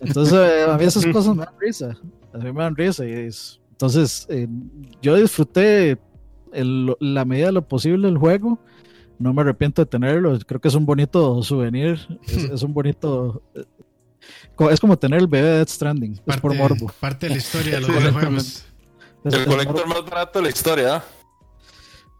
Entonces, 0.01 0.35
eh, 0.35 0.65
a 0.71 0.77
mí 0.77 0.85
esas 0.85 1.07
cosas 1.07 1.35
me 1.37 1.45
dan 1.45 1.55
risa. 1.59 1.97
A 2.33 2.39
mí 2.39 2.53
me 2.53 2.63
dan 2.63 2.77
risa. 2.77 3.05
Y 3.07 3.13
es- 3.13 3.61
entonces, 3.73 4.27
eh, 4.29 4.49
yo 5.03 5.17
disfruté 5.17 5.99
el- 6.53 6.95
la 7.01 7.25
medida 7.25 7.47
de 7.47 7.53
lo 7.53 7.63
posible 7.63 8.09
el 8.09 8.19
juego. 8.19 8.59
No 9.19 9.33
me 9.33 9.41
arrepiento 9.43 9.83
de 9.83 9.87
tenerlo. 9.87 10.39
Creo 10.47 10.61
que 10.61 10.69
es 10.69 10.75
un 10.75 10.85
bonito 10.85 11.43
souvenir. 11.43 11.99
Es, 12.27 12.45
es 12.45 12.63
un 12.63 12.75
bonito. 12.75 13.43
eh, 13.55 13.65
Es 14.71 14.81
como 14.81 14.99
tener 14.99 15.21
el 15.21 15.27
bebé 15.29 15.47
de 15.49 15.57
Death 15.59 15.69
Stranding. 15.69 16.21
Es 16.27 16.37
por 16.41 16.55
morbo. 16.55 16.91
parte 17.01 17.27
de 17.27 17.31
la 17.35 17.39
historia 17.39 17.75
de 17.77 17.81
los 17.83 17.91
videojuegos. 17.91 18.65
El 19.25 19.45
colector 19.45 19.87
más 19.89 20.05
barato 20.05 20.39
de 20.39 20.43
la 20.45 20.49
historia, 20.51 20.97
¿ah? 20.97 21.05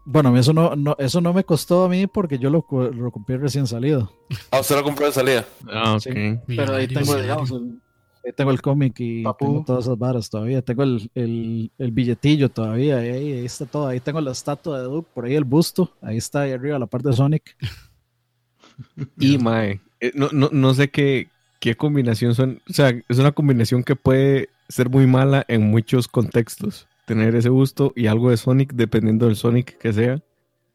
Bueno, 0.09 0.29
a 0.29 0.31
mí 0.31 0.39
eso 0.39 0.53
no, 0.53 0.73
no, 0.77 0.95
eso 0.99 1.19
no 1.19 1.33
me 1.33 1.43
costó 1.43 1.83
a 1.83 1.89
mí 1.89 2.07
porque 2.07 2.39
yo 2.39 2.49
lo, 2.49 2.61
compré 2.61 3.37
recién 3.37 3.67
salido. 3.67 4.09
Ah, 4.51 4.61
usted 4.61 4.77
lo 4.77 4.83
compró 4.83 5.05
de 5.07 5.11
salida. 5.11 5.45
Ah, 5.69 5.95
ok. 5.95 6.01
Sí. 6.01 6.39
Pero 6.47 6.75
ahí 6.75 6.87
tengo, 6.87 7.13
digamos, 7.17 7.51
el, 7.51 7.81
ahí 8.25 8.31
tengo 8.31 8.51
el 8.51 8.61
cómic 8.61 8.97
y 8.99 9.23
Papu. 9.23 9.45
tengo 9.45 9.63
todas 9.65 9.83
esas 9.83 9.97
varas 9.97 10.29
todavía. 10.29 10.61
Tengo 10.61 10.83
el, 10.83 11.11
el, 11.13 11.71
el 11.77 11.91
billetillo 11.91 12.47
todavía. 12.47 12.99
Ahí, 12.99 13.33
ahí 13.33 13.45
está 13.45 13.65
todo. 13.65 13.87
Ahí 13.87 13.99
tengo 13.99 14.21
la 14.21 14.31
estatua 14.31 14.79
de 14.79 14.85
Duke, 14.85 15.09
por 15.13 15.25
ahí 15.25 15.35
el 15.35 15.43
busto. 15.43 15.91
Ahí 16.01 16.15
está, 16.15 16.43
ahí 16.43 16.53
arriba, 16.53 16.79
la 16.79 16.87
parte 16.87 17.09
de 17.09 17.15
Sonic. 17.15 17.57
Y 19.19 19.39
mae, 19.39 19.81
eh, 19.99 20.11
no, 20.13 20.29
no, 20.31 20.49
no 20.53 20.73
sé 20.75 20.89
qué, 20.89 21.29
qué 21.59 21.75
combinación 21.75 22.33
son. 22.33 22.61
O 22.69 22.73
sea, 22.73 22.93
es 23.09 23.19
una 23.19 23.31
combinación 23.33 23.83
que 23.83 23.95
puede 23.95 24.49
ser 24.69 24.87
muy 24.87 25.05
mala 25.07 25.43
en 25.47 25.63
muchos 25.69 26.07
contextos. 26.07 26.87
Tener 27.07 27.35
ese 27.35 27.47
gusto 27.47 27.93
y 27.95 28.07
algo 28.07 28.31
de 28.31 28.35
Sonic, 28.35 28.73
dependiendo 28.73 29.27
del 29.27 29.37
Sonic 29.37 29.77
que 29.77 29.93
sea. 29.93 30.21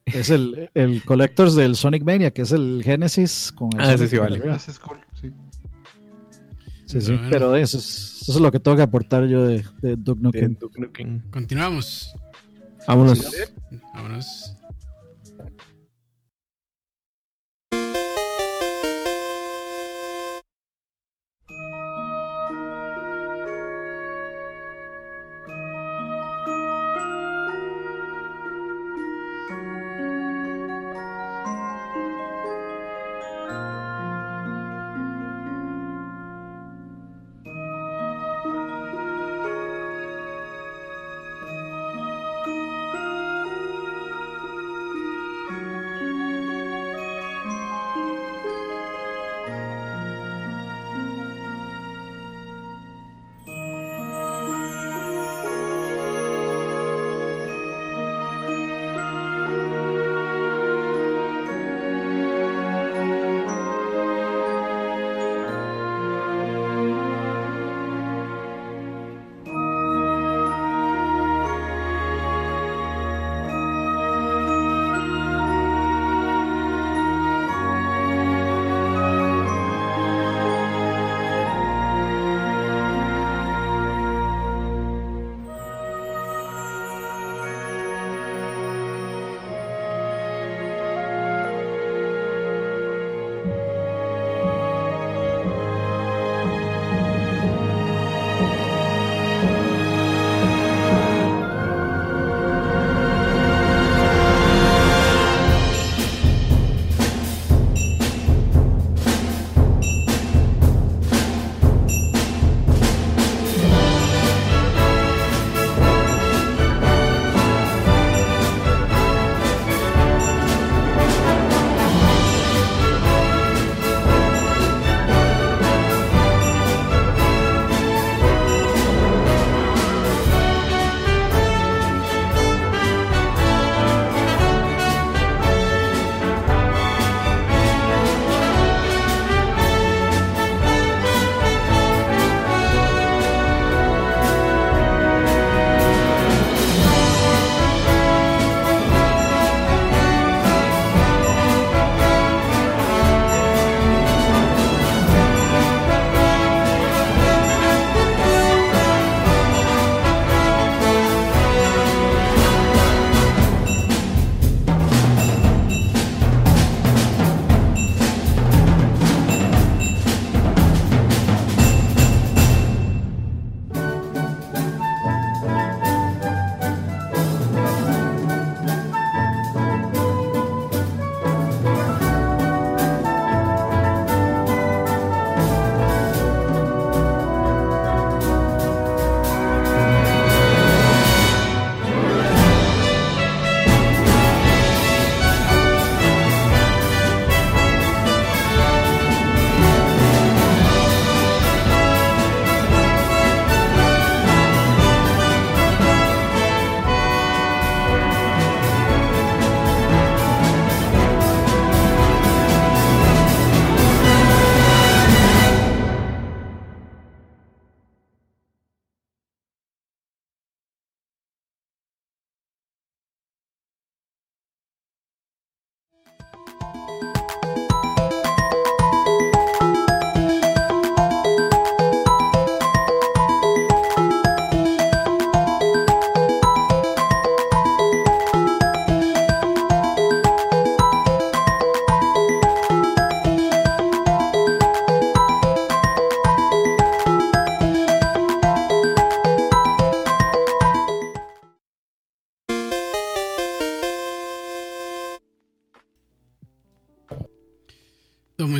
Es 0.06 0.30
el, 0.30 0.70
el 0.72 1.04
Collectors 1.04 1.54
del 1.54 1.76
Sonic 1.76 2.04
Mania, 2.04 2.30
que 2.30 2.40
es 2.40 2.52
el 2.52 2.80
Genesis. 2.82 3.52
Con 3.54 3.68
el 3.74 3.80
Ah, 3.82 3.92
ese 3.92 4.08
sí 4.08 4.16
vale. 4.16 4.38
Ese 4.56 4.70
es 4.70 4.78
cool, 4.78 4.96
sí. 5.20 5.30
Sí, 6.86 7.02
sí. 7.02 7.12
Bueno. 7.12 7.28
Pero 7.30 7.54
eso 7.54 7.76
es, 7.76 8.22
eso 8.22 8.32
es 8.32 8.40
lo 8.40 8.50
que 8.50 8.58
tengo 8.60 8.78
que 8.78 8.82
aportar 8.82 9.26
yo 9.26 9.46
de, 9.46 9.62
de. 9.82 9.96
Duke 9.96 10.22
Nukem. 10.22 11.20
Continuamos. 11.30 12.14
Vámonos. 12.88 13.30
Vámonos. 13.92 14.56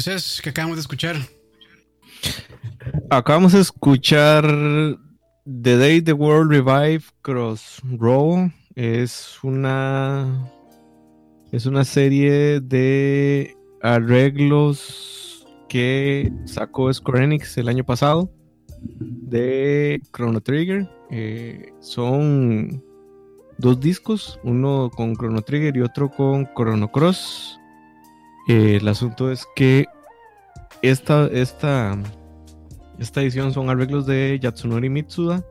Moisés, 0.05 0.41
que 0.43 0.51
acabamos 0.51 0.79
de 0.79 0.81
escuchar. 0.81 1.17
Acabamos 3.09 3.53
de 3.53 3.61
escuchar 3.61 4.45
The 5.45 5.77
Day 5.77 6.03
the 6.03 6.13
World 6.13 6.51
Revive 6.51 7.05
Crossroad. 7.23 8.51
Es 8.75 9.39
una 9.45 10.51
es 11.53 11.67
una 11.67 11.85
serie 11.85 12.59
de 12.59 13.57
arreglos 13.81 15.47
que 15.69 16.33
sacó 16.47 16.93
Square 16.93 17.23
Enix 17.23 17.57
el 17.59 17.69
año 17.69 17.85
pasado 17.85 18.29
de 18.81 20.03
Chrono 20.13 20.41
Trigger. 20.41 20.91
Eh, 21.13 21.73
son 21.79 22.83
dos 23.59 23.79
discos, 23.79 24.41
uno 24.43 24.91
con 24.97 25.15
Chrono 25.15 25.43
Trigger 25.43 25.77
y 25.77 25.83
otro 25.83 26.11
con 26.11 26.49
Chrono 26.57 26.91
Cross. 26.91 27.61
Eh, 28.49 28.79
el 28.81 28.89
asunto 28.89 29.31
es 29.31 29.47
que 29.55 29.87
esta, 30.83 31.27
esta, 31.27 31.97
esta 32.99 33.23
edición 33.23 33.53
son 33.53 33.71
arreglos 33.71 34.07
de 34.07 34.39
Yatsunori 34.41 34.89
Mitsuda 34.89 35.45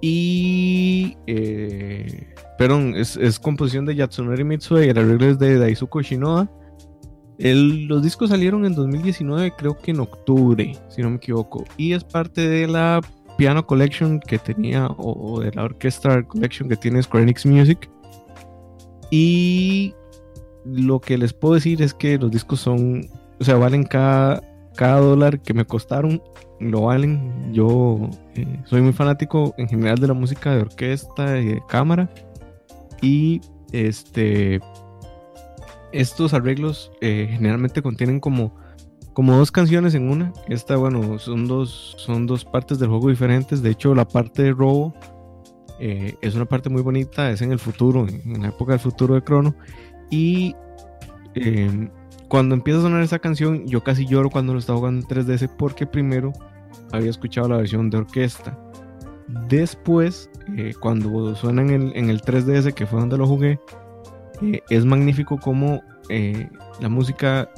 y 0.00 1.16
eh, 1.26 2.34
perdón, 2.56 2.94
es, 2.96 3.38
composición 3.38 3.84
de 3.84 3.94
Yatsunori 3.94 4.44
Mitsuda 4.44 4.84
y 4.84 4.88
el 4.88 4.98
arreglo 4.98 5.26
es 5.26 5.38
de 5.38 5.58
Daisuko 5.58 6.02
Shinoda. 6.02 6.50
los 7.38 8.02
discos 8.02 8.30
salieron 8.30 8.64
en 8.64 8.74
2019, 8.74 9.52
creo 9.56 9.76
que 9.76 9.90
en 9.90 10.00
octubre, 10.00 10.76
si 10.88 11.02
no 11.02 11.10
me 11.10 11.16
equivoco, 11.16 11.64
y 11.76 11.92
es 11.92 12.04
parte 12.04 12.48
de 12.48 12.66
la 12.66 13.00
Piano 13.38 13.64
Collection 13.64 14.18
que 14.18 14.38
tenía, 14.38 14.88
o, 14.98 15.40
de 15.40 15.52
la 15.52 15.64
Orchestra 15.64 16.24
Collection 16.24 16.68
que 16.68 16.76
tiene 16.76 17.02
Square 17.02 17.22
Enix 17.22 17.46
Music. 17.46 17.88
Y 19.10 19.94
lo 20.72 21.00
que 21.00 21.18
les 21.18 21.32
puedo 21.32 21.54
decir 21.54 21.82
es 21.82 21.94
que 21.94 22.18
los 22.18 22.30
discos 22.30 22.60
son, 22.60 23.08
o 23.40 23.44
sea, 23.44 23.56
valen 23.56 23.84
cada, 23.84 24.42
cada 24.74 25.00
dólar 25.00 25.40
que 25.40 25.54
me 25.54 25.64
costaron, 25.64 26.22
lo 26.60 26.82
valen. 26.82 27.52
Yo 27.52 28.10
eh, 28.34 28.60
soy 28.64 28.82
muy 28.82 28.92
fanático 28.92 29.54
en 29.58 29.68
general 29.68 29.98
de 29.98 30.08
la 30.08 30.14
música 30.14 30.54
de 30.54 30.62
orquesta 30.62 31.38
y 31.38 31.46
de 31.46 31.62
cámara. 31.68 32.10
Y 33.00 33.40
este, 33.72 34.60
estos 35.92 36.34
arreglos 36.34 36.90
eh, 37.00 37.28
generalmente 37.30 37.82
contienen 37.82 38.20
como, 38.20 38.54
como 39.12 39.36
dos 39.36 39.50
canciones 39.50 39.94
en 39.94 40.10
una. 40.10 40.32
Esta, 40.48 40.76
bueno, 40.76 41.18
son 41.18 41.46
dos, 41.46 41.94
son 41.98 42.26
dos 42.26 42.44
partes 42.44 42.78
del 42.78 42.88
juego 42.90 43.08
diferentes. 43.08 43.62
De 43.62 43.70
hecho, 43.70 43.94
la 43.94 44.06
parte 44.06 44.42
de 44.42 44.52
robo 44.52 44.94
eh, 45.80 46.16
es 46.20 46.34
una 46.34 46.44
parte 46.44 46.68
muy 46.68 46.82
bonita, 46.82 47.30
es 47.30 47.40
en 47.40 47.52
el 47.52 47.58
futuro, 47.58 48.06
en 48.08 48.42
la 48.42 48.48
época 48.48 48.72
del 48.72 48.80
futuro 48.80 49.14
de 49.14 49.22
Crono. 49.22 49.54
Y 50.10 50.54
em, 51.34 51.90
cuando 52.28 52.54
empieza 52.54 52.80
a 52.80 52.82
sonar 52.82 53.02
esa 53.02 53.18
canción, 53.18 53.66
yo 53.66 53.82
casi 53.82 54.06
lloro 54.06 54.30
cuando 54.30 54.52
lo 54.52 54.58
estaba 54.58 54.78
jugando 54.78 55.00
en 55.00 55.26
3DS 55.26 55.48
porque 55.56 55.86
primero 55.86 56.32
había 56.92 57.10
escuchado 57.10 57.48
la 57.48 57.56
versión 57.56 57.90
de 57.90 57.98
orquesta. 57.98 58.58
Después, 59.48 60.30
eh, 60.56 60.72
cuando 60.80 61.34
suena 61.34 61.62
en 61.62 61.70
el, 61.70 61.92
en 61.96 62.10
el, 62.10 62.22
3DS, 62.22 62.72
que 62.72 62.86
fue 62.86 63.00
donde 63.00 63.18
lo 63.18 63.26
jugué, 63.26 63.60
eh, 64.42 64.62
es 64.70 64.84
magnífico 64.84 65.38
como 65.38 65.82
eh, 66.08 66.48
la 66.80 66.88
música 66.88 67.50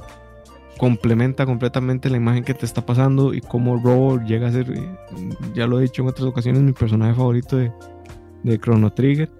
complementa 0.78 1.44
completamente 1.44 2.09
la 2.09 2.16
imagen 2.16 2.43
que 2.43 2.55
te 2.55 2.64
está 2.64 2.85
pasando 2.85 3.35
y 3.35 3.40
como 3.40 3.77
Robo 3.77 4.18
llega 4.24 4.48
a 4.48 4.52
ser, 4.52 4.72
ya 5.55 5.66
lo 5.66 5.78
he 5.78 5.82
dicho 5.82 6.02
en 6.02 6.09
otras 6.09 6.27
ocasiones, 6.27 6.62
mi 6.62 6.72
personaje 6.72 7.14
favorito 7.14 7.56
de, 7.56 7.70
de 8.44 8.59
Chrono 8.59 8.93
Trigger. 8.93 9.31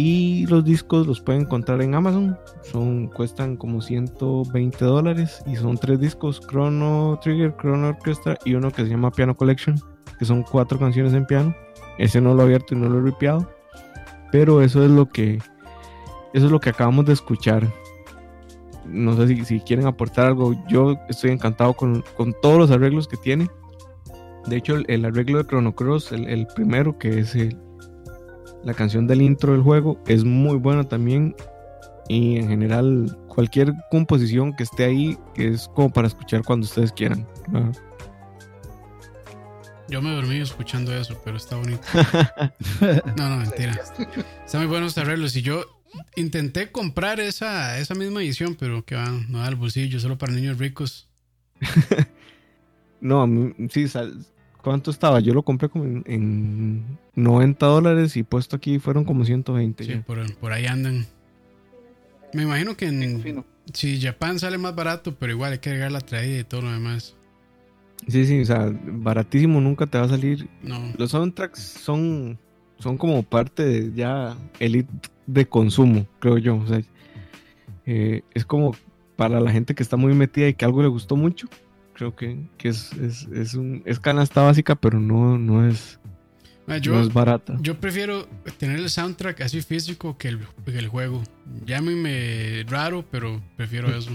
Y 0.00 0.46
los 0.46 0.64
discos 0.64 1.08
los 1.08 1.20
pueden 1.20 1.42
encontrar 1.42 1.82
en 1.82 1.92
Amazon. 1.92 2.38
Son, 2.62 3.08
cuestan 3.08 3.56
como 3.56 3.82
120 3.82 4.84
dólares. 4.84 5.42
Y 5.44 5.56
son 5.56 5.76
tres 5.76 5.98
discos: 5.98 6.40
Chrono 6.40 7.18
Trigger, 7.20 7.52
Chrono 7.56 7.88
Orchestra 7.88 8.38
y 8.44 8.54
uno 8.54 8.70
que 8.70 8.84
se 8.84 8.90
llama 8.90 9.10
Piano 9.10 9.36
Collection. 9.36 9.74
Que 10.16 10.24
son 10.24 10.44
cuatro 10.44 10.78
canciones 10.78 11.14
en 11.14 11.26
piano. 11.26 11.52
Ese 11.98 12.20
no 12.20 12.32
lo 12.32 12.42
he 12.42 12.44
abierto 12.44 12.76
y 12.76 12.78
no 12.78 12.88
lo 12.88 13.00
he 13.00 13.10
ripiado. 13.10 13.50
Pero 14.30 14.62
eso 14.62 14.84
es 14.84 14.90
lo 14.92 15.08
que. 15.08 15.40
Eso 16.32 16.46
es 16.46 16.52
lo 16.52 16.60
que 16.60 16.70
acabamos 16.70 17.04
de 17.06 17.14
escuchar. 17.14 17.66
No 18.86 19.16
sé 19.16 19.26
si, 19.26 19.44
si 19.44 19.58
quieren 19.58 19.88
aportar 19.88 20.26
algo. 20.26 20.54
Yo 20.68 20.94
estoy 21.08 21.32
encantado 21.32 21.74
con, 21.74 22.04
con, 22.16 22.36
todos 22.40 22.56
los 22.56 22.70
arreglos 22.70 23.08
que 23.08 23.16
tiene. 23.16 23.48
De 24.46 24.58
hecho, 24.58 24.76
el, 24.76 25.04
arreglo 25.04 25.38
de 25.38 25.48
Chrono 25.48 25.74
Cross, 25.74 26.12
el, 26.12 26.28
el 26.28 26.46
primero, 26.54 26.96
que 26.98 27.18
es 27.18 27.34
el, 27.34 27.58
la 28.68 28.74
canción 28.74 29.06
del 29.06 29.22
intro 29.22 29.52
del 29.52 29.62
juego 29.62 29.98
es 30.06 30.24
muy 30.24 30.56
buena 30.58 30.84
también. 30.84 31.34
Y 32.06 32.36
en 32.36 32.48
general, 32.48 33.18
cualquier 33.26 33.72
composición 33.90 34.54
que 34.54 34.64
esté 34.64 34.84
ahí 34.84 35.18
es 35.36 35.68
como 35.68 35.90
para 35.90 36.06
escuchar 36.06 36.42
cuando 36.44 36.66
ustedes 36.66 36.92
quieran. 36.92 37.26
Yo 39.88 40.02
me 40.02 40.14
dormí 40.14 40.36
escuchando 40.36 40.94
eso, 40.94 41.18
pero 41.24 41.38
está 41.38 41.56
bonito. 41.56 41.82
no, 43.16 43.30
no, 43.30 43.36
mentira. 43.38 43.72
Está 44.44 44.58
muy 44.58 44.66
bueno 44.66 44.86
este 44.86 45.00
arreglos. 45.00 45.34
Y 45.34 45.40
yo 45.40 45.64
intenté 46.14 46.70
comprar 46.70 47.20
esa, 47.20 47.78
esa 47.78 47.94
misma 47.94 48.22
edición, 48.22 48.54
pero 48.54 48.84
que 48.84 48.96
va, 48.96 49.06
no 49.28 49.38
da 49.38 49.46
al 49.46 49.56
bolsillo, 49.56 49.98
solo 49.98 50.18
para 50.18 50.34
niños 50.34 50.58
ricos. 50.58 51.08
no, 53.00 53.26
sí, 53.70 53.88
¿Cuánto 54.62 54.90
estaba? 54.90 55.20
Yo 55.20 55.34
lo 55.34 55.42
compré 55.42 55.68
como 55.68 55.84
en, 55.84 56.98
90 57.14 57.66
dólares 57.66 58.16
y 58.16 58.22
puesto 58.22 58.56
aquí 58.56 58.78
fueron 58.78 59.04
como 59.04 59.24
120. 59.24 59.84
Sí, 59.84 60.02
por, 60.40 60.52
ahí 60.52 60.66
andan. 60.66 61.06
Me 62.32 62.42
imagino 62.42 62.76
que 62.76 62.86
en. 62.86 63.44
Sí, 63.72 64.00
Japan 64.00 64.38
sale 64.38 64.58
más 64.58 64.74
barato, 64.74 65.14
pero 65.14 65.32
igual 65.32 65.52
hay 65.52 65.58
que 65.58 65.70
agregar 65.70 65.92
la 65.92 66.00
traída 66.00 66.40
y 66.40 66.44
todo 66.44 66.62
lo 66.62 66.72
demás. 66.72 67.14
Sí, 68.06 68.26
sí, 68.26 68.40
o 68.40 68.44
sea, 68.44 68.72
baratísimo 68.84 69.60
nunca 69.60 69.86
te 69.86 69.98
va 69.98 70.04
a 70.04 70.08
salir. 70.08 70.48
No. 70.62 70.92
Los 70.96 71.10
soundtracks 71.10 71.60
son, 71.60 72.38
son 72.78 72.96
como 72.96 73.22
parte 73.22 73.64
de 73.64 73.92
ya 73.94 74.36
elite 74.58 74.90
de 75.26 75.46
consumo, 75.46 76.06
creo 76.18 76.38
yo. 76.38 76.56
O 76.56 76.66
sea, 76.66 76.80
eh, 77.86 78.22
es 78.34 78.44
como 78.44 78.74
para 79.16 79.40
la 79.40 79.50
gente 79.50 79.74
que 79.74 79.82
está 79.82 79.96
muy 79.96 80.14
metida 80.14 80.48
y 80.48 80.54
que 80.54 80.64
algo 80.64 80.82
le 80.82 80.88
gustó 80.88 81.16
mucho 81.16 81.48
creo 81.98 82.14
que, 82.14 82.38
es, 82.62 82.92
es, 82.92 83.54
un, 83.54 83.82
es 83.84 83.98
canasta 83.98 84.42
básica, 84.42 84.76
pero 84.76 85.00
no, 85.00 85.36
no, 85.36 85.66
es, 85.66 85.98
ah, 86.68 86.78
no 86.78 87.00
es 87.00 87.12
barata. 87.12 87.58
Yo 87.60 87.80
prefiero 87.80 88.28
tener 88.56 88.78
el 88.78 88.88
soundtrack 88.88 89.40
así 89.40 89.60
físico 89.62 90.16
que 90.16 90.28
el, 90.28 90.38
que 90.64 90.78
el 90.78 90.86
juego. 90.86 91.24
Llámeme 91.66 92.64
raro, 92.68 93.04
pero 93.10 93.42
prefiero 93.56 93.88
eso. 93.88 94.12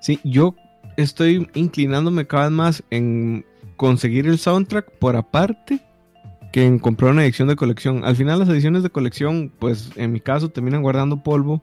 Sí, 0.00 0.18
yo 0.24 0.56
estoy 0.96 1.48
inclinándome 1.54 2.26
cada 2.26 2.44
vez 2.44 2.52
más 2.52 2.82
en 2.90 3.46
conseguir 3.76 4.26
el 4.26 4.38
soundtrack 4.38 4.90
por 4.98 5.14
aparte 5.14 5.80
que 6.52 6.64
en 6.64 6.80
comprar 6.80 7.12
una 7.12 7.24
edición 7.24 7.46
de 7.46 7.54
colección. 7.54 8.04
Al 8.04 8.16
final 8.16 8.40
las 8.40 8.48
ediciones 8.48 8.82
de 8.82 8.90
colección, 8.90 9.52
pues 9.56 9.92
en 9.94 10.10
mi 10.10 10.18
caso 10.18 10.48
terminan 10.48 10.82
guardando 10.82 11.22
polvo 11.22 11.62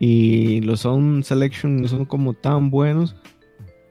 y 0.00 0.62
los 0.62 0.80
sound 0.80 1.22
selection 1.22 1.80
no 1.80 1.86
son 1.86 2.06
como 2.06 2.34
tan 2.34 2.70
buenos. 2.70 3.14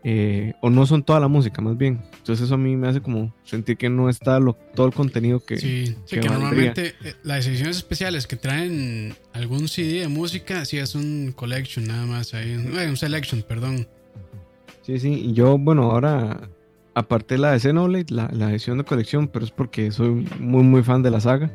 Eh, 0.03 0.53
o 0.61 0.71
no 0.71 0.87
son 0.87 1.03
toda 1.03 1.19
la 1.19 1.27
música, 1.27 1.61
más 1.61 1.77
bien. 1.77 2.01
Entonces 2.17 2.45
eso 2.45 2.55
a 2.55 2.57
mí 2.57 2.75
me 2.75 2.87
hace 2.87 3.01
como 3.01 3.33
sentir 3.43 3.77
que 3.77 3.89
no 3.89 4.09
está 4.09 4.39
todo 4.73 4.87
el 4.87 4.93
contenido 4.93 5.39
que... 5.45 5.57
Sí, 5.57 5.95
que, 6.09 6.21
normalmente 6.21 6.95
eh, 7.03 7.13
las 7.23 7.45
ediciones 7.45 7.77
especiales 7.77 8.25
que 8.25 8.35
traen 8.35 9.13
algún 9.33 9.67
CD 9.67 9.99
de 9.99 10.07
música, 10.07 10.65
sí 10.65 10.77
es 10.77 10.95
un 10.95 11.33
collection 11.35 11.85
nada 11.85 12.05
más, 12.05 12.33
ahí, 12.33 12.55
un 12.55 12.97
selection, 12.97 13.43
perdón. 13.43 13.87
Sí, 14.81 14.99
sí, 14.99 15.09
y 15.09 15.33
yo, 15.33 15.59
bueno, 15.59 15.91
ahora 15.91 16.49
aparte 16.93 17.37
la 17.37 17.51
de 17.51 17.59
Xenoblade, 17.59 18.07
la, 18.09 18.29
la 18.33 18.51
edición 18.51 18.77
de 18.77 18.83
colección, 18.83 19.27
pero 19.27 19.45
es 19.45 19.51
porque 19.51 19.91
soy 19.91 20.27
muy, 20.39 20.63
muy 20.63 20.83
fan 20.83 21.03
de 21.03 21.11
la 21.11 21.19
saga. 21.19 21.51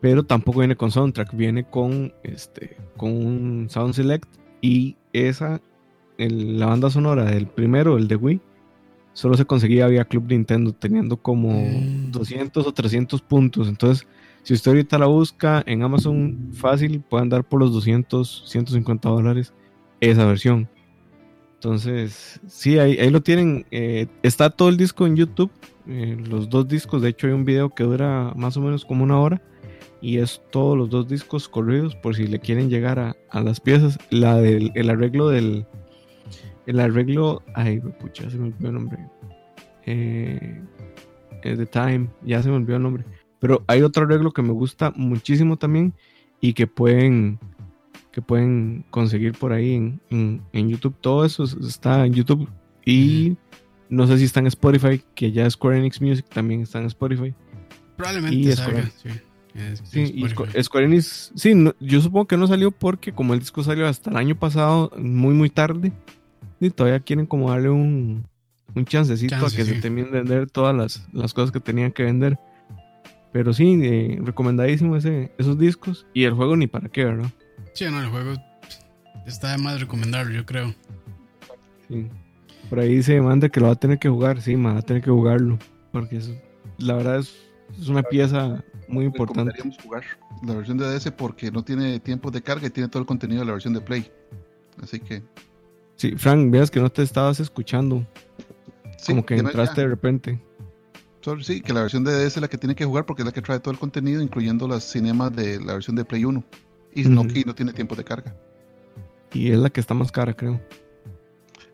Pero 0.00 0.24
tampoco 0.24 0.60
viene 0.60 0.76
con 0.76 0.92
soundtrack, 0.92 1.34
viene 1.34 1.64
con, 1.64 2.12
este, 2.22 2.76
con 2.96 3.10
un 3.10 3.68
sound 3.68 3.94
select 3.94 4.28
y 4.60 4.96
esa 5.12 5.60
la 6.18 6.66
banda 6.66 6.90
sonora 6.90 7.24
del 7.24 7.46
primero, 7.46 7.96
el 7.96 8.08
de 8.08 8.16
Wii, 8.16 8.40
solo 9.12 9.36
se 9.36 9.44
conseguía 9.44 9.86
vía 9.86 10.04
Club 10.04 10.26
Nintendo, 10.28 10.72
teniendo 10.72 11.16
como 11.16 11.52
200 12.10 12.64
mm. 12.64 12.68
o 12.68 12.72
300 12.72 13.22
puntos. 13.22 13.68
Entonces, 13.68 14.06
si 14.42 14.54
usted 14.54 14.72
ahorita 14.72 14.98
la 14.98 15.06
busca 15.06 15.62
en 15.66 15.82
Amazon 15.82 16.50
fácil, 16.52 17.00
puede 17.00 17.22
andar 17.22 17.44
por 17.44 17.60
los 17.60 17.72
200, 17.72 18.44
150 18.46 19.08
dólares 19.08 19.52
esa 20.00 20.26
versión. 20.26 20.68
Entonces, 21.54 22.40
sí, 22.46 22.78
ahí, 22.78 23.10
lo 23.10 23.20
tienen. 23.20 23.66
Eh, 23.70 24.06
está 24.22 24.50
todo 24.50 24.68
el 24.68 24.76
disco 24.76 25.06
en 25.06 25.16
YouTube, 25.16 25.50
eh, 25.88 26.16
los 26.28 26.48
dos 26.48 26.68
discos. 26.68 27.02
De 27.02 27.08
hecho, 27.08 27.26
hay 27.26 27.32
un 27.32 27.44
video 27.44 27.70
que 27.70 27.82
dura 27.82 28.32
más 28.36 28.56
o 28.56 28.60
menos 28.60 28.84
como 28.84 29.04
una 29.04 29.18
hora. 29.18 29.42
Y 30.00 30.18
es 30.18 30.40
todos 30.52 30.78
los 30.78 30.90
dos 30.90 31.08
discos 31.08 31.48
corridos 31.48 31.96
por 31.96 32.14
si 32.14 32.28
le 32.28 32.38
quieren 32.38 32.70
llegar 32.70 33.00
a, 33.00 33.16
a 33.30 33.40
las 33.40 33.58
piezas. 33.58 33.98
La 34.10 34.36
del 34.36 34.70
el 34.76 34.90
arreglo 34.90 35.28
del, 35.28 35.66
el 36.68 36.80
arreglo. 36.80 37.42
Ay, 37.54 37.80
pucha, 37.80 38.30
se 38.30 38.36
me 38.38 38.48
olvidó 38.48 38.68
el 38.68 38.74
nombre. 38.74 38.98
Eh, 39.86 40.60
The 41.42 41.66
Time, 41.66 42.08
ya 42.24 42.42
se 42.42 42.48
me 42.48 42.56
olvidó 42.56 42.76
el 42.76 42.82
nombre. 42.82 43.04
Pero 43.40 43.62
hay 43.66 43.82
otro 43.82 44.04
arreglo 44.04 44.32
que 44.32 44.42
me 44.42 44.52
gusta 44.52 44.92
muchísimo 44.96 45.56
también 45.56 45.94
y 46.40 46.52
que 46.52 46.66
pueden, 46.66 47.38
que 48.12 48.20
pueden 48.20 48.84
conseguir 48.90 49.32
por 49.32 49.52
ahí 49.52 49.74
en, 49.74 50.00
en- 50.10 50.42
en 50.52 50.68
YouTube. 50.68 50.94
Todo 51.00 51.24
eso 51.24 51.44
es- 51.44 51.54
está 51.54 52.04
en 52.04 52.14
YouTube. 52.14 52.48
Y 52.84 53.36
no 53.88 54.06
sé 54.06 54.18
si 54.18 54.24
está 54.24 54.40
en 54.40 54.48
Spotify, 54.48 55.02
que 55.14 55.30
ya 55.32 55.48
Square 55.48 55.78
Enix 55.78 56.00
Music 56.00 56.26
también 56.28 56.62
está 56.62 56.80
en 56.80 56.86
Spotify. 56.86 57.34
Probablemente 57.96 58.36
Y 58.36 58.52
salga. 58.52 58.86
Square. 58.88 58.92
Sí, 59.14 59.20
Es- 59.54 59.82
Sí, 59.84 60.02
y 60.54 60.62
Square 60.62 60.86
Enix, 60.86 61.32
sí, 61.34 61.54
no- 61.54 61.74
yo 61.80 62.00
supongo 62.00 62.26
que 62.26 62.36
no 62.36 62.46
salió 62.46 62.70
porque 62.70 63.12
como 63.12 63.34
el 63.34 63.40
disco 63.40 63.62
salió 63.64 63.86
hasta 63.88 64.10
el 64.10 64.16
año 64.16 64.36
pasado, 64.38 64.92
muy 64.98 65.34
muy 65.34 65.50
tarde, 65.50 65.92
y 66.60 66.70
todavía 66.70 67.00
quieren 67.00 67.26
como 67.26 67.50
darle 67.50 67.70
un, 67.70 68.26
un 68.74 68.84
chancecito 68.84 69.36
Chance, 69.36 69.54
a 69.54 69.56
que 69.56 69.64
sí. 69.64 69.74
se 69.74 69.80
terminen 69.80 70.10
de 70.10 70.18
vender 70.18 70.50
todas 70.50 70.74
las, 70.74 71.08
las 71.12 71.34
cosas 71.34 71.50
que 71.50 71.60
tenían 71.60 71.92
que 71.92 72.04
vender. 72.04 72.38
Pero 73.32 73.52
sí, 73.52 73.78
eh, 73.82 74.18
recomendadísimo 74.22 74.96
ese, 74.96 75.32
esos 75.38 75.58
discos 75.58 76.06
y 76.14 76.24
el 76.24 76.32
juego 76.32 76.56
ni 76.56 76.66
para 76.66 76.88
qué, 76.88 77.04
¿verdad? 77.04 77.30
Sí, 77.74 77.84
no, 77.90 78.00
el 78.00 78.08
juego 78.08 78.34
está 79.26 79.52
de 79.52 79.58
más 79.58 79.80
recomendarlo, 79.80 80.32
yo 80.32 80.46
creo. 80.46 80.74
Sí. 81.88 82.08
Por 82.68 82.80
ahí 82.80 83.02
se 83.02 83.20
manda 83.20 83.48
que 83.48 83.60
lo 83.60 83.66
va 83.66 83.72
a 83.72 83.76
tener 83.76 83.98
que 83.98 84.08
jugar, 84.08 84.40
sí, 84.40 84.56
ma, 84.56 84.74
va 84.74 84.78
a 84.80 84.82
tener 84.82 85.02
que 85.02 85.10
jugarlo, 85.10 85.58
porque 85.92 86.16
eso, 86.18 86.34
la 86.78 86.94
verdad 86.94 87.18
es, 87.18 87.34
es 87.78 87.88
una 87.88 88.02
pieza 88.02 88.62
muy 88.88 89.04
importante. 89.04 89.52
Recomendaríamos 89.52 89.82
jugar 89.82 90.04
la 90.42 90.54
versión 90.54 90.78
de 90.78 90.86
DS 90.86 91.10
porque 91.12 91.50
no 91.50 91.62
tiene 91.62 92.00
tiempo 92.00 92.30
de 92.30 92.42
carga 92.42 92.66
y 92.66 92.70
tiene 92.70 92.88
todo 92.88 93.00
el 93.00 93.06
contenido 93.06 93.40
de 93.40 93.46
la 93.46 93.52
versión 93.52 93.74
de 93.74 93.80
Play. 93.80 94.10
Así 94.82 95.00
que. 95.00 95.22
Sí, 95.98 96.12
Frank, 96.16 96.50
veas 96.50 96.70
que 96.70 96.80
no 96.80 96.90
te 96.90 97.02
estabas 97.02 97.40
escuchando, 97.40 98.06
sí, 98.96 99.08
como 99.12 99.26
que 99.26 99.36
no- 99.42 99.48
entraste 99.48 99.80
de 99.82 99.88
repente. 99.88 100.40
Sorry, 101.20 101.42
sí, 101.44 101.60
que 101.60 101.72
la 101.74 101.82
versión 101.82 102.04
de 102.04 102.12
DS 102.12 102.36
es 102.36 102.40
la 102.40 102.48
que 102.48 102.56
tiene 102.56 102.74
que 102.76 102.84
jugar 102.84 103.04
porque 103.04 103.22
es 103.22 103.26
la 103.26 103.32
que 103.32 103.42
trae 103.42 103.58
todo 103.60 103.72
el 103.72 103.78
contenido, 103.80 104.22
incluyendo 104.22 104.66
las 104.68 104.84
cinemas 104.84 105.34
de 105.34 105.60
la 105.60 105.74
versión 105.74 105.96
de 105.96 106.04
Play 106.04 106.24
1. 106.24 106.42
Y 106.94 107.02
Ujú. 107.02 107.10
Nokia 107.10 107.42
no 107.44 107.54
tiene 107.54 107.72
tiempo 107.72 107.94
de 107.96 108.04
carga. 108.04 108.34
Y 109.32 109.50
es 109.50 109.58
la 109.58 109.68
que 109.70 109.80
está 109.80 109.92
más 109.92 110.10
cara, 110.10 110.32
creo. 110.32 110.60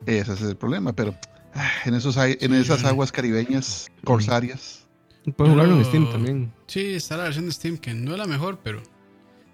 Ese 0.06 0.32
es 0.32 0.42
el 0.42 0.56
problema, 0.56 0.92
pero 0.94 1.14
ah, 1.55 1.70
en, 1.84 1.94
esos, 1.94 2.16
en 2.16 2.38
Sí, 2.40 2.46
esas 2.56 2.84
aguas 2.84 3.12
caribeñas, 3.12 3.88
corsarias, 4.05 4.80
Puedes 5.36 5.52
jugarlo 5.55 5.76
en 5.76 5.84
Steam 5.86 6.10
también. 6.10 6.52
Sí, 6.66 6.94
está 6.94 7.16
la 7.16 7.24
versión 7.24 7.46
de 7.46 7.52
Steam, 7.52 7.78
que 7.78 7.94
no 7.94 8.12
es 8.12 8.18
la 8.18 8.26
mejor, 8.26 8.59
pero 8.62 8.82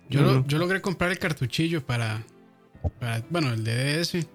yo, 0.09 0.21
No, 0.23 0.27
lo- 0.27 0.35
no. 0.41 0.47
yo 0.47 0.59
logré 0.59 0.81
comprar 0.81 1.11
el 1.13 1.19
cartuchillo 1.19 1.85
para, 1.85 2.25
para, 2.99 3.23
bueno, 3.31 3.53
el 3.53 3.63
de 3.65 3.99
DS. 3.99 4.27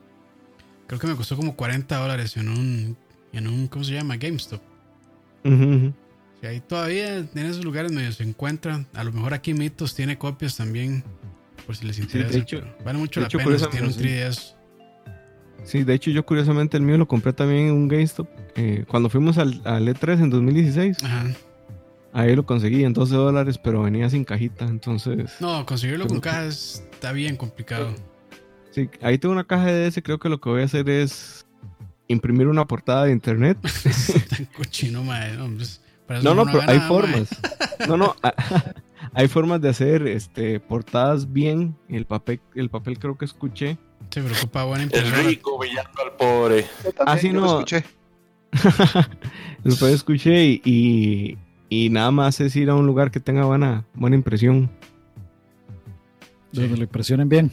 Creo 0.87 0.99
que 0.99 1.07
me 1.07 1.15
costó 1.15 1.35
como 1.35 1.55
40 1.55 1.97
dólares 1.97 2.37
en 2.37 2.49
un, 2.49 2.97
en 3.33 3.47
un, 3.47 3.67
¿cómo 3.67 3.83
se 3.83 3.93
llama? 3.93 4.17
GameStop. 4.17 4.61
Ujú. 5.43 5.93
Y 6.41 6.45
ahí 6.45 6.59
todavía 6.59 7.17
en 7.17 7.29
esos 7.37 7.63
lugares 7.63 7.91
medio 7.91 8.11
se 8.11 8.23
encuentran. 8.23 8.87
A 8.93 9.03
lo 9.03 9.11
mejor 9.11 9.33
aquí 9.33 9.53
Mitos 9.53 9.95
tiene 9.95 10.17
copias 10.17 10.57
también, 10.57 11.03
por 11.65 11.75
si 11.75 11.85
les 11.85 11.97
interesa. 11.99 12.37
hecho- 12.37 12.61
vale 12.83 12.99
mucho 12.99 13.19
la 13.19 13.27
hecho, 13.27 13.37
pena 13.39 13.57
si 13.57 13.65
tienen 13.67 13.89
un 13.89 13.93
curiosamente, 13.93 14.29
3DS. 14.29 14.55
Sí, 15.63 15.83
de 15.83 15.93
hecho 15.95 16.11
yo 16.11 16.23
curiosamente 16.25 16.77
el 16.77 16.83
mío 16.83 16.97
lo 16.97 17.07
compré 17.07 17.33
también 17.33 17.67
en 17.67 17.73
un 17.73 17.87
GameStop. 17.87 18.27
eh, 18.55 18.85
cuando 18.87 19.09
fuimos 19.09 19.37
al, 19.39 19.61
al 19.65 19.87
E3 19.87 20.21
en 20.23 20.29
2016, 20.29 21.03
Ajá. 21.03 21.25
ahí 22.13 22.35
lo 22.35 22.45
conseguí 22.45 22.83
en 22.83 22.93
12 22.93 23.15
dólares, 23.15 23.57
pero 23.57 23.81
venía 23.81 24.09
sin 24.09 24.23
cajita. 24.23 24.65
Entonces, 24.65 25.31
No, 25.39 25.65
conseguirlo 25.65 26.05
con 26.07 26.17
que- 26.17 26.29
cajas 26.29 26.83
está 26.91 27.11
bien 27.11 27.35
complicado. 27.37 27.93
sí, 27.95 28.01
ahí 29.01 29.17
tengo 29.17 29.33
una 29.33 29.43
caja 29.43 29.65
de 29.65 29.89
DS. 29.89 30.01
Creo 30.03 30.19
que 30.19 30.29
lo 30.29 30.39
que 30.39 30.49
voy 30.49 30.61
a 30.61 30.65
hacer 30.65 30.89
es 30.89 31.45
imprimir 32.07 32.47
una 32.47 32.65
portada 32.65 33.05
de 33.05 33.11
internet. 33.11 33.57
Tan 34.29 34.45
cochino, 34.57 35.03
madre. 35.03 35.37
No, 35.37 35.47
pues, 35.55 35.81
No, 36.23 36.35
no, 36.35 36.45
no 36.45 36.51
pero 36.51 36.69
hay 36.69 36.79
formas. 36.81 37.29
No, 37.87 37.97
no, 37.97 38.15
hay 39.13 39.27
formas 39.27 39.61
de 39.61 39.69
hacer 39.69 40.07
este, 40.07 40.59
portadas 40.59 41.31
bien. 41.31 41.75
El 41.89 42.05
papel, 42.05 42.39
el 42.55 42.69
papel 42.69 42.99
creo 42.99 43.17
que 43.17 43.25
escuché. 43.25 43.77
Se 44.09 44.21
preocupa 44.21 44.63
buena 44.65 44.83
El 44.83 45.11
rico 45.25 45.55
humillando 45.55 46.01
al 46.03 46.11
pobre. 46.17 46.65
Ah, 47.05 47.17
sí, 47.17 47.27
yo 47.27 47.33
lo 47.35 47.41
no. 47.41 47.47
escuché. 47.59 47.83
Después 49.63 49.93
escuché 49.93 50.45
y, 50.45 50.61
y, 50.63 51.37
y 51.69 51.89
nada 51.89 52.11
más 52.11 52.39
es 52.39 52.55
ir 52.55 52.69
a 52.69 52.75
un 52.75 52.85
lugar 52.85 53.11
que 53.11 53.19
tenga 53.19 53.45
buena, 53.45 53.85
buena 53.93 54.15
impresión. 54.15 54.69
Donde 56.51 56.77
lo 56.77 56.83
impresionen 56.83 57.27
bien. 57.27 57.51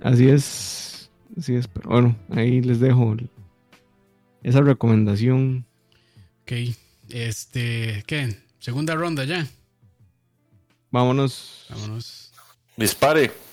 Así 0.00 0.28
es, 0.28 1.10
así 1.36 1.54
es, 1.54 1.66
pero 1.68 1.90
bueno, 1.90 2.16
ahí 2.30 2.60
les 2.60 2.80
dejo 2.80 3.16
esa 4.42 4.60
recomendación. 4.60 5.66
Ok. 6.42 6.52
Este, 7.08 8.04
¿qué? 8.06 8.36
Segunda 8.58 8.94
ronda 8.94 9.24
ya. 9.24 9.46
Vámonos. 10.90 11.66
Vámonos. 11.70 12.32
Dispare. 12.76 13.47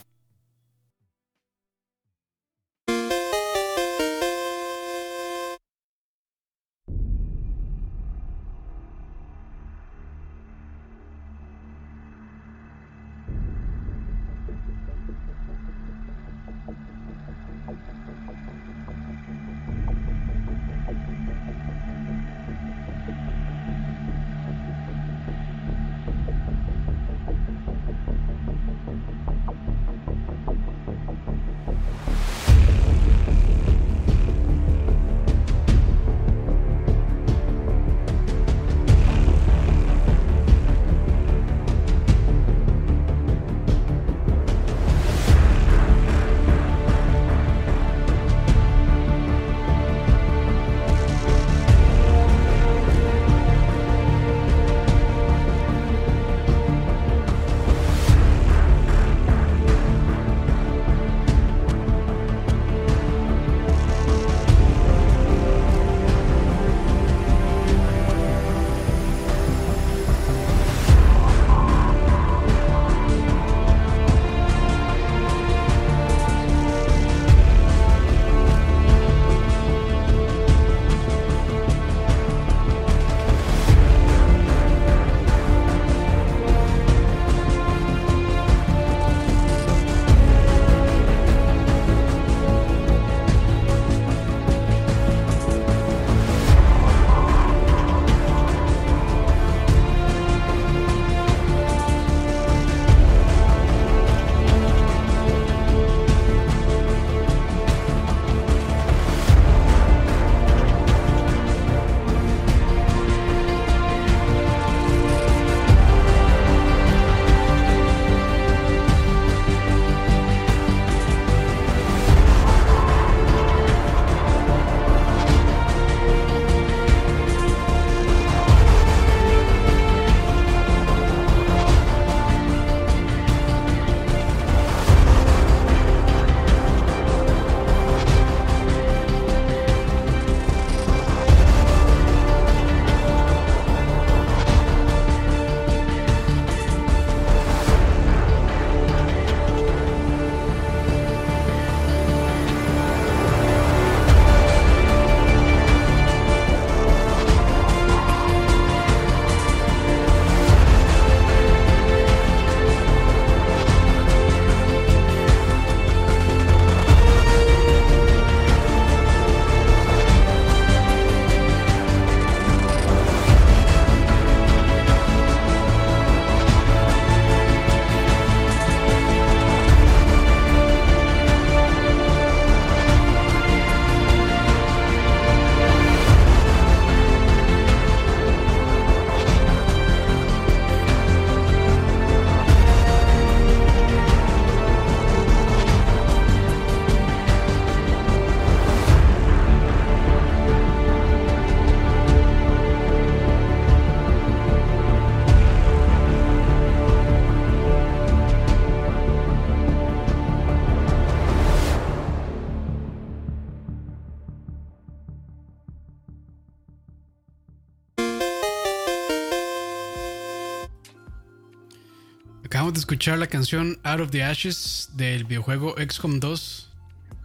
Escuchar 222.96 223.20
la 223.20 223.28
canción 223.28 223.78
Out 223.84 224.00
of 224.00 224.12
the 224.12 224.24
Ashes 224.24 224.90
del 224.94 225.26
videojuego 225.26 225.76
XCOM 225.78 226.22
2. 226.22 226.70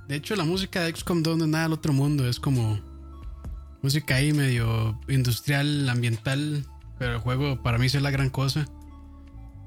De 0.09 0.17
hecho, 0.17 0.35
la 0.35 0.43
música 0.43 0.81
de 0.81 0.93
XCOM 0.93 1.23
2 1.23 1.39
no 1.39 1.45
es 1.45 1.51
nada 1.51 1.63
del 1.63 1.75
otro 1.75 1.93
mundo, 1.93 2.29
es 2.29 2.41
como 2.41 2.81
música 3.81 4.17
ahí 4.17 4.33
medio 4.33 4.99
industrial, 5.07 5.89
ambiental, 5.89 6.67
pero 6.99 7.13
el 7.13 7.19
juego 7.19 7.63
para 7.63 7.79
mí 7.79 7.87
es 7.87 7.95
la 7.95 8.11
gran 8.11 8.31
cosa. 8.31 8.67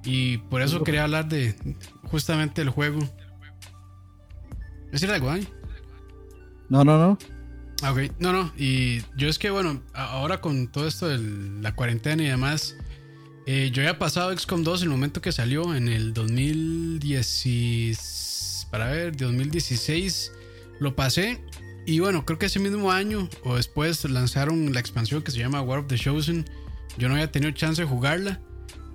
Y 0.03 0.39
por 0.39 0.61
eso 0.61 0.83
quería 0.83 1.05
hablar 1.05 1.29
de 1.29 1.55
justamente 2.03 2.61
el 2.61 2.69
juego. 2.69 2.99
¿Decir 4.91 5.09
algo, 5.09 5.29
ahí? 5.29 5.47
No, 6.67 6.83
no, 6.83 6.97
no. 6.97 7.17
Ah, 7.81 7.93
ok, 7.93 8.11
no, 8.19 8.33
no. 8.33 8.51
Y 8.57 9.03
yo 9.15 9.29
es 9.29 9.39
que, 9.39 9.51
bueno, 9.51 9.81
ahora 9.93 10.41
con 10.41 10.67
todo 10.67 10.85
esto 10.85 11.07
de 11.07 11.17
la 11.61 11.73
cuarentena 11.75 12.23
y 12.23 12.27
demás, 12.27 12.75
eh, 13.45 13.71
yo 13.73 13.81
había 13.81 13.99
pasado 13.99 14.33
XCOM 14.37 14.63
2 14.63 14.81
en 14.81 14.87
el 14.87 14.91
momento 14.91 15.21
que 15.21 15.31
salió, 15.31 15.75
en 15.75 15.87
el 15.89 16.13
2016. 16.13 18.67
Para 18.71 18.87
ver, 18.87 19.15
2016. 19.15 20.31
Lo 20.79 20.95
pasé. 20.95 21.39
Y 21.85 21.99
bueno, 21.99 22.25
creo 22.25 22.39
que 22.39 22.45
ese 22.45 22.59
mismo 22.59 22.91
año 22.91 23.29
o 23.43 23.55
después 23.55 24.03
lanzaron 24.05 24.73
la 24.73 24.79
expansión 24.79 25.21
que 25.21 25.31
se 25.31 25.39
llama 25.39 25.61
War 25.61 25.79
of 25.79 25.87
the 25.87 25.97
Chosen. 25.97 26.45
Yo 26.97 27.09
no 27.09 27.15
había 27.15 27.31
tenido 27.31 27.51
chance 27.51 27.81
de 27.81 27.87
jugarla. 27.87 28.39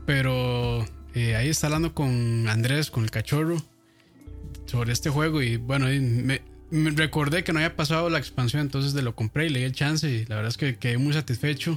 Pero 0.06 0.86
eh, 1.14 1.36
ahí 1.36 1.48
está 1.48 1.66
hablando 1.66 1.94
con 1.94 2.48
Andrés, 2.48 2.90
con 2.90 3.04
el 3.04 3.10
cachorro, 3.10 3.58
sobre 4.64 4.92
este 4.92 5.10
juego. 5.10 5.42
Y 5.42 5.58
bueno, 5.58 5.86
me, 5.86 6.40
recordé 6.92 7.44
que 7.44 7.52
no 7.52 7.58
había 7.58 7.76
pasado 7.76 8.08
la 8.08 8.18
expansión, 8.18 8.62
entonces 8.62 8.94
de 8.94 9.02
lo 9.02 9.14
compré 9.14 9.46
y 9.46 9.50
le 9.50 9.58
di 9.58 9.66
el 9.66 9.72
chance. 9.72 10.08
Y 10.08 10.24
la 10.24 10.36
verdad 10.36 10.48
es 10.48 10.56
que 10.56 10.76
quedé 10.76 10.96
muy 10.96 11.12
satisfecho. 11.12 11.76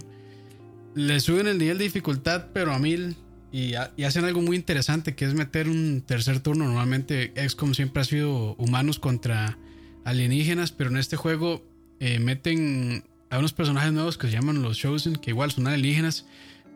Le 0.95 1.19
suben 1.19 1.47
el 1.47 1.57
nivel 1.57 1.77
de 1.77 1.85
dificultad, 1.85 2.47
pero 2.53 2.73
a 2.73 2.79
mil. 2.79 3.15
Y, 3.51 3.73
hacen 3.75 4.23
algo 4.23 4.41
muy 4.41 4.55
interesante 4.55 5.13
que 5.13 5.25
es 5.25 5.33
meter 5.33 5.67
un 5.67 6.01
tercer 6.05 6.39
turno. 6.39 6.65
Normalmente 6.65 7.33
XCOM 7.35 7.73
siempre 7.73 8.01
ha 8.01 8.05
sido 8.05 8.55
humanos 8.55 8.99
contra 8.99 9.57
alienígenas, 10.05 10.71
pero 10.71 10.89
en 10.89 10.97
este 10.97 11.17
juego 11.17 11.65
eh, 11.99 12.19
meten 12.19 13.03
a 13.29 13.39
unos 13.39 13.53
personajes 13.53 13.91
nuevos 13.93 14.17
que 14.17 14.27
se 14.27 14.33
llaman 14.33 14.61
los 14.61 14.77
Chosen, 14.77 15.15
que 15.15 15.31
igual 15.31 15.51
son 15.51 15.67
alienígenas, 15.67 16.25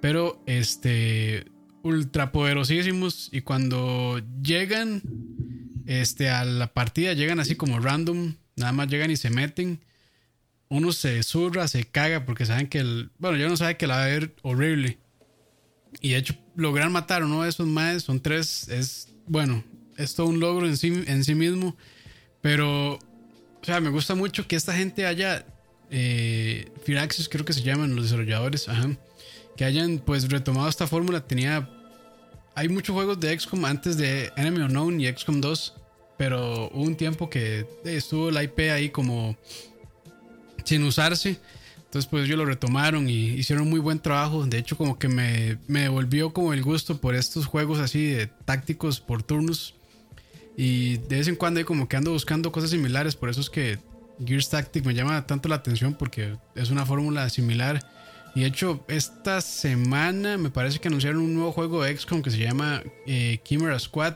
pero 0.02 0.42
este 0.46 1.46
ultra 1.84 2.32
poderosísimos 2.32 3.30
y 3.32 3.42
cuando 3.42 4.20
llegan 4.42 5.04
este, 5.86 6.30
a 6.30 6.46
la 6.46 6.74
partida 6.74 7.14
llegan 7.14 7.40
así 7.40 7.56
como 7.56 7.80
random, 7.80 8.34
nada 8.56 8.72
más 8.72 8.88
llegan 8.88 9.12
y 9.12 9.18
se 9.18 9.30
meten. 9.30 9.80
Uno 10.70 10.92
se 10.92 11.22
zurra, 11.24 11.68
se 11.68 11.84
caga 11.86 12.26
porque 12.26 12.46
saben 12.46 12.68
que 12.68 12.80
el. 12.80 13.12
Bueno, 13.18 13.38
yo 13.38 13.48
no 13.48 13.58
sabe 13.58 13.78
que 13.78 13.88
la 13.88 13.98
va 13.98 14.04
a 14.04 14.08
ver 14.08 14.36
horrible. 14.42 14.98
Y 16.02 16.10
de 16.10 16.18
hecho, 16.18 16.36
lograr 16.56 16.90
matar 16.90 17.24
uno 17.24 17.44
de 17.44 17.50
esos 17.50 17.68
más, 17.68 18.04
son 18.04 18.20
tres, 18.20 18.68
es. 18.70 19.10
Bueno, 19.28 19.64
es 19.98 20.16
todo 20.16 20.28
un 20.28 20.40
logro 20.40 20.68
en 20.68 20.78
sí, 20.78 21.04
en 21.08 21.24
sí 21.24 21.36
mismo. 21.36 21.76
Pero, 22.42 22.94
o 22.96 23.64
sea, 23.64 23.80
me 23.80 23.90
gusta 23.90 24.16
mucho 24.16 24.48
que 24.48 24.56
esta 24.56 24.76
gente 24.76 25.06
haya. 25.06 25.46
Eh, 25.92 26.72
Firaxis, 26.84 27.30
creo 27.30 27.46
que 27.46 27.54
se 27.54 27.62
llaman 27.62 27.96
los 27.96 28.06
desarrolladores, 28.06 28.68
ajá, 28.68 28.98
que 29.56 29.66
hayan 29.66 30.00
pues 30.00 30.30
retomado 30.30 30.68
esta 30.68 30.88
fórmula. 30.88 31.26
Tenía 31.26 31.70
hay 32.58 32.70
muchos 32.70 32.94
juegos 32.94 33.20
de 33.20 33.38
XCOM 33.38 33.66
antes 33.66 33.98
de 33.98 34.32
Enemy 34.38 34.62
Unknown 34.62 35.02
y 35.02 35.08
XCOM 35.08 35.42
2, 35.42 35.74
pero 36.18 36.70
hubo 36.74 36.84
un 36.84 36.96
tiempo 36.96 37.30
que 37.30 37.68
estuvo 37.84 38.32
la 38.32 38.44
IP 38.44 38.72
ahí 38.72 38.90
como 38.90 39.36
sin 40.66 40.84
usarse. 40.84 41.40
Entonces 41.78 42.10
pues 42.10 42.26
ellos 42.26 42.38
lo 42.38 42.46
retomaron 42.46 43.10
y 43.10 43.28
hicieron 43.30 43.70
muy 43.70 43.80
buen 43.80 44.00
trabajo. 44.00 44.46
De 44.46 44.58
hecho 44.58 44.78
como 44.78 45.00
que 45.00 45.08
me, 45.08 45.58
me 45.68 45.84
devolvió 45.84 46.34
como 46.34 46.54
el 46.54 46.62
gusto 46.62 47.00
por 47.00 47.16
estos 47.16 47.46
juegos 47.46 47.80
así 47.80 48.06
de 48.08 48.28
tácticos 48.28 49.00
por 49.00 49.24
turnos. 49.24 49.76
Y 50.58 50.98
de 50.98 51.18
vez 51.18 51.28
en 51.30 51.36
cuando 51.36 51.66
como 51.66 51.88
que 51.88 51.96
ando 51.96 52.12
buscando 52.12 52.52
cosas 52.52 52.72
similares. 52.72 53.16
Por 53.16 53.30
eso 53.30 53.40
es 53.40 53.50
que 53.50 53.80
Gears 54.26 54.50
Tactic 54.50 54.86
me 54.86 54.94
llama 54.94 55.26
tanto 55.26 55.48
la 55.48 55.56
atención 55.56 55.94
porque 55.94 56.36
es 56.56 56.70
una 56.70 56.86
fórmula 56.86 57.30
similar 57.30 57.82
y 58.36 58.42
de 58.42 58.48
hecho, 58.48 58.84
esta 58.90 59.40
semana 59.40 60.38
me 60.38 60.50
parece 60.50 60.80
que 60.80 60.90
anunciaron 60.90 61.22
un 61.22 61.34
nuevo 61.34 61.54
juego 61.54 61.84
de 61.84 61.96
XCOM 61.96 62.22
que 62.22 62.32
se 62.32 62.38
llama 62.38 62.84
eh, 63.08 63.40
Chimera 63.46 63.80
Squad. 63.80 64.16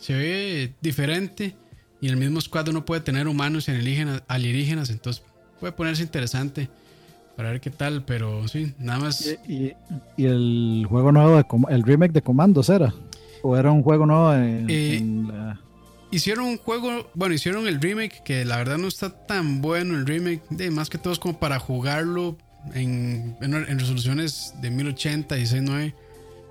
Se 0.00 0.14
ve 0.14 0.72
diferente. 0.80 1.54
Y 2.00 2.08
el 2.08 2.16
mismo 2.16 2.40
squad 2.40 2.68
uno 2.68 2.84
puede 2.84 3.02
tener 3.02 3.28
humanos 3.28 3.68
y 3.68 3.70
alienígenas. 3.70 4.90
Entonces 4.90 5.22
puede 5.60 5.72
ponerse 5.72 6.02
interesante 6.02 6.68
para 7.36 7.50
ver 7.50 7.60
qué 7.60 7.70
tal. 7.70 8.04
Pero 8.04 8.46
sí, 8.48 8.74
nada 8.78 9.00
más. 9.00 9.36
¿Y, 9.48 9.72
el 10.16 10.86
juego 10.88 11.12
nuevo, 11.12 11.36
de 11.36 11.44
el 11.74 11.82
remake 11.82 12.12
de 12.12 12.22
Comandos 12.22 12.68
era? 12.68 12.94
¿O 13.42 13.56
era 13.56 13.70
un 13.70 13.82
juego 13.82 14.06
nuevo 14.06 14.32
en, 14.34 14.66
eh, 14.68 15.54
Hicieron 16.10 16.46
un 16.46 16.58
juego, 16.58 17.10
bueno, 17.14 17.34
hicieron 17.34 17.66
el 17.66 17.80
remake 17.80 18.22
que 18.24 18.44
la 18.44 18.56
verdad 18.56 18.78
no 18.78 18.88
está 18.88 19.10
tan 19.10 19.60
bueno 19.60 19.94
el 19.94 20.06
remake. 20.06 20.42
De 20.50 20.70
más 20.70 20.88
que 20.88 20.98
todo 20.98 21.12
es 21.12 21.18
como 21.18 21.38
para 21.38 21.58
jugarlo 21.58 22.36
en, 22.74 23.36
resoluciones 23.40 24.54
de 24.60 24.70
1080 24.70 25.36
y 25.36 25.46
69. 25.46 25.94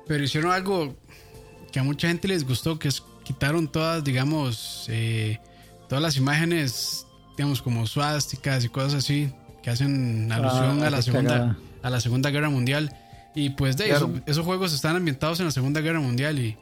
Pero 0.07 0.23
hicieron 0.23 0.51
algo 0.51 0.95
que 1.71 1.79
a 1.79 1.83
mucha 1.83 2.07
gente 2.07 2.27
les 2.27 2.45
gustó, 2.45 2.77
que 2.77 2.89
es 2.89 3.01
quitaron 3.25 3.67
todas, 3.67 4.03
digamos, 4.03 4.85
eh, 4.87 5.39
todas 5.89 6.01
las 6.01 6.15
imágenes, 6.15 7.04
digamos, 7.35 7.61
como 7.61 7.87
suásticas 7.87 8.63
y 8.63 8.69
cosas 8.69 8.95
así, 8.95 9.31
que 9.61 9.69
hacen 9.69 10.31
alusión 10.31 10.83
ah, 10.83 10.87
a, 10.87 10.89
la 10.89 11.01
segunda, 11.01 11.57
a 11.81 11.89
la 11.89 11.99
Segunda 11.99 12.29
Guerra 12.29 12.49
Mundial. 12.49 12.95
Y 13.33 13.49
pues 13.49 13.75
de 13.75 13.93
esos 14.25 14.45
juegos 14.45 14.73
están 14.73 14.95
ambientados 14.95 15.39
en 15.39 15.45
la 15.45 15.51
Segunda 15.51 15.81
Guerra 15.81 15.99
Mundial 15.99 16.39
y 16.39 16.57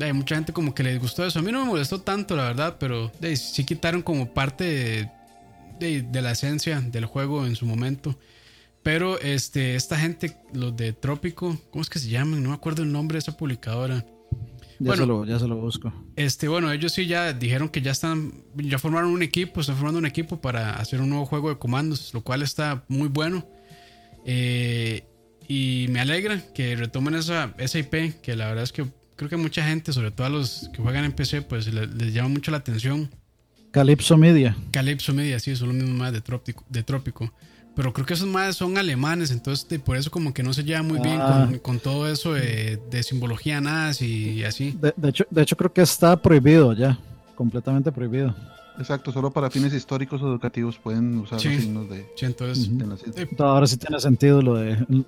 hay 0.00 0.12
mucha 0.12 0.34
gente 0.34 0.52
como 0.52 0.74
que 0.74 0.82
les 0.82 1.00
gustó 1.00 1.24
eso. 1.24 1.38
A 1.38 1.42
mí 1.42 1.52
no 1.52 1.60
me 1.60 1.66
molestó 1.66 2.00
tanto, 2.00 2.36
la 2.36 2.44
verdad, 2.44 2.76
pero 2.78 3.12
de, 3.20 3.36
sí 3.36 3.64
quitaron 3.64 4.02
como 4.02 4.32
parte 4.32 5.08
de, 5.78 6.02
de, 6.02 6.22
la 6.22 6.32
esencia 6.32 6.80
del 6.80 7.06
juego 7.06 7.46
en 7.46 7.56
su 7.56 7.66
momento. 7.66 8.18
Pero 8.82 9.20
este, 9.20 9.74
esta 9.74 9.98
gente, 9.98 10.36
los 10.52 10.76
de 10.76 10.92
Trópico, 10.92 11.58
¿cómo 11.70 11.82
es 11.82 11.90
que 11.90 11.98
se 11.98 12.08
llaman? 12.08 12.42
No 12.42 12.50
me 12.50 12.54
acuerdo 12.54 12.82
el 12.82 12.92
nombre 12.92 13.16
de 13.16 13.20
esa 13.20 13.36
publicadora. 13.36 14.04
Ya, 14.78 14.88
bueno, 14.88 15.02
se 15.02 15.06
lo, 15.06 15.24
ya 15.24 15.38
se 15.38 15.48
lo 15.48 15.56
busco. 15.56 15.92
Este, 16.16 16.48
bueno, 16.48 16.70
ellos 16.70 16.92
sí 16.92 17.06
ya 17.06 17.32
dijeron 17.32 17.68
que 17.68 17.80
ya 17.80 17.92
están, 17.92 18.32
ya 18.56 18.78
formaron 18.78 19.10
un 19.10 19.22
equipo, 19.22 19.60
están 19.60 19.76
formando 19.76 19.98
un 19.98 20.06
equipo 20.06 20.40
para 20.40 20.76
hacer 20.76 21.00
un 21.00 21.08
nuevo 21.08 21.24
juego 21.24 21.48
de 21.48 21.58
comandos, 21.58 22.12
lo 22.12 22.20
cual 22.22 22.42
está 22.42 22.84
muy 22.88 23.08
bueno. 23.08 23.46
Eh, 24.26 25.04
y 25.48 25.86
me 25.90 26.00
alegra 26.00 26.42
que 26.52 26.76
retomen 26.76 27.14
esa, 27.14 27.54
esa 27.58 27.78
IP, 27.78 28.20
que 28.20 28.36
la 28.36 28.48
verdad 28.48 28.64
es 28.64 28.72
que 28.72 28.86
creo 29.16 29.30
que 29.30 29.36
mucha 29.36 29.66
gente, 29.66 29.92
sobre 29.92 30.10
todo 30.10 30.26
a 30.26 30.30
los 30.30 30.68
que 30.72 30.82
juegan 30.82 31.04
en 31.04 31.12
PC, 31.12 31.42
pues 31.42 31.72
les, 31.72 32.12
llama 32.12 32.28
mucho 32.28 32.50
la 32.50 32.58
atención. 32.58 33.10
Calypso 33.70 34.16
Media. 34.16 34.56
Calypso 34.72 35.12
Media, 35.12 35.38
sí, 35.38 35.56
son 35.56 35.68
los 35.68 35.76
mismos 35.76 35.96
más 35.96 36.12
de 36.12 36.20
Trópico. 36.20 36.64
De 36.68 36.82
Trópico. 36.82 37.32
Pero 37.76 37.92
creo 37.92 38.06
que 38.06 38.14
esos 38.14 38.26
más 38.26 38.56
son 38.56 38.78
alemanes, 38.78 39.30
entonces 39.30 39.78
por 39.80 39.98
eso 39.98 40.10
como 40.10 40.32
que 40.32 40.42
no 40.42 40.54
se 40.54 40.64
lleva 40.64 40.82
muy 40.82 40.98
bien 40.98 41.20
ah. 41.20 41.50
con, 41.60 41.78
todo 41.78 42.10
eso 42.10 42.32
de, 42.32 43.02
simbología 43.02 43.60
nazi 43.60 44.30
y 44.30 44.44
así. 44.44 44.74
De, 44.80 45.10
hecho, 45.10 45.26
de 45.28 45.42
hecho 45.42 45.58
creo 45.58 45.70
que 45.70 45.82
está 45.82 46.16
prohibido 46.16 46.72
ya, 46.72 46.98
completamente 47.34 47.92
prohibido. 47.92 48.34
Exacto, 48.78 49.12
solo 49.12 49.30
para 49.30 49.50
fines 49.50 49.74
históricos 49.74 50.22
o 50.22 50.26
educativos 50.26 50.78
pueden 50.78 51.18
usar 51.18 51.34
los 51.34 51.42
signos 51.42 51.90
de... 51.90 52.06
Sí, 52.16 52.24
entonces... 52.24 52.70
Ahora 53.38 53.66
sí 53.66 53.76
tiene 53.76 54.00
sentido 54.00 54.40
lo 54.40 54.54
de... 54.54 55.04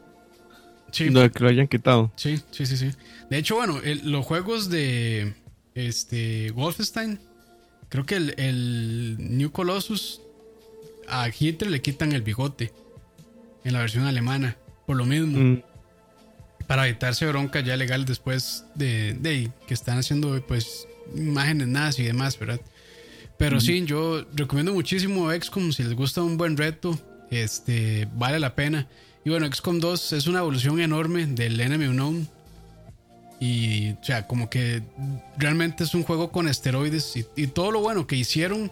Sí. 0.91 1.09
Lo 1.09 1.21
de 1.21 1.31
que 1.31 1.43
lo 1.43 1.49
hayan 1.49 1.69
quitado. 1.69 2.13
Sí, 2.17 2.39
sí, 2.51 2.67
sí, 2.67 2.77
sí. 2.77 2.91
De 3.31 3.39
hecho, 3.39 3.57
bueno, 3.57 3.79
los 4.05 4.27
juegos 4.27 4.69
de 4.69 5.35
este 5.75 6.51
Wolfenstein, 6.51 7.19
creo 7.89 8.05
que 8.05 8.17
el, 8.17 8.35
el 8.39 9.17
New 9.19 9.53
Colossus 9.53 10.21
a 11.09 11.29
Hitler 11.29 11.71
le 11.71 11.81
quitan 11.81 12.13
el 12.13 12.23
bigote 12.23 12.73
en 13.65 13.73
la 13.73 13.81
versión 13.81 14.05
alemana, 14.05 14.57
por 14.87 14.97
lo 14.97 15.05
mismo. 15.05 15.39
Mm. 15.39 15.63
Para 16.67 16.87
evitarse 16.87 17.27
bronca 17.27 17.61
ya 17.61 17.77
legal 17.77 18.05
después 18.05 18.65
de, 18.75 19.51
que 19.67 19.75
están 19.75 19.99
haciendo 19.99 20.45
pues 20.47 20.87
imágenes 21.17 21.69
nazi 21.69 22.03
y 22.03 22.07
demás, 22.07 22.39
¿verdad? 22.39 22.61
Pero 23.39 23.61
sí, 23.61 23.85
yo 23.85 24.27
recomiendo 24.35 24.75
muchísimo 24.75 25.31
XCOM 25.33 25.73
si 25.73 25.85
les 25.85 25.95
gusta 25.95 26.23
un 26.23 26.37
buen 26.37 26.57
reto, 26.57 26.99
este 27.31 28.09
vale 28.15 28.39
la 28.39 28.55
pena. 28.55 28.89
Y 29.25 29.31
bueno, 29.31 29.47
XCOM 29.51 29.79
2 29.79 30.13
es 30.15 30.27
una 30.27 30.41
evolución 30.41 30.81
enorme 30.81 31.27
del 31.27 31.59
Enemy 31.61 31.87
Unknown. 31.87 32.29
Y, 33.41 33.93
o 33.93 34.05
sea, 34.05 34.27
como 34.27 34.51
que 34.51 34.83
realmente 35.37 35.85
es 35.85 35.95
un 35.95 36.03
juego 36.03 36.33
con 36.33 36.49
esteroides 36.49 37.17
y, 37.17 37.27
y 37.37 37.47
todo 37.47 37.71
lo 37.71 37.81
bueno 37.81 38.07
que 38.07 38.17
hicieron 38.17 38.71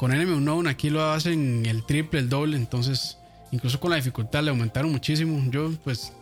con 0.00 0.12
Enemy 0.12 0.32
Unknown 0.32 0.66
aquí 0.66 0.88
lo 0.88 1.04
hacen 1.10 1.66
el 1.66 1.84
triple, 1.84 2.20
el 2.20 2.30
doble, 2.30 2.56
entonces 2.56 3.18
incluso 3.50 3.78
con 3.78 3.90
la 3.90 3.96
dificultad 3.96 4.42
le 4.42 4.48
aumentaron 4.48 4.90
muchísimo. 4.90 5.38
Yo 5.50 5.70
pues 5.84 6.14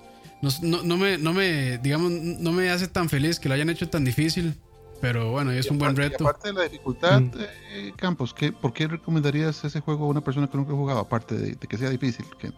no, 0.42 0.82
no, 0.82 0.96
me, 0.96 1.16
no 1.16 1.32
me, 1.32 1.78
digamos, 1.78 2.10
no 2.10 2.50
me 2.50 2.70
hace 2.70 2.88
tan 2.88 3.08
feliz 3.08 3.38
que 3.38 3.48
lo 3.48 3.54
hayan 3.54 3.70
hecho 3.70 3.88
tan 3.88 4.04
difícil, 4.04 4.54
pero 5.00 5.30
bueno, 5.30 5.52
es 5.52 5.70
un 5.70 5.78
buen 5.78 5.94
reto. 5.94 6.24
aparte 6.28 6.48
de 6.48 6.54
la 6.54 6.62
dificultad, 6.64 7.20
mm. 7.20 7.30
eh, 7.70 7.92
Campos, 7.96 8.34
¿qué, 8.34 8.50
¿por 8.50 8.72
qué 8.72 8.88
recomendarías 8.88 9.64
ese 9.64 9.78
juego 9.78 10.06
a 10.06 10.08
una 10.08 10.22
persona 10.22 10.48
que 10.48 10.56
nunca 10.56 10.72
ha 10.72 10.76
jugado? 10.76 10.98
Aparte 10.98 11.36
de, 11.36 11.54
que 11.56 11.78
sea 11.78 11.90
difícil, 11.90 12.26
¿qué, 12.40 12.50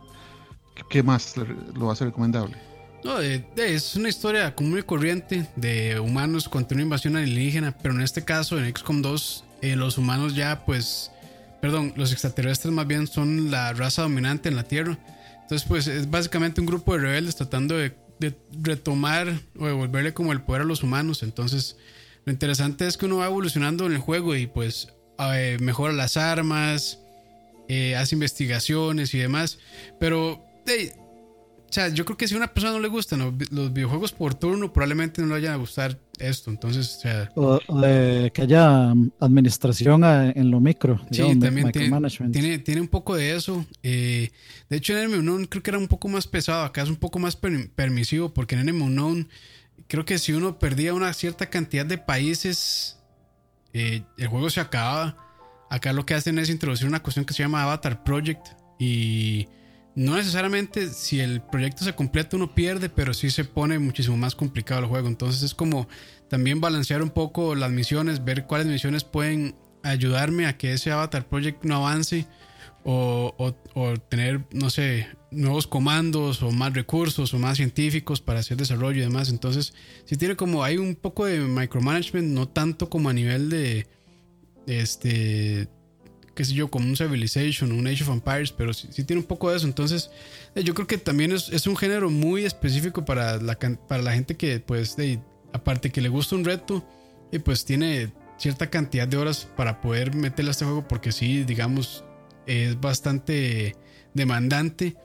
qué 0.88 1.02
más 1.02 1.34
lo 1.74 1.90
hace 1.90 2.06
recomendable? 2.06 2.56
No, 3.04 3.18
de- 3.18 3.44
de- 3.56 3.74
es 3.74 3.96
una 3.96 4.08
historia 4.08 4.54
común 4.54 4.78
y 4.78 4.82
corriente 4.82 5.46
de 5.56 5.98
humanos 6.00 6.48
contra 6.48 6.74
una 6.76 6.82
invasión 6.82 7.16
alienígena, 7.16 7.76
pero 7.78 7.94
en 7.94 8.02
este 8.02 8.24
caso, 8.24 8.58
en 8.58 8.66
XCOM 8.74 9.00
2, 9.02 9.44
eh, 9.62 9.74
los 9.76 9.96
humanos 9.96 10.34
ya, 10.34 10.64
pues, 10.66 11.10
perdón, 11.62 11.92
los 11.96 12.12
extraterrestres 12.12 12.72
más 12.74 12.86
bien 12.86 13.06
son 13.06 13.50
la 13.50 13.72
raza 13.72 14.02
dominante 14.02 14.48
en 14.50 14.56
la 14.56 14.64
Tierra. 14.64 14.98
Entonces, 15.42 15.66
pues, 15.66 15.86
es 15.86 16.10
básicamente 16.10 16.60
un 16.60 16.66
grupo 16.66 16.92
de 16.94 17.00
rebeldes 17.00 17.36
tratando 17.36 17.76
de, 17.76 17.94
retomar 18.62 19.32
o 19.58 19.66
devolverle 19.66 20.12
como 20.12 20.32
el 20.32 20.42
poder 20.42 20.60
a 20.60 20.64
los 20.66 20.82
humanos. 20.82 21.22
Entonces, 21.22 21.76
lo 22.26 22.32
interesante 22.32 22.86
es 22.86 22.98
que 22.98 23.06
uno 23.06 23.16
va 23.16 23.26
evolucionando 23.26 23.86
en 23.86 23.92
el 23.92 23.98
juego 23.98 24.36
y, 24.36 24.46
pues, 24.46 24.88
eh, 25.18 25.56
mejora 25.58 25.94
las 25.94 26.18
armas, 26.18 26.98
eh, 27.70 27.96
hace 27.96 28.14
investigaciones 28.16 29.14
y 29.14 29.18
demás. 29.18 29.58
Pero, 29.98 30.44
hey, 30.66 30.92
o 31.70 31.72
sea, 31.72 31.88
yo 31.88 32.04
creo 32.04 32.16
que 32.16 32.26
si 32.26 32.34
a 32.34 32.36
una 32.36 32.52
persona 32.52 32.72
no 32.72 32.80
le 32.80 32.88
gustan 32.88 33.20
los, 33.20 33.36
vi- 33.36 33.46
los 33.52 33.72
videojuegos 33.72 34.10
por 34.12 34.34
turno, 34.34 34.72
probablemente 34.72 35.22
no 35.22 35.28
le 35.28 35.34
vaya 35.34 35.52
a 35.52 35.56
gustar 35.56 35.96
esto. 36.18 36.50
Entonces, 36.50 36.96
o 36.96 37.00
sea, 37.00 37.30
O, 37.36 37.60
o 37.68 37.80
de 37.80 38.32
que 38.34 38.42
haya 38.42 38.92
administración 39.20 40.02
a- 40.04 40.30
en 40.30 40.50
lo 40.50 40.58
micro, 40.60 40.98
sí, 41.12 41.22
digamos, 41.22 41.38
también 41.44 41.64
tiene, 41.72 41.90
tiene, 42.32 42.58
tiene 42.58 42.80
un 42.80 42.88
poco 42.88 43.14
de 43.14 43.36
eso. 43.36 43.64
Eh, 43.84 44.30
de 44.68 44.76
hecho, 44.76 44.92
en 44.94 44.98
Enemy 45.04 45.18
Unknown 45.20 45.44
creo 45.46 45.62
que 45.62 45.70
era 45.70 45.78
un 45.78 45.86
poco 45.88 46.08
más 46.08 46.26
pesado. 46.26 46.64
Acá 46.64 46.82
es 46.82 46.88
un 46.90 46.96
poco 46.96 47.18
más 47.20 47.36
per- 47.36 47.70
permisivo, 47.70 48.34
porque 48.34 48.56
en 48.56 48.62
Enemy 48.62 48.82
Unknown 48.82 49.28
creo 49.86 50.04
que 50.04 50.18
si 50.18 50.32
uno 50.32 50.58
perdía 50.58 50.92
una 50.92 51.12
cierta 51.12 51.46
cantidad 51.50 51.86
de 51.86 51.98
países, 51.98 52.98
eh, 53.72 54.02
el 54.18 54.26
juego 54.26 54.50
se 54.50 54.60
acababa. 54.60 55.16
Acá 55.70 55.92
lo 55.92 56.04
que 56.04 56.14
hacen 56.14 56.38
es 56.40 56.50
introducir 56.50 56.88
una 56.88 57.00
cuestión 57.00 57.24
que 57.24 57.32
se 57.32 57.44
llama 57.44 57.62
Avatar 57.62 58.02
Project 58.02 58.44
y 58.80 59.46
no 59.94 60.16
necesariamente 60.16 60.88
si 60.88 61.20
el 61.20 61.42
proyecto 61.42 61.84
se 61.84 61.94
completa 61.94 62.36
uno 62.36 62.54
pierde, 62.54 62.88
pero 62.88 63.12
sí 63.12 63.30
se 63.30 63.44
pone 63.44 63.78
muchísimo 63.78 64.16
más 64.16 64.34
complicado 64.34 64.80
el 64.80 64.86
juego. 64.86 65.08
Entonces 65.08 65.42
es 65.42 65.54
como 65.54 65.88
también 66.28 66.60
balancear 66.60 67.02
un 67.02 67.10
poco 67.10 67.54
las 67.54 67.70
misiones, 67.70 68.24
ver 68.24 68.46
cuáles 68.46 68.66
misiones 68.68 69.04
pueden 69.04 69.56
ayudarme 69.82 70.46
a 70.46 70.56
que 70.56 70.72
ese 70.72 70.92
Avatar 70.92 71.26
Project 71.26 71.64
no 71.64 71.76
avance 71.76 72.26
o, 72.84 73.34
o- 73.74 73.98
tener, 74.08 74.44
no 74.52 74.70
sé, 74.70 75.08
nuevos 75.30 75.66
comandos 75.66 76.42
o 76.42 76.50
más 76.50 76.72
recursos 76.72 77.34
o 77.34 77.38
más 77.38 77.56
científicos 77.58 78.20
para 78.20 78.40
hacer 78.40 78.56
desarrollo 78.56 78.98
y 78.98 79.02
demás. 79.02 79.28
Entonces, 79.28 79.74
si 80.06 80.16
tiene 80.16 80.36
como, 80.36 80.64
hay 80.64 80.78
un 80.78 80.94
poco 80.94 81.26
de 81.26 81.40
micromanagement, 81.40 82.28
no 82.28 82.48
tanto 82.48 82.88
como 82.88 83.08
a 83.10 83.12
nivel 83.12 83.50
de 83.50 83.86
este, 84.66 85.68
qué 86.40 86.44
sé 86.46 86.54
yo, 86.54 86.70
como 86.70 86.86
un 86.86 86.96
Civilization 86.96 87.70
un 87.70 87.86
Age 87.86 88.02
of 88.02 88.08
Empires, 88.08 88.50
pero 88.50 88.72
sí, 88.72 88.88
tiene 89.04 89.20
un 89.20 89.26
poco 89.26 89.50
de 89.50 89.58
eso. 89.58 89.66
Entonces, 89.66 90.10
eh, 90.54 90.64
yo 90.64 90.72
creo 90.72 90.86
que 90.86 90.96
también 90.96 91.32
es, 91.32 91.66
un 91.66 91.76
género 91.76 92.08
muy 92.08 92.46
específico 92.46 93.04
para 93.04 93.36
la, 93.36 93.58
para 93.58 94.02
la 94.02 94.14
gente 94.14 94.38
que, 94.38 94.58
pues, 94.58 94.96
aparte 95.52 95.90
que 95.90 96.00
le 96.00 96.08
gusta 96.08 96.36
un 96.36 96.46
reto, 96.46 96.82
y 97.30 97.40
pues 97.40 97.66
tiene 97.66 98.10
cierta 98.38 98.70
cantidad 98.70 99.06
de 99.06 99.18
horas 99.18 99.46
para 99.54 99.82
poder 99.82 100.14
meterle 100.14 100.48
a 100.48 100.52
este 100.52 100.64
juego, 100.64 100.88
porque 100.88 101.12
sí, 101.12 101.44
digamos, 101.44 102.04
es 102.46 102.80
bastante 102.80 103.76
demandante 104.14 104.96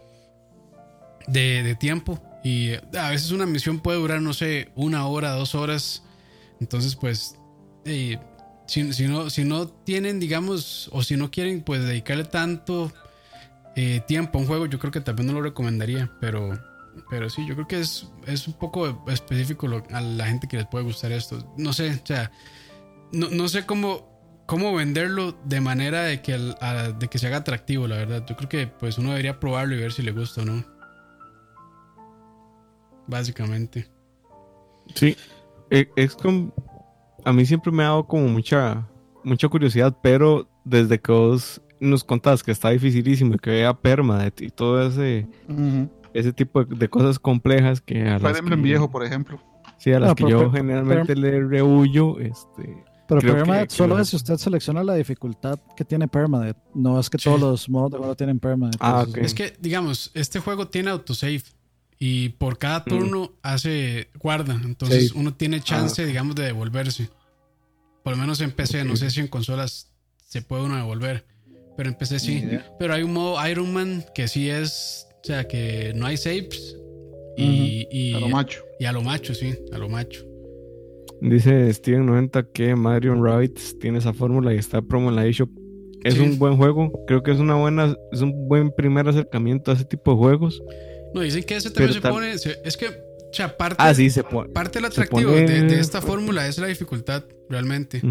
de, 1.27 1.75
tiempo. 1.77 2.23
Y 2.45 2.75
a 2.97 3.09
veces 3.09 3.31
una 3.31 3.45
misión 3.45 3.81
puede 3.81 3.97
durar, 3.99 4.21
no 4.21 4.31
sé, 4.31 4.69
una 4.73 5.05
hora, 5.05 5.31
dos 5.31 5.53
horas. 5.53 6.01
Entonces, 6.61 6.95
pues, 6.95 7.35
eh, 7.83 8.19
si, 8.67 8.93
si 8.93 9.07
no, 9.07 9.29
si 9.29 9.43
no 9.43 9.67
tienen, 9.67 10.19
digamos, 10.19 10.89
o 10.91 11.03
si 11.03 11.17
no 11.17 11.29
quieren, 11.31 11.61
pues 11.61 11.83
dedicarle 11.83 12.23
tanto 12.23 12.91
eh, 13.75 14.01
tiempo 14.07 14.37
a 14.37 14.41
un 14.41 14.47
juego, 14.47 14.65
yo 14.65 14.79
creo 14.79 14.91
que 14.91 15.01
también 15.01 15.27
no 15.27 15.33
lo 15.33 15.41
recomendaría. 15.41 16.11
Pero, 16.19 16.59
pero 17.09 17.29
sí, 17.29 17.45
yo 17.45 17.55
creo 17.55 17.67
que 17.67 17.79
es, 17.79 18.07
es 18.25 18.47
un 18.47 18.53
poco 18.53 19.03
específico 19.07 19.67
a 19.91 20.01
la 20.01 20.25
gente 20.27 20.47
que 20.47 20.57
les 20.57 20.65
puede 20.65 20.85
gustar 20.85 21.11
esto. 21.11 21.53
No 21.57 21.73
sé, 21.73 21.99
o 22.03 22.05
sea, 22.05 22.31
no, 23.11 23.29
no 23.29 23.47
sé 23.47 23.65
cómo, 23.65 24.43
cómo 24.45 24.73
venderlo 24.73 25.37
de 25.43 25.61
manera 25.61 26.03
de 26.03 26.21
que, 26.21 26.37
de 26.37 27.07
que 27.07 27.19
se 27.19 27.27
haga 27.27 27.37
atractivo, 27.37 27.87
la 27.87 27.97
verdad. 27.97 28.25
Yo 28.27 28.35
creo 28.35 28.49
que 28.49 28.67
pues 28.67 28.97
uno 28.97 29.09
debería 29.09 29.39
probarlo 29.39 29.75
y 29.75 29.79
ver 29.79 29.91
si 29.91 30.01
le 30.01 30.11
gusta 30.11 30.41
o 30.41 30.45
no. 30.45 30.65
Básicamente. 33.07 33.87
Sí, 34.95 35.15
eh, 35.69 35.87
XCOM 35.95 36.51
a 37.25 37.33
mí 37.33 37.45
siempre 37.45 37.71
me 37.71 37.83
ha 37.83 37.87
dado 37.87 38.07
como 38.07 38.27
mucha, 38.27 38.87
mucha 39.23 39.47
curiosidad, 39.49 39.97
pero 40.01 40.47
desde 40.63 40.99
que 40.99 41.11
vos 41.11 41.61
nos 41.79 42.03
contabas 42.03 42.41
que 42.43 42.51
está 42.51 42.69
dificilísimo 42.69 43.35
y 43.35 43.37
que 43.39 43.49
vea 43.49 43.73
permadeath 43.73 44.41
y 44.41 44.49
todo 44.49 44.81
ese, 44.87 45.27
ese 46.13 46.31
tipo 46.33 46.63
de, 46.63 46.75
de 46.75 46.89
cosas 46.89 47.19
complejas 47.19 47.81
que 47.81 48.01
a 48.07 48.19
Fire 48.19 48.21
las 48.31 48.39
Emblem 48.39 48.59
que, 48.61 48.63
viejo, 48.63 48.89
por 48.89 49.03
ejemplo. 49.03 49.39
sí, 49.77 49.91
a 49.91 49.99
las 49.99 50.15
que 50.15 50.23
pero- 50.23 50.29
yo 50.29 50.37
pero- 50.39 50.51
generalmente 50.53 51.15
le 51.15 51.43
rehuyo, 51.45 52.17
este, 52.19 52.83
Pero 53.07 53.21
Permadeath 53.21 53.69
solo 53.69 53.99
es 53.99 54.09
si 54.09 54.15
usted 54.15 54.37
selecciona 54.37 54.83
la 54.83 54.95
dificultad 54.95 55.59
que 55.75 55.85
tiene 55.85 56.07
Permadeath. 56.07 56.57
No 56.73 56.99
es 56.99 57.07
que 57.09 57.19
Sí. 57.19 57.25
todos 57.25 57.39
los 57.39 57.69
modos 57.69 57.91
de 57.91 57.97
juego 57.99 58.15
tienen 58.15 58.39
Permadeath. 58.39 58.77
Ah, 58.79 59.05
Es 59.15 59.35
que, 59.35 59.53
digamos, 59.59 60.09
este 60.15 60.39
juego 60.39 60.67
tiene 60.69 60.89
autosave. 60.89 61.43
Y 61.99 62.29
por 62.29 62.57
cada 62.57 62.83
turno 62.83 63.31
hace 63.41 64.09
guarda. 64.19 64.59
Entonces 64.63 65.11
uno 65.13 65.33
tiene 65.33 65.61
chance, 65.61 66.01
ok. 66.01 66.07
digamos, 66.07 66.35
de 66.35 66.43
devolverse. 66.43 67.09
Por 68.03 68.13
lo 68.13 68.17
menos 68.19 68.41
en 68.41 68.51
PC. 68.51 68.83
No 68.83 68.95
sé 68.95 69.09
si 69.09 69.21
en 69.21 69.27
consolas 69.27 69.91
se 70.27 70.41
puede 70.41 70.63
uno 70.63 70.75
devolver. 70.75 71.25
Pero 71.77 71.89
en 71.89 71.95
PC 71.95 72.19
sí. 72.19 72.43
Pero 72.79 72.93
hay 72.93 73.03
un 73.03 73.13
modo 73.13 73.47
Iron 73.49 73.73
Man 73.73 74.03
que 74.13 74.27
sí 74.27 74.49
es. 74.49 75.07
O 75.23 75.25
sea, 75.27 75.47
que 75.47 75.93
no 75.95 76.05
hay 76.05 76.17
saves. 76.17 76.77
Y, 77.37 77.87
y, 77.91 78.13
A 78.13 78.19
lo 78.19 78.29
macho. 78.29 78.63
y 78.79 78.85
a 78.85 78.91
lo 78.91 79.01
macho, 79.01 79.33
sí. 79.33 79.53
A 79.73 79.77
lo 79.77 79.89
macho. 79.89 80.23
dice 81.21 81.67
Steven90 81.69 82.51
que 82.53 82.75
Mario 82.75 83.15
Rabbids 83.21 83.77
tiene 83.79 83.97
esa 83.99 84.13
fórmula 84.13 84.53
y 84.53 84.57
está 84.57 84.81
promo 84.81 85.09
en 85.09 85.15
la 85.15 85.25
eShop. 85.25 85.49
Es 86.03 86.13
Sí. 86.13 86.19
un 86.19 86.37
buen 86.37 86.55
juego, 86.57 86.91
creo 87.07 87.23
que 87.23 87.31
es 87.31 87.39
una 87.39 87.55
buena, 87.55 87.95
es 88.11 88.21
un 88.21 88.47
buen 88.47 88.71
primer 88.71 89.07
acercamiento 89.09 89.71
a 89.71 89.73
ese 89.73 89.85
tipo 89.85 90.11
de 90.11 90.17
juegos. 90.17 90.61
No, 91.15 91.21
dicen 91.21 91.43
que 91.43 91.55
ese 91.55 91.71
también 91.71 91.93
se 91.93 92.01
pone. 92.01 92.37
se- 92.37 92.59
es 92.63 92.77
que, 92.77 92.87
o 92.89 93.33
sea, 93.33 93.57
parte, 93.57 93.77
Ah, 93.79 93.93
sí, 93.93 94.09
se 94.09 94.23
parte 94.23 94.79
del 94.79 94.85
atractivo 94.85 95.31
pone- 95.31 95.47
de, 95.47 95.61
de 95.63 95.79
esta 95.79 96.01
fórmula 96.01 96.47
es 96.47 96.57
la 96.59 96.67
dificultad, 96.67 97.23
realmente. 97.49 98.01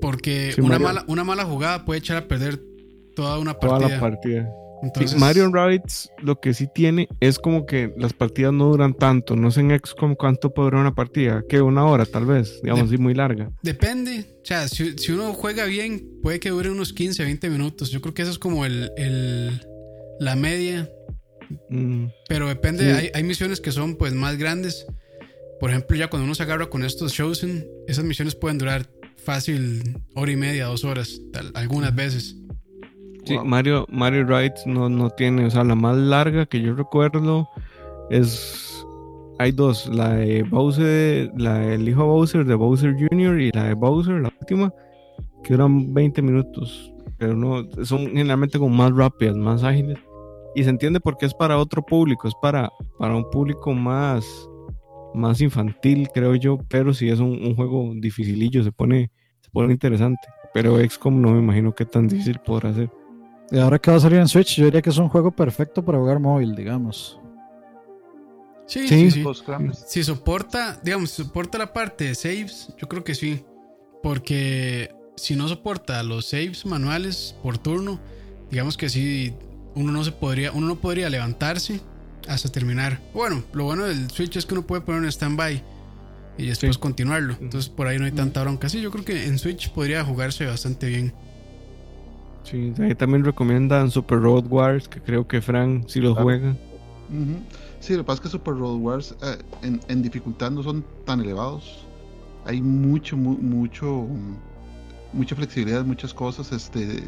Porque 0.00 0.52
Sí, 0.54 0.60
una, 0.60 0.70
Mario. 0.78 0.86
mala, 0.86 1.04
una 1.06 1.24
mala 1.24 1.44
jugada 1.44 1.84
puede 1.84 1.98
echar 2.00 2.16
a 2.16 2.26
perder 2.28 2.60
toda 3.14 3.38
una 3.38 3.54
Toda 3.54 3.78
partida. 3.78 3.94
la 3.96 4.00
partida. 4.00 4.42
Sí, 4.42 4.80
Entonces, 4.82 5.18
Mario 5.18 5.50
Rabbids 5.50 6.10
lo 6.22 6.38
que 6.38 6.52
sí 6.52 6.68
tiene 6.74 7.08
es 7.20 7.38
como 7.38 7.64
que 7.64 7.94
las 7.96 8.12
partidas 8.12 8.52
no 8.52 8.66
duran 8.66 8.92
tanto. 8.92 9.34
No 9.34 9.50
sé 9.50 9.60
en 9.60 9.70
XCOM 9.70 10.14
cuánto 10.14 10.52
puede 10.52 10.66
durar 10.66 10.82
una 10.82 10.94
partida. 10.94 11.42
Que 11.48 11.62
una 11.62 11.86
hora 11.86 12.04
tal 12.04 12.26
vez, 12.26 12.60
digamos, 12.62 12.90
De- 12.90 12.96
sí, 12.98 13.02
muy 13.02 13.14
larga. 13.14 13.50
depende. 13.62 14.26
O 14.42 14.44
sea, 14.44 14.68
si, 14.68 14.96
si 14.98 15.12
uno 15.12 15.32
juega 15.32 15.64
bien, 15.64 16.06
puede 16.22 16.40
que 16.40 16.50
dure 16.50 16.70
unos 16.70 16.92
15, 16.92 17.22
20 17.24 17.48
minutos. 17.48 17.90
Yo 17.90 18.00
creo 18.02 18.12
que 18.14 18.22
eso 18.22 18.30
es 18.30 18.38
como 18.38 18.66
el, 18.66 18.90
el- 18.98 19.60
la 20.20 20.36
media. 20.36 20.90
Mm, 21.68 22.06
Pero 22.28 22.48
depende, 22.48 22.84
Sí. 22.84 22.90
hay, 22.90 23.10
hay 23.14 23.22
misiones 23.22 23.60
que 23.60 23.72
son 23.72 23.96
pues 23.96 24.12
más 24.14 24.36
grandes. 24.38 24.86
Por 25.60 25.70
ejemplo, 25.70 25.96
ya 25.96 26.08
cuando 26.08 26.24
uno 26.26 26.34
se 26.34 26.42
agarra 26.42 26.66
con 26.66 26.84
estos 26.84 27.12
Chosen, 27.14 27.66
esas 27.88 28.04
misiones 28.04 28.34
pueden 28.34 28.58
durar 28.58 28.86
fácil 29.16 29.98
hora 30.14 30.30
y 30.32 30.36
media, 30.36 30.66
dos 30.66 30.84
horas, 30.84 31.20
tal- 31.32 31.50
algunas 31.54 31.94
veces. 31.94 32.36
sí, 33.24 33.34
Wow. 33.34 33.44
Mario, 33.44 33.86
Mario 33.90 34.24
Rabbids 34.24 34.66
no, 34.66 34.88
no 34.88 35.10
tiene, 35.10 35.46
o 35.46 35.50
sea, 35.50 35.64
la 35.64 35.74
más 35.74 35.96
larga 35.96 36.46
que 36.46 36.60
yo 36.60 36.74
recuerdo 36.74 37.48
es. 38.10 38.72
Hay 39.38 39.52
dos, 39.52 39.86
la 39.92 40.14
de 40.14 40.44
Bowser, 40.44 41.30
la 41.36 41.58
del 41.58 41.86
hijo 41.88 42.06
Bowser 42.06 42.46
de 42.46 42.54
Bowser 42.54 42.94
Jr. 42.94 43.38
y 43.40 43.50
la 43.52 43.64
de 43.64 43.74
Bowser, 43.74 44.14
la 44.20 44.32
última, 44.40 44.72
que 45.44 45.52
duran 45.54 45.92
20 45.92 46.22
minutos. 46.22 46.90
Pero 47.18 47.34
no, 47.34 47.66
son 47.84 48.06
generalmente 48.06 48.58
como 48.58 48.74
más 48.74 48.92
rápidas, 48.94 49.36
más 49.36 49.62
ágiles. 49.62 49.98
Y 50.56 50.64
se 50.64 50.70
entiende 50.70 50.98
porque 51.00 51.26
es 51.26 51.34
para 51.34 51.58
otro 51.58 51.84
público, 51.84 52.26
es 52.26 52.34
para, 52.40 52.72
para 52.98 53.14
un 53.14 53.30
público 53.30 53.72
más, 53.74 54.26
más 55.14 55.40
infantil, 55.42 56.08
creo 56.12 56.34
yo. 56.34 56.58
Pero 56.68 56.92
sí 56.94 57.08
es 57.10 57.20
un, 57.20 57.44
un 57.44 57.54
juego 57.54 57.92
dificilillo, 57.94 58.64
se 58.64 58.72
pone, 58.72 59.10
se 59.42 59.50
pone 59.50 59.72
interesante. 59.72 60.26
Pero 60.54 60.78
XCOM 60.78 61.20
no 61.20 61.32
me 61.32 61.38
imagino 61.40 61.74
qué 61.74 61.84
tan 61.84 62.08
difícil 62.08 62.38
podrá 62.40 62.72
ser. 62.72 62.90
Y 63.50 63.58
ahora 63.58 63.78
que 63.78 63.90
va 63.90 63.98
a 63.98 64.00
salir 64.00 64.18
en 64.18 64.26
Switch, 64.28 64.56
yo 64.56 64.64
diría 64.64 64.80
que 64.82 64.90
es 64.90 64.98
un 64.98 65.08
juego 65.10 65.30
perfecto 65.30 65.84
para 65.84 65.98
jugar 65.98 66.18
móvil, 66.18 66.56
digamos. 66.56 67.20
Sí, 68.66 68.88
Sí. 68.88 69.10
sí. 69.10 69.24
Si 69.86 70.02
soporta, 70.02 70.80
digamos, 70.82 71.10
si 71.10 71.22
soporta 71.22 71.58
la 71.58 71.72
parte 71.72 72.04
de 72.04 72.14
saves, 72.14 72.74
yo 72.78 72.88
creo 72.88 73.04
que 73.04 73.14
sí. 73.14 73.44
Porque 74.02 74.90
si 75.16 75.36
no 75.36 75.46
soporta 75.48 76.02
los 76.02 76.26
saves 76.26 76.66
manuales 76.66 77.36
por 77.42 77.58
turno, 77.58 78.00
digamos 78.50 78.76
que 78.76 78.88
sí, 78.88 79.34
uno 79.76 79.92
no 79.92 80.02
se 80.02 80.10
podría, 80.10 80.50
uno 80.52 80.66
no 80.66 80.76
podría 80.76 81.08
levantarse 81.08 81.80
hasta 82.28 82.48
terminar. 82.50 83.00
Bueno, 83.14 83.44
lo 83.52 83.64
bueno 83.64 83.84
del 83.84 84.10
Switch 84.10 84.36
es 84.36 84.44
que 84.46 84.54
uno 84.54 84.66
puede 84.66 84.80
poner 84.82 85.02
un 85.02 85.12
standby 85.12 85.62
y 86.38 86.46
después 86.46 86.74
Sí. 86.74 86.80
continuarlo. 86.80 87.36
Entonces 87.40 87.70
por 87.70 87.86
ahí 87.86 87.98
no 87.98 88.04
hay 88.06 88.12
tanta 88.12 88.42
bronca. 88.42 88.68
Sí, 88.68 88.80
yo 88.80 88.90
creo 88.90 89.04
que 89.04 89.26
en 89.26 89.38
Switch 89.38 89.70
podría 89.70 90.04
jugarse 90.04 90.44
bastante 90.46 90.88
bien. 90.88 91.12
Sí, 92.42 92.72
ahí 92.80 92.94
también 92.94 93.24
recomiendan 93.24 93.90
Super 93.90 94.18
Road 94.20 94.46
Wars, 94.48 94.88
que 94.88 95.00
creo 95.00 95.26
que 95.26 95.40
Frank 95.42 95.88
si 95.88 96.00
lo 96.00 96.14
juega. 96.14 96.56
Sí, 97.80 97.92
lo 97.92 97.98
que 98.00 98.04
pasa 98.04 98.14
es 98.16 98.20
que 98.22 98.28
Super 98.30 98.54
Road 98.54 98.76
Wars 98.76 99.14
eh, 99.22 99.38
en, 99.62 99.80
en 99.88 100.02
dificultad 100.02 100.50
no 100.50 100.62
son 100.62 100.84
tan 101.04 101.20
elevados. 101.20 101.84
Hay 102.44 102.60
mucho, 102.62 103.16
mu- 103.16 103.38
mucho, 103.38 104.06
mucha 105.16 105.34
flexibilidad, 105.36 105.84
muchas 105.84 106.14
cosas. 106.14 106.52
Este, 106.52 107.02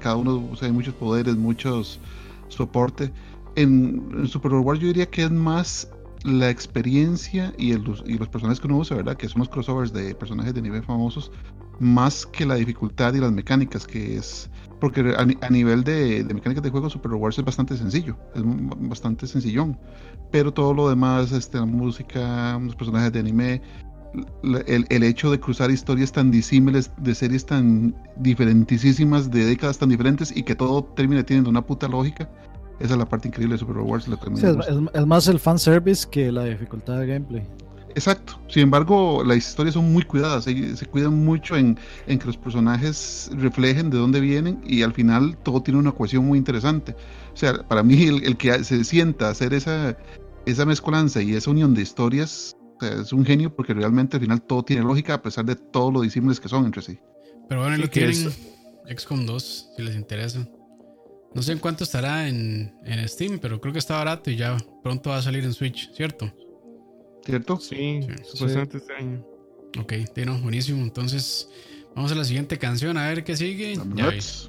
cada 0.00 0.16
uno, 0.16 0.48
o 0.52 0.56
sea, 0.56 0.66
hay 0.68 0.72
muchos 0.72 0.94
poderes, 0.94 1.36
muchos 1.36 2.00
soporte. 2.48 3.12
En, 3.56 4.08
en 4.16 4.28
Super 4.28 4.52
Wars 4.52 4.80
yo 4.80 4.86
diría 4.88 5.06
que 5.06 5.24
es 5.24 5.30
más 5.30 5.88
la 6.24 6.50
experiencia 6.50 7.52
y, 7.58 7.72
el- 7.72 7.84
y 8.06 8.18
los 8.18 8.28
personajes 8.28 8.60
que 8.60 8.66
uno 8.66 8.78
usa, 8.78 8.96
¿verdad? 8.96 9.16
Que 9.16 9.28
son 9.28 9.40
los 9.40 9.48
crossovers 9.48 9.92
de 9.92 10.14
personajes 10.14 10.54
de 10.54 10.62
nivel 10.62 10.82
famosos, 10.82 11.30
más 11.80 12.26
que 12.26 12.44
la 12.44 12.56
dificultad 12.56 13.14
y 13.14 13.18
las 13.20 13.32
mecánicas, 13.32 13.86
que 13.86 14.16
es 14.16 14.50
porque 14.80 15.00
a, 15.16 15.26
a 15.46 15.50
nivel 15.50 15.82
de, 15.84 16.22
de 16.24 16.34
mecánicas 16.34 16.62
de 16.62 16.70
juego, 16.70 16.88
Super 16.90 17.12
Wars 17.12 17.38
es 17.38 17.44
bastante 17.44 17.76
sencillo, 17.76 18.16
es 18.34 18.42
bastante 18.44 19.26
sencillón. 19.26 19.76
Pero 20.30 20.52
todo 20.52 20.74
lo 20.74 20.88
demás, 20.88 21.32
este, 21.32 21.58
la 21.58 21.64
música, 21.66 22.58
los 22.62 22.76
personajes 22.76 23.12
de 23.12 23.20
anime, 23.20 23.62
el, 24.66 24.86
el 24.88 25.02
hecho 25.02 25.30
de 25.30 25.40
cruzar 25.40 25.70
historias 25.70 26.12
tan 26.12 26.30
disímiles, 26.30 26.90
de 26.98 27.14
series 27.14 27.46
tan 27.46 27.94
diferentísimas, 28.16 29.30
de 29.30 29.44
décadas 29.44 29.78
tan 29.78 29.88
diferentes 29.88 30.36
y 30.36 30.42
que 30.42 30.54
todo 30.54 30.84
termine 30.84 31.22
teniendo 31.24 31.50
una 31.50 31.62
puta 31.62 31.88
lógica, 31.88 32.28
esa 32.80 32.94
es 32.94 32.98
la 32.98 33.08
parte 33.08 33.28
increíble 33.28 33.54
de 33.54 33.58
Super 33.58 33.78
Wars. 33.78 34.06
Lo 34.06 34.18
que 34.18 34.26
Sí, 34.36 34.46
me 34.46 34.90
es, 35.00 35.06
más 35.06 35.26
el 35.28 35.38
fanservice 35.38 36.06
que 36.08 36.30
la 36.30 36.44
dificultad 36.44 37.00
de 37.00 37.06
gameplay. 37.06 37.42
Exacto. 37.90 38.38
Sin 38.48 38.62
embargo, 38.64 39.24
las 39.24 39.38
historias 39.38 39.74
son 39.74 39.92
muy 39.92 40.04
cuidadas. 40.04 40.44
Se, 40.44 40.76
se 40.76 40.86
cuidan 40.86 41.24
mucho 41.24 41.56
en, 41.56 41.78
en 42.06 42.18
que 42.18 42.26
los 42.26 42.36
personajes 42.36 43.30
reflejen 43.34 43.90
de 43.90 43.98
dónde 43.98 44.20
vienen 44.20 44.60
y 44.64 44.82
al 44.82 44.92
final 44.92 45.36
todo 45.42 45.62
tiene 45.62 45.80
una 45.80 45.90
cohesión 45.90 46.24
muy 46.24 46.38
interesante. 46.38 46.94
O 47.32 47.36
sea, 47.36 47.54
para 47.66 47.82
mí 47.82 48.04
el, 48.04 48.22
el 48.24 48.36
que 48.36 48.62
se 48.62 48.84
sienta 48.84 49.30
hacer 49.30 49.52
esa, 49.54 49.96
esa 50.46 50.64
mezcolanza 50.64 51.20
y 51.20 51.34
esa 51.34 51.50
unión 51.50 51.74
de 51.74 51.82
historias 51.82 52.56
o 52.80 52.84
sea, 52.84 53.00
es 53.02 53.12
un 53.12 53.24
genio 53.24 53.54
porque 53.54 53.74
realmente 53.74 54.16
al 54.16 54.22
final 54.22 54.42
todo 54.42 54.62
tiene 54.62 54.82
lógica 54.82 55.14
a 55.14 55.22
pesar 55.22 55.44
de 55.44 55.56
todo 55.56 55.90
lo 55.90 56.00
disímiles 56.02 56.38
que 56.40 56.48
son 56.48 56.64
entre 56.66 56.82
sí. 56.82 56.98
Pero 57.48 57.60
bueno, 57.62 57.74
ahí 57.74 57.80
Sí, 57.80 57.82
lo 57.86 57.90
tienen. 57.90 58.10
es- 58.10 58.38
XCOM 58.96 59.26
2, 59.26 59.70
si 59.76 59.82
les 59.82 59.96
interesa. 59.96 60.48
No 61.34 61.42
sé 61.42 61.52
en 61.52 61.58
cuánto 61.58 61.84
estará 61.84 62.26
en, 62.28 62.74
en 62.84 63.06
Steam, 63.08 63.38
pero 63.38 63.60
creo 63.60 63.72
que 63.72 63.78
está 63.78 63.96
barato 63.96 64.30
y 64.30 64.36
ya 64.36 64.56
pronto 64.82 65.10
va 65.10 65.18
a 65.18 65.22
salir 65.22 65.44
en 65.44 65.52
Switch, 65.52 65.92
¿cierto? 65.92 66.32
¿Cierto? 67.24 67.58
Sí, 67.60 68.00
Sí. 68.02 68.08
supuestamente 68.24 68.78
este 68.78 68.94
año. 68.94 69.22
Ok, 69.78 69.92
Tino, 70.14 70.38
buenísimo. 70.38 70.82
Entonces, 70.82 71.50
vamos 71.94 72.10
a 72.12 72.14
la 72.14 72.24
siguiente 72.24 72.56
canción, 72.58 72.96
a 72.96 73.08
ver 73.08 73.24
qué 73.24 73.36
sigue. 73.36 73.74
Ya, 73.74 73.82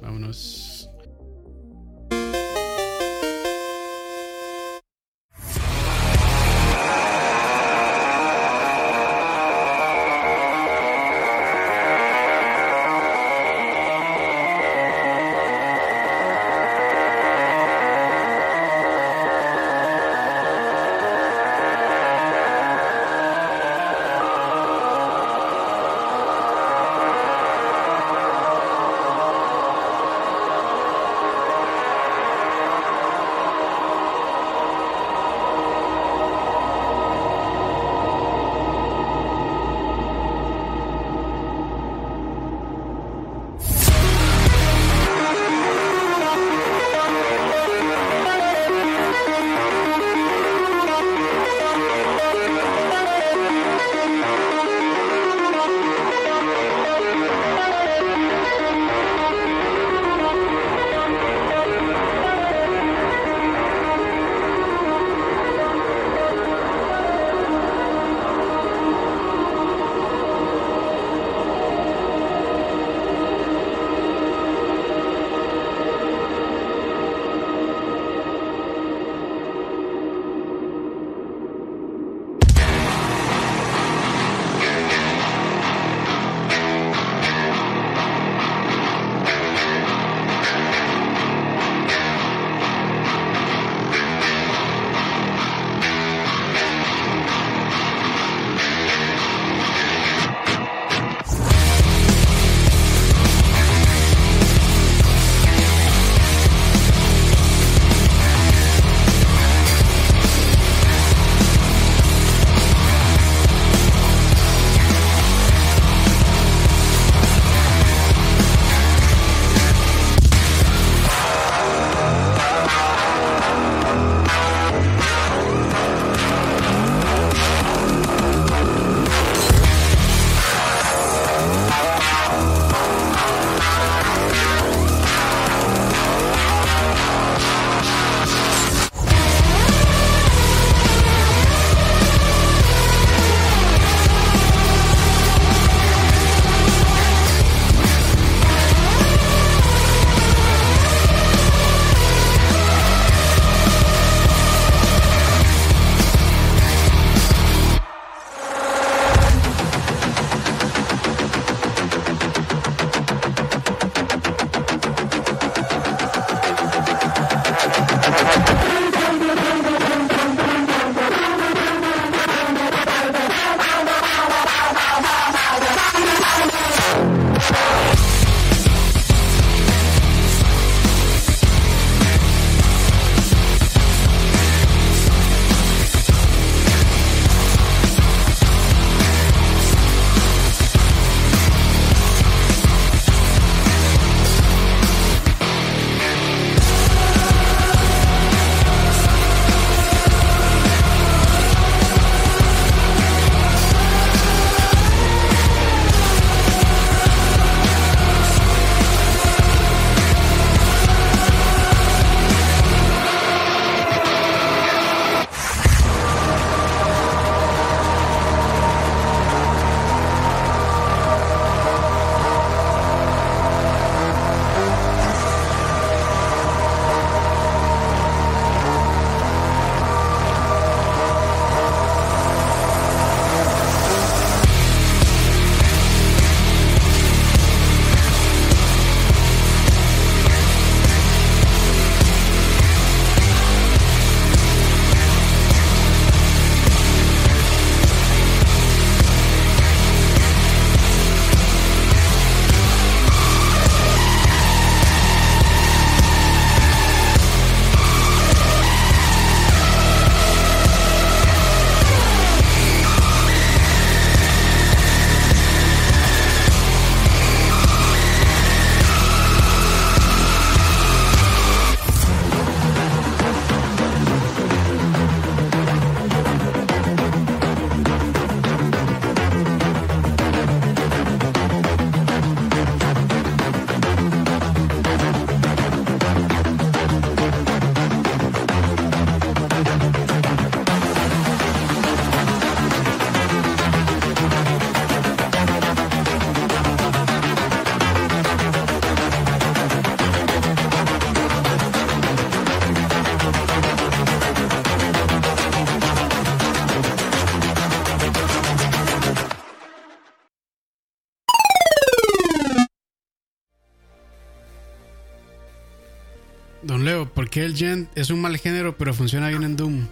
Leo, 317.40 317.44
¿por 317.44 317.44
qué 317.44 317.44
el 317.44 317.56
Gent 317.56 317.88
es 317.96 318.10
un 318.10 318.20
mal 318.20 318.36
género 318.38 318.76
pero 318.76 318.94
funciona 318.94 319.28
bien 319.28 319.42
en 319.42 319.56
Doom? 319.56 319.86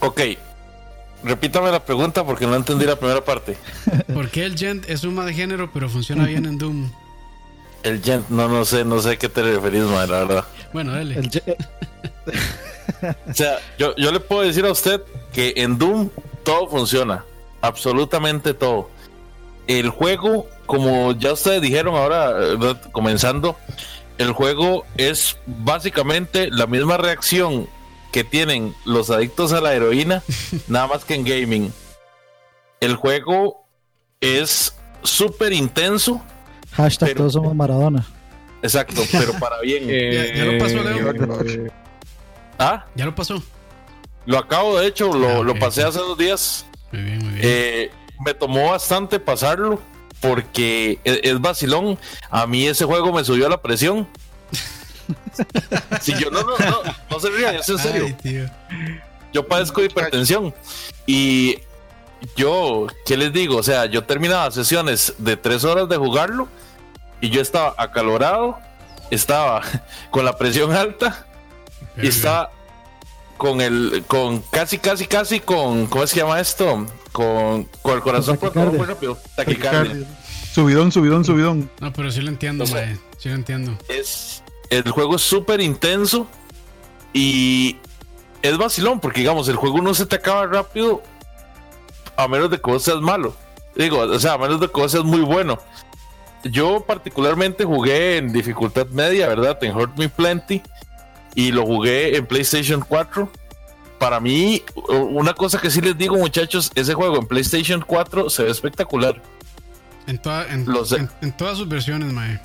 Ok. 0.00 0.20
Repítame 1.24 1.70
la 1.70 1.84
pregunta 1.84 2.24
porque 2.24 2.46
no 2.46 2.56
entendí 2.56 2.84
la 2.84 2.96
primera 2.96 3.24
parte. 3.24 3.56
¿Por 4.12 4.28
qué 4.28 4.44
el 4.44 4.56
Gent 4.58 4.88
es 4.88 5.04
un 5.04 5.14
mal 5.14 5.32
género 5.32 5.70
pero 5.72 5.88
funciona 5.88 6.26
bien 6.26 6.46
en 6.46 6.58
Doom? 6.58 6.90
El 7.82 8.02
Gent, 8.02 8.28
no, 8.28 8.48
no 8.48 8.64
sé, 8.64 8.84
no 8.84 9.00
sé 9.00 9.10
a 9.10 9.16
qué 9.16 9.28
te 9.28 9.42
referís, 9.42 9.82
madre, 9.82 10.10
la 10.10 10.18
verdad. 10.24 10.44
Bueno, 10.72 10.92
dale. 10.92 11.18
El 11.18 11.30
O 13.28 13.34
sea, 13.34 13.58
yo, 13.78 13.94
yo 13.96 14.12
le 14.12 14.20
puedo 14.20 14.42
decir 14.42 14.64
a 14.64 14.70
usted 14.70 15.00
que 15.32 15.54
en 15.56 15.78
Doom 15.78 16.10
todo 16.44 16.68
funciona. 16.68 17.24
Absolutamente 17.60 18.54
todo. 18.54 18.90
El 19.66 19.88
juego, 19.90 20.48
como 20.66 21.12
ya 21.12 21.32
ustedes 21.32 21.62
dijeron 21.62 21.94
ahora, 21.94 22.30
eh, 22.30 22.56
¿verdad? 22.56 22.80
comenzando, 22.92 23.56
el 24.22 24.32
juego 24.32 24.84
es 24.96 25.36
básicamente 25.46 26.48
la 26.50 26.66
misma 26.66 26.96
reacción 26.96 27.68
que 28.12 28.24
tienen 28.24 28.74
los 28.84 29.10
adictos 29.10 29.52
a 29.52 29.60
la 29.60 29.74
heroína, 29.74 30.22
nada 30.68 30.86
más 30.86 31.04
que 31.04 31.14
en 31.14 31.24
gaming. 31.24 31.72
El 32.80 32.96
juego 32.96 33.64
es 34.20 34.74
súper 35.02 35.52
intenso, 35.52 36.22
hashtag 36.72 37.10
Pero- 37.10 37.18
todos 37.18 37.32
somos 37.34 37.54
Maradona. 37.54 38.04
exacto, 38.62 39.02
pero 39.12 39.32
para 39.38 39.60
bien. 39.60 39.86
Ya- 39.88 40.34
ya 40.34 40.44
lo 40.44 40.58
pasó, 40.58 40.82
Leo. 40.82 41.44
Eh, 41.46 41.70
¿Ah? 42.58 42.86
Ya 42.94 43.04
lo 43.06 43.14
pasó. 43.14 43.42
Lo 44.26 44.38
acabo, 44.38 44.78
de 44.78 44.86
hecho, 44.86 45.12
lo, 45.12 45.40
Ah, 45.40 45.42
lo 45.42 45.58
pasé 45.58 45.82
hace 45.82 45.98
dos 45.98 46.16
días. 46.16 46.64
Muy 46.92 47.02
bien, 47.02 47.18
muy 47.18 47.28
bien. 47.30 47.40
Eh, 47.42 47.90
me 48.24 48.34
tomó 48.34 48.70
bastante 48.70 49.18
pasarlo 49.18 49.80
porque 50.22 50.98
es, 51.04 51.20
es 51.22 51.40
vacilón. 51.40 51.98
A 52.30 52.46
mí 52.46 52.66
ese 52.66 52.86
juego 52.86 53.12
me 53.12 53.24
subió 53.24 53.48
la 53.50 53.60
presión. 53.60 54.08
Si 56.00 56.14
yo 56.18 56.30
no, 56.30 56.42
no, 56.42 56.56
no, 56.58 56.82
no 57.10 57.20
se 57.20 57.28
rían, 57.30 57.56
es 57.56 57.68
en 57.68 57.78
serio. 57.78 58.16
Ay. 58.24 59.00
Yo 59.32 59.46
padezco 59.46 59.80
de 59.80 59.88
hipertensión 59.88 60.54
y 61.06 61.58
yo, 62.36 62.86
¿qué 63.06 63.16
les 63.16 63.32
digo? 63.32 63.56
O 63.56 63.62
sea, 63.62 63.86
yo 63.86 64.04
terminaba 64.04 64.50
sesiones 64.50 65.14
de 65.18 65.36
tres 65.36 65.64
horas 65.64 65.88
de 65.88 65.96
jugarlo 65.96 66.48
y 67.20 67.30
yo 67.30 67.40
estaba 67.40 67.74
acalorado, 67.76 68.58
estaba 69.10 69.62
con 70.10 70.24
la 70.24 70.36
presión 70.36 70.72
alta 70.72 71.26
y 71.96 72.08
estaba 72.08 72.50
con 73.36 73.60
el, 73.60 74.04
con 74.06 74.40
casi, 74.50 74.78
casi, 74.78 75.06
casi 75.06 75.40
con, 75.40 75.86
¿cómo 75.86 76.06
se 76.06 76.16
llama 76.16 76.40
esto? 76.40 76.86
Con, 77.12 77.64
con 77.82 77.94
el 77.94 78.00
corazón 78.00 78.36
por 78.36 78.50
taquicardia. 78.50 78.78
muy 78.78 78.86
rápido. 78.86 79.18
Taquicardia. 79.36 80.06
Subidón, 80.52 80.92
subidón, 80.92 81.24
subidón. 81.24 81.70
No, 81.80 81.92
pero 81.92 82.10
sí 82.10 82.20
lo 82.20 82.28
entiendo, 82.28 82.64
O 82.64 82.66
sea, 82.66 82.86
mae. 82.86 82.98
Sí 83.18 83.28
lo 83.28 83.34
entiendo. 83.36 83.76
es 83.88 84.42
el 84.70 84.90
juego 84.90 85.16
es 85.16 85.22
súper 85.22 85.60
intenso 85.60 86.26
y 87.12 87.76
es 88.40 88.56
vacilón 88.56 89.00
porque 89.00 89.20
digamos 89.20 89.46
el 89.48 89.56
juego 89.56 89.82
no 89.82 89.92
se 89.92 90.06
te 90.06 90.16
acaba 90.16 90.46
rápido 90.46 91.02
a 92.16 92.26
menos 92.26 92.50
de 92.50 92.58
que 92.58 92.70
vos 92.70 92.82
seas 92.82 93.00
malo 93.00 93.36
digo 93.76 93.98
o 93.98 94.18
sea 94.18 94.32
a 94.32 94.38
menos 94.38 94.60
de 94.60 94.68
que 94.68 94.80
vos 94.80 94.90
seas 94.90 95.04
muy 95.04 95.20
bueno 95.20 95.58
yo 96.44 96.84
particularmente 96.86 97.64
jugué 97.64 98.16
en 98.16 98.32
dificultad 98.32 98.86
media 98.88 99.28
verdad 99.28 99.62
en 99.62 99.76
Hurt 99.76 99.96
Me 99.98 100.08
Plenty 100.08 100.62
y 101.34 101.52
lo 101.52 101.64
jugué 101.66 102.16
en 102.16 102.26
PlayStation 102.26 102.80
4 102.86 103.30
para 103.98 104.18
mí 104.20 104.62
una 104.88 105.32
cosa 105.34 105.60
que 105.60 105.70
sí 105.70 105.80
les 105.80 105.96
digo 105.96 106.16
muchachos 106.16 106.70
ese 106.74 106.94
juego 106.94 107.18
en 107.18 107.26
PlayStation 107.26 107.82
4 107.86 108.28
se 108.30 108.42
ve 108.44 108.50
espectacular 108.50 109.22
En, 110.06 110.18
toda- 110.18 110.46
en, 110.50 111.32
todas 111.36 111.56
sus 111.58 111.68
versiones, 111.68 112.12
mae. 112.12 112.40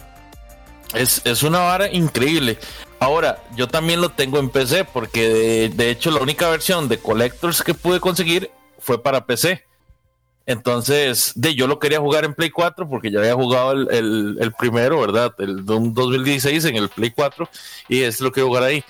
Es, 0.94 1.22
es 1.26 1.44
una 1.44 1.60
vara 1.60 1.92
increíble. 1.92 2.58
Ahora, 3.00 3.44
yo 3.56 3.68
también 3.68 4.00
lo 4.00 4.10
tengo 4.10 4.40
en 4.40 4.50
PC 4.50 4.86
porque 4.86 5.28
de, 5.28 5.70
de 5.70 5.90
hecho 5.90 6.12
la 6.12 6.22
única 6.22 6.48
versión 6.50 6.88
de 6.88 7.00
Collectors 7.00 7.62
que 7.64 7.74
pude 7.74 8.00
conseguir 8.00 8.52
fue 8.80 9.02
para 9.04 9.26
PC. 9.26 9.67
Entonces, 10.48 11.34
de 11.36 11.54
yo 11.56 11.68
lo 11.68 11.78
quería 11.78 12.00
jugar 12.00 12.24
en 12.26 12.34
Play 12.34 12.50
4 12.50 12.88
porque 12.90 13.12
ya 13.12 13.20
había 13.20 13.34
jugado 13.36 13.74
el, 13.74 13.88
el- 13.92 14.38
el 14.40 14.52
primero, 14.54 15.00
¿verdad? 15.02 15.34
El 15.40 15.66
Doom 15.66 15.94
2016 15.94 16.64
en 16.66 16.78
el 16.78 16.88
Play 16.90 17.12
4 17.12 17.48
y 17.90 18.02
este 18.02 18.24
lo 18.24 18.32
quiero 18.32 18.48
jugar 18.48 18.64
ahí. 18.64 18.84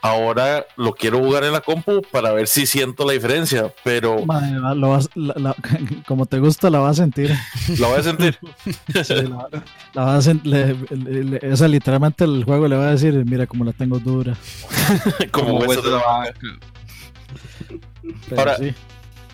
Ahora 0.00 0.66
lo 0.76 0.92
quiero 0.92 1.18
jugar 1.18 1.44
en 1.44 1.52
la 1.52 1.62
compu 1.62 2.02
para 2.10 2.30
ver 2.32 2.46
si 2.46 2.66
siento 2.66 3.06
la 3.06 3.14
diferencia, 3.14 3.72
pero 3.84 4.22
la- 4.26 4.74
lo 4.74 4.90
vas- 4.90 5.08
la- 5.14 5.34
la- 5.36 5.56
como 6.06 6.26
te 6.26 6.38
gusta, 6.40 6.68
la 6.70 6.78
vas 6.78 6.98
a 6.98 7.02
sentir. 7.04 7.34
lo 7.78 7.88
voy 7.88 7.98
a 8.00 8.02
sentir. 8.02 8.38
Sí, 9.04 9.14
la, 9.14 9.48
la 9.94 10.04
vas 10.04 10.26
a 10.26 10.30
sen- 10.32 10.42
le- 10.44 10.74
le- 10.96 11.24
le- 11.40 11.52
o 11.52 11.56
sea, 11.56 11.68
literalmente 11.68 12.24
el 12.24 12.44
juego 12.44 12.66
le 12.68 12.76
va 12.76 12.88
a 12.88 12.90
decir, 12.92 13.14
mira 13.26 13.46
cómo 13.46 13.64
la 13.64 13.72
tengo 13.72 13.98
dura. 13.98 14.36
como 15.32 15.58
hueso 15.58 15.82
de 15.82 15.90
la 15.90 15.96
vaca. 15.96 16.32
Pero 18.28 18.40
Ahora, 18.40 18.56
sí. 18.58 18.74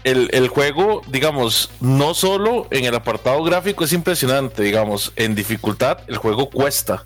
El, 0.04 0.28
el 0.32 0.48
juego, 0.48 1.02
digamos, 1.08 1.70
no 1.80 2.14
solo 2.14 2.66
en 2.70 2.84
el 2.84 2.94
apartado 2.94 3.42
gráfico 3.42 3.84
es 3.84 3.92
impresionante, 3.92 4.62
digamos, 4.62 5.12
en 5.16 5.34
dificultad 5.34 5.98
el 6.08 6.16
juego 6.16 6.48
cuesta. 6.50 7.02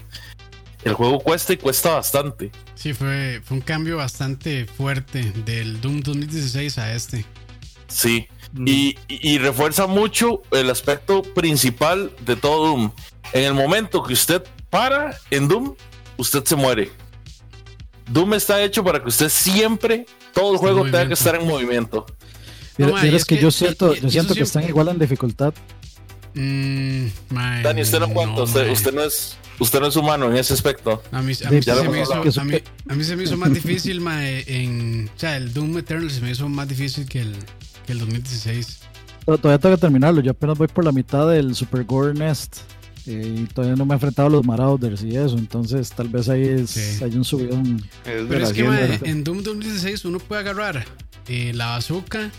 El 0.85 0.93
juego 0.95 1.19
cuesta 1.21 1.53
y 1.55 1.57
cuesta 1.57 1.95
bastante. 1.95 2.51
Sí, 2.75 2.93
fue, 2.93 3.41
fue 3.45 3.57
un 3.57 3.63
cambio 3.63 3.97
bastante 3.97 4.67
fuerte 4.67 5.33
del 5.45 5.81
Doom 5.81 6.01
2016 6.03 6.77
a 6.79 6.93
este. 6.95 7.25
Sí. 7.89 8.29
Y, 8.67 8.97
y- 9.09 9.33
y 9.35 9.39
refuerza 9.39 9.87
mucho 9.87 10.43
el 10.53 10.69
aspecto 10.71 11.23
principal 11.23 12.13
de 12.21 12.37
todo 12.37 12.69
Doom. 12.69 12.91
En 13.33 13.45
el 13.45 13.55
momento 13.55 14.03
que 14.03 14.13
usted 14.13 14.45
para 14.71 15.17
en 15.31 15.49
Doom, 15.49 15.75
usted 16.19 16.45
se 16.45 16.55
muere. 16.55 16.91
Doom 18.11 18.35
está 18.35 18.63
hecho 18.63 18.85
para 18.85 19.03
que 19.03 19.09
usted 19.09 19.31
siempre, 19.31 20.07
todo 20.35 20.53
el 20.53 20.59
juego 20.59 20.85
en 20.85 20.93
tenga 20.93 21.09
que 21.09 21.15
estar 21.15 21.35
en 21.35 21.47
movimiento. 21.47 22.05
No, 22.79 22.99
es 22.99 23.25
que, 23.25 23.37
que- 23.37 23.43
yo 23.43 23.51
siento, 23.51 23.95
y- 23.95 24.01
yo 24.01 24.11
siento 24.11 24.35
que 24.35 24.41
sí- 24.41 24.45
están 24.45 24.65
igual 24.69 24.89
en 24.89 24.99
dificultad. 24.99 25.55
Mm, 26.35 27.07
Dani, 27.63 27.83
usted 27.83 28.01
no 28.01 28.09
cuenta, 28.09 28.43
usted, 28.43 28.93
no 28.93 29.03
es, 29.05 29.37
usted 29.61 29.79
no 29.81 29.87
es 29.87 29.95
humano 29.97 30.27
en 30.31 30.37
ese 30.37 30.53
aspecto. 30.55 31.01
A 31.13 31.23
mí, 31.23 31.33
a 31.33 31.35
se 31.37 31.49
me 31.51 31.59
hizo, 31.59 31.73
hablado. 31.73 32.41
a, 32.41 32.45
mí, 32.45 32.55
a 32.89 32.95
mí 32.95 33.05
se 33.05 33.15
me 33.17 33.23
hizo 33.23 33.37
más 33.37 33.53
difícil, 33.55 34.01
mae, 34.01 34.43
en, 34.49 35.09
o 35.15 35.19
sea, 35.19 35.37
el 35.37 35.53
Doom 35.55 35.79
Eternal 35.79 36.11
se 36.11 36.21
me 36.21 36.33
hizo 36.33 36.49
más 36.49 36.67
difícil 36.69 37.07
que 37.09 37.21
el, 37.21 37.35
que 37.87 37.93
el 37.93 38.01
2016. 38.01 38.79
To- 39.27 39.39
Todavía 39.39 39.59
tengo 39.61 39.77
que 39.77 39.81
terminarlo. 39.81 40.21
Yo 40.23 40.33
apenas 40.33 40.59
voy 40.59 40.67
por 40.69 40.85
la 40.85 40.93
mitad 40.93 41.29
del 41.31 41.55
Super 41.55 41.85
Gore 41.85 42.15
Nest. 42.15 42.57
eh, 43.07 43.35
y 43.43 43.45
todavía 43.53 43.77
no 43.77 43.85
me 43.85 43.93
he 43.93 43.97
enfrentado 43.97 44.29
a 44.29 44.31
los 44.31 44.45
Marauders 44.47 45.03
y 45.03 45.15
eso. 45.17 45.37
Entonces, 45.39 45.91
tal 45.91 46.09
vez 46.09 46.29
ahí 46.31 46.43
es, 46.43 46.71
Sí. 46.71 47.05
hay 47.05 47.15
un 47.15 47.25
subidón. 47.25 47.77
Es 48.07 48.25
Pero 48.29 48.45
es 48.45 48.53
que, 48.55 48.99
en 49.11 49.23
Doom 49.23 49.43
2016 49.43 50.05
uno 50.07 50.19
puede 50.19 50.41
agarrar 50.41 50.85
eh, 51.29 51.53
la 51.55 51.67
bazooka 51.67 52.31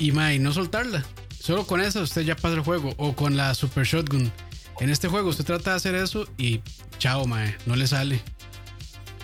y, 0.00 0.10
mae, 0.12 0.38
no 0.40 0.52
soltarla. 0.52 1.04
Solo 1.40 1.66
con 1.66 1.80
esa 1.80 2.00
usted 2.00 2.22
ya 2.22 2.34
pasa 2.36 2.54
el 2.56 2.60
juego. 2.62 2.92
O 2.96 3.14
con 3.14 3.36
la 3.36 3.54
Super 3.54 3.84
Shotgun. 3.86 4.32
En 4.80 4.90
este 4.90 5.08
juego 5.08 5.28
usted 5.30 5.44
trata 5.44 5.70
de 5.70 5.76
hacer 5.76 5.94
eso 5.94 6.26
y 6.38 6.60
chao, 6.98 7.26
mae, 7.26 7.56
no 7.66 7.76
le 7.76 7.86
sale. 7.86 8.20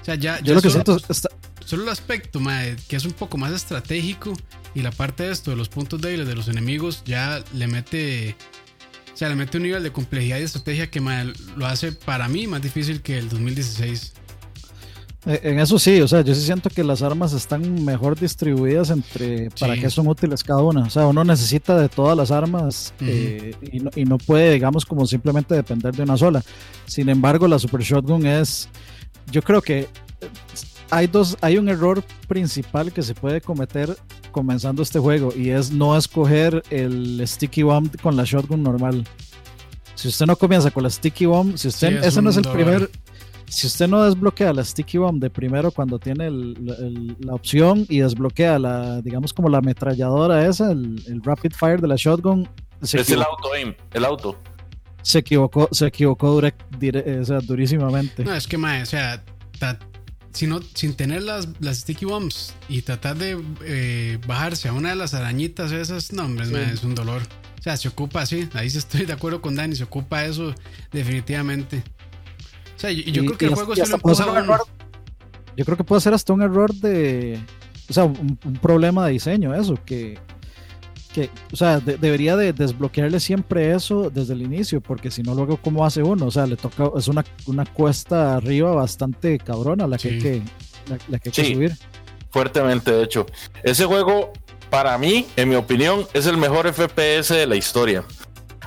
O 0.00 0.04
sea, 0.04 0.14
ya, 0.14 0.38
Yo 0.40 0.46
ya 0.46 0.54
lo 0.54 0.62
que 0.62 0.70
solo- 0.70 0.84
siento 0.84 1.12
está- 1.12 1.30
Solo 1.64 1.82
el 1.82 1.88
aspecto, 1.88 2.38
mae, 2.38 2.76
que 2.88 2.94
es 2.94 3.04
un 3.04 3.12
poco 3.12 3.38
más 3.38 3.52
estratégico 3.52 4.32
y 4.74 4.82
la 4.82 4.92
parte 4.92 5.24
de 5.24 5.32
esto, 5.32 5.50
de 5.50 5.56
los 5.56 5.68
puntos 5.68 6.00
débiles 6.00 6.28
de 6.28 6.36
los 6.36 6.46
enemigos, 6.46 7.02
ya 7.04 7.42
le 7.54 7.66
mete. 7.66 8.36
O 9.12 9.16
sea, 9.16 9.28
le 9.30 9.34
mete 9.34 9.56
un 9.56 9.64
nivel 9.64 9.82
de 9.82 9.90
complejidad 9.90 10.38
y 10.38 10.42
estrategia 10.42 10.90
que 10.90 11.00
mae, 11.00 11.32
lo 11.56 11.66
hace 11.66 11.90
para 11.90 12.28
mí 12.28 12.46
más 12.46 12.62
difícil 12.62 13.02
que 13.02 13.18
el 13.18 13.28
2016. 13.28 14.12
Eh, 15.26 15.40
En 15.42 15.58
eso 15.58 15.78
sí, 15.78 16.00
o 16.00 16.08
sea, 16.08 16.20
yo 16.22 16.34
sí 16.34 16.42
siento 16.42 16.70
que 16.70 16.84
las 16.84 17.02
armas 17.02 17.32
están 17.32 17.84
mejor 17.84 18.18
distribuidas 18.18 18.90
entre 18.90 19.50
para 19.58 19.74
Sí. 19.74 19.80
qué 19.80 19.90
son 19.90 20.06
útiles 20.06 20.44
cada 20.44 20.62
una. 20.62 20.82
O 20.84 20.90
sea, 20.90 21.06
uno 21.06 21.24
necesita 21.24 21.76
de 21.78 21.88
todas 21.88 22.16
las 22.16 22.30
armas 22.30 22.94
eh, 23.00 23.54
y, 23.72 23.80
no, 23.80 23.90
y 23.96 24.04
no 24.04 24.18
puede, 24.18 24.52
digamos, 24.52 24.84
como 24.86 25.06
simplemente 25.06 25.54
depender 25.54 25.94
de 25.94 26.02
una 26.04 26.16
sola. 26.16 26.42
Sin 26.86 27.08
embargo, 27.08 27.48
la 27.48 27.58
Super 27.58 27.80
Shotgun 27.82 28.24
es, 28.26 28.68
yo 29.32 29.42
creo 29.42 29.60
que 29.60 29.80
eh, 29.80 29.88
hay 30.90 31.08
dos, 31.08 31.36
hay 31.40 31.58
un 31.58 31.68
error 31.68 32.04
principal 32.28 32.92
que 32.92 33.02
se 33.02 33.14
puede 33.14 33.40
cometer 33.40 33.96
comenzando 34.30 34.82
este 34.82 34.98
juego 35.00 35.32
y 35.36 35.48
es 35.50 35.70
no 35.72 35.96
escoger 35.96 36.62
el 36.70 37.20
Sticky 37.26 37.62
Bomb 37.64 38.00
con 38.00 38.16
la 38.16 38.22
Shotgun 38.24 38.62
normal. 38.62 39.04
Si 39.96 40.08
usted 40.08 40.26
no 40.26 40.36
comienza 40.36 40.70
con 40.70 40.82
la 40.84 40.90
Sticky 40.90 41.24
Bomb, 41.24 41.56
si 41.56 41.68
usted, 41.68 41.88
Sí, 41.88 41.94
es 41.96 42.06
ese 42.08 42.22
no 42.22 42.30
es 42.30 42.36
el 42.36 42.42
dolor. 42.42 42.56
primer, 42.58 42.90
si 43.48 43.66
usted 43.66 43.86
no 43.88 44.02
desbloquea 44.04 44.52
la 44.52 44.64
Sticky 44.64 44.98
Bomb 44.98 45.20
de 45.20 45.30
primero 45.30 45.70
cuando 45.70 45.98
tiene 45.98 46.26
el- 46.26 46.56
el- 46.78 47.16
la 47.20 47.34
opción 47.34 47.86
y 47.88 48.00
desbloquea 48.00 48.58
la, 48.58 49.00
digamos 49.02 49.32
como 49.32 49.48
la 49.48 49.58
ametralladora 49.58 50.46
esa, 50.46 50.72
el, 50.72 51.02
el 51.06 51.22
Rapid 51.22 51.52
Fire 51.52 51.80
de 51.80 51.88
la 51.88 51.96
Shotgun, 51.96 52.48
se, 52.82 53.00
Es 53.00 53.10
el 53.10 53.22
auto 53.22 53.52
aim, 53.54 53.74
el 53.94 54.04
auto. 54.04 54.38
se 55.02 55.18
equivocó, 55.20 55.68
se 55.72 55.86
equivocó 55.86 56.40
dire- 56.78 57.02
eh, 57.06 57.18
o 57.20 57.24
sea, 57.24 57.38
durísimamente. 57.40 58.24
No, 58.24 58.34
es 58.34 58.46
que, 58.46 58.58
mae, 58.58 58.82
o 58.82 58.86
sea, 58.86 59.24
ta- 59.58 59.78
si 60.32 60.46
no- 60.46 60.60
sin 60.74 60.94
tener 60.94 61.22
las, 61.22 61.48
las 61.60 61.78
sticky 61.78 62.04
bombs 62.04 62.52
y 62.68 62.82
tratar 62.82 63.16
de 63.16 63.42
eh, 63.64 64.18
bajarse 64.26 64.68
a 64.68 64.72
una 64.74 64.90
de 64.90 64.96
las 64.96 65.14
arañitas 65.14 65.72
esas, 65.72 66.12
no, 66.12 66.24
hombre, 66.24 66.46
mae, 66.46 66.72
es 66.74 66.84
un 66.84 66.94
dolor. 66.94 67.22
O 67.58 67.62
sea, 67.62 67.76
se 67.76 67.88
ocupa 67.88 68.20
así, 68.22 68.48
ahí 68.54 68.68
sí 68.70 68.78
estoy 68.78 69.06
de 69.06 69.12
acuerdo 69.12 69.40
con 69.40 69.54
Dani, 69.56 69.74
se 69.74 69.84
ocupa 69.84 70.24
eso 70.24 70.52
definitivamente. 70.92 71.82
O 72.76 72.78
sea, 72.78 72.90
yo, 72.90 73.02
yo 73.04 73.22
Y- 73.22 73.26
creo 73.26 73.38
que 73.38 73.44
y 73.46 73.48
el 73.48 73.54
juego 73.54 73.72
hasta 73.72 73.86
lo 73.96 73.98
puede 73.98 74.16
ser 74.16 74.26
empuja 74.26 74.40
un 74.42 74.44
error. 74.50 74.60
Yo 75.56 75.64
creo 75.64 75.76
que 75.76 75.84
puede 75.84 76.00
ser 76.00 76.12
hasta 76.14 76.32
un 76.32 76.42
error 76.42 76.72
de. 76.74 77.40
O 77.88 77.92
sea, 77.92 78.04
un, 78.04 78.38
un 78.44 78.52
problema 78.54 79.06
de 79.06 79.12
diseño, 79.12 79.54
eso, 79.54 79.78
que. 79.84 80.18
que 81.14 81.30
o 81.52 81.56
sea, 81.56 81.80
de- 81.80 81.96
debería 81.96 82.36
de 82.36 82.52
desbloquearle 82.52 83.20
siempre 83.20 83.74
eso 83.74 84.10
desde 84.10 84.34
el 84.34 84.42
inicio, 84.42 84.80
porque 84.82 85.10
si 85.10 85.22
no, 85.22 85.34
luego, 85.34 85.56
¿cómo 85.56 85.84
hace 85.86 86.02
uno? 86.02 86.26
O 86.26 86.30
sea, 86.30 86.46
le 86.46 86.56
toca. 86.56 86.90
Es 86.98 87.08
una, 87.08 87.24
una 87.46 87.64
cuesta 87.64 88.36
arriba 88.36 88.72
bastante 88.74 89.38
cabrona 89.38 89.86
la 89.86 89.96
que 89.96 90.08
Sí. 90.10 90.14
hay 90.16 90.20
que, 90.20 90.42
la, 90.90 90.98
la 91.08 91.18
que, 91.18 91.28
hay 91.30 91.32
que 91.32 91.44
Sí. 91.44 91.54
subir. 91.54 91.72
Fuertemente, 92.30 92.90
de 92.92 93.02
hecho. 93.04 93.24
Ese 93.62 93.86
juego, 93.86 94.32
para 94.68 94.98
mí, 94.98 95.26
en 95.36 95.48
mi 95.48 95.54
opinión, 95.54 96.06
es 96.12 96.26
el 96.26 96.36
mejor 96.36 96.66
FPS 96.70 97.30
de 97.34 97.46
la 97.46 97.56
historia. 97.56 98.04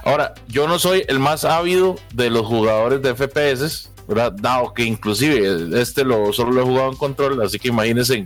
Ahora, 0.03 0.34
yo 0.48 0.68
no 0.68 0.80
soy 0.80 1.03
el 1.07 1.19
más 1.19 1.44
ávido 1.45 1.98
de 2.14 2.30
los 2.31 2.48
jugadores 2.48 3.02
de 3.03 3.14
FPS, 3.14 3.88
¿verdad? 4.10 4.31
Dado 4.31 4.73
que 4.73 4.84
inclusive 4.84 5.69
este 5.80 6.03
lo, 6.03 6.34
solo 6.34 6.52
lo 6.52 6.61
he 6.61 6.65
jugado 6.65 6.90
en 6.90 6.98
control, 6.98 7.41
así 7.44 7.60
que 7.60 7.68
imagínense 7.68 8.23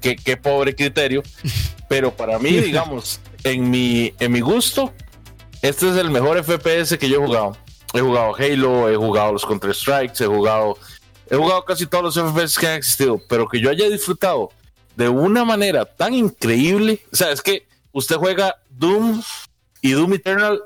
qué, 0.00 0.16
qué 0.16 0.36
pobre 0.38 0.74
criterio. 0.74 1.22
Pero 1.90 2.10
para 2.10 2.38
mí, 2.38 2.52
digamos, 2.52 3.20
en 3.44 3.68
mi, 3.68 4.14
en 4.18 4.32
mi 4.32 4.40
gusto, 4.40 4.94
este 5.60 5.90
es 5.90 5.96
el 5.96 6.10
mejor 6.10 6.42
FPS 6.42 6.96
que 6.96 7.08
yo 7.08 7.22
he 7.22 7.26
jugado. 7.26 7.56
He 7.92 8.00
jugado 8.00 8.34
Halo, 8.34 8.88
he 8.88 8.96
jugado 8.96 9.32
los 9.32 9.44
Counter 9.44 9.74
Strikes, 9.74 10.24
he 10.24 10.26
jugado, 10.26 10.78
he 11.28 11.36
jugado 11.36 11.64
casi 11.64 11.86
todos 11.86 12.16
los 12.16 12.32
FPS 12.32 12.58
que 12.58 12.66
han 12.68 12.74
existido, 12.76 13.20
pero 13.28 13.46
que 13.46 13.60
yo 13.60 13.68
haya 13.68 13.90
disfrutado 13.90 14.50
de 14.96 15.08
una 15.10 15.44
manera 15.44 15.84
tan 15.84 16.14
increíble. 16.14 17.04
O 17.12 17.16
sea, 17.16 17.30
es 17.30 17.42
que 17.42 17.66
usted 17.92 18.16
juega 18.16 18.56
Doom 18.70 19.22
y 19.82 19.90
Doom 19.90 20.14
Eternal 20.14 20.62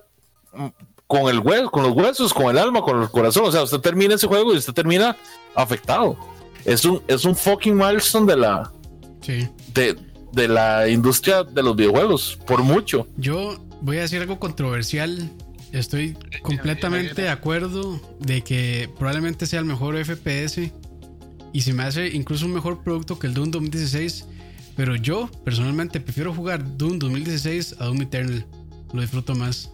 con 1.07 1.29
el 1.29 1.39
hueso, 1.41 1.71
con 1.71 1.83
los 1.83 1.93
huesos, 1.93 2.33
con 2.35 2.47
el 2.47 2.59
alma, 2.59 2.81
con 2.83 3.03
el 3.03 3.11
corazón. 3.11 3.45
O 3.47 3.53
sea, 3.53 3.63
usted 3.63 3.79
termina 3.81 4.15
ese 4.15 4.27
juego 4.27 4.55
y 4.55 4.57
usted 4.57 4.73
termina 4.73 5.17
afectado. 5.55 6.17
Es 6.65 6.85
un, 6.85 7.03
es 7.09 7.25
un 7.25 7.37
fucking 7.37 7.77
milestone 7.77 8.27
de 8.33 8.39
la, 8.39 8.73
Sí. 9.21 9.49
de, 9.75 9.97
de 10.33 10.49
la 10.49 10.89
industria 10.89 11.45
de 11.45 11.63
los 11.63 11.77
videojuegos, 11.77 12.39
por 12.47 12.63
mucho. 12.63 13.07
Yo 13.17 13.57
voy 13.83 13.99
a 13.99 14.03
decir 14.03 14.21
algo 14.21 14.39
controversial. 14.39 15.31
Estoy 15.73 16.17
completamente 16.43 17.23
de 17.23 17.29
acuerdo 17.29 18.01
de 18.21 18.43
que 18.43 18.89
probablemente 18.99 19.45
sea 19.47 19.59
el 19.59 19.65
mejor 19.65 19.97
FPS 20.03 20.73
y 21.53 21.61
se 21.63 21.73
me 21.73 21.83
hace 21.83 22.09
incluso 22.09 22.47
un 22.47 22.55
mejor 22.55 22.83
producto 22.85 23.19
que 23.19 23.27
el 23.27 23.35
Doom 23.35 23.51
2016. 23.51 24.27
Pero 24.77 24.97
yo 24.97 25.29
personalmente 25.45 26.01
prefiero 26.01 26.33
jugar 26.35 26.77
Doom 26.79 26.99
2016 26.99 27.77
a 27.79 27.85
Doom 27.87 28.03
Eternal. 28.03 28.47
Lo 28.93 29.01
disfruto 29.03 29.35
más. 29.35 29.71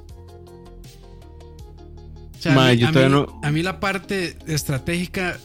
O 2.40 2.42
sea, 2.42 2.54
a, 2.70 2.72
mí, 2.72 2.78
yo 2.78 2.88
a 2.88 2.92
todavía 2.92 3.16
mí- 3.16 3.26
no- 3.26 3.40
a 3.46 3.50
mí 3.52 3.62
la 3.62 3.78
parte 3.80 4.36
estratégica, 4.46 5.38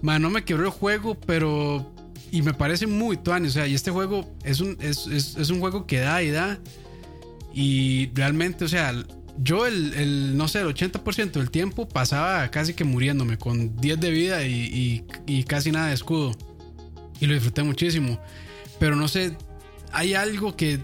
ma, 0.00 0.18
no 0.18 0.30
me 0.30 0.44
quebró 0.44 0.64
el 0.64 0.70
juego, 0.70 1.14
pero 1.20 1.92
y 2.30 2.40
me 2.42 2.54
parece 2.54 2.86
muy 2.86 3.16
tuani. 3.18 3.48
O 3.48 3.50
sea, 3.50 3.66
y 3.66 3.74
este 3.74 3.90
juego 3.90 4.30
es 4.44 4.60
un, 4.60 4.76
es, 4.80 5.06
es- 5.08 5.36
es 5.36 5.50
un 5.50 5.60
juego 5.60 5.86
que 5.86 5.98
da 5.98 6.22
y 6.22 6.30
da. 6.30 6.58
Y 7.54 8.08
realmente, 8.14 8.64
o 8.64 8.68
sea, 8.68 8.94
yo 9.38 9.66
el, 9.66 9.92
el, 9.94 10.36
no 10.36 10.48
sé, 10.48 10.60
el 10.60 10.68
80% 10.68 11.32
del 11.32 11.50
tiempo 11.50 11.88
pasaba 11.88 12.48
casi 12.50 12.72
que 12.74 12.84
muriéndome 12.84 13.36
con 13.38 13.76
10 13.76 14.00
de 14.00 14.10
vida 14.10 14.44
y, 14.46 14.52
y- 14.54 15.04
y 15.26 15.44
casi 15.44 15.70
nada 15.72 15.88
de 15.88 15.94
escudo. 15.94 16.32
Y 17.20 17.26
lo 17.26 17.34
disfruté 17.34 17.62
muchísimo. 17.62 18.18
Pero 18.78 18.96
no 18.96 19.08
sé, 19.08 19.36
hay 19.92 20.14
algo 20.14 20.56
que 20.56 20.80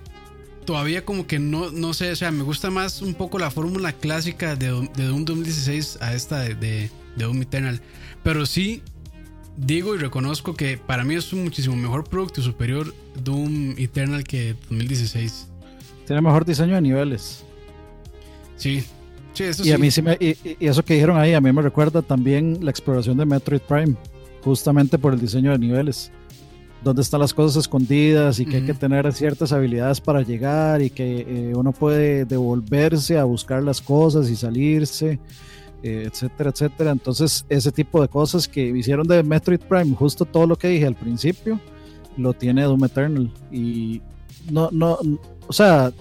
todavía 0.68 1.02
como 1.02 1.26
que 1.26 1.38
no, 1.38 1.70
no 1.70 1.94
sé, 1.94 2.10
o 2.12 2.16
sea, 2.16 2.30
me 2.30 2.42
gusta 2.42 2.68
más 2.68 3.00
un 3.00 3.14
poco 3.14 3.38
la 3.38 3.50
fórmula 3.50 3.94
clásica 3.94 4.54
de, 4.54 4.70
Doom- 4.70 4.92
de 4.92 5.04
Doom 5.06 5.24
2016 5.24 5.96
a 6.02 6.12
esta 6.12 6.40
de, 6.40 6.54
de, 6.56 6.90
de 7.16 7.24
Doom 7.24 7.40
Eternal. 7.40 7.80
Pero 8.22 8.44
sí 8.44 8.82
digo 9.56 9.94
y 9.94 9.98
reconozco 9.98 10.54
que 10.54 10.76
para 10.76 11.04
mí 11.04 11.14
es 11.14 11.32
un 11.32 11.42
muchísimo 11.44 11.74
mejor 11.74 12.04
producto 12.04 12.42
y 12.42 12.44
superior 12.44 12.94
Doom 13.24 13.76
Eternal 13.78 14.24
que 14.24 14.56
2016. 14.68 15.46
Tiene 16.06 16.20
mejor 16.20 16.44
diseño 16.44 16.74
de 16.74 16.82
niveles. 16.82 17.44
Sí, 18.58 18.84
sí, 19.32 19.44
eso 19.44 19.62
Y 19.62 19.68
sí. 19.68 19.72
a 19.72 19.78
mí 19.78 19.90
sí 19.90 20.02
me, 20.02 20.18
y 20.20 20.36
eso 20.66 20.84
que 20.84 20.92
dijeron 20.94 21.16
ahí, 21.16 21.32
a 21.32 21.40
mí 21.40 21.50
me 21.50 21.62
recuerda 21.62 22.02
también 22.02 22.58
la 22.60 22.70
exploración 22.70 23.16
de 23.16 23.24
Metroid 23.24 23.62
Prime, 23.62 23.96
justamente 24.44 24.98
por 24.98 25.14
el 25.14 25.20
diseño 25.20 25.50
de 25.52 25.58
niveles, 25.58 26.10
donde 26.82 27.02
están 27.02 27.20
las 27.20 27.34
cosas 27.34 27.56
escondidas 27.62 28.38
y 28.38 28.46
que 28.46 28.56
hay 28.58 28.62
que 28.66 28.74
tener 28.74 29.12
ciertas 29.12 29.52
habilidades 29.52 30.00
para 30.00 30.22
llegar 30.22 30.80
y 30.80 30.90
que 30.90 31.20
eh, 31.20 31.52
uno 31.56 31.72
puede 31.72 32.24
devolverse 32.24 33.18
a 33.18 33.24
buscar 33.24 33.62
las 33.62 33.80
cosas 33.80 34.30
y 34.30 34.36
salirse, 34.36 35.18
eh, 35.82 36.04
etcétera, 36.06 36.50
etcétera. 36.50 36.90
Entonces, 36.92 37.44
ese 37.48 37.72
tipo 37.72 38.00
de 38.00 38.08
cosas 38.08 38.46
que 38.46 38.64
hicieron 38.68 39.06
de 39.08 39.22
Metroid 39.22 39.60
Prime, 39.60 39.94
justo 39.96 40.24
todo 40.24 40.46
lo 40.46 40.56
que 40.56 40.68
dije 40.68 40.86
al 40.86 40.94
principio, 40.94 41.60
lo 42.16 42.32
tiene 42.32 42.62
Doom 42.62 42.84
Eternal. 42.84 43.32
Y 43.50 44.00
no, 44.50 44.68
no, 44.72 44.98
o 45.46 45.52
sea, 45.52 45.92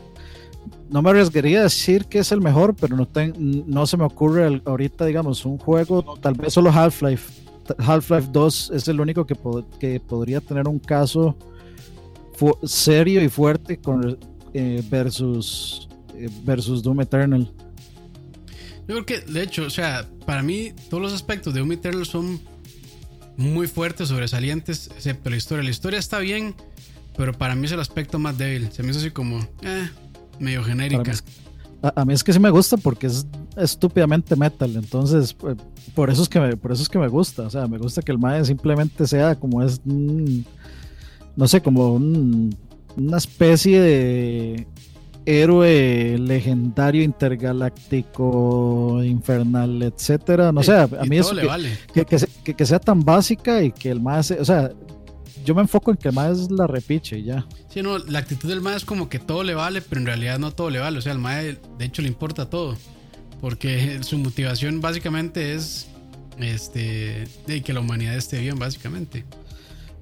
no 0.89 1.01
me 1.01 1.09
arriesgaría 1.09 1.59
a 1.59 1.63
decir 1.63 2.05
que 2.05 2.19
es 2.19 2.31
el 2.31 2.39
mejor, 2.41 2.75
pero 2.75 2.95
no, 2.95 3.05
ten- 3.07 3.63
no 3.67 3.85
se 3.87 3.97
me 3.97 4.03
ocurre 4.03 4.47
el- 4.47 4.61
ahorita, 4.63 5.05
digamos, 5.05 5.43
un 5.45 5.57
juego, 5.57 6.03
tal 6.21 6.35
vez 6.35 6.53
solo 6.53 6.69
Half-Life. 6.71 7.46
Half-Life 7.77 8.29
2 8.31 8.71
es 8.73 8.87
el 8.87 8.99
único 8.99 9.25
que, 9.25 9.35
pod- 9.35 9.65
que 9.79 9.99
podría 9.99 10.41
tener 10.41 10.67
un 10.67 10.79
caso 10.79 11.35
serio 12.63 13.23
y 13.23 13.29
fuerte 13.29 13.77
con, 13.77 14.17
eh, 14.53 14.83
versus, 14.89 15.87
eh, 16.15 16.29
versus 16.43 16.83
Doom 16.83 17.01
Eternal. 17.01 17.51
Yo 18.87 19.03
creo 19.03 19.05
que, 19.05 19.19
de 19.21 19.43
hecho, 19.43 19.63
o 19.65 19.69
sea, 19.69 20.05
para 20.25 20.43
mí 20.43 20.71
todos 20.89 21.01
los 21.03 21.13
aspectos 21.13 21.53
de 21.53 21.59
Doom 21.61 21.71
Eternal 21.73 22.05
son 22.05 22.39
muy 23.35 23.67
fuertes, 23.67 24.09
sobresalientes, 24.09 24.89
excepto 24.95 25.29
la 25.29 25.35
historia. 25.37 25.63
La 25.63 25.69
historia 25.71 25.99
está 25.99 26.19
bien, 26.19 26.55
pero 27.17 27.33
para 27.33 27.55
mí 27.55 27.65
es 27.65 27.71
el 27.71 27.79
aspecto 27.79 28.17
más 28.19 28.37
débil. 28.37 28.69
Se 28.71 28.83
me 28.83 28.91
hizo 28.91 28.99
así 28.99 29.11
como, 29.11 29.39
eh, 29.63 29.89
medio 30.39 30.61
Para 30.61 30.73
genérica. 30.73 31.11
mí 31.11 31.17
A, 31.81 32.01
a 32.01 32.05
mí 32.05 32.13
es 32.13 32.23
que 32.23 32.33
sí 32.33 32.39
me 32.39 32.49
gusta 32.49 32.77
porque 32.77 33.07
es 33.07 33.25
estúpidamente 33.55 34.35
metal, 34.35 34.75
entonces 34.75 35.33
pues, 35.33 35.57
por 35.93 36.09
eso 36.09 36.23
es 36.23 36.29
que 36.29 36.39
me, 36.39 36.57
por 36.57 36.71
eso 36.71 36.83
es 36.83 36.89
que 36.89 36.99
me 36.99 37.07
gusta, 37.07 37.43
o 37.43 37.49
sea, 37.49 37.67
me 37.67 37.77
gusta 37.77 38.01
que 38.01 38.11
el 38.11 38.17
mae 38.17 38.43
simplemente 38.45 39.05
sea 39.07 39.35
como 39.35 39.63
es, 39.63 39.79
no 39.85 41.47
sé, 41.47 41.61
como 41.61 41.93
un- 41.93 42.55
una 42.95 43.17
especie 43.17 43.79
de 43.79 44.67
héroe 45.25 46.17
legendario 46.19 47.03
intergaláctico 47.03 49.03
infernal, 49.03 49.81
etcétera, 49.83 50.51
no 50.51 50.63
sé, 50.63 50.73
a, 50.73 50.87
mí 50.87 51.17
le 51.35 51.41
que, 51.41 51.47
vale. 51.47 51.69
que, 51.93 52.05
que 52.05 52.19
se- 52.19 52.27
que- 52.43 52.53
que 52.53 52.65
sea 52.65 52.79
tan 52.79 53.03
básica 53.03 53.61
y 53.61 53.71
que 53.71 53.91
el 53.91 54.01
mae, 54.01 54.19
o 54.19 54.45
sea, 54.45 54.71
yo 55.47 55.55
me 55.55 55.61
enfoco 55.61 55.91
en 55.91 55.97
que 55.97 56.09
el 56.09 56.13
mae 56.13 56.33
es 56.33 56.51
la 56.51 56.67
repiche 56.67 57.19
y 57.19 57.23
ya. 57.23 57.45
Sí, 57.69 57.81
no, 57.81 57.97
la 57.99 58.19
actitud 58.19 58.49
del 58.49 58.59
MAE 58.59 58.75
es 58.75 58.83
como 58.83 59.07
que 59.07 59.17
todo 59.17 59.43
le 59.43 59.55
vale, 59.55 59.81
pero 59.81 60.01
en 60.01 60.05
realidad 60.05 60.39
no 60.39 60.51
todo 60.51 60.69
le 60.69 60.79
vale. 60.79 60.97
O 60.97 61.01
sea, 61.01 61.13
al 61.13 61.19
MAE 61.19 61.57
de 61.77 61.85
hecho 61.85 62.01
le 62.01 62.09
importa 62.09 62.49
todo. 62.49 62.75
Porque 63.39 63.99
su 64.03 64.17
motivación 64.17 64.81
básicamente 64.81 65.53
es 65.53 65.87
este 66.37 67.29
de 67.45 67.61
que 67.61 67.71
la 67.71 67.79
humanidad 67.79 68.17
esté 68.17 68.41
bien, 68.41 68.59
básicamente. 68.59 69.23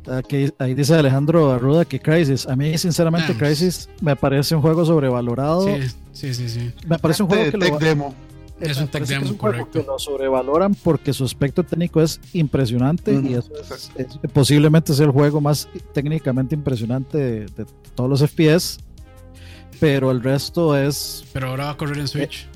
Aquí, 0.07 0.51
ahí 0.57 0.73
dice 0.73 0.95
Alejandro 0.95 1.51
Arruda 1.51 1.85
que 1.85 1.99
Crisis. 1.99 2.47
A 2.47 2.55
mí, 2.55 2.75
sinceramente, 2.79 3.33
Ah, 3.33 3.37
Crisis 3.37 3.87
me 4.01 4.15
parece 4.15 4.55
un 4.55 4.61
juego 4.63 4.83
sobrevalorado. 4.83 5.67
Sí, 5.67 5.89
sí, 6.11 6.33
sí, 6.33 6.49
sí. 6.49 6.71
Me 6.87 6.97
parece 6.97 7.21
un 7.21 7.29
juego 7.29 7.51
que 7.51 7.57
tech 7.59 7.71
lo, 7.71 7.79
demo. 7.79 8.15
Es 8.59 8.77
un 8.77 8.87
tech 8.87 9.03
demo, 9.05 9.25
es 9.25 9.31
un 9.31 9.37
juego 9.37 9.57
correcto. 9.57 9.79
que 9.81 9.85
lo 9.85 9.99
sobrevaloran 9.99 10.75
porque 10.75 11.11
su 11.13 11.25
aspecto 11.25 11.63
técnico 11.63 12.01
es 12.01 12.19
impresionante 12.33 13.13
y 13.13 13.33
eso 13.33 13.51
es, 13.59 13.91
es 13.97 14.07
posiblemente 14.31 14.93
es 14.93 14.99
el 15.01 15.11
juego 15.11 15.41
más 15.41 15.67
técnicamente 15.93 16.55
impresionante 16.55 17.17
de, 17.17 17.39
de 17.47 17.65
todos 17.95 18.09
los 18.09 18.21
FPS. 18.29 18.79
Pero 19.79 20.09
el 20.11 20.23
resto 20.23 20.77
es. 20.77 21.25
Pero 21.33 21.49
ahora 21.49 21.65
va 21.65 21.71
a 21.71 21.77
correr 21.77 21.97
en 21.97 22.07
Switch. 22.07 22.47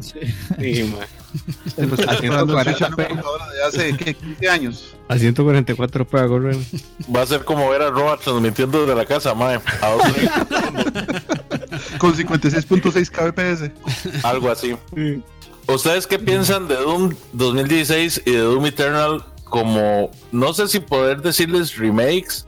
sí, 0.00 0.18
Sí, 0.58 0.82
ma. 0.96 1.04
el- 1.76 1.88
Pues, 1.88 2.00
A 2.08 2.16
comprando 2.16 2.58
el 2.58 2.64
Switch 2.64 2.80
en 2.80 2.86
140p. 2.88 2.94
una 2.96 3.06
computadora 3.08 3.50
de 3.52 3.62
hace 3.64 3.96
¿qué? 3.98 4.14
15 4.14 4.48
años. 4.48 4.94
A 5.08 5.18
144 5.18 6.06
para 6.08 6.26
correr. 6.26 6.56
Va 7.14 7.20
a 7.22 7.26
ser 7.26 7.44
como 7.44 7.68
ver 7.68 7.82
a 7.82 7.90
Roa 7.90 8.16
transmitiendo 8.16 8.80
desde 8.80 8.94
la 8.94 9.04
casa, 9.04 9.34
mae. 9.34 9.56
A 9.82 9.90
Con 11.98 12.14
56.6 12.14 13.10
kbps. 13.10 14.24
algo 14.24 14.50
así. 14.50 14.76
¿Ustedes 15.68 16.06
qué 16.06 16.18
piensan 16.18 16.68
de 16.68 16.76
Doom 16.76 17.14
2016 17.32 18.22
y 18.24 18.30
de 18.32 18.38
Doom 18.38 18.66
Eternal 18.66 19.24
como, 19.44 20.10
no 20.32 20.52
sé 20.54 20.68
si 20.68 20.78
poder 20.80 21.22
decirles 21.22 21.76
remakes, 21.76 22.46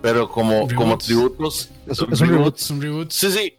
pero 0.00 0.28
como, 0.28 0.68
como 0.74 0.96
tributos? 0.98 1.70
Es- 1.86 1.98
es 2.10 2.20
un 2.20 2.28
reboot. 2.28 2.56
Es 2.58 2.70
un 2.70 2.80
reboot. 2.82 3.10
Sí, 3.10 3.30
sí. 3.32 3.54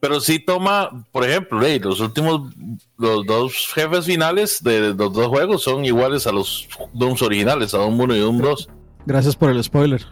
Pero 0.00 0.20
sí 0.20 0.38
toma, 0.38 0.90
por 1.12 1.24
ejemplo, 1.26 1.60
hey, 1.64 1.80
los 1.82 1.98
últimos, 2.00 2.52
los 2.98 3.24
dos 3.24 3.72
jefes 3.74 4.04
finales 4.04 4.62
de 4.62 4.92
los 4.92 5.12
dos 5.14 5.28
juegos 5.28 5.62
son 5.62 5.84
iguales 5.86 6.26
a 6.26 6.32
los 6.32 6.68
Dooms 6.92 7.22
originales, 7.22 7.72
a 7.72 7.78
Doom 7.78 7.98
1 8.00 8.16
y 8.16 8.20
Doom 8.20 8.38
2. 8.42 8.68
Gracias 9.06 9.34
por 9.34 9.48
el 9.50 9.64
spoiler. 9.64 10.04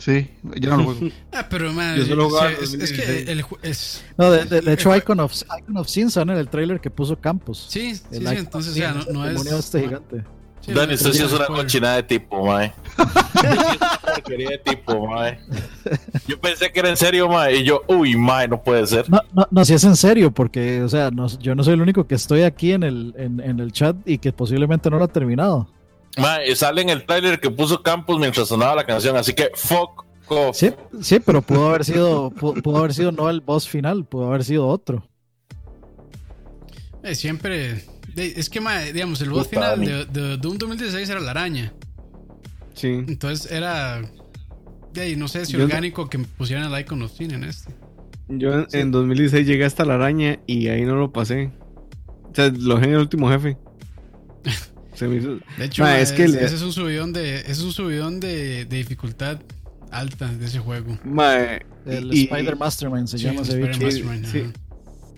Sí, 0.00 0.28
yo 0.56 0.70
no 0.70 0.76
lo 0.78 0.84
juego. 0.84 1.00
Ah, 1.32 1.46
pero 1.48 1.72
man, 1.72 1.94
Yo 1.96 2.06
solo 2.06 2.26
o 2.26 2.30
sea, 2.30 2.38
jugaba 2.40 2.50
en 2.56 2.64
es, 2.64 2.72
es 2.74 2.92
que 2.92 3.24
2016. 3.24 3.28
el, 3.28 3.44
es, 3.70 4.04
No, 4.16 4.30
de, 4.30 4.44
de- 4.46 4.60
de 4.62 4.72
hecho, 4.72 4.96
Icon 4.96 5.20
of, 5.20 5.32
Icon 5.60 5.76
of 5.76 5.88
Sin 5.88 6.10
son 6.10 6.30
en 6.30 6.38
el 6.38 6.48
trailer 6.48 6.80
que 6.80 6.90
puso 6.90 7.16
Campos. 7.20 7.66
sí, 7.68 7.94
sí, 7.94 8.02
sí, 8.10 8.16
entonces, 8.26 8.72
of 8.72 8.72
o 8.72 8.74
sea, 8.74 8.92
Sin, 8.94 9.12
no, 9.12 9.20
no 9.24 9.28
es. 9.30 9.46
este 9.46 9.80
gigante. 9.82 10.24
sí, 10.62 10.72
Dani, 10.72 10.94
usted 10.94 11.12
sí 11.12 11.22
es 11.22 11.32
una 11.32 11.46
cochinada 11.46 11.96
de 11.96 12.02
tipo, 12.04 12.46
mae. 12.46 12.72
Una 12.98 13.90
porquería 14.14 14.50
de 14.50 14.58
tipo, 14.58 15.06
mae. 15.06 15.38
Yo 16.26 16.40
pensé 16.40 16.72
que 16.72 16.80
era 16.80 16.88
en 16.88 16.96
serio, 16.96 17.28
mae. 17.28 17.56
Y 17.56 17.64
yo, 17.64 17.82
uy, 17.86 18.16
mae, 18.16 18.48
no 18.48 18.62
puede 18.62 18.86
ser. 18.86 19.08
No, 19.10 19.20
no, 19.34 19.46
no, 19.50 19.64
si 19.66 19.74
es 19.74 19.84
en 19.84 19.96
serio, 19.96 20.30
porque, 20.32 20.82
o 20.82 20.88
sea, 20.88 21.10
no- 21.10 21.28
yo 21.38 21.54
no 21.54 21.62
soy 21.62 21.74
el 21.74 21.82
único 21.82 22.06
que 22.06 22.14
estoy 22.14 22.42
aquí 22.42 22.72
en 22.72 22.82
el, 22.84 23.14
en, 23.18 23.38
en 23.40 23.60
el 23.60 23.70
chat 23.72 23.96
y 24.06 24.16
que 24.18 24.32
posiblemente 24.32 24.88
no 24.90 24.98
lo 24.98 25.04
ha 25.04 25.08
terminado. 25.08 25.68
Mae, 26.18 26.54
sale 26.56 26.82
en 26.82 26.90
el 26.90 27.06
trailer 27.06 27.40
que 27.40 27.50
puso 27.50 27.82
Campos 27.82 28.18
mientras 28.18 28.48
sonaba 28.48 28.74
la 28.74 28.84
canción. 28.84 29.16
Así 29.16 29.32
que, 29.32 29.50
fuck 29.54 30.04
off. 30.28 30.56
Sí, 30.56 30.70
sí, 31.00 31.20
pero 31.20 31.42
pudo 31.42 31.68
haber 31.70 31.84
sido, 31.84 32.30
pudo, 32.30 32.54
pudo 32.62 32.78
haber 32.78 32.94
sido 32.94 33.12
no 33.12 33.30
el 33.30 33.40
boss 33.40 33.68
final, 33.68 34.04
pudo 34.04 34.28
haber 34.28 34.44
sido 34.44 34.66
otro. 34.66 35.06
Eh, 37.02 37.14
siempre. 37.14 37.84
es 38.16 38.50
que, 38.50 38.60
digamos, 38.92 39.20
el 39.22 39.30
boss 39.30 39.48
Puta, 39.48 39.74
final 39.76 40.10
de, 40.12 40.20
de 40.20 40.36
Doom 40.36 40.58
2016 40.58 41.08
era 41.08 41.20
la 41.20 41.30
araña. 41.30 41.72
Sí. 42.74 42.88
Entonces 42.88 43.50
era. 43.50 44.02
de 44.92 45.00
ahí, 45.00 45.16
no 45.16 45.28
sé 45.28 45.46
si 45.46 45.52
Yo- 45.54 45.64
orgánico 45.64 46.08
que 46.08 46.18
pusieran 46.18 46.72
el 46.72 46.80
Icon 46.80 47.02
of 47.02 47.12
Sin 47.12 47.30
en 47.32 47.44
este. 47.44 47.74
Yo 48.28 48.52
en, 48.54 48.66
en 48.72 48.90
2016 48.92 49.46
llegué 49.46 49.64
hasta 49.64 49.84
la 49.84 49.94
araña 49.94 50.38
y 50.46 50.68
ahí 50.68 50.82
no 50.84 50.94
lo 50.96 51.12
pasé. 51.12 51.50
O 52.30 52.34
sea, 52.34 52.48
lo 52.56 52.74
dejé 52.76 52.86
en 52.86 52.92
el 52.94 53.00
último 53.00 53.28
jefe. 53.28 53.56
Se 55.00 55.08
me 55.08 55.16
hizo... 55.16 55.38
De 55.58 55.64
hecho, 55.64 55.82
Ma, 55.82 55.90
ma, 55.90 55.98
es 56.00 56.12
que 56.12 56.24
es- 56.24 56.30
le- 56.32 56.44
ese 56.44 56.54
es 56.56 56.62
un 56.62 56.72
subidón 56.72 57.12
de. 57.12 57.36
ese 57.40 57.52
es 57.52 57.60
un 57.62 57.72
subidón 57.72 58.20
de, 58.20 58.64
de 58.66 58.76
dificultad 58.76 59.40
alta 59.90 60.28
de 60.28 60.46
ese 60.46 60.58
juego. 60.60 60.98
Mae, 61.04 61.62
El 61.86 62.12
y- 62.14 62.24
Spider 62.24 62.56
Mastermind 62.56 63.06
se 63.08 63.18
Sí, 63.18 63.24
llama 63.24 63.40
ese. 63.42 63.58
Mastermind, 63.60 64.26
sí. 64.26 64.44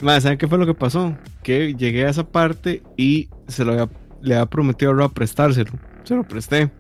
Mae, 0.01 0.21
¿saben 0.21 0.39
qué 0.39 0.49
fue 0.49 0.59
lo 0.59 0.67
que 0.67 0.75
pasó? 0.75 1.17
Que 1.43 1.75
llegué 1.75 2.07
a 2.07 2.11
esa 2.11 2.25
parte 2.27 2.83
y 2.97 3.29
se 3.49 3.65
lo 3.65 3.73
había, 3.73 3.89
le 4.21 4.35
había 4.37 4.47
prometido 4.47 4.91
a 4.93 4.95
Roa 4.95 5.09
prestárselo. 5.13 5.73
Se 6.05 6.15
lo 6.15 6.23
presté. 6.25 6.71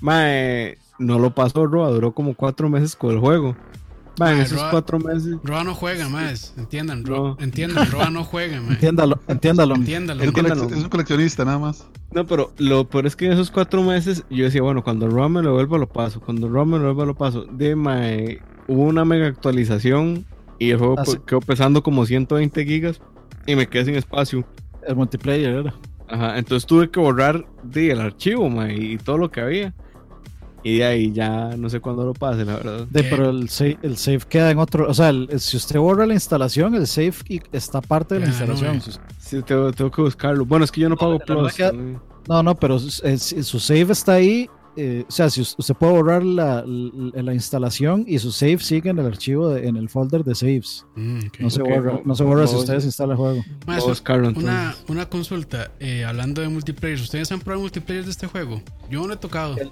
Mae, 0.00 0.78
no 0.98 1.18
lo 1.18 1.34
pasó 1.34 1.66
Roa, 1.66 1.90
duró 1.90 2.12
como 2.12 2.34
cuatro 2.34 2.68
meses 2.68 2.96
con 2.96 3.12
el 3.12 3.18
juego. 3.18 3.56
Mae, 4.20 4.42
esos 4.42 4.58
Roa- 4.60 4.70
cuatro 4.70 4.98
meses. 5.00 5.36
Roa 5.42 5.64
no 5.64 5.74
juega 5.74 6.08
más, 6.08 6.54
entiendan, 6.56 7.04
Roa, 7.04 7.30
No. 7.30 7.36
entiendan, 7.40 7.90
Roa 7.90 8.10
no 8.10 8.22
juega, 8.24 8.60
ma. 8.60 8.72
Entiéndalo, 8.74 9.18
entiéndalo. 9.26 9.74
Entiéndalo. 9.74 10.20
Es 10.22 10.28
un, 10.28 10.36
Entiéndalo. 10.36 10.68
colec- 10.68 10.76
es 10.76 10.82
un 10.84 10.88
coleccionista 10.90 11.44
nada 11.44 11.58
más. 11.58 11.88
No, 12.12 12.26
pero 12.26 12.52
lo 12.58 12.88
peor 12.88 13.06
es 13.06 13.16
que 13.16 13.26
en 13.26 13.32
esos 13.32 13.50
cuatro 13.50 13.82
meses 13.82 14.24
yo 14.30 14.44
decía, 14.44 14.62
bueno, 14.62 14.84
cuando 14.84 15.08
Roa 15.08 15.28
me 15.28 15.42
lo 15.42 15.54
vuelva 15.54 15.78
lo 15.78 15.88
paso. 15.88 16.20
Cuando 16.20 16.48
Roa 16.48 16.64
me 16.64 16.78
lo 16.78 16.84
vuelva 16.84 17.06
lo 17.06 17.14
paso. 17.14 17.44
De 17.50 17.74
mae, 17.76 18.40
hubo 18.68 18.82
una 18.82 19.04
mega 19.04 19.26
actualización 19.26 20.24
y 20.58 20.70
el 20.70 20.78
juego 20.78 20.96
Ah, 20.98 21.02
pues, 21.04 21.16
sí. 21.18 21.22
quedó 21.26 21.40
pesando 21.40 21.82
como 21.82 22.04
120 22.06 22.64
gigas 22.64 23.00
y 23.46 23.56
me 23.56 23.68
quedé 23.68 23.86
sin 23.86 23.94
espacio. 23.94 24.44
El 24.86 24.96
multiplayer 24.96 25.50
era. 25.54 25.74
Ajá, 26.08 26.36
entonces 26.38 26.66
tuve 26.66 26.90
que 26.90 26.98
borrar 26.98 27.46
de, 27.62 27.92
el 27.92 28.00
archivo, 28.00 28.50
mae, 28.50 28.74
y 28.74 28.98
todo 28.98 29.16
lo 29.16 29.30
que 29.30 29.40
había. 29.40 29.72
Y 30.62 30.78
de 30.78 30.84
ahí 30.84 31.12
ya 31.12 31.56
no 31.56 31.68
sé 31.70 31.80
cuándo 31.80 32.04
lo 32.04 32.12
pase, 32.14 32.44
la 32.44 32.56
verdad. 32.56 32.86
De, 32.90 33.02
pero 33.04 33.30
el 33.30 33.48
save, 33.48 33.78
el 33.82 33.96
save 33.96 34.20
queda 34.28 34.50
en 34.50 34.58
otro. 34.58 34.88
O 34.88 34.94
sea, 34.94 35.08
el- 35.10 35.28
el- 35.30 35.40
si 35.40 35.56
usted 35.56 35.78
borra 35.78 36.06
la 36.06 36.14
instalación, 36.14 36.74
el 36.74 36.86
save 36.86 37.14
está 37.52 37.80
parte 37.80 38.14
de 38.16 38.20
la 38.20 38.26
no, 38.26 38.32
instalación. 38.32 38.76
us- 38.78 39.00
Sí, 39.18 39.42
tengo, 39.42 39.72
tengo 39.72 39.90
que 39.90 40.02
buscarlo. 40.02 40.44
Bueno, 40.44 40.64
es 40.64 40.70
que 40.72 40.80
yo 40.80 40.88
no, 40.88 40.96
No, 40.96 40.98
pago 40.98 41.18
Plus. 41.20 41.54
que- 41.54 41.72
¿no? 41.72 42.02
No, 42.28 42.42
no, 42.42 42.54
pero 42.54 42.78
su, 42.78 43.06
eh, 43.06 43.16
su 43.18 43.58
save 43.58 43.92
está 43.92 44.14
ahí. 44.14 44.48
eh, 44.76 45.04
o 45.06 45.10
sea, 45.10 45.28
si 45.28 45.40
us- 45.40 45.56
usted 45.58 45.74
puede 45.74 45.92
borrar 45.94 46.22
la, 46.24 46.64
la, 46.64 47.22
la 47.22 47.34
instalación 47.34 48.04
y 48.06 48.18
su 48.20 48.30
save 48.30 48.60
sigue 48.60 48.88
en 48.90 49.00
el 49.00 49.06
archivo, 49.06 49.48
de- 49.50 49.66
en 49.66 49.76
el 49.76 49.88
folder 49.88 50.22
de 50.24 50.34
saves. 50.36 50.86
Mm. 50.94 51.18
No 51.40 51.50
se 51.50 51.60
borra, 51.62 51.92
no- 51.94 52.02
no 52.04 52.14
se 52.14 52.22
borra 52.22 52.46
si 52.46 52.54
no- 52.54 52.60
ustedes 52.60 52.84
instalan 52.84 53.10
el 53.12 53.16
juego. 53.16 53.44
Una, 54.38 54.76
una 54.88 55.06
consulta, 55.06 55.72
eh, 55.80 56.04
hablando 56.04 56.40
de 56.40 56.48
multiplayer, 56.48 57.00
¿ustedes 57.00 57.30
han 57.32 57.40
probado 57.40 57.62
multiplayer 57.62 58.04
de 58.04 58.12
este 58.12 58.28
juego? 58.28 58.62
Yo 58.88 59.04
no 59.06 59.12
he 59.12 59.16
tocado. 59.16 59.56
El 59.58 59.70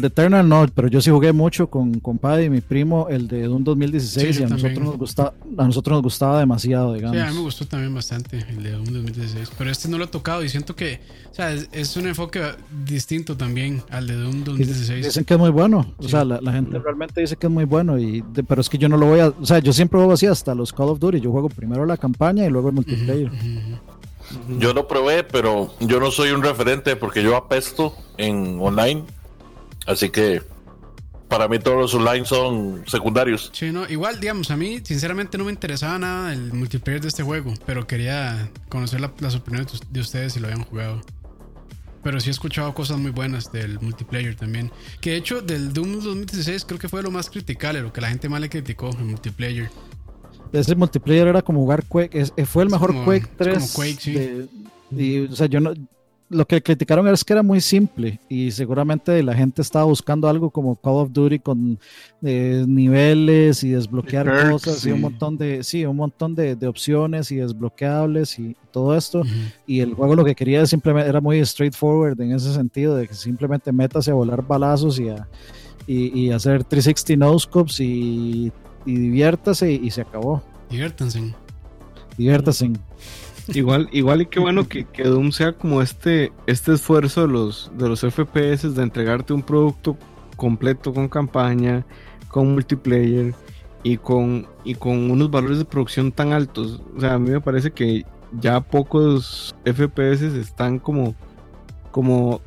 de 0.00 0.06
Eternal 0.08 0.46
no, 0.48 0.66
pero 0.74 0.88
yo 0.88 1.00
sí 1.00 1.10
jugué 1.10 1.32
mucho 1.32 1.68
con, 1.68 1.98
con 2.00 2.18
Paddy 2.18 2.44
y 2.44 2.50
mi 2.50 2.60
primo, 2.60 3.08
el 3.08 3.26
de 3.26 3.44
Doom 3.44 3.64
2016, 3.64 4.36
Sí, 4.36 4.42
y 4.42 4.44
a 4.44 4.48
nosotros, 4.48 4.78
nos 4.80 4.98
gustaba, 4.98 5.32
a 5.56 5.64
nosotros 5.64 5.96
nos 5.96 6.02
gustaba 6.02 6.38
demasiado, 6.40 6.90
Sí, 6.92 6.96
digamos. 6.96 7.18
a 7.22 7.26
mí 7.30 7.34
me 7.36 7.40
gustó 7.40 7.66
también 7.66 7.94
bastante 7.94 8.44
el 8.50 8.62
de 8.62 8.72
Doom 8.72 8.84
2016, 8.84 9.50
pero 9.56 9.70
este 9.70 9.88
no 9.88 9.96
lo 9.96 10.04
he 10.04 10.08
tocado 10.08 10.44
y 10.44 10.48
siento 10.50 10.76
que, 10.76 11.00
o 11.30 11.34
sea, 11.34 11.52
es, 11.52 11.68
es 11.72 11.96
un 11.96 12.06
enfoque 12.06 12.42
distinto 12.84 13.36
también 13.36 13.82
al 13.90 14.06
de 14.06 14.14
Doom 14.16 14.44
2016. 14.44 15.06
Dicen 15.06 15.24
que 15.24 15.34
es 15.34 15.40
muy 15.40 15.50
bueno, 15.50 15.94
o 15.96 16.02
Sí. 16.02 16.10
sea, 16.10 16.24
la, 16.24 16.40
la 16.42 16.52
gente 16.52 16.78
realmente 16.78 17.20
dice 17.22 17.36
que 17.36 17.46
es 17.46 17.52
muy 17.52 17.64
bueno, 17.64 17.98
y 17.98 18.22
de- 18.34 18.44
pero 18.44 18.60
es 18.60 18.68
que 18.68 18.76
yo 18.78 18.88
no 18.90 18.98
lo 18.98 19.06
voy 19.06 19.20
a, 19.20 19.28
o 19.28 19.46
sea, 19.46 19.58
yo 19.60 19.72
siempre 19.72 19.98
juego 19.98 20.12
así 20.12 20.26
hasta 20.26 20.54
los 20.54 20.72
Call 20.72 20.90
of 20.90 20.98
Duty, 20.98 21.20
yo 21.20 21.32
juego 21.32 21.48
primero 21.48 21.86
la 21.86 21.96
campaña 21.96 22.44
y 22.44 22.50
luego 22.50 22.68
el 22.68 22.74
multiplayer. 22.74 23.30
Yo 24.58 24.74
lo 24.74 24.86
probé, 24.86 25.24
pero 25.24 25.72
yo 25.80 25.98
no 26.00 26.10
soy 26.10 26.30
un 26.32 26.42
referente 26.42 26.96
porque 26.96 27.22
yo 27.22 27.34
apesto 27.34 27.94
en 28.18 28.58
online. 28.60 29.04
Así 29.88 30.10
que 30.10 30.42
para 31.28 31.48
mí 31.48 31.58
todos 31.58 31.78
los 31.78 31.94
online 31.94 32.24
son 32.24 32.84
secundarios. 32.86 33.50
Sí, 33.52 33.70
no, 33.72 33.88
igual, 33.88 34.20
digamos, 34.20 34.50
a 34.50 34.56
mí 34.56 34.80
sinceramente 34.84 35.36
no 35.38 35.44
me 35.44 35.50
interesaba 35.50 35.98
nada 35.98 36.32
el 36.32 36.52
multiplayer 36.52 37.00
de 37.00 37.08
este 37.08 37.22
juego, 37.22 37.52
pero 37.66 37.86
quería 37.86 38.50
conocer 38.68 39.00
la- 39.00 39.12
las 39.20 39.34
opiniones 39.34 39.66
de 39.72 39.76
us- 39.78 39.92
de 39.92 40.00
ustedes 40.00 40.32
si 40.34 40.40
lo 40.40 40.48
habían 40.48 40.64
jugado. 40.64 41.00
Pero 42.02 42.20
sí 42.20 42.28
he 42.28 42.32
escuchado 42.32 42.72
cosas 42.74 42.96
muy 42.98 43.10
buenas 43.10 43.50
del 43.50 43.80
multiplayer 43.80 44.36
también. 44.36 44.70
Que 45.00 45.10
de 45.10 45.16
hecho, 45.16 45.42
del 45.42 45.72
Doom 45.72 46.00
2016 46.00 46.64
creo 46.64 46.78
que 46.78 46.88
fue 46.88 47.02
lo 47.02 47.10
más 47.10 47.28
criticable, 47.28 47.80
lo 47.82 47.92
que 47.92 48.00
la 48.00 48.08
gente 48.08 48.28
más 48.28 48.40
le 48.40 48.48
criticó, 48.48 48.90
el 48.90 49.04
multiplayer. 49.04 49.68
Ese 50.52 50.74
multiplayer 50.76 51.26
era 51.28 51.42
como 51.42 51.60
jugar 51.60 51.84
Quake, 51.84 52.20
es- 52.20 52.32
fue 52.46 52.62
el 52.62 52.68
Es 52.68 52.72
mejor 52.72 52.90
como- 52.92 53.04
Quake 53.04 53.24
es 53.24 53.26
como 53.28 53.36
3. 53.38 53.72
Quake, 53.74 53.98
sí. 54.00 54.12
de- 54.12 54.48
y, 54.96 55.26
o 55.26 55.36
sea, 55.36 55.46
yo 55.46 55.60
no, 55.60 55.74
lo 56.30 56.46
que 56.46 56.62
criticaron 56.62 57.08
es 57.08 57.24
que 57.24 57.32
era 57.32 57.42
muy 57.42 57.60
simple 57.60 58.20
y 58.28 58.50
seguramente 58.50 59.22
la 59.22 59.34
gente 59.34 59.62
estaba 59.62 59.84
buscando 59.86 60.28
algo 60.28 60.50
como 60.50 60.76
Call 60.76 60.94
of 60.94 61.12
Duty 61.12 61.38
con 61.38 61.78
eh, 62.22 62.64
niveles 62.66 63.64
y 63.64 63.70
desbloquear 63.70 64.26
Y 64.26 64.28
perks, 64.30 64.50
cosas 64.50 64.86
y 64.86 64.90
un 64.90 64.96
sí. 64.96 65.02
montón 65.02 65.38
de, 65.38 65.64
sí, 65.64 65.84
un 65.86 65.96
montón 65.96 66.34
de, 66.34 66.54
de 66.54 66.66
opciones 66.66 67.30
y 67.30 67.36
desbloqueables 67.36 68.38
y 68.38 68.56
todo 68.72 68.96
esto. 68.96 69.22
Y 69.66 69.80
el 69.80 69.94
juego 69.94 70.14
lo 70.14 70.24
que 70.24 70.34
quería 70.34 70.66
simplemente 70.66 71.08
era 71.08 71.20
muy 71.20 71.44
straightforward 71.44 72.20
en 72.20 72.32
ese 72.32 72.52
sentido, 72.52 72.94
de 72.96 73.08
que 73.08 73.14
simplemente 73.14 73.72
métase 73.72 74.10
a 74.10 74.14
volar 74.14 74.46
balazos 74.46 74.98
y, 75.00 75.08
a, 75.08 75.26
y, 75.86 76.26
y 76.26 76.30
hacer 76.32 76.62
360 76.64 77.24
no-scopes 77.24 77.80
y, 77.80 78.52
y 78.84 78.94
diviértase 78.96 79.72
y, 79.72 79.90
se 79.90 80.02
acabó. 80.02 80.42
Diviértanse. 80.70 81.34
Diviértase. 82.16 82.70
Igual, 83.54 83.88
igual 83.92 84.22
y 84.22 84.26
qué 84.26 84.40
bueno 84.40 84.68
que, 84.68 84.84
que 84.84 85.04
Doom 85.04 85.32
sea 85.32 85.52
como 85.52 85.80
este, 85.80 86.32
este 86.46 86.74
esfuerzo 86.74 87.22
de 87.22 87.28
los, 87.28 87.70
de 87.74 87.88
los 87.88 88.00
FPS 88.00 88.74
de 88.74 88.82
entregarte 88.82 89.32
un 89.32 89.42
producto 89.42 89.96
completo 90.36 90.92
con 90.92 91.08
campaña, 91.08 91.84
con 92.28 92.52
multiplayer 92.52 93.34
y 93.82 93.96
con, 93.96 94.46
y 94.64 94.74
con 94.74 95.10
unos 95.10 95.30
valores 95.30 95.58
de 95.58 95.64
producción 95.64 96.12
tan 96.12 96.32
altos. 96.32 96.82
O 96.96 97.00
sea, 97.00 97.14
a 97.14 97.18
mí 97.18 97.30
me 97.30 97.40
parece 97.40 97.70
que 97.70 98.04
ya 98.32 98.60
pocos 98.60 99.54
FPS 99.64 100.22
están 100.22 100.78
como, 100.78 101.14
como 101.90 102.42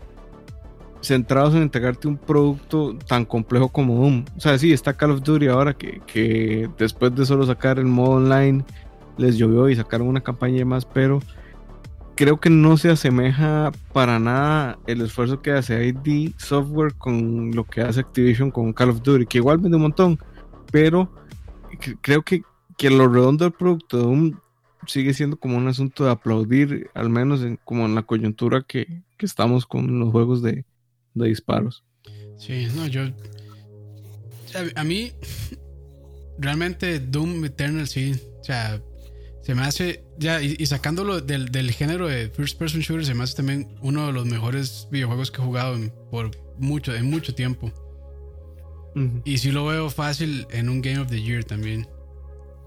centrados 1.01 1.55
en 1.55 1.63
entregarte 1.63 2.07
un 2.07 2.17
producto 2.17 2.95
tan 3.07 3.25
complejo 3.25 3.69
como 3.69 3.95
Doom. 3.95 4.25
O 4.37 4.39
sea, 4.39 4.57
sí, 4.59 4.71
está 4.71 4.93
Call 4.93 5.11
of 5.11 5.23
Duty 5.23 5.47
ahora 5.47 5.73
que, 5.73 5.99
que 6.05 6.69
después 6.77 7.15
de 7.15 7.25
solo 7.25 7.45
sacar 7.45 7.79
el 7.79 7.85
modo 7.85 8.11
online 8.11 8.63
les 9.21 9.37
llovió 9.37 9.69
y 9.69 9.75
sacaron 9.75 10.07
una 10.07 10.21
campaña 10.21 10.59
y 10.61 10.65
más, 10.65 10.85
pero 10.85 11.21
creo 12.15 12.39
que 12.39 12.49
no 12.49 12.77
se 12.77 12.89
asemeja 12.89 13.71
para 13.93 14.19
nada 14.19 14.77
el 14.87 15.01
esfuerzo 15.01 15.41
que 15.41 15.51
hace 15.51 15.87
ID 15.87 16.33
Software 16.37 16.93
con 16.95 17.51
lo 17.51 17.63
que 17.65 17.81
hace 17.81 18.01
Activision 18.01 18.51
con 18.51 18.73
Call 18.73 18.89
of 18.89 19.01
Duty, 19.01 19.25
que 19.25 19.37
igual 19.37 19.57
vende 19.59 19.77
un 19.77 19.83
montón, 19.83 20.19
pero 20.71 21.11
cre- 21.79 21.97
creo 22.01 22.21
que, 22.23 22.43
que 22.77 22.89
lo 22.89 23.07
redondo 23.07 23.45
del 23.45 23.53
producto 23.53 23.97
de 23.97 24.03
Doom 24.03 24.39
sigue 24.87 25.13
siendo 25.13 25.37
como 25.37 25.57
un 25.57 25.67
asunto 25.67 26.05
de 26.05 26.11
aplaudir, 26.11 26.89
al 26.95 27.09
menos 27.09 27.43
en, 27.43 27.57
como 27.63 27.85
en 27.85 27.95
la 27.95 28.01
coyuntura 28.03 28.63
que, 28.67 29.03
que 29.17 29.25
estamos 29.25 29.65
con 29.65 29.99
los 29.99 30.09
juegos 30.11 30.41
de, 30.41 30.65
de 31.13 31.27
disparos. 31.27 31.83
Sí, 32.37 32.67
no, 32.75 32.87
yo. 32.87 33.03
A, 33.03 34.81
a 34.81 34.83
mí, 34.83 35.11
realmente 36.39 36.99
Doom 36.99 37.45
Eternal 37.45 37.87
sí. 37.87 38.19
O 38.39 38.43
sea, 38.43 38.81
se 39.41 39.55
me 39.55 39.63
hace. 39.63 40.03
Ya, 40.17 40.41
y, 40.41 40.55
y 40.57 40.65
sacándolo 40.65 41.21
del, 41.21 41.51
del 41.51 41.71
género 41.71 42.07
de 42.07 42.29
First 42.29 42.57
Person 42.57 42.81
Shooter, 42.81 43.05
se 43.05 43.13
me 43.13 43.23
hace 43.23 43.35
también 43.35 43.75
uno 43.81 44.07
de 44.07 44.13
los 44.13 44.25
mejores 44.25 44.87
videojuegos 44.91 45.31
que 45.31 45.41
he 45.41 45.45
jugado 45.45 45.75
en, 45.75 45.93
por 46.09 46.31
mucho, 46.57 46.93
en 46.93 47.09
mucho 47.09 47.33
tiempo. 47.33 47.71
Y 49.23 49.37
sí 49.37 49.51
lo 49.51 49.65
veo 49.65 49.89
fácil 49.89 50.45
en 50.51 50.67
un 50.67 50.81
Game 50.81 50.99
of 50.99 51.07
the 51.07 51.21
Year 51.21 51.45
también. 51.45 51.87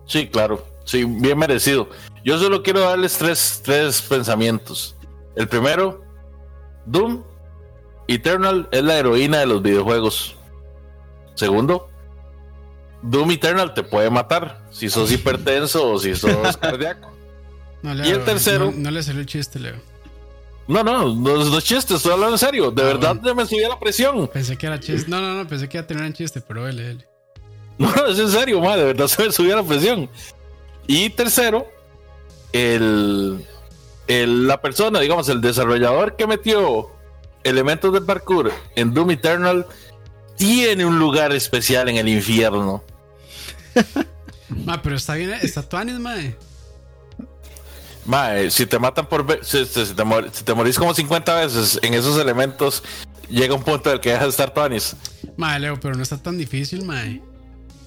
Sí, 0.06 0.26
claro. 0.28 0.66
Sí, 0.84 1.04
bien 1.04 1.38
merecido. 1.38 1.90
Yo 2.24 2.38
solo 2.38 2.62
quiero 2.62 2.80
darles 2.80 3.18
tres, 3.18 3.60
tres 3.62 4.00
pensamientos. 4.00 4.96
El 5.36 5.48
primero, 5.48 6.02
Doom 6.86 7.22
Eternal 8.08 8.68
es 8.72 8.82
la 8.82 8.98
heroína 8.98 9.40
de 9.40 9.46
los 9.46 9.62
videojuegos. 9.62 10.36
Segundo, 11.34 11.90
Doom 13.02 13.32
Eternal 13.32 13.74
te 13.74 13.82
puede 13.82 14.08
matar 14.08 14.63
si 14.74 14.90
sos 14.90 15.10
hipertenso 15.12 15.92
o 15.92 15.98
si 15.98 16.14
sos 16.16 16.56
cardíaco. 16.60 17.10
No, 17.82 17.94
Y 18.04 18.10
el 18.10 18.24
tercero- 18.24 18.70
No, 18.72 18.78
no 18.78 18.90
le 18.90 19.02
salió 19.02 19.20
el 19.20 19.26
chiste, 19.26 19.58
Leo. 19.58 19.76
No, 20.66 20.82
no, 20.82 21.14
no, 21.14 21.14
no 21.44 21.58
es 21.58 21.64
chiste, 21.64 21.94
estoy 21.94 22.12
hablando 22.12 22.34
en 22.34 22.38
serio. 22.38 22.70
De 22.70 22.82
Ah, 22.82 22.86
verdad 22.86 23.16
bueno. 23.16 23.34
me 23.34 23.46
subía 23.46 23.68
la 23.68 23.78
presión. 23.78 24.26
Pensé 24.28 24.56
que 24.56 24.66
era 24.66 24.80
chiste. 24.80 25.10
No, 25.10 25.20
no, 25.20 25.34
no, 25.34 25.46
pensé 25.46 25.68
que 25.68 25.76
iba 25.76 25.84
a 25.84 25.86
tener 25.86 26.02
un 26.04 26.12
chiste, 26.14 26.40
pero 26.40 26.64
dele, 26.64 26.82
dele. 26.82 27.08
No, 27.78 27.92
es 28.06 28.18
en 28.18 28.30
serio, 28.30 28.60
madre, 28.60 28.80
de 28.80 28.86
verdad 28.86 29.06
se 29.08 29.22
me 29.22 29.30
subía 29.32 29.56
la 29.56 29.62
presión. 29.62 30.08
Y 30.86 31.10
tercero, 31.10 31.66
el, 32.52 33.44
el- 34.06 34.46
la 34.48 34.60
persona, 34.62 35.00
digamos, 35.00 35.28
el 35.28 35.40
desarrollador 35.40 36.16
que 36.16 36.26
metió 36.26 36.90
elementos 37.42 37.92
de 37.92 38.00
parkour 38.00 38.50
en 38.76 38.94
Doom 38.94 39.10
Eternal 39.10 39.66
tiene 40.36 40.86
un 40.86 40.98
lugar 40.98 41.32
especial 41.32 41.88
en 41.90 41.96
el 41.96 42.08
infierno. 42.08 42.82
Ma, 44.64 44.80
pero 44.82 44.96
está 44.96 45.14
bien, 45.14 45.32
está 45.42 45.62
tuanis, 45.62 45.98
mae. 45.98 46.36
Mae, 48.06 48.50
si 48.50 48.66
te 48.66 48.78
matan 48.78 49.06
por 49.08 49.26
si, 49.42 49.64
si- 49.64 49.86
si 49.86 49.94
te, 49.94 50.04
mor- 50.04 50.28
si 50.32 50.44
te 50.44 50.52
morís 50.54 50.78
como 50.78 50.92
50 50.94 51.34
veces 51.36 51.78
en 51.82 51.94
esos 51.94 52.18
elementos, 52.18 52.82
llega 53.30 53.54
un 53.54 53.62
punto 53.62 53.88
en 53.88 53.94
el 53.94 54.00
que 54.00 54.10
dejas 54.10 54.24
de 54.24 54.30
estar 54.30 54.52
Tonis. 54.52 54.94
Mae, 55.36 55.58
Leo, 55.58 55.80
pero 55.80 55.94
no 55.94 56.02
está 56.02 56.18
tan 56.18 56.36
difícil, 56.36 56.84
mae. 56.84 57.22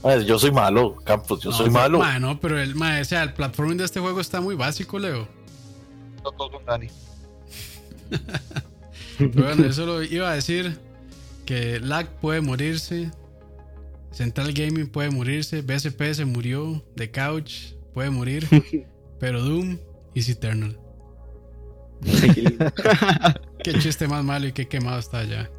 Mae, 0.03 0.25
Yo 0.25 0.39
soy 0.39 0.51
malo, 0.51 0.95
Campos, 1.03 1.41
yo 1.41 1.51
No, 1.51 1.57
soy 1.57 1.69
ma- 1.69 1.81
malo. 1.81 1.99
Mae, 1.99 2.19
no, 2.19 2.39
pero 2.39 2.59
el, 2.59 2.73
mae, 2.75 3.01
o 3.01 3.05
sea, 3.05 3.21
el 3.23 3.33
platforming 3.33 3.77
de 3.77 3.85
este 3.85 3.99
juego 3.99 4.19
está 4.19 4.41
muy 4.41 4.55
básico, 4.55 4.97
Leo. 4.97 5.27
Todo 6.23 6.51
con 6.51 6.65
Dani. 6.65 6.87
Pero 9.17 9.31
bueno, 9.45 9.65
eso 9.65 9.85
lo 9.85 10.03
iba 10.03 10.29
a 10.29 10.35
decir. 10.35 10.79
Que 11.45 11.79
Lag 11.79 12.07
puede 12.19 12.41
morirse. 12.41 13.09
Central 14.11 14.53
Gaming 14.53 14.87
puede 14.87 15.09
morirse. 15.09 15.61
BSP 15.61 16.13
se 16.13 16.25
murió. 16.25 16.83
The 16.95 17.11
Couch 17.11 17.73
puede 17.93 18.09
morir. 18.09 18.47
pero 19.19 19.41
Doom 19.41 19.77
is 20.13 20.29
Eternal. 20.29 20.79
Qué 23.63 23.73
chiste 23.79 24.07
más 24.07 24.23
malo 24.23 24.47
y 24.47 24.51
qué 24.51 24.67
quemado 24.67 24.99
está 24.99 25.23
ya. 25.23 25.49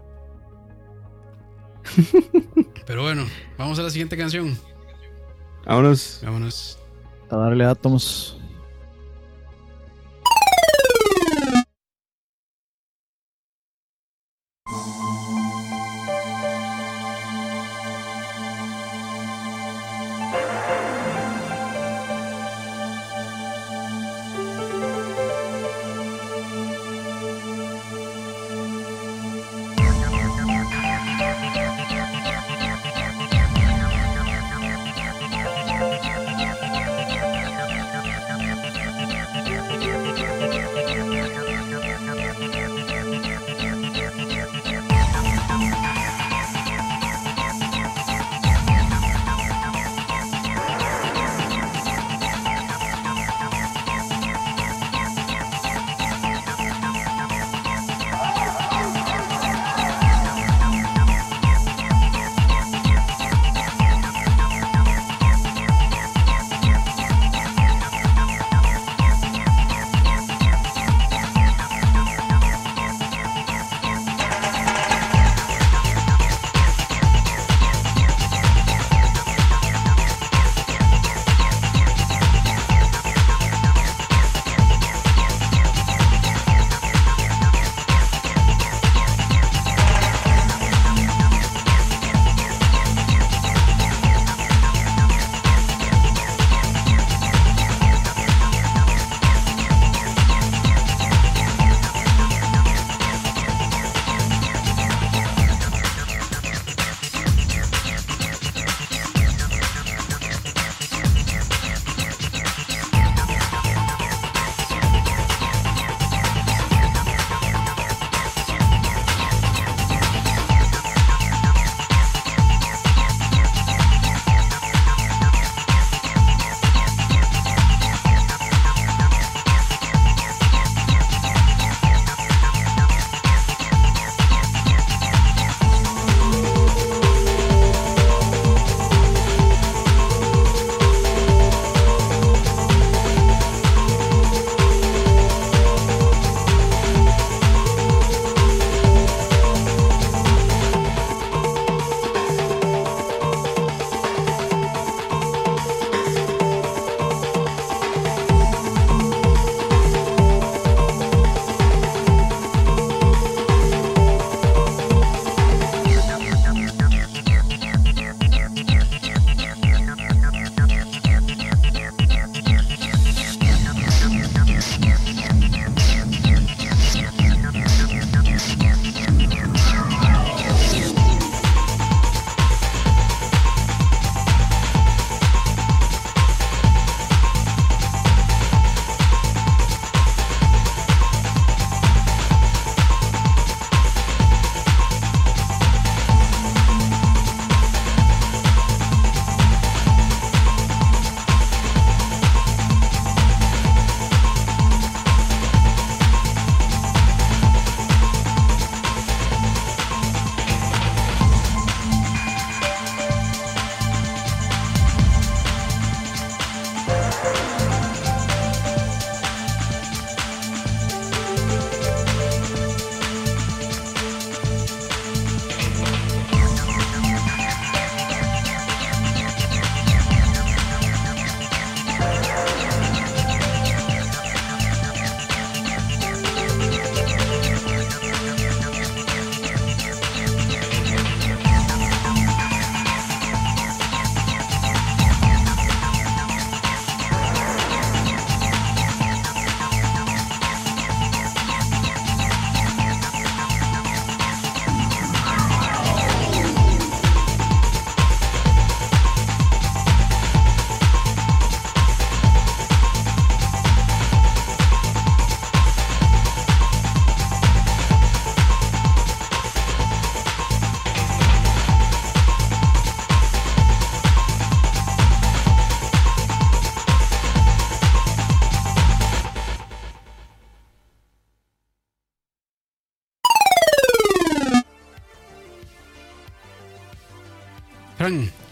Pero 2.86 3.02
bueno, 3.02 3.26
vamos 3.56 3.78
a 3.78 3.82
la 3.82 3.90
siguiente 3.90 4.16
canción. 4.16 4.56
Vámonos. 5.66 6.20
Vámonos. 6.22 6.78
A 7.30 7.36
darle 7.36 7.64
átomos. 7.64 8.38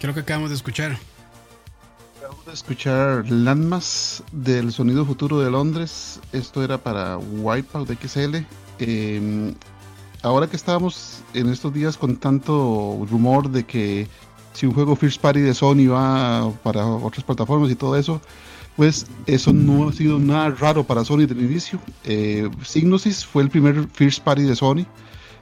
Creo 0.06 0.14
que 0.14 0.20
acabamos 0.20 0.50
de 0.50 0.56
escuchar. 0.56 0.96
Acabo 2.18 2.40
de 2.46 2.52
escuchar 2.52 3.28
Landmass 3.28 4.22
del 4.30 4.72
Sonido 4.72 5.04
Futuro 5.04 5.40
de 5.40 5.50
Londres. 5.50 6.20
Esto 6.32 6.62
era 6.62 6.78
para 6.78 7.18
Wipeout 7.18 7.90
XL. 8.00 8.36
Eh, 8.78 9.52
ahora 10.22 10.46
que 10.46 10.54
estábamos 10.54 11.24
en 11.34 11.48
estos 11.48 11.74
días 11.74 11.96
con 11.96 12.18
tanto 12.18 13.04
rumor 13.10 13.50
de 13.50 13.64
que 13.64 14.06
si 14.52 14.66
un 14.66 14.74
juego 14.74 14.94
First 14.94 15.20
Party 15.20 15.40
de 15.40 15.54
Sony 15.54 15.88
va 15.90 16.52
para 16.62 16.86
otras 16.86 17.24
plataformas 17.24 17.68
y 17.72 17.74
todo 17.74 17.96
eso, 17.96 18.20
pues 18.76 19.08
eso 19.26 19.52
no 19.52 19.88
ha 19.88 19.92
sido 19.92 20.20
nada 20.20 20.50
raro 20.50 20.84
para 20.84 21.04
Sony 21.04 21.22
desde 21.26 21.34
el 21.34 21.50
inicio. 21.50 21.80
Eh, 22.04 22.48
Signosis 22.64 23.26
fue 23.26 23.42
el 23.42 23.50
primer 23.50 23.88
First 23.88 24.22
Party 24.22 24.42
de 24.42 24.54
Sony. 24.54 24.86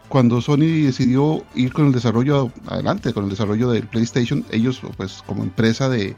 Cuando 0.08 0.40
Sony 0.40 0.84
decidió 0.84 1.44
ir 1.54 1.72
con 1.72 1.86
el 1.86 1.92
desarrollo 1.92 2.52
adelante, 2.66 3.12
con 3.12 3.24
el 3.24 3.30
desarrollo 3.30 3.70
del 3.70 3.86
PlayStation, 3.86 4.44
ellos 4.50 4.80
pues 4.96 5.22
como 5.26 5.42
empresa 5.42 5.88
de, 5.88 6.14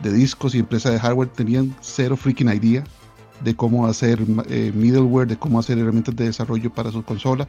de 0.00 0.12
discos 0.12 0.54
y 0.54 0.58
empresa 0.58 0.90
de 0.90 1.00
hardware 1.00 1.28
tenían 1.28 1.74
cero 1.80 2.16
freaking 2.16 2.48
idea 2.48 2.84
de 3.42 3.54
cómo 3.56 3.86
hacer 3.86 4.20
eh, 4.48 4.72
middleware, 4.74 5.26
de 5.26 5.38
cómo 5.38 5.58
hacer 5.58 5.78
herramientas 5.78 6.14
de 6.16 6.26
desarrollo 6.26 6.72
para 6.72 6.92
su 6.92 7.02
consola. 7.02 7.48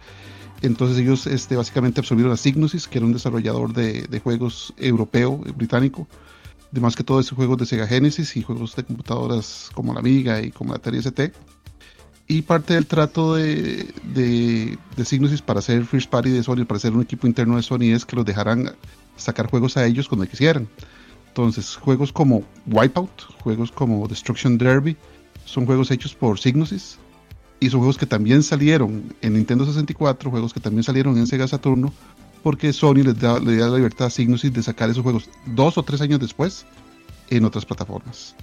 Entonces 0.62 0.98
ellos 0.98 1.28
este, 1.28 1.56
básicamente 1.56 2.02
absorbieron 2.02 2.34
a 2.34 2.38
Signosis, 2.38 2.88
que 2.88 3.00
era 3.00 3.08
un 3.08 3.14
desarrollador 3.14 3.74
de, 3.74 4.04
de 4.04 4.20
juegos 4.20 4.74
europeo, 4.78 5.42
eh, 5.46 5.52
británico, 5.52 6.08
de 6.72 6.82
más 6.82 6.96
que 6.96 7.04
todo 7.04 7.20
esos 7.20 7.36
juegos 7.36 7.58
de 7.58 7.66
Sega 7.66 7.88
Genesis 7.88 8.38
y 8.38 8.44
juegos 8.44 8.76
de 8.76 8.84
computadoras 8.84 9.70
como 9.74 9.94
la 9.94 10.00
Amiga 10.00 10.42
y 10.42 10.52
como 10.52 10.72
la 10.72 10.78
Atari 10.78 11.00
ST. 11.00 11.34
Y 12.32 12.44
parte 12.44 12.76
del 12.76 12.86
trato 12.86 13.36
de, 13.36 13.94
de, 14.14 14.78
de 14.96 15.06
Signosis 15.06 15.42
para 15.42 15.60
hacer 15.60 15.84
First 15.84 16.10
Party 16.10 16.30
de 16.30 16.42
Sony, 16.42 16.64
para 16.66 16.78
hacer 16.78 16.94
un 16.94 17.02
equipo 17.02 17.28
interno 17.28 17.58
de 17.58 17.62
Sony, 17.62 17.94
es 17.94 18.06
que 18.06 18.16
los 18.16 18.24
dejaran 18.24 18.72
sacar 19.18 19.48
juegos 19.48 19.76
a 19.76 19.86
ellos 19.86 20.08
cuando 20.08 20.26
quisieran. 20.26 20.70
Entonces, 21.28 21.76
juegos 21.76 22.14
como 22.14 22.46
Wipeout, 22.68 23.22
juegos 23.42 23.74
como 23.74 24.08
Destruction 24.08 24.58
Derby, 24.58 24.96
son 25.44 25.66
juegos 25.66 25.92
hechos 25.92 26.16
por 26.16 26.40
Signosis 26.40 27.00
y 27.60 27.70
son 27.70 27.82
juegos 27.82 27.98
que 27.98 28.06
también 28.06 28.44
salieron 28.44 29.14
en 29.22 29.34
Nintendo 29.34 29.66
64, 29.66 30.32
juegos 30.32 30.54
que 30.54 30.62
también 30.62 30.84
salieron 30.84 31.18
en 31.18 31.28
Sega 31.28 31.50
Saturno, 31.50 31.92
porque 32.44 32.72
Sony 32.72 33.04
les 33.04 33.20
da, 33.20 33.42
le 33.42 33.58
da 33.58 33.68
la 33.68 33.76
libertad 33.76 34.08
a 34.08 34.10
Signosis 34.10 34.54
de 34.54 34.64
sacar 34.64 34.90
esos 34.90 35.04
juegos 35.04 35.30
dos 35.48 35.78
o 35.78 35.84
tres 35.84 36.00
años 36.00 36.22
después 36.22 36.66
en 37.30 37.44
otras 37.44 37.66
plataformas. 37.66 38.36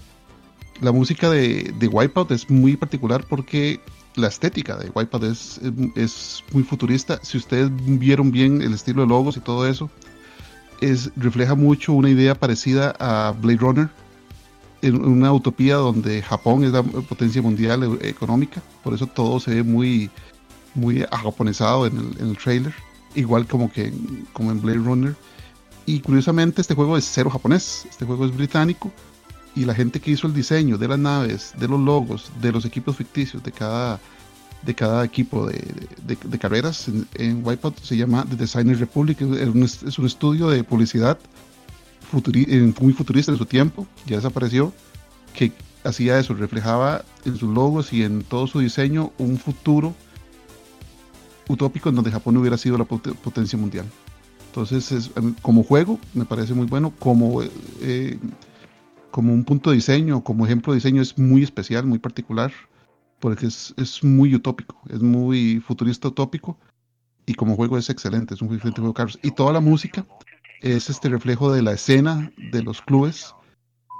La 0.80 0.92
música 0.92 1.28
de, 1.30 1.74
de 1.78 1.88
Wipeout 1.88 2.30
es 2.30 2.48
muy 2.48 2.76
particular 2.76 3.24
porque 3.28 3.80
la 4.14 4.28
estética 4.28 4.76
de 4.76 4.90
Wipeout 4.90 5.24
es, 5.24 5.60
es 5.96 6.44
muy 6.52 6.62
futurista. 6.62 7.18
Si 7.22 7.36
ustedes 7.36 7.70
vieron 7.74 8.30
bien 8.30 8.62
el 8.62 8.74
estilo 8.74 9.02
de 9.02 9.08
logos 9.08 9.36
y 9.36 9.40
todo 9.40 9.66
eso, 9.66 9.90
es, 10.80 11.10
refleja 11.16 11.54
mucho 11.54 11.92
una 11.92 12.10
idea 12.10 12.34
parecida 12.34 12.94
a 13.00 13.32
Blade 13.40 13.58
Runner, 13.58 13.90
en 14.82 15.04
una 15.04 15.32
utopía 15.32 15.74
donde 15.76 16.22
Japón 16.22 16.62
es 16.62 16.72
la 16.72 16.82
potencia 16.82 17.42
mundial 17.42 17.98
e- 18.00 18.08
económica, 18.08 18.62
por 18.84 18.94
eso 18.94 19.06
todo 19.08 19.40
se 19.40 19.56
ve 19.56 19.62
muy, 19.64 20.10
muy 20.74 21.04
japonesado 21.10 21.86
en 21.86 21.98
el, 21.98 22.20
en 22.20 22.28
el 22.28 22.38
trailer, 22.38 22.74
igual 23.16 23.46
como 23.46 23.72
que 23.72 23.92
como 24.32 24.52
en 24.52 24.60
Blade 24.60 24.78
Runner. 24.78 25.16
Y 25.86 26.00
curiosamente 26.00 26.60
este 26.60 26.74
juego 26.74 26.96
es 26.96 27.10
cero 27.10 27.30
japonés, 27.30 27.86
este 27.90 28.04
juego 28.04 28.26
es 28.26 28.36
británico 28.36 28.92
y 29.58 29.64
la 29.64 29.74
gente 29.74 30.00
que 30.00 30.10
hizo 30.12 30.26
el 30.26 30.34
diseño 30.34 30.78
de 30.78 30.88
las 30.88 30.98
naves, 30.98 31.52
de 31.58 31.66
los 31.68 31.80
logos, 31.80 32.30
de 32.40 32.52
los 32.52 32.64
equipos 32.64 32.96
ficticios 32.96 33.42
de 33.42 33.50
cada, 33.52 33.98
de 34.62 34.74
cada 34.74 35.04
equipo 35.04 35.46
de, 35.46 35.58
de- 36.06 36.38
carreras 36.38 36.88
en, 36.88 37.06
en 37.14 37.44
Wipeout 37.44 37.78
se 37.80 37.96
llama 37.96 38.24
The 38.28 38.36
Designer 38.36 38.78
Republic, 38.78 39.20
es 39.20 39.48
un, 39.48 39.62
es 39.62 39.98
un 39.98 40.06
estudio 40.06 40.48
de 40.48 40.62
publicidad 40.62 41.18
futuri- 42.12 42.46
eh, 42.48 42.72
muy 42.80 42.92
futurista 42.92 43.32
en 43.32 43.38
su 43.38 43.46
tiempo, 43.46 43.86
ya 44.06 44.16
desapareció, 44.16 44.72
que 45.34 45.52
hacía 45.84 46.18
eso, 46.18 46.34
reflejaba 46.34 47.04
en 47.24 47.36
sus 47.36 47.52
logos 47.52 47.92
y 47.92 48.02
en 48.04 48.22
todo 48.22 48.46
su 48.46 48.60
diseño 48.60 49.12
un 49.18 49.38
futuro 49.38 49.94
utópico 51.48 51.88
en 51.88 51.94
donde 51.96 52.10
Japón 52.10 52.36
hubiera 52.36 52.58
sido 52.58 52.76
la 52.78 52.84
pot- 52.84 53.14
potencia 53.16 53.58
mundial. 53.58 53.86
Entonces, 54.48 54.92
es, 54.92 55.10
em, 55.16 55.34
como 55.42 55.62
juego, 55.62 55.98
me 56.14 56.24
parece 56.24 56.54
muy 56.54 56.66
bueno, 56.66 56.92
como, 56.98 57.42
eh, 57.80 58.18
como 59.10 59.32
un 59.32 59.44
punto 59.44 59.70
de 59.70 59.76
diseño, 59.76 60.22
como 60.22 60.46
ejemplo 60.46 60.72
de 60.72 60.78
diseño, 60.78 61.02
es 61.02 61.18
muy 61.18 61.42
especial, 61.42 61.86
muy 61.86 61.98
particular, 61.98 62.52
porque 63.20 63.46
es, 63.46 64.04
muy 64.04 64.34
utópico, 64.34 64.80
es 64.88 65.00
muy 65.00 65.60
futurista 65.60 66.08
utópico, 66.08 66.58
y 67.26 67.34
como 67.34 67.56
juego 67.56 67.78
es 67.78 67.90
excelente, 67.90 68.34
es 68.34 68.42
un 68.42 68.52
excelente 68.52 68.80
juego 68.80 68.92
de 68.92 68.96
carros. 68.96 69.18
Y 69.22 69.30
toda 69.32 69.52
la 69.52 69.60
música 69.60 70.06
es 70.60 70.88
este 70.88 71.08
reflejo 71.08 71.52
de 71.52 71.62
la 71.62 71.72
escena 71.72 72.32
de 72.52 72.62
los 72.62 72.80
clubes 72.82 73.34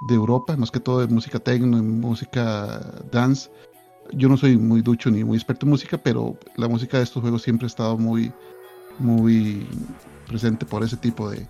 de 0.07 0.15
Europa, 0.15 0.55
más 0.57 0.71
que 0.71 0.79
todo 0.79 0.99
de 0.99 1.07
música 1.07 1.39
techno 1.39 1.81
música 1.83 2.79
dance. 3.11 3.51
Yo 4.13 4.29
no 4.29 4.37
soy 4.37 4.57
muy 4.57 4.81
ducho 4.81 5.11
ni 5.11 5.23
muy 5.23 5.37
experto 5.37 5.65
en 5.65 5.71
música, 5.71 5.97
pero 5.97 6.37
la 6.55 6.67
música 6.67 6.97
de 6.97 7.03
estos 7.03 7.21
juegos 7.21 7.43
siempre 7.43 7.65
ha 7.65 7.67
estado 7.67 7.97
muy, 7.97 8.31
muy 8.97 9.67
presente 10.27 10.65
por 10.65 10.83
ese 10.83 10.97
tipo 10.97 11.29
de, 11.29 11.45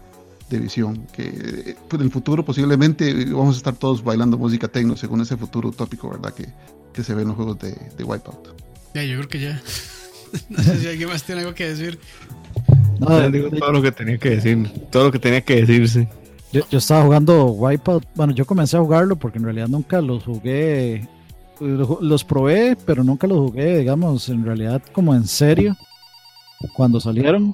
de 0.49 0.59
visión. 0.59 1.05
Que 1.13 1.75
pues, 1.87 1.99
en 1.99 2.05
el 2.07 2.11
futuro 2.11 2.43
posiblemente 2.45 3.25
vamos 3.25 3.55
a 3.55 3.57
estar 3.57 3.75
todos 3.75 4.03
bailando 4.03 4.37
música 4.37 4.67
techno, 4.67 4.95
según 4.97 5.21
ese 5.21 5.37
futuro 5.37 5.69
utópico, 5.69 6.09
¿verdad? 6.09 6.33
Que, 6.33 6.47
que 6.93 7.03
se 7.03 7.13
ve 7.13 7.21
en 7.21 7.29
los 7.29 7.37
juegos 7.37 7.59
de, 7.59 7.71
de 7.97 8.03
Wipeout. 8.03 8.49
Ya, 8.93 9.03
yo 9.03 9.17
creo 9.17 9.29
que 9.29 9.39
ya. 9.39 9.61
no 10.49 10.63
sé 10.63 10.77
si 10.79 10.87
alguien 10.87 11.09
más 11.09 11.23
tiene 11.23 11.41
algo 11.41 11.53
que 11.53 11.69
decir. 11.69 11.99
No, 12.99 13.17
de- 13.19 13.31
digo 13.31 13.49
todo 13.51 13.71
lo 13.71 13.81
que 13.81 13.91
tenía 13.91 14.17
que 14.17 14.31
decir, 14.31 14.69
todo 14.91 15.05
lo 15.05 15.11
que 15.11 15.19
tenía 15.19 15.41
que 15.41 15.63
decirse. 15.65 16.09
Yo, 16.51 16.63
yo 16.71 16.79
estaba 16.79 17.03
jugando 17.03 17.45
Wipeout. 17.45 18.05
Bueno, 18.15 18.33
yo 18.33 18.45
comencé 18.45 18.75
a 18.75 18.79
jugarlo 18.81 19.15
porque 19.17 19.37
en 19.37 19.43
realidad 19.45 19.67
nunca 19.67 20.01
los 20.01 20.23
jugué. 20.23 21.07
Los 21.59 22.23
probé, 22.23 22.77
pero 22.85 23.03
nunca 23.03 23.27
los 23.27 23.37
jugué, 23.37 23.79
digamos, 23.79 24.29
en 24.29 24.45
realidad 24.45 24.81
como 24.93 25.13
en 25.13 25.27
serio 25.27 25.75
cuando 26.73 26.99
salieron. 26.99 27.53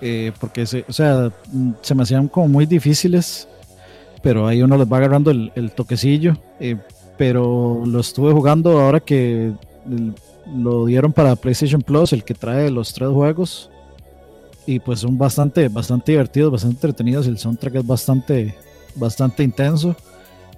Eh, 0.00 0.32
porque, 0.40 0.66
se, 0.66 0.84
o 0.88 0.92
sea, 0.92 1.30
mm, 1.52 1.70
se 1.80 1.94
me 1.94 2.02
hacían 2.02 2.28
como 2.28 2.48
muy 2.48 2.66
difíciles. 2.66 3.48
Pero 4.22 4.46
ahí 4.46 4.62
uno 4.62 4.76
les 4.76 4.90
va 4.90 4.96
agarrando 4.96 5.30
el, 5.30 5.70
toquecillo. 5.74 6.36
eh, 6.58 6.76
pero 7.16 7.82
lo 7.86 8.00
estuve 8.00 8.32
jugando 8.32 8.78
ahora 8.78 9.00
que 9.00 9.52
lo 10.54 10.84
dieron 10.84 11.12
para 11.12 11.34
PlayStation 11.34 11.80
Plus, 11.80 12.12
el 12.12 12.24
que 12.24 12.34
trae 12.34 12.70
los 12.70 12.92
tres 12.92 13.08
juegos 13.08 13.70
y 14.66 14.80
pues 14.80 15.00
son 15.00 15.16
bastante, 15.16 15.68
bastante 15.68 16.12
divertidos, 16.12 16.52
bastante 16.52 16.74
entretenidos. 16.76 17.26
El 17.26 17.38
soundtrack 17.38 17.76
es 17.76 17.86
bastante, 17.86 18.54
bastante 18.96 19.44
intenso. 19.44 19.94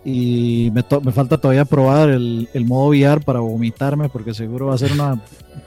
Y 0.04 0.70
me, 0.72 0.82
to- 0.82 1.00
me 1.00 1.12
falta 1.12 1.38
todavía 1.38 1.64
probar 1.64 2.08
el, 2.10 2.48
el 2.54 2.64
modo 2.64 2.90
VR 2.90 3.20
para 3.20 3.40
vomitarme, 3.40 4.08
porque 4.08 4.32
seguro 4.32 4.66
va 4.66 4.74
a 4.74 4.78
ser 4.78 4.92
una 4.92 5.20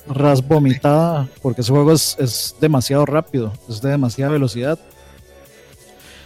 ras 0.07 0.45
vomitada, 0.47 1.27
porque 1.41 1.61
ese 1.61 1.71
juego 1.71 1.91
es, 1.91 2.15
es 2.17 2.55
demasiado 2.59 3.05
rápido, 3.05 3.53
es 3.69 3.81
de 3.81 3.89
demasiada 3.89 4.31
velocidad. 4.31 4.79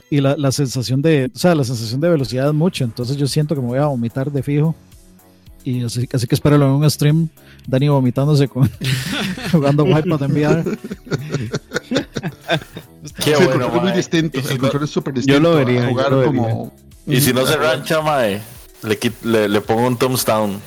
Y 0.09 0.21
la, 0.21 0.35
la 0.37 0.51
sensación 0.51 1.01
de, 1.01 1.31
o 1.33 1.37
sea, 1.37 1.55
la 1.55 1.63
sensación 1.63 1.99
de 1.99 2.09
velocidad 2.09 2.47
es 2.47 2.53
mucho, 2.53 2.83
entonces 2.83 3.17
yo 3.17 3.27
siento 3.27 3.55
que 3.55 3.61
me 3.61 3.67
voy 3.67 3.79
a 3.79 3.87
vomitar 3.87 4.31
de 4.31 4.43
fijo. 4.43 4.75
Y 5.63 5.83
así, 5.83 6.07
así 6.13 6.27
que 6.27 6.35
espero 6.35 6.57
en 6.57 6.61
un 6.61 6.89
stream, 6.91 7.27
Dani 7.67 7.87
vomitándose 7.89 8.47
con 8.47 8.69
jugando 9.51 9.83
Wipeout 9.83 10.21
en 10.21 10.31
VR. 10.31 10.63
Qué 10.63 10.77
Sí, 13.23 13.31
el 13.31 13.45
bueno, 13.47 13.51
control 13.51 13.75
es 13.77 13.81
muy 13.81 13.91
distinto, 13.93 14.39
el 14.47 14.57
control 14.59 14.83
es 14.83 14.89
súper 14.91 15.13
Yo 15.13 15.17
distinto. 15.21 15.39
lo 15.41 15.53
a 15.53 15.55
vería, 15.55 15.87
jugar 15.89 16.11
yo 16.11 16.21
lo 16.21 16.25
como... 16.27 16.71
Y 17.07 17.21
si 17.21 17.33
no 17.33 17.45
se 17.45 17.55
rancha, 17.57 18.01
mae, 18.01 18.41
le, 18.83 18.99
le, 19.23 19.49
le 19.49 19.61
pongo 19.61 19.87
un 19.87 19.97
thumbs 19.97 20.25
down. 20.25 20.59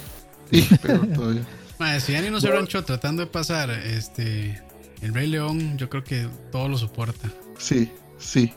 Sí, 0.51 0.67
pero 0.81 0.99
todavía. 1.01 1.43
Madre, 1.79 2.01
si 2.01 2.13
Dani 2.13 2.31
no 2.31 2.41
se 2.41 2.49
ranchó 2.51 2.83
tratando 2.85 3.23
de 3.23 3.27
pasar 3.29 3.71
este 3.71 4.61
el 5.03 5.15
Rey 5.15 5.29
León, 5.29 5.77
yo 5.79 5.89
creo 5.89 6.03
que 6.03 6.27
todo 6.51 6.69
lo 6.69 6.77
soporta. 6.79 7.29
Sí, 7.59 7.91
sí. 8.19 8.53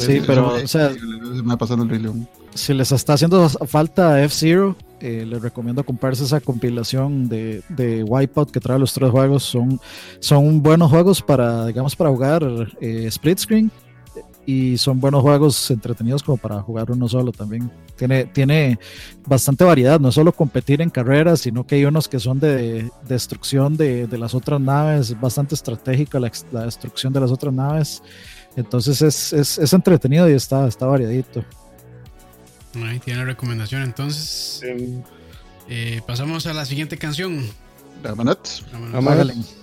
Sí, 0.00 0.20
pero, 0.26 0.54
o 0.54 0.66
sea- 0.66 0.92
se 0.92 0.98
me 1.00 1.42
va 1.42 1.56
pasando 1.56 1.84
el 1.84 1.90
Rey 1.90 2.00
León. 2.00 2.28
si 2.54 2.74
les 2.74 2.90
está 2.90 3.12
haciendo 3.12 3.48
falta 3.48 4.20
F-Zero, 4.24 4.74
eh, 5.00 5.24
les 5.28 5.40
recomiendo 5.42 5.84
comprarse 5.84 6.24
esa 6.24 6.40
compilación 6.40 7.28
de, 7.28 7.62
de 7.68 8.02
Wipeout 8.02 8.50
que 8.50 8.58
trae 8.58 8.78
los 8.80 8.92
tres 8.94 9.10
juegos. 9.10 9.44
Son, 9.44 9.80
son 10.18 10.60
buenos 10.62 10.90
juegos 10.90 11.22
para, 11.22 11.66
digamos, 11.66 11.94
para 11.94 12.10
jugar 12.10 12.42
eh, 12.80 13.04
split 13.08 13.38
screen 13.38 13.70
y 14.46 14.76
son 14.78 15.00
buenos 15.00 15.22
juegos 15.22 15.70
entretenidos 15.70 16.22
como 16.22 16.36
para 16.36 16.60
jugar 16.60 16.90
uno 16.90 17.08
solo 17.08 17.32
también. 17.32 17.70
Tiene, 17.96 18.26
tiene 18.26 18.78
bastante 19.26 19.64
variedad, 19.64 20.00
no 20.00 20.08
es 20.08 20.14
solo 20.14 20.32
competir 20.32 20.82
en 20.82 20.90
carreras, 20.90 21.40
sino 21.40 21.66
que 21.66 21.76
hay 21.76 21.84
unos 21.84 22.08
que 22.08 22.18
son 22.20 22.40
de 22.40 22.90
destrucción 23.08 23.76
de, 23.76 24.06
de 24.06 24.18
las 24.18 24.34
otras 24.34 24.60
naves, 24.60 25.10
es 25.10 25.20
bastante 25.20 25.54
estratégica 25.54 26.18
la, 26.20 26.30
la 26.52 26.64
destrucción 26.64 27.12
de 27.12 27.20
las 27.20 27.30
otras 27.30 27.52
naves. 27.54 28.02
Entonces 28.56 29.02
es, 29.02 29.32
es, 29.32 29.58
es 29.58 29.72
entretenido 29.72 30.28
y 30.28 30.32
está, 30.32 30.66
está 30.66 30.86
variadito. 30.86 31.44
Ahí 32.82 32.98
tiene 32.98 33.20
la 33.20 33.26
recomendación. 33.26 33.82
Entonces, 33.82 34.62
eh, 35.68 36.02
pasamos 36.06 36.46
a 36.46 36.52
la 36.52 36.64
siguiente 36.64 36.98
canción. 36.98 37.44
Ramanat. 38.02 38.38
Vámonos. 38.72 39.54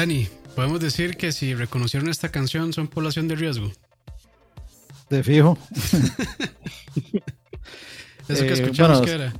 Dani, 0.00 0.26
podemos 0.56 0.80
decir 0.80 1.18
que 1.18 1.30
si 1.30 1.54
reconocieron 1.54 2.08
esta 2.08 2.30
canción 2.30 2.72
son 2.72 2.88
población 2.88 3.28
de 3.28 3.36
riesgo. 3.36 3.70
De 5.10 5.22
fijo. 5.22 5.58
Eso 8.26 8.42
que 8.44 8.48
Eh, 8.48 8.52
escuchamos 8.54 9.00
bueno, 9.00 9.04
que 9.04 9.10
era. 9.12 9.34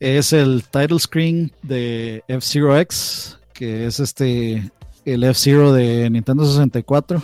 Es 0.00 0.32
el 0.32 0.64
title 0.64 0.98
screen 0.98 1.52
de 1.62 2.24
F-Zero 2.26 2.76
X, 2.80 3.38
que 3.52 3.86
es 3.86 4.00
este 4.00 4.72
el 5.04 5.22
F-Zero 5.22 5.72
de 5.72 6.10
Nintendo 6.10 6.44
64. 6.44 7.22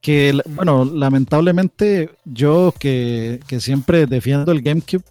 Que, 0.00 0.40
bueno, 0.46 0.86
lamentablemente 0.86 2.10
yo 2.24 2.72
que, 2.78 3.40
que 3.46 3.60
siempre 3.60 4.06
defiendo 4.06 4.50
el 4.52 4.62
GameCube, 4.62 5.04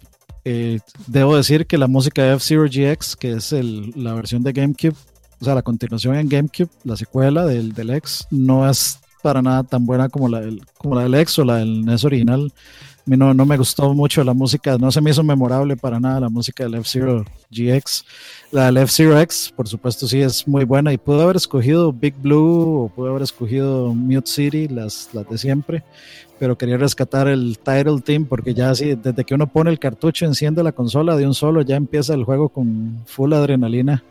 eh, 0.44 0.80
debo 1.06 1.36
decir 1.36 1.66
que 1.68 1.78
la 1.78 1.86
música 1.86 2.24
de 2.24 2.34
F-Zero 2.34 2.64
GX, 2.64 3.14
que 3.14 3.32
es 3.34 3.52
el- 3.52 3.92
la 3.94 4.14
versión 4.14 4.42
de 4.42 4.52
GameCube, 4.52 4.96
o 5.42 5.44
sea, 5.44 5.56
la 5.56 5.62
continuación 5.62 6.14
en 6.14 6.28
GameCube, 6.28 6.70
la 6.84 6.96
secuela 6.96 7.44
del, 7.44 7.72
del 7.72 7.90
X, 7.90 8.28
no 8.30 8.68
es 8.70 9.00
para 9.22 9.42
nada 9.42 9.64
tan 9.64 9.84
buena 9.84 10.08
como 10.08 10.28
la 10.28 10.40
del, 10.40 10.62
como 10.78 10.94
la 10.94 11.02
del 11.02 11.14
X 11.16 11.40
o 11.40 11.44
la 11.44 11.56
del 11.56 11.84
NES 11.84 12.04
original. 12.04 12.52
A 13.04 13.10
mí 13.10 13.16
no, 13.16 13.34
no 13.34 13.44
me 13.44 13.56
gustó 13.56 13.92
mucho 13.92 14.22
la 14.22 14.34
música, 14.34 14.78
no 14.78 14.92
se 14.92 15.00
me 15.00 15.10
hizo 15.10 15.24
memorable 15.24 15.76
para 15.76 15.98
nada 15.98 16.20
la 16.20 16.28
música 16.28 16.62
del 16.62 16.74
F-Zero 16.74 17.24
GX. 17.50 18.04
La 18.52 18.66
del 18.66 18.76
F-Zero 18.76 19.18
X, 19.18 19.52
por 19.56 19.66
supuesto, 19.66 20.06
sí 20.06 20.20
es 20.20 20.46
muy 20.46 20.64
buena 20.64 20.92
y 20.92 20.98
pude 20.98 21.20
haber 21.20 21.34
escogido 21.34 21.92
Big 21.92 22.14
Blue 22.14 22.84
o 22.84 22.88
pude 22.88 23.10
haber 23.10 23.22
escogido 23.22 23.92
Mute 23.92 24.30
City, 24.30 24.68
las, 24.68 25.08
las 25.12 25.28
de 25.28 25.38
siempre, 25.38 25.82
pero 26.38 26.56
quería 26.56 26.76
rescatar 26.76 27.26
el 27.26 27.58
title 27.58 28.00
team 28.00 28.26
porque 28.26 28.54
ya 28.54 28.70
así, 28.70 28.94
desde 28.94 29.24
que 29.24 29.34
uno 29.34 29.48
pone 29.48 29.70
el 29.72 29.80
cartucho, 29.80 30.24
enciende 30.24 30.62
la 30.62 30.70
consola 30.70 31.16
de 31.16 31.26
un 31.26 31.34
solo, 31.34 31.62
ya 31.62 31.74
empieza 31.74 32.14
el 32.14 32.22
juego 32.22 32.48
con 32.48 33.02
full 33.06 33.32
adrenalina. 33.32 34.04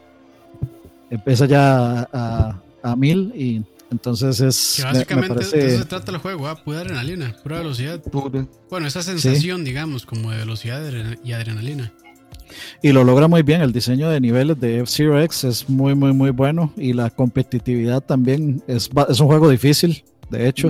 Empieza 1.11 1.45
ya 1.45 2.07
a, 2.11 2.59
a, 2.81 2.95
mil 2.95 3.31
y 3.35 3.61
entonces 3.91 4.39
es... 4.39 4.75
Que 4.77 4.83
me- 4.83 4.87
me 4.87 4.93
básicamente 4.97 5.33
parece- 5.35 5.57
de 5.57 5.67
eso 5.67 5.77
se 5.79 5.85
trata 5.85 6.11
el 6.11 6.17
juego, 6.17 6.47
¿ah? 6.47 6.55
pura 6.63 6.79
adrenalina, 6.79 7.35
pura 7.43 7.57
velocidad. 7.59 8.01
Bueno, 8.69 8.87
esa 8.87 9.03
sensación, 9.03 9.63
digamos, 9.63 10.05
como 10.05 10.31
de 10.31 10.37
velocidad 10.37 10.81
y 11.23 11.33
adrenalina. 11.33 11.91
Y 12.81 12.91
lo 12.91 13.03
logra 13.03 13.27
muy 13.27 13.43
bien. 13.43 13.61
El 13.61 13.71
diseño 13.71 14.09
de 14.09 14.19
niveles 14.19 14.59
de 14.59 14.79
F-Zero 14.79 15.21
X 15.21 15.43
es 15.45 15.69
muy, 15.69 15.95
muy, 15.95 16.11
muy 16.13 16.31
bueno. 16.31 16.73
Y 16.75 16.93
la 16.93 17.09
competitividad 17.09 18.01
también 18.01 18.63
es, 18.67 18.89
es 19.09 19.19
un 19.19 19.27
juego 19.27 19.49
difícil, 19.49 20.03
de 20.29 20.47
hecho. 20.49 20.69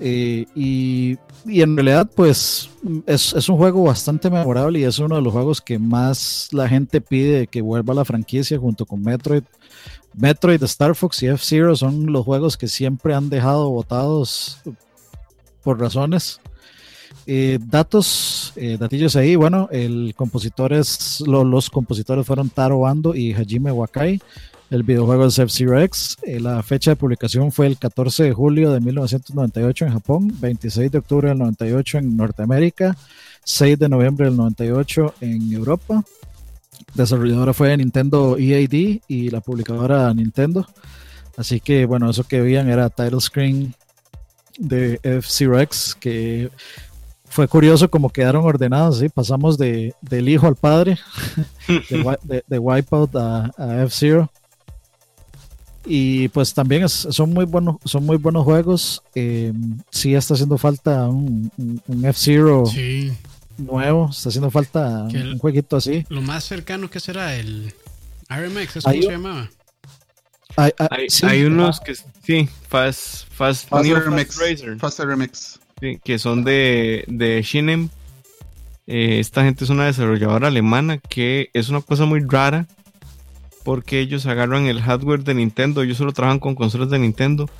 Eh, 0.00 0.46
y, 0.54 1.18
en 1.46 1.76
realidad, 1.76 2.10
pues 2.14 2.70
es, 3.06 3.48
un 3.48 3.56
juego 3.56 3.84
bastante 3.84 4.30
memorable 4.30 4.80
y 4.80 4.84
es 4.84 4.98
uno 4.98 5.16
de 5.16 5.22
los 5.22 5.32
juegos 5.32 5.60
que 5.60 5.78
más 5.78 6.48
la 6.52 6.68
gente 6.68 7.00
pide 7.00 7.46
que 7.46 7.62
vuelva 7.62 7.92
a 7.92 7.96
la 7.96 8.04
franquicia 8.04 8.58
junto 8.58 8.86
con 8.86 9.02
Metroid. 9.02 9.44
Metroid, 10.14 10.62
Star 10.64 10.94
Fox 10.94 11.22
y 11.22 11.26
F-Zero 11.26 11.76
son 11.76 12.12
los 12.12 12.24
juegos 12.24 12.56
que 12.56 12.68
siempre 12.68 13.14
han 13.14 13.30
dejado 13.30 13.70
votados 13.70 14.60
por 15.62 15.80
razones. 15.80 16.40
Eh, 17.30 17.58
datos, 17.60 18.54
eh, 18.56 18.78
datillos 18.80 19.14
ahí. 19.14 19.36
Bueno, 19.36 19.68
el 19.70 20.14
compositor 20.16 20.72
los 21.26 21.70
compositores 21.70 22.26
fueron 22.26 22.48
Taro 22.48 22.86
Ando 22.86 23.14
y 23.14 23.34
Hajime 23.34 23.70
Wakai. 23.70 24.20
El 24.70 24.82
videojuego 24.82 25.26
es 25.26 25.38
F-Zero 25.38 25.80
X. 25.80 26.16
Eh, 26.22 26.40
la 26.40 26.62
fecha 26.62 26.90
de 26.90 26.96
publicación 26.96 27.50
fue 27.52 27.66
el 27.66 27.78
14 27.78 28.24
de 28.24 28.32
julio 28.34 28.70
de 28.72 28.80
1998 28.80 29.86
en 29.86 29.92
Japón, 29.92 30.32
26 30.40 30.90
de 30.92 30.98
octubre 30.98 31.28
del 31.30 31.38
98 31.38 31.98
en 31.98 32.16
Norteamérica, 32.16 32.96
6 33.44 33.78
de 33.78 33.88
noviembre 33.88 34.26
del 34.26 34.36
98 34.36 35.14
en 35.22 35.52
Europa. 35.52 36.04
Desarrolladora 36.94 37.54
fue 37.54 37.74
Nintendo 37.76 38.36
EAD 38.38 39.00
y 39.08 39.30
la 39.30 39.40
publicadora 39.40 40.12
Nintendo. 40.12 40.66
Así 41.38 41.60
que 41.60 41.86
bueno, 41.86 42.10
eso 42.10 42.24
que 42.24 42.40
veían 42.42 42.68
era 42.68 42.90
title 42.90 43.20
screen 43.20 43.74
de 44.58 45.00
F-Zero 45.02 45.60
X, 45.60 45.96
que 45.98 46.50
fue 47.26 47.48
curioso 47.48 47.88
como 47.90 48.10
quedaron 48.10 48.44
ordenados, 48.44 48.98
¿sí? 48.98 49.08
pasamos 49.08 49.56
de, 49.56 49.94
del 50.02 50.28
hijo 50.28 50.46
al 50.46 50.56
padre, 50.56 50.98
de, 51.68 52.18
de- 52.22 52.44
de 52.46 52.58
Wipeout 52.58 53.16
a, 53.16 53.50
a 53.56 53.82
F-Zero. 53.84 54.30
Y 55.90 56.28
pues 56.28 56.52
también 56.52 56.84
es- 56.84 57.08
son, 57.10 57.32
muy 57.32 57.46
buenos, 57.46 57.76
son 57.84 58.04
muy 58.04 58.18
buenos 58.18 58.44
juegos. 58.44 59.02
Eh, 59.14 59.52
sí 59.90 60.14
está 60.14 60.34
haciendo 60.34 60.58
falta 60.58 61.08
un, 61.08 61.50
un- 61.56 61.82
un 61.86 62.04
F-Zero 62.04 62.66
Sí, 62.66 63.10
nuevo, 63.56 64.10
está 64.10 64.28
haciendo 64.28 64.50
falta 64.50 65.08
el- 65.12 65.32
un 65.32 65.38
jueguito 65.38 65.76
así. 65.78 66.04
lo 66.10 66.20
más 66.20 66.44
cercano 66.44 66.90
que 66.90 67.00
será 67.00 67.34
el 67.36 67.72
RMX, 68.28 68.76
¿es 68.76 68.84
como 68.84 68.94
se 69.02 69.10
llamaba? 69.10 69.50
Hay, 70.56 70.72
hay- 70.78 70.88
Hay, 70.90 71.10
sí, 71.10 71.24
hay 71.26 71.44
unos 71.44 71.80
que 71.80 71.94
sí, 71.94 72.48
Fast, 72.68 73.28
Fast, 73.32 73.68
Fast 73.68 73.88
RMX. 73.90 74.36
Racer, 74.38 74.76
Fast 74.78 75.00
RMX. 75.00 75.58
sí, 75.80 75.98
que 76.04 76.18
son 76.18 76.44
de, 76.44 77.04
de 77.08 77.40
Shinem. 77.42 77.88
Eh, 78.86 79.20
esta 79.20 79.44
gente 79.44 79.64
es 79.64 79.70
una 79.70 79.84
desarrolladora 79.86 80.48
alemana 80.48 80.98
que 80.98 81.50
es 81.54 81.68
una 81.68 81.80
cosa 81.82 82.04
muy 82.06 82.20
rara 82.20 82.66
porque 83.68 84.00
ellos 84.00 84.24
agarran 84.24 84.64
el 84.64 84.80
hardware 84.80 85.24
de 85.24 85.34
Nintendo, 85.34 85.82
ellos 85.82 85.98
solo 85.98 86.12
trabajan 86.14 86.38
con 86.38 86.54
consolas 86.54 86.88
de 86.88 86.98
Nintendo 86.98 87.50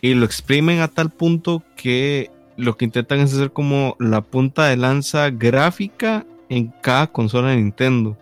y 0.00 0.14
lo 0.14 0.24
exprimen 0.24 0.78
a 0.78 0.86
tal 0.86 1.10
punto 1.10 1.64
que 1.76 2.30
lo 2.56 2.76
que 2.76 2.84
intentan 2.84 3.18
es 3.18 3.34
hacer 3.34 3.50
como 3.50 3.96
la 3.98 4.20
punta 4.20 4.66
de 4.66 4.76
lanza 4.76 5.28
gráfica 5.30 6.24
en 6.50 6.72
cada 6.82 7.08
consola 7.08 7.48
de 7.48 7.56
Nintendo. 7.56 8.16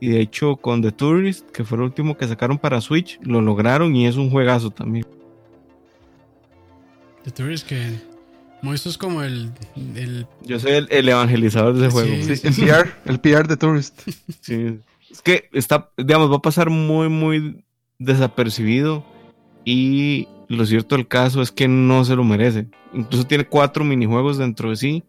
Y 0.00 0.08
de 0.08 0.20
hecho 0.20 0.56
con 0.56 0.82
The 0.82 0.90
Tourist, 0.90 1.48
que 1.52 1.62
fue 1.62 1.78
el 1.78 1.84
último 1.84 2.16
que 2.16 2.26
sacaron 2.26 2.58
para 2.58 2.80
Switch, 2.80 3.20
lo 3.22 3.40
lograron 3.40 3.94
y 3.94 4.08
es 4.08 4.16
un 4.16 4.28
juegazo 4.28 4.70
también. 4.70 5.06
The 7.22 7.30
Tourist 7.30 7.68
que... 7.68 8.00
Esto 8.74 8.88
es 8.88 8.98
como 8.98 9.22
el... 9.22 9.52
el 9.94 10.26
Yo 10.42 10.58
soy 10.58 10.72
el, 10.72 10.88
el 10.90 11.08
evangelizador 11.08 11.74
de 11.76 11.86
ese 11.86 11.90
Sí. 11.90 11.94
juego. 11.94 12.34
Sí, 12.34 12.46
el 12.48 12.54
PR, 12.82 12.94
el 13.04 13.20
PR 13.20 13.46
de 13.46 13.56
Tourist. 13.56 14.00
Sí. 14.40 14.80
Es 15.14 15.22
que 15.22 15.48
está, 15.52 15.90
digamos, 15.96 16.30
va 16.30 16.36
a 16.36 16.42
pasar 16.42 16.68
muy, 16.70 17.08
muy 17.08 17.64
desapercibido. 18.00 19.04
Y 19.64 20.26
lo 20.48 20.66
cierto 20.66 20.96
del 20.96 21.06
caso 21.08 21.40
es 21.40 21.50
que 21.52 21.68
no 21.68 22.04
se 22.04 22.16
lo 22.16 22.24
merece. 22.24 22.68
Incluso 22.92 23.24
tiene 23.26 23.46
cuatro 23.46 23.84
minijuegos 23.84 24.36
dentro 24.38 24.70
de 24.70 24.76
sí 24.76 25.04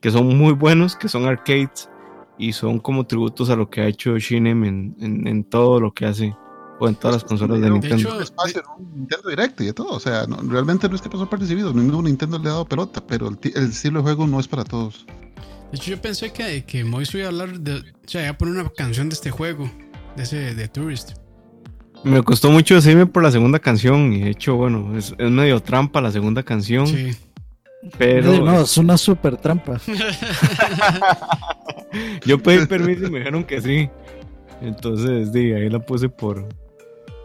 que 0.00 0.10
son 0.10 0.38
muy 0.38 0.54
buenos, 0.54 0.96
que 0.96 1.08
son 1.08 1.26
arcades 1.26 1.90
y 2.38 2.52
son 2.54 2.78
como 2.78 3.04
tributos 3.06 3.50
a 3.50 3.56
lo 3.56 3.68
que 3.68 3.82
ha 3.82 3.86
hecho 3.86 4.16
Shinem 4.16 4.64
en, 4.64 4.96
en, 4.98 5.26
en 5.26 5.44
todo 5.44 5.78
lo 5.78 5.92
que 5.92 6.06
hace 6.06 6.34
o 6.78 6.88
en 6.88 6.94
todas 6.94 7.16
las 7.16 7.24
consolas 7.24 7.58
de 7.60 7.64
De 7.66 7.70
Nintendo. 7.72 7.96
hecho, 7.96 8.08
en 8.14 8.62
un 8.78 8.94
Nintendo 9.00 9.28
Direct 9.28 9.60
y 9.60 9.64
de 9.66 9.72
todo. 9.74 9.88
O 9.90 10.00
sea, 10.00 10.26
no- 10.26 10.38
realmente 10.50 10.88
no 10.88 10.94
es 10.94 11.02
que 11.02 11.10
pasó 11.10 11.28
percibido. 11.28 11.74
Ningún 11.74 12.06
Nintendo 12.06 12.38
le 12.38 12.48
ha 12.48 12.52
dado 12.52 12.64
pelota, 12.64 13.04
pero 13.06 13.28
el, 13.28 13.38
el 13.54 13.64
estilo 13.68 13.98
de 13.98 14.04
juego 14.04 14.26
no 14.26 14.40
es 14.40 14.48
para 14.48 14.64
todos. 14.64 15.04
De 15.70 15.76
hecho, 15.76 15.90
yo 15.90 16.00
pensé 16.00 16.32
que, 16.32 16.64
que 16.64 16.84
Mois 16.84 17.12
iba 17.14 17.24
a 17.24 17.28
hablar 17.28 17.60
de. 17.60 17.76
O 17.76 17.82
sea, 18.08 18.22
iba 18.22 18.30
a 18.30 18.38
poner 18.38 18.54
una 18.60 18.70
canción 18.70 19.08
de 19.08 19.14
este 19.14 19.30
juego, 19.30 19.70
de 20.16 20.22
ese 20.24 20.54
de 20.54 20.68
Tourist. 20.68 21.12
Me 22.02 22.22
costó 22.22 22.50
mucho 22.50 22.74
decirme 22.76 23.06
por 23.06 23.22
la 23.22 23.30
segunda 23.30 23.58
canción 23.58 24.12
y 24.12 24.22
de 24.22 24.30
hecho, 24.30 24.56
bueno, 24.56 24.96
es, 24.96 25.14
es 25.18 25.30
medio 25.30 25.60
trampa 25.60 26.00
la 26.00 26.10
segunda 26.10 26.42
canción, 26.42 26.86
Sí. 26.86 27.10
pero 27.98 28.42
no, 28.42 28.62
es 28.62 28.76
una 28.78 28.96
super 28.96 29.36
trampa. 29.36 29.78
Yo 32.24 32.38
pedí 32.42 32.66
permiso 32.66 33.06
y 33.06 33.10
me 33.10 33.18
dijeron 33.18 33.44
que 33.44 33.60
sí. 33.60 33.88
Entonces, 34.62 35.32
di, 35.32 35.52
ahí 35.52 35.68
la 35.68 35.80
puse 35.80 36.08
por. 36.08 36.46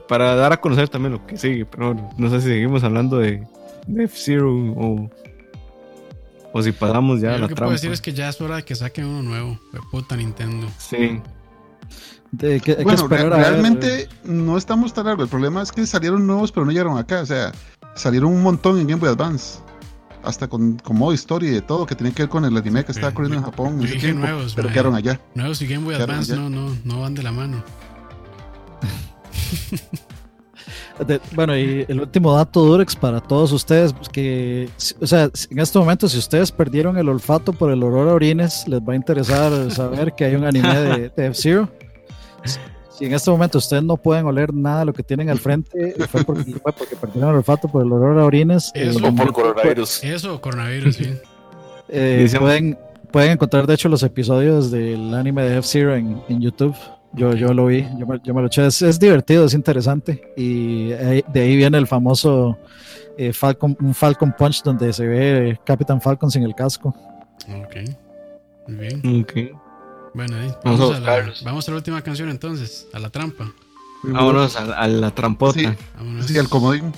Para 0.08 0.36
dar 0.36 0.54
a 0.54 0.58
conocer 0.58 0.88
también 0.88 1.14
lo 1.14 1.26
que 1.26 1.38
sigue. 1.38 1.66
Pero 1.66 1.96
no 2.18 2.30
sé 2.30 2.42
si 2.42 2.48
seguimos 2.48 2.84
hablando 2.84 3.18
de, 3.18 3.44
de 3.88 4.04
F-Zero 4.06 4.52
o. 4.54 5.10
O 6.58 6.62
si 6.64 6.72
pasamos 6.72 7.20
ya 7.20 7.32
Yo 7.32 7.36
a 7.36 7.38
lo 7.40 7.48
que 7.50 7.56
puedo 7.56 7.72
decir 7.72 7.92
es 7.92 8.00
que 8.00 8.14
ya 8.14 8.30
es 8.30 8.40
hora 8.40 8.56
de 8.56 8.64
que 8.64 8.76
saquen 8.76 9.04
uno 9.06 9.22
nuevo. 9.22 9.60
Fue 9.72 9.82
puta 9.92 10.16
Nintendo. 10.16 10.68
Sí. 10.78 11.20
De, 12.32 12.62
que, 12.62 12.78
que 12.78 12.84
Bueno, 12.84 13.04
esperar 13.04 13.28
re- 13.28 13.34
a 13.34 13.38
ver, 13.38 13.50
realmente 13.50 14.08
no 14.24 14.58
estamos 14.58 14.94
tan 14.94 15.06
largo. 15.08 15.22
El 15.24 15.28
problema 15.28 15.62
es 15.62 15.74
que 15.74 15.86
salieron 15.86 16.26
nuevos, 16.26 16.54
pero 16.54 16.66
no 16.66 16.72
llegaron 16.72 16.98
acá. 16.98 17.20
O 17.20 17.26
sea, 17.26 17.52
salieron 17.94 18.32
un 18.32 18.42
montón 18.42 18.80
en 18.80 18.88
Game 18.88 19.02
Boy 19.02 19.10
Advance. 19.10 19.60
Hasta 20.24 20.48
con, 20.48 20.78
con 20.78 20.98
modo 20.98 21.12
historia 21.14 21.50
y 21.50 21.54
de 21.56 21.62
todo 21.62 21.86
que 21.86 21.94
tenía 21.94 22.14
que 22.14 22.24
ver 22.24 22.30
con 22.30 22.46
el 22.46 22.56
anime 22.56 22.86
que 22.86 22.94
estaba 22.94 23.14
corriendo 23.14 23.38
en 23.40 23.44
Japón 23.44 23.76
yo 23.82 23.88
dije 23.88 24.00
tiempo. 24.00 24.22
nuevos, 24.26 24.54
pero 24.56 24.70
mae. 24.70 24.74
quedaron 24.74 24.96
allá. 24.96 25.20
Nuevos 25.36 25.62
y 25.62 25.68
Game 25.68 25.84
Boy 25.84 25.96
Advance 25.96 26.36
no, 26.38 26.50
no, 26.50 26.74
no 26.86 27.02
van 27.02 27.14
de 27.16 27.22
la 27.24 27.34
mano. 27.34 27.62
De- 31.08 31.20
bueno, 31.34 31.58
y 31.58 31.86
el 31.90 32.00
último 32.00 32.34
dato 32.36 32.62
Durex 32.64 32.96
para 32.96 33.20
todos 33.20 33.52
ustedes, 33.52 33.92
pues, 33.92 34.08
que, 34.08 34.70
o 35.02 35.06
sea, 35.06 35.30
en 35.50 35.60
este 35.60 35.78
momento, 35.78 36.08
si 36.08 36.18
ustedes 36.18 36.52
perdieron 36.52 36.98
el 36.98 37.10
olfato 37.10 37.52
por 37.52 37.70
el 37.72 37.84
olor 37.84 38.08
a 38.08 38.14
orines, 38.14 38.66
les 38.68 38.80
va 38.80 38.94
a 38.94 38.96
interesar 38.96 39.52
saber 39.72 40.14
que 40.14 40.24
hay 40.26 40.36
un 40.36 40.46
anime 40.46 40.74
de, 40.80 41.10
de 41.10 41.26
F-Zero. 41.28 41.70
Si 42.98 43.04
en 43.04 43.14
este 43.14 43.30
momento 43.30 43.58
ustedes 43.58 43.84
no 43.84 43.98
pueden 43.98 44.26
oler 44.26 44.54
nada 44.54 44.80
de 44.80 44.86
lo 44.86 44.94
que 44.94 45.04
tienen 45.04 45.30
al 45.30 45.38
frente, 45.40 45.96
fue 46.08 46.24
porque, 46.24 46.54
fue 46.54 46.72
porque 46.72 46.96
perdieron 46.96 47.32
el 47.32 47.36
olfato 47.38 47.68
por 47.68 47.86
el 47.86 47.92
olor 47.92 48.18
a 48.18 48.24
orines. 48.24 48.72
Eso. 48.74 49.06
O 49.06 49.14
por 49.14 49.34
coronavirus. 49.34 50.02
Eso, 50.02 50.40
coronavirus, 50.40 50.96
sí. 50.96 51.14
Eh, 51.90 52.26
pueden, 52.40 52.80
pueden 53.12 53.32
encontrar, 53.34 53.68
de 53.68 53.74
hecho, 53.74 53.90
los 53.90 54.02
episodios 54.02 54.72
del 54.72 55.14
anime 55.14 55.44
de 55.44 55.58
F-Zero 55.58 55.94
en, 55.94 56.22
en 56.30 56.40
YouTube. 56.40 56.74
Yo, 57.16 57.34
yo 57.34 57.54
lo 57.54 57.68
vi, 57.68 57.88
yo 57.98 58.06
me, 58.06 58.20
yo 58.24 58.34
me 58.34 58.42
lo 58.42 58.48
eché. 58.48 58.66
Es, 58.66 58.82
es 58.82 59.00
divertido, 59.00 59.46
es 59.46 59.54
interesante. 59.54 60.34
Y 60.36 60.92
ahí- 60.94 61.24
de 61.32 61.42
ahí 61.42 61.56
viene 61.56 61.78
el 61.78 61.88
famoso 61.88 62.58
eh, 63.18 63.32
Falcon, 63.32 63.78
un 63.82 63.94
Falcon 63.94 64.34
Punch 64.38 64.62
donde 64.64 64.92
se 64.92 65.06
ve 65.08 65.60
Capitán 65.66 66.02
Falcon 66.02 66.30
sin 66.30 66.44
el 66.44 66.54
casco. 66.54 66.90
Ok. 67.50 67.76
Muy 68.68 68.78
bien. 68.88 69.22
Ok. 69.22 69.34
Bueno, 70.14 70.38
ahí, 70.38 70.52
Vamos 70.64 70.80
a 70.82 70.84
vamos, 70.84 70.90
a 70.98 71.00
la, 71.00 71.00
buscarlos. 71.00 71.44
vamos 71.44 71.68
a 71.68 71.72
la 71.72 71.78
última 71.78 72.02
canción 72.02 72.30
entonces, 72.30 72.88
a 72.94 73.00
la 73.00 73.10
trampa. 73.10 73.52
Vámonos 74.04 74.56
a, 74.56 74.64
a 74.78 74.88
la 74.88 75.12
trampota. 75.12 75.60
Sí. 75.60 75.68
Vámonos. 75.98 76.26
Sí, 76.26 76.38
el 76.38 76.48
comodín. 76.50 76.92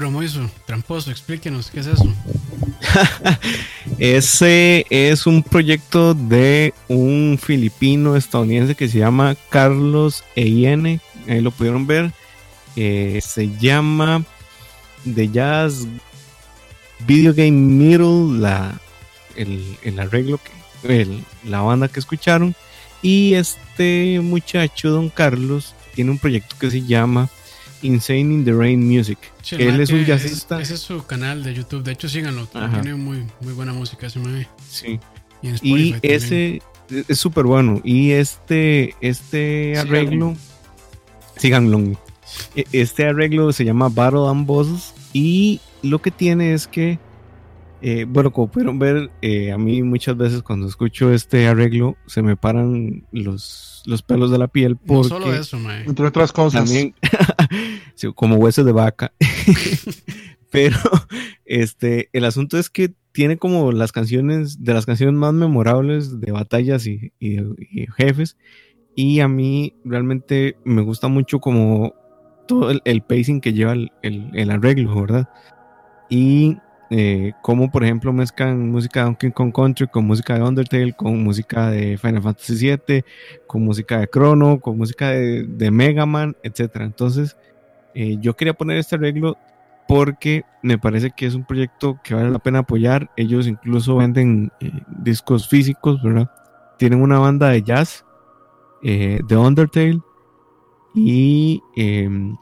Bueno, 0.00 0.12
Moiso, 0.12 0.50
tramposo, 0.64 1.10
explíquenos, 1.10 1.70
¿qué 1.70 1.80
es 1.80 1.86
eso? 1.88 2.10
Ese 3.98 4.86
es 4.88 5.26
un 5.26 5.42
proyecto 5.42 6.14
de 6.14 6.72
un 6.88 7.38
filipino 7.38 8.16
estadounidense 8.16 8.74
que 8.74 8.88
se 8.88 8.98
llama 8.98 9.36
Carlos 9.50 10.24
EIN. 10.36 11.02
Ahí 11.28 11.42
lo 11.42 11.50
pudieron 11.50 11.86
ver. 11.86 12.12
Eh, 12.76 13.20
se 13.22 13.50
llama 13.58 14.24
The 15.04 15.28
Jazz 15.28 15.86
Video 17.06 17.34
Game 17.34 17.50
Middle, 17.50 18.38
la, 18.40 18.80
el, 19.36 19.76
el 19.82 19.98
arreglo, 20.00 20.40
que, 20.82 21.02
el- 21.02 21.22
la 21.44 21.60
banda 21.60 21.88
que 21.88 22.00
escucharon. 22.00 22.54
Y 23.02 23.34
este 23.34 24.18
muchacho, 24.22 24.88
don 24.88 25.10
Carlos, 25.10 25.74
tiene 25.94 26.10
un 26.10 26.18
proyecto 26.18 26.56
que 26.58 26.70
se 26.70 26.80
llama 26.86 27.28
Insane 27.82 28.32
in 28.32 28.44
the 28.44 28.52
Rain 28.52 28.86
Music. 28.86 29.18
Sí, 29.42 29.56
Él 29.58 29.80
es 29.80 29.90
un 29.90 30.04
jazzista. 30.04 30.60
Ese 30.60 30.74
es 30.74 30.80
su 30.80 31.04
canal 31.06 31.42
de 31.42 31.54
YouTube. 31.54 31.82
De 31.82 31.92
hecho, 31.92 32.08
síganlo. 32.08 32.48
Ajá. 32.54 32.80
Tiene 32.80 32.96
muy, 32.96 33.24
muy 33.40 33.52
buena 33.54 33.72
música 33.72 34.06
ese. 34.06 34.20
Sí. 34.68 35.00
Y 35.42 35.48
en 35.48 35.56
Y 35.62 35.94
ese 36.02 36.62
es 37.08 37.18
súper 37.18 37.44
bueno. 37.44 37.80
Y 37.84 38.10
este, 38.10 38.94
este 39.00 39.78
arreglo, 39.78 40.36
síganlo. 41.36 41.78
E- 42.54 42.66
Este 42.72 43.06
arreglo 43.06 43.52
se 43.52 43.64
llama 43.64 43.88
Battle 43.88 44.28
and 44.28 44.46
Bosses. 44.46 44.94
Y 45.12 45.60
lo 45.82 46.00
que 46.00 46.10
tiene 46.10 46.52
es 46.54 46.66
que, 46.66 46.98
eh, 47.82 48.04
bueno, 48.08 48.32
como 48.32 48.50
pudieron 48.50 48.78
ver, 48.78 49.10
eh, 49.22 49.52
a 49.52 49.58
mí 49.58 49.82
muchas 49.82 50.16
veces 50.16 50.42
cuando 50.42 50.66
escucho 50.66 51.12
este 51.12 51.46
arreglo 51.46 51.96
se 52.06 52.22
me 52.22 52.36
paran 52.36 53.06
los, 53.12 53.82
los 53.86 54.02
pelos 54.02 54.30
de 54.30 54.38
la 54.38 54.48
piel. 54.48 54.72
No 54.72 54.78
Porque 54.86 55.08
solo 55.08 55.32
eso, 55.34 55.58
mae. 55.58 55.84
Entre 55.84 56.06
otras 56.06 56.32
cosas. 56.32 56.64
también 56.64 56.94
como 58.14 58.36
hueso 58.36 58.64
de 58.64 58.72
vaca. 58.72 59.12
Pero 60.50 60.76
este 61.44 62.08
el 62.12 62.24
asunto 62.24 62.58
es 62.58 62.70
que 62.70 62.92
tiene 63.12 63.36
como 63.38 63.72
las 63.72 63.92
canciones 63.92 64.62
de 64.64 64.74
las 64.74 64.86
canciones 64.86 65.14
más 65.14 65.32
memorables 65.32 66.20
de 66.20 66.32
batallas 66.32 66.86
y, 66.86 67.12
y- 67.20 67.38
y 67.58 67.86
jefes. 67.96 68.36
Y 68.96 69.20
a 69.20 69.28
mí 69.28 69.74
realmente 69.84 70.56
me 70.64 70.82
gusta 70.82 71.08
mucho 71.08 71.38
como 71.40 71.94
todo 72.48 72.70
el, 72.72 72.82
el 72.84 73.02
pacing 73.02 73.40
que 73.40 73.52
lleva 73.52 73.72
el, 73.72 73.90
el- 74.02 74.30
el 74.34 74.50
arreglo, 74.50 75.00
¿verdad? 75.00 75.28
Y 76.08 76.58
eh, 76.92 77.34
como 77.40 77.70
por 77.70 77.84
ejemplo 77.84 78.12
mezclan 78.12 78.68
música 78.68 79.00
de 79.00 79.06
Donkey 79.06 79.30
Kong 79.30 79.52
Country 79.54 79.86
con 79.86 80.06
música 80.06 80.34
de 80.34 80.42
Undertale, 80.42 80.92
con 80.92 81.22
música 81.22 81.70
de 81.70 81.96
Final 81.96 82.22
Fantasy 82.22 82.54
VII, 82.54 83.04
con 83.46 83.64
música 83.64 83.98
de 84.00 84.08
Chrono, 84.08 84.58
con 84.58 84.76
música 84.76 85.10
de, 85.10 85.70
Mega 85.70 86.04
Man, 86.04 86.36
etc. 86.42 86.78
Entonces, 86.80 87.36
eh, 87.94 88.16
yo 88.20 88.34
quería 88.34 88.54
poner 88.54 88.78
este 88.78 88.96
arreglo 88.96 89.36
porque 89.86 90.42
me 90.62 90.78
parece 90.78 91.12
que 91.12 91.26
es 91.26 91.34
un 91.36 91.44
proyecto 91.44 92.00
que 92.02 92.14
vale 92.14 92.30
la 92.30 92.40
pena 92.40 92.60
apoyar. 92.60 93.08
Ellos 93.16 93.46
incluso 93.46 93.96
venden 93.96 94.50
eh, 94.60 94.72
discos 94.88 95.48
físicos, 95.48 96.02
¿verdad? 96.02 96.28
Tienen 96.76 97.02
una 97.02 97.20
banda 97.20 97.50
de 97.50 97.62
jazz 97.62 98.04
de 98.82 99.36
Undertale 99.36 100.00
y 100.94 101.62
em, 101.76 102.36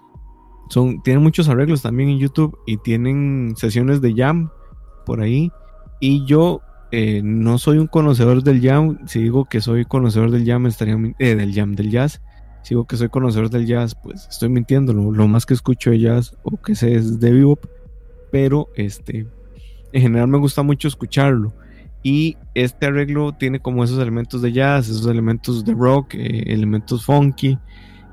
son, 0.69 1.03
tienen 1.03 1.23
muchos 1.23 1.49
arreglos 1.49 1.83
también 1.83 2.09
en 2.11 2.19
YouTube 2.19 2.59
y 2.67 2.77
tienen 2.79 3.55
sesiones 3.57 4.01
de 4.01 4.15
jam 4.15 4.51
por 5.07 5.21
ahí. 5.21 5.51
Y 6.01 6.25
yo 6.27 6.61
eh, 6.91 7.21
no 7.23 7.59
soy 7.59 7.79
un 7.79 7.87
conocedor 7.87 8.43
del 8.43 8.61
jam. 8.61 8.99
Si 9.07 9.21
digo 9.21 9.45
que 9.45 9.61
soy 9.61 9.85
conocedor 9.85 10.31
del 10.31 10.47
jam, 10.47 10.67
estaría 10.67 10.97
eh, 11.19 11.35
del 11.35 11.55
jam 11.55 11.75
del 11.75 11.91
jazz. 11.91 12.21
Si 12.63 12.75
digo 12.75 12.87
que 12.87 12.97
soy 12.97 13.09
conocedor 13.09 13.51
del 13.51 13.67
jazz, 13.67 13.95
pues 13.95 14.27
estoy 14.29 14.49
mintiendo. 14.49 14.93
Lo, 14.93 15.11
lo 15.11 15.29
más 15.29 15.47
que 15.47 15.55
escucho 15.55 15.91
de 15.91 16.01
jazz 16.01 16.37
o 16.43 16.61
que 16.61 16.75
sé 16.75 16.95
es 16.95 17.21
de 17.21 17.33
bebop. 17.33 17.65
Pero 18.31 18.69
este, 18.77 19.27
en 19.93 20.03
general 20.03 20.29
me 20.29 20.39
gusta 20.39 20.63
mucho 20.63 20.89
escucharlo. 20.89 21.53
Y 22.03 22.37
este 22.55 22.87
arreglo 22.87 23.33
tiene 23.33 23.61
como 23.61 23.83
esos 23.83 23.99
elementos 23.99 24.41
de 24.41 24.53
jazz, 24.53 24.89
esos 24.89 25.07
elementos 25.07 25.65
de 25.65 25.75
rock, 25.75 26.15
eh, 26.15 26.45
elementos 26.47 27.05
funky. 27.05 27.59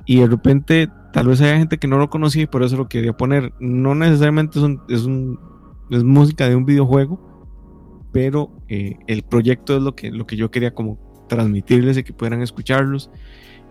Y 0.05 0.19
de 0.19 0.27
repente, 0.27 0.89
tal 1.15 1.27
vez 1.29 1.39
haya 1.39 1.57
gente 1.57 1.77
que 1.77 1.87
no 1.87 1.97
lo 1.97 2.09
conocía 2.09 2.43
y 2.43 2.45
por 2.47 2.61
eso 2.61 2.75
lo 2.75 2.89
quería 2.89 3.13
poner. 3.15 3.53
No 3.61 3.95
necesariamente 3.95 4.59
es, 4.59 4.65
un, 4.65 4.81
es, 4.89 5.03
un- 5.05 5.39
es 5.89 6.03
música 6.03 6.49
de 6.49 6.57
un 6.57 6.65
videojuego, 6.65 7.17
pero 8.11 8.51
eh, 8.67 8.97
el 9.07 9.23
proyecto 9.23 9.77
es 9.77 9.81
lo 9.81 9.95
que, 9.95 10.11
lo 10.11 10.27
que 10.27 10.35
yo 10.35 10.51
quería 10.51 10.73
como 10.73 10.99
transmitirles 11.29 11.97
y 11.97 12.03
que 12.03 12.11
pudieran 12.11 12.41
escucharlos. 12.41 13.09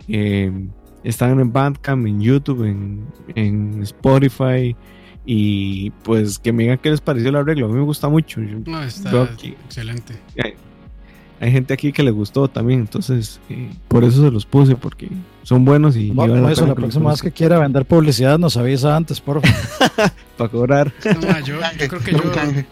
Eh, 0.08 0.50
están 1.02 1.39
en 1.39 1.52
Bandcamp, 1.52 2.06
en 2.06 2.18
YouTube, 2.23 2.64
en, 2.64 3.05
en 3.34 3.82
Spotify. 3.82 4.74
Y 5.26 5.90
pues 6.02 6.39
que 6.39 6.50
me 6.50 6.62
digan 6.62 6.78
qué 6.78 6.90
les 6.90 7.02
pareció 7.02 7.28
el 7.28 7.36
arreglo. 7.36 7.66
A 7.66 7.68
mí 7.68 7.74
me 7.74 7.82
gusta 7.82 8.08
mucho. 8.08 8.40
Yo- 8.40 8.60
No, 8.66 8.82
está 8.82 9.23
aquí. 9.24 9.48
excelente. 9.66 10.14
hay, 10.42 10.55
hay 11.44 11.52
gente 11.52 11.74
aquí 11.74 11.92
que 11.92 12.02
le 12.02 12.10
gustó 12.10 12.48
también. 12.48 12.81
Entonces, 12.81 13.39
eh, 13.50 13.70
por 13.89 14.02
eso 14.02 14.23
se 14.23 14.31
los 14.31 14.47
puse, 14.47 14.76
porque 14.76 15.10
son 15.42 15.66
buenos 15.66 15.94
y, 15.94 16.10
Bueno, 16.10 16.32
vale 16.32 16.47
la 16.47 16.52
eso, 16.52 16.66
la 16.66 16.74
próxima 16.74 17.10
vez 17.10 17.20
que 17.20 17.31
quiera 17.32 17.58
vender 17.58 17.84
publicidad 17.84 18.39
nos 18.39 18.56
avisa 18.56 18.97
antes, 18.97 19.20
por 19.20 19.42
favor. 19.42 20.10
para 20.39 20.50
cobrar. 20.50 20.92
No, 21.05 21.40
yo, 21.40 21.58
creo 21.76 22.00
que 22.00 22.64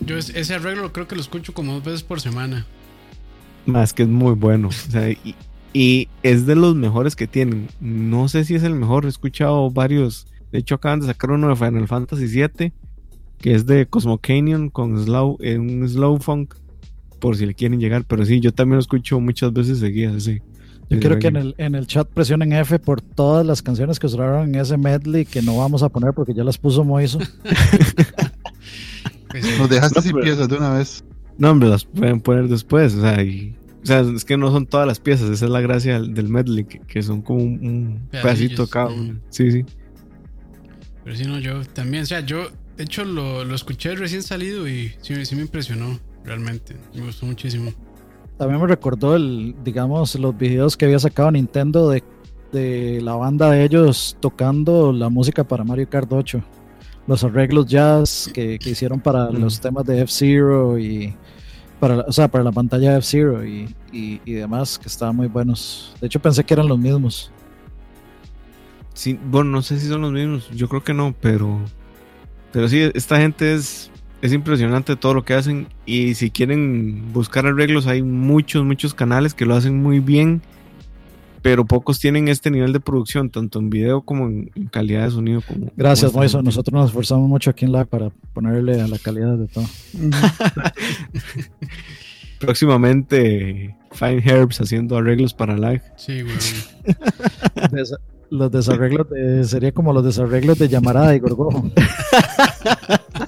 yo, 0.00 0.18
ese 0.18 0.54
arreglo 0.54 0.92
creo 0.92 1.08
que 1.08 1.14
lo 1.14 1.22
escucho 1.22 1.54
como 1.54 1.72
dos 1.72 1.84
veces 1.84 2.02
por 2.02 2.20
semana. 2.20 2.66
Más 3.64 3.94
que 3.94 4.02
es 4.02 4.08
muy 4.10 4.34
bueno. 4.34 4.68
O 4.68 4.72
sea, 4.72 5.08
y, 5.10 5.34
y 5.72 6.08
es 6.22 6.44
de 6.44 6.54
los 6.54 6.74
mejores 6.74 7.16
que 7.16 7.26
tienen. 7.26 7.68
No 7.80 8.28
sé 8.28 8.44
si 8.44 8.54
es 8.56 8.62
el 8.62 8.74
mejor. 8.74 9.06
He 9.06 9.08
escuchado 9.08 9.70
varios. 9.70 10.26
De 10.52 10.58
hecho, 10.58 10.74
acaban 10.74 11.00
de 11.00 11.06
sacar 11.06 11.30
uno 11.30 11.48
de 11.48 11.56
Final 11.56 11.88
Fantasy 11.88 12.26
VII. 12.26 12.74
Que 13.38 13.54
es 13.54 13.64
de 13.64 13.86
Cosmo 13.86 14.18
Canyon 14.18 14.68
con 14.68 15.02
slow, 15.02 15.38
eh, 15.40 15.58
un 15.58 15.88
slow 15.88 16.18
funk. 16.18 16.54
Por 17.18 17.36
si 17.36 17.46
le 17.46 17.54
quieren 17.54 17.80
llegar. 17.80 18.04
Pero 18.06 18.24
sí, 18.24 18.40
yo 18.40 18.52
también 18.52 18.76
lo 18.76 18.80
escucho 18.80 19.18
muchas 19.20 19.52
veces 19.52 19.78
seguidas. 19.78 20.14
ese- 20.16 20.42
Yo 20.90 20.98
quiero 21.00 21.18
que 21.18 21.26
en 21.28 21.36
el, 21.36 21.54
en 21.58 21.74
el 21.74 21.86
chat 21.86 22.08
presionen 22.08 22.52
F 22.52 22.78
por 22.78 23.00
todas 23.02 23.44
las 23.44 23.60
canciones 23.62 23.98
que 23.98 24.06
usaron 24.06 24.48
en 24.48 24.54
ese 24.60 24.76
medley 24.78 25.24
que 25.26 25.42
no 25.42 25.56
vamos 25.58 25.82
a 25.82 25.88
poner 25.90 26.12
porque 26.14 26.32
ya 26.34 26.44
las 26.44 26.56
puso 26.58 26.84
Moiso. 26.84 27.18
Pues, 29.30 29.44
sí. 29.44 29.52
Nos 29.58 29.68
dejaste 29.68 29.98
No, 29.98 30.02
sin 30.02 30.12
pero- 30.12 30.24
piezas 30.24 30.48
de 30.48 30.56
una 30.56 30.70
vez. 30.74 31.04
No, 31.36 31.50
hombre, 31.50 31.68
las 31.68 31.84
pueden 31.84 32.20
poner 32.20 32.48
después. 32.48 32.94
O 32.94 33.00
sea, 33.02 33.22
y- 33.22 33.54
o 33.82 33.86
sea, 33.86 34.00
es 34.00 34.24
que 34.24 34.36
no 34.36 34.50
son 34.50 34.66
todas 34.66 34.86
las 34.86 35.00
piezas. 35.00 35.30
Esa 35.30 35.44
es 35.44 35.50
la 35.50 35.60
gracia 35.60 36.00
del, 36.00 36.14
del 36.14 36.28
medley. 36.28 36.64
Que, 36.64 36.80
que 36.80 37.02
son 37.02 37.22
como 37.22 37.40
un, 37.42 38.08
pedacito 38.10 38.66
cada 38.66 38.86
uno. 38.88 39.20
Sí, 39.28 39.50
sí. 39.52 39.64
Pero 41.04 41.16
si 41.16 41.24
no, 41.24 41.38
yo 41.38 41.62
también, 41.64 42.02
o 42.04 42.06
sea, 42.06 42.20
yo 42.20 42.48
de 42.76 42.84
hecho 42.84 43.04
lo, 43.04 43.44
lo 43.44 43.54
escuché 43.54 43.94
recién 43.96 44.22
salido 44.22 44.68
y 44.68 44.92
sí, 45.00 45.24
sí 45.26 45.36
me 45.36 45.42
impresionó, 45.42 45.98
realmente. 46.24 46.76
Me 46.94 47.02
gustó 47.02 47.26
muchísimo. 47.26 47.72
También 48.36 48.60
me 48.60 48.66
recordó 48.66 49.16
el, 49.16 49.54
digamos, 49.64 50.14
los 50.14 50.36
videos 50.36 50.76
que 50.76 50.84
había 50.84 50.98
sacado 50.98 51.30
Nintendo 51.30 51.90
de, 51.90 52.02
de 52.52 53.00
la 53.02 53.14
banda 53.16 53.50
de 53.50 53.64
ellos 53.64 54.16
tocando 54.20 54.92
la 54.92 55.08
música 55.08 55.42
para 55.44 55.64
Mario 55.64 55.88
Kart 55.90 56.12
8. 56.12 56.40
Los 57.06 57.24
arreglos 57.24 57.66
jazz 57.66 58.30
que, 58.32 58.58
que 58.58 58.70
hicieron 58.70 59.00
para 59.00 59.30
Mm. 59.30 59.40
los 59.40 59.60
temas 59.60 59.84
de 59.86 60.02
F-Zero 60.02 60.78
y 60.78 61.14
para, 61.80 61.96
la- 61.96 62.02
o 62.06 62.12
sea, 62.12 62.28
para 62.28 62.44
la 62.44 62.52
pantalla 62.52 62.92
de 62.92 62.98
F-Zero 62.98 63.44
y, 63.46 63.74
y, 63.92 64.20
y 64.24 64.32
demás, 64.34 64.78
que 64.78 64.88
estaban 64.88 65.16
muy 65.16 65.26
buenos. 65.26 65.96
De 66.00 66.06
hecho, 66.06 66.20
pensé 66.20 66.44
que 66.44 66.54
eran 66.54 66.68
los 66.68 66.78
mismos. 66.78 67.32
Sí, 68.94 69.18
bueno, 69.30 69.50
no 69.50 69.62
sé 69.62 69.78
si 69.78 69.86
son 69.88 70.00
los 70.02 70.12
mismos, 70.12 70.48
yo 70.50 70.68
creo 70.68 70.82
que 70.82 70.92
no, 70.94 71.14
pero 71.20 71.58
pero 72.52 72.68
sí, 72.68 72.80
esta 72.94 73.18
gente 73.20 73.54
es 73.54 73.90
es 74.20 74.32
impresionante 74.32 74.96
todo 74.96 75.14
lo 75.14 75.24
que 75.24 75.34
hacen 75.34 75.68
y 75.86 76.14
si 76.14 76.30
quieren 76.30 77.12
buscar 77.12 77.46
arreglos 77.46 77.86
hay 77.86 78.02
muchos 78.02 78.64
muchos 78.64 78.94
canales 78.94 79.34
que 79.34 79.46
lo 79.46 79.54
hacen 79.54 79.80
muy 79.82 80.00
bien, 80.00 80.42
pero 81.42 81.64
pocos 81.64 82.00
tienen 82.00 82.26
este 82.28 82.50
nivel 82.50 82.72
de 82.72 82.80
producción 82.80 83.30
tanto 83.30 83.60
en 83.60 83.70
video 83.70 84.00
como 84.02 84.26
en, 84.26 84.50
calidad 84.70 85.04
de 85.04 85.10
sonido 85.12 85.40
como 85.40 85.70
Gracias, 85.76 86.10
como 86.10 86.24
esta 86.24 86.38
Moiso. 86.38 86.42
Nosotros 86.42 86.72
nos 86.74 86.86
esforzamos 86.90 87.28
mucho 87.28 87.50
aquí 87.50 87.64
en 87.64 87.72
la 87.72 87.84
para 87.84 88.10
ponerle 88.32 88.80
a 88.80 88.88
la 88.88 88.98
calidad 88.98 89.36
de 89.36 89.46
todo. 89.46 89.64
Próximamente 92.40 93.76
Fine 93.92 94.22
Herbs 94.24 94.60
haciendo 94.60 94.96
arreglos 94.96 95.34
para 95.34 95.56
live. 95.56 95.82
Sí. 95.96 96.22
Desa- 97.72 97.98
los 98.30 98.50
desarreglos 98.52 99.08
de, 99.10 99.44
sería 99.44 99.72
como 99.72 99.92
los 99.92 100.04
desarreglos 100.04 100.58
de 100.58 100.68
llamarada 100.68 101.14
y 101.14 101.18
gorgojo. 101.18 101.70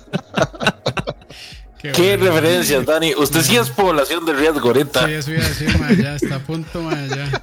¿Qué 1.83 2.17
referencias, 2.17 2.85
Dani? 2.85 3.15
Usted 3.15 3.41
sí 3.43 3.57
es 3.57 3.71
población 3.71 4.25
de 4.27 4.33
riesgo 4.35 4.69
ahorita. 4.69 5.07
Sí, 5.07 5.13
eso 5.13 5.31
iba 5.33 5.45
a 5.45 5.49
decir, 5.49 5.79
ma, 5.79 5.93
ya 5.93 6.15
está 6.17 6.37
a 6.37 6.39
punto, 6.41 6.83
ma, 6.83 6.95
ya. 7.07 7.43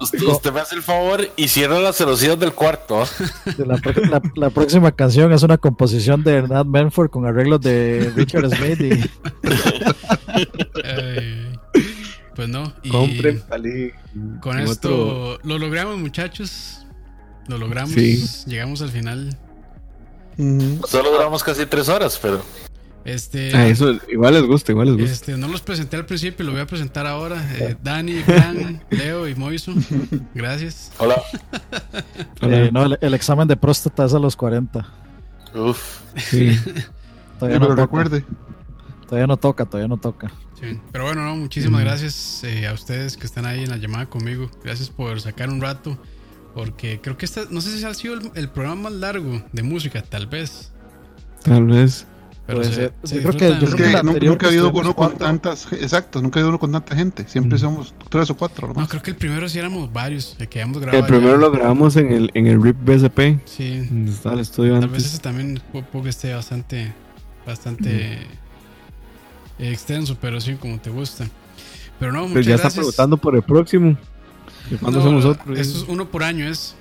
Usted, 0.00 0.22
usted 0.22 0.52
me 0.52 0.60
hace 0.60 0.74
el 0.76 0.82
favor 0.82 1.28
y 1.36 1.48
cierra 1.48 1.78
las 1.80 1.96
celosías 1.96 2.38
del 2.38 2.52
cuarto. 2.52 3.04
La, 3.58 3.76
pro- 3.76 4.02
la- 4.06 4.22
la 4.36 4.50
próxima 4.50 4.92
canción 4.92 5.32
es 5.32 5.42
una 5.42 5.58
composición 5.58 6.22
de 6.24 6.36
Hernán 6.36 6.70
Menford 6.70 7.10
con 7.10 7.26
arreglos 7.26 7.60
de 7.60 8.12
Richard 8.16 8.48
Smith 8.54 8.80
y 8.80 8.90
Ay, 10.84 11.58
pues 12.34 12.48
no. 12.48 12.72
Y 12.82 12.88
Compren 12.90 13.40
palí. 13.48 13.90
con 14.40 14.58
esto 14.60 15.38
lo 15.42 15.58
logramos, 15.58 15.98
muchachos. 15.98 16.78
Lo 17.48 17.58
logramos. 17.58 17.92
Sí. 17.92 18.24
Llegamos 18.46 18.80
al 18.82 18.90
final. 18.90 19.36
Solo 20.88 21.10
duramos 21.10 21.42
casi 21.44 21.66
tres 21.66 21.88
horas, 21.88 22.18
pero 22.22 22.42
Este, 23.04 23.54
Ah, 23.56 23.66
eso 23.66 23.98
igual 24.10 24.34
les 24.34 24.42
gusta, 24.44 24.72
igual 24.72 24.88
les 24.88 24.96
gusta. 24.98 25.12
este, 25.12 25.36
no 25.38 25.48
los 25.48 25.62
presenté 25.62 25.96
al 25.96 26.04
principio, 26.06 26.44
lo 26.44 26.52
voy 26.52 26.60
a 26.60 26.66
presentar 26.66 27.06
ahora. 27.06 27.42
Eh, 27.58 27.76
Dani, 27.82 28.18
Fran, 28.22 28.82
Leo 28.90 29.26
y 29.26 29.34
Moiso. 29.34 29.72
Gracias. 30.34 30.92
hola. 30.98 31.16
Hola. 32.42 32.64
Eh, 32.64 32.70
no, 32.72 32.84
el, 32.84 32.98
el 33.00 33.14
examen 33.14 33.48
de 33.48 33.56
próstata 33.56 34.04
es 34.04 34.12
a 34.14 34.18
los 34.18 34.36
40. 34.36 34.86
Uf. 35.54 36.00
Sí. 36.16 36.58
Todavía 37.38 37.56
Sí, 37.56 37.60
no 37.60 37.60
pero 37.60 37.68
toca. 37.68 37.82
recuerde, 37.82 38.24
Todavía 39.08 39.26
no 39.26 39.36
toca, 39.38 39.64
todavía 39.64 39.88
no 39.88 39.96
toca. 39.96 40.30
Sí, 40.60 40.78
Pero 40.92 41.04
bueno, 41.04 41.24
no, 41.24 41.34
muchísimas 41.36 41.80
gracias 41.80 42.44
eh, 42.44 42.68
a 42.68 42.74
ustedes 42.74 43.16
que 43.16 43.26
están 43.26 43.46
ahí 43.46 43.64
en 43.64 43.70
la 43.70 43.76
llamada 43.78 44.06
conmigo. 44.06 44.50
Gracias 44.62 44.90
por 44.90 45.18
sacar 45.20 45.48
un 45.48 45.60
rato. 45.60 45.98
Porque 46.54 47.00
creo 47.02 47.16
que 47.16 47.24
esta, 47.24 47.42
no 47.50 47.60
sé 47.60 47.76
si 47.78 47.84
ha 47.84 47.94
sido 47.94 48.14
el, 48.14 48.30
el 48.34 48.48
programa 48.50 48.82
más 48.90 48.92
largo 48.92 49.42
de 49.52 49.62
música, 49.62 50.02
tal 50.02 50.26
vez. 50.26 50.70
Tal 51.42 51.64
vez. 51.66 52.06
Pero 52.50 52.62
Puede 52.62 52.68
se, 52.70 52.74
ser. 52.74 52.92
se 53.04 53.14
Yo 53.16 53.20
creo 53.22 53.32
que- 53.32 53.38
yo 53.48 53.52
es 53.52 53.58
creo 53.58 53.70
que 53.70 53.76
que 53.76 53.84
el 53.84 53.92
nu- 53.92 53.98
anterior 54.10 54.32
nunca 54.32 54.46
ha 54.46 54.50
que 54.50 54.54
habido 54.56 54.70
uno 54.70 54.82
con 54.82 54.94
cuatro. 54.94 55.18
tantas, 55.18 55.72
exacto, 55.72 56.20
nunca 56.22 56.38
ha 56.38 56.40
habido 56.40 56.48
uno 56.50 56.58
con 56.58 56.72
tanta 56.72 56.96
gente. 56.96 57.24
Siempre 57.28 57.58
somos 57.58 57.94
tres 58.08 58.28
o 58.30 58.36
cuatro. 58.36 58.68
No, 58.68 58.74
nomás. 58.74 58.88
creo 58.88 59.02
que 59.02 59.10
el 59.10 59.16
primero 59.16 59.48
sí 59.48 59.58
éramos 59.58 59.92
varios, 59.92 60.36
el 60.38 60.48
que 60.48 60.60
habíamos 60.60 60.82
grabado. 60.82 61.04
El 61.04 61.06
primero 61.08 61.32
allá. 61.36 61.38
lo 61.40 61.50
grabamos 61.52 61.96
en 61.96 62.12
el, 62.12 62.30
en 62.34 62.46
el 62.46 62.62
RIP 62.62 62.76
BSP, 62.84 63.40
Sí, 63.44 63.78
donde 63.90 64.10
estaba 64.12 64.34
el 64.34 64.40
estudio 64.40 64.72
tal 64.80 64.88
vez 64.88 64.98
antes. 64.98 65.06
ese 65.06 65.18
también 65.22 65.60
pu- 65.72 65.84
puede 65.84 66.04
que 66.04 66.10
esté 66.10 66.34
bastante, 66.34 66.92
bastante 67.46 68.12
eh, 69.58 69.72
extenso, 69.72 70.16
pero 70.20 70.40
sí, 70.40 70.54
como 70.54 70.78
te 70.80 70.90
gusta. 70.90 71.26
Pero 71.98 72.12
no, 72.12 72.20
muchas 72.22 72.32
Pues 72.34 72.46
ya 72.46 72.54
está 72.54 72.62
gracias. 72.64 72.78
preguntando 72.80 73.16
por 73.18 73.36
el 73.36 73.42
próximo. 73.42 73.96
¿De 74.70 74.76
¿Cuándo 74.78 74.98
No, 75.00 75.04
hacemos 75.04 75.24
otro? 75.24 75.54
Eso 75.54 75.78
es 75.82 75.84
uno 75.88 76.06
por 76.08 76.22
año, 76.22 76.46
es. 76.48 76.74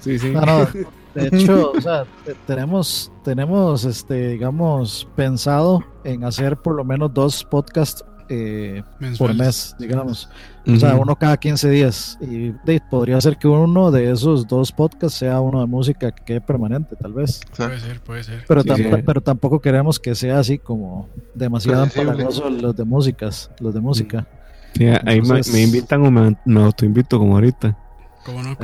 Sí, 0.00 0.18
sí. 0.18 0.30
No, 0.30 0.40
no, 0.40 0.68
de 1.14 1.28
hecho, 1.28 1.72
o 1.76 1.80
sea, 1.80 2.04
te- 2.24 2.34
tenemos, 2.46 3.12
tenemos, 3.24 3.84
este, 3.84 4.28
digamos, 4.30 5.06
pensado 5.16 5.82
en 6.04 6.24
hacer 6.24 6.56
por 6.56 6.74
lo 6.74 6.84
menos 6.84 7.12
dos 7.12 7.44
podcasts 7.44 8.04
eh, 8.28 8.82
por 9.18 9.34
mes, 9.34 9.74
digamos. 9.78 10.28
O 10.66 10.76
sea, 10.76 10.94
uno 10.94 11.16
cada 11.16 11.36
15 11.36 11.68
días. 11.68 12.16
Y 12.20 12.54
de- 12.64 12.80
podría 12.90 13.20
ser 13.20 13.36
que 13.36 13.46
uno 13.46 13.90
de 13.90 14.10
esos 14.10 14.46
dos 14.46 14.72
podcasts 14.72 15.18
sea 15.18 15.38
uno 15.40 15.60
de 15.60 15.66
música 15.66 16.12
que 16.12 16.24
quede 16.24 16.40
permanente, 16.40 16.96
tal 16.96 17.12
vez. 17.12 17.40
Puede 17.54 17.78
ser, 17.80 18.00
puede 18.00 18.22
ser. 18.24 18.44
Pero, 18.48 18.62
Sí, 18.62 18.68
tam- 18.70 18.76
sí. 18.96 19.02
pero 19.04 19.20
tampoco 19.20 19.60
queremos 19.60 19.98
que 20.00 20.14
sea 20.14 20.38
así 20.38 20.58
como 20.58 21.08
demasiado 21.34 21.84
empalagoso 21.84 22.48
los 22.48 22.74
de 22.74 22.84
músicas, 22.84 23.50
los 23.60 23.74
de 23.74 23.80
música. 23.80 24.26
Sí, 24.74 24.86
ahí 24.86 25.00
me- 25.04 25.14
Entonces- 25.16 25.52
me, 25.52 25.60
invitan 25.62 26.06
o 26.06 26.10
me, 26.10 26.34
me 26.46 26.62
autoinvito 26.62 27.18
como 27.18 27.34
ahorita. 27.34 27.76
¿Cómo 28.24 28.42
no? 28.42 28.56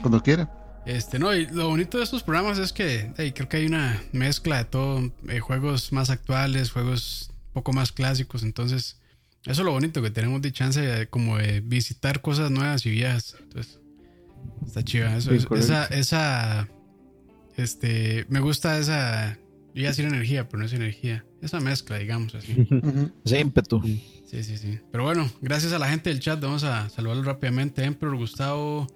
Cuando 0.00 0.20
quiera. 0.22 0.48
Este, 0.86 1.18
no, 1.18 1.34
y 1.34 1.46
lo 1.46 1.68
bonito 1.68 1.98
de 1.98 2.04
estos 2.04 2.22
programas 2.22 2.58
es 2.58 2.72
que 2.72 3.12
hey, 3.18 3.32
creo 3.32 3.48
que 3.48 3.58
hay 3.58 3.66
una 3.66 4.02
mezcla 4.12 4.58
de 4.58 4.64
todo, 4.64 5.12
eh, 5.28 5.40
juegos 5.40 5.92
más 5.92 6.08
actuales, 6.10 6.70
juegos 6.72 7.30
un 7.48 7.52
poco 7.52 7.72
más 7.72 7.92
clásicos, 7.92 8.42
entonces 8.42 8.98
eso 9.44 9.62
es 9.62 9.64
lo 9.66 9.72
bonito 9.72 10.00
que 10.02 10.10
tenemos 10.10 10.40
de 10.42 10.52
chance 10.52 10.80
de, 10.80 11.06
como 11.08 11.36
de 11.38 11.60
visitar 11.60 12.22
cosas 12.22 12.50
nuevas 12.50 12.84
y 12.86 12.90
viejas, 12.90 13.36
entonces 13.40 13.78
está 14.66 14.82
chiva, 14.82 15.14
eso, 15.16 15.30
Sí, 15.30 15.36
es- 15.36 15.46
correcto. 15.46 15.66
esa, 15.72 15.84
esa, 15.86 16.68
este, 17.56 18.24
me 18.28 18.40
gusta 18.40 18.78
esa, 18.78 19.34
yo 19.74 19.80
iba 19.82 19.88
a 19.88 19.90
decir 19.92 20.06
energía, 20.06 20.48
pero 20.48 20.60
no 20.60 20.66
es 20.66 20.72
energía, 20.72 21.24
esa 21.42 21.60
mezcla, 21.60 21.98
digamos 21.98 22.34
así. 22.34 22.66
Ese 23.24 23.38
ímpetu. 23.40 23.82
Sí, 23.82 24.44
sí, 24.44 24.56
sí. 24.58 24.78
Pero 24.92 25.04
bueno, 25.04 25.28
gracias 25.40 25.72
a 25.72 25.78
la 25.78 25.88
gente 25.90 26.08
del 26.10 26.20
chat. 26.20 26.40
Vamos 26.40 26.62
a 26.62 26.88
saludarlos 26.88 27.26
rápidamente. 27.26 27.82
Emperor, 27.82 28.16
Gustavo, 28.16 28.86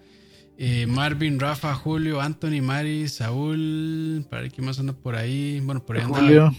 eh, 0.59 0.87
Marvin, 0.87 1.39
Rafa, 1.41 1.75
Julio, 1.75 2.21
Anthony, 2.21 2.61
Mari, 2.63 3.09
Saúl. 3.09 4.25
Para 4.31 4.43
ver 4.43 4.53
quién 4.53 4.67
más 4.67 4.79
anda 4.79 4.93
por 4.93 5.17
ahí. 5.17 5.61
Bueno, 5.61 5.85
por 5.85 5.97
ahí 5.97 6.03
anda. 6.03 6.19
Julio, 6.19 6.55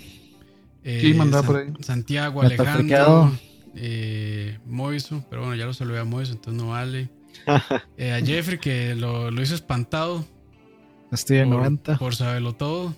eh, 0.83 0.99
Sí, 1.01 1.13
mandaba 1.13 1.43
San- 1.43 1.47
por 1.53 1.61
ahí. 1.61 1.73
Santiago. 1.83 2.41
Alejandro, 2.41 3.31
eh, 3.75 4.59
Moiso. 4.65 5.23
Pero 5.29 5.41
bueno, 5.43 5.55
ya 5.55 5.65
lo 5.65 5.73
saludé 5.73 5.99
a 5.99 6.05
Moiso, 6.05 6.33
entonces 6.33 6.61
no 6.61 6.69
vale. 6.69 7.09
Eh, 7.97 8.11
a 8.13 8.25
Jeffrey, 8.25 8.57
que 8.57 8.95
lo, 8.95 9.31
lo 9.31 9.41
hizo 9.41 9.55
espantado. 9.55 10.25
Steven 11.13 11.49
por, 11.49 11.57
90. 11.59 11.97
por 11.97 12.15
saberlo 12.15 12.53
todo. 12.53 12.93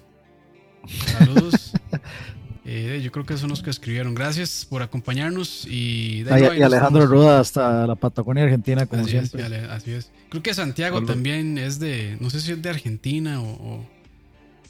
Saludos. 0.88 1.74
Eh, 2.69 2.99
yo 3.01 3.13
creo 3.13 3.25
que 3.25 3.37
son 3.37 3.49
los 3.49 3.63
que 3.63 3.69
escribieron. 3.69 4.13
Gracias 4.13 4.67
por 4.69 4.81
acompañarnos 4.83 5.65
y, 5.69 6.23
de 6.23 6.33
Ah, 6.33 6.39
y- 6.39 6.59
y 6.59 6.61
Alejandro 6.63 7.03
estamos. 7.03 7.09
Ruda 7.09 7.39
hasta 7.39 7.87
la 7.87 7.95
Patagonia 7.95 8.43
Argentina, 8.43 8.85
como 8.85 9.03
Así 9.05 9.15
es, 9.15 9.29
siempre. 9.29 9.45
Ale- 9.45 9.71
así 9.71 9.91
es. 9.91 10.11
Creo 10.29 10.43
que 10.43 10.53
Santiago 10.53 11.01
también 11.05 11.57
es 11.57 11.79
de, 11.79 12.17
no 12.19 12.29
sé 12.29 12.41
si 12.41 12.51
es 12.51 12.61
de 12.61 12.69
Argentina 12.69 13.41
o, 13.41 13.45
o- 13.51 13.89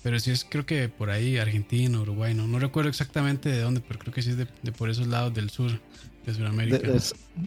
pero 0.04 0.20
sí 0.20 0.30
es 0.30 0.46
creo 0.48 0.64
que 0.66 0.90
por 0.90 1.10
ahí, 1.10 1.38
Argentina, 1.40 2.00
Uruguay, 2.00 2.36
no, 2.36 2.48
no 2.48 2.60
recuerdo 2.60 2.88
exactamente 2.90 3.50
de 3.50 3.62
dónde, 3.62 3.82
pero 3.86 4.00
creo 4.00 4.14
que 4.14 4.22
sí 4.22 4.30
es 4.30 4.38
de, 4.38 4.48
de 4.62 4.72
por 4.72 4.92
esos 4.92 5.08
lados 5.08 5.34
del 5.34 5.50
sur, 5.50 5.72
de 6.26 6.34
Sudamérica. 6.36 6.78
de- 6.78 7.02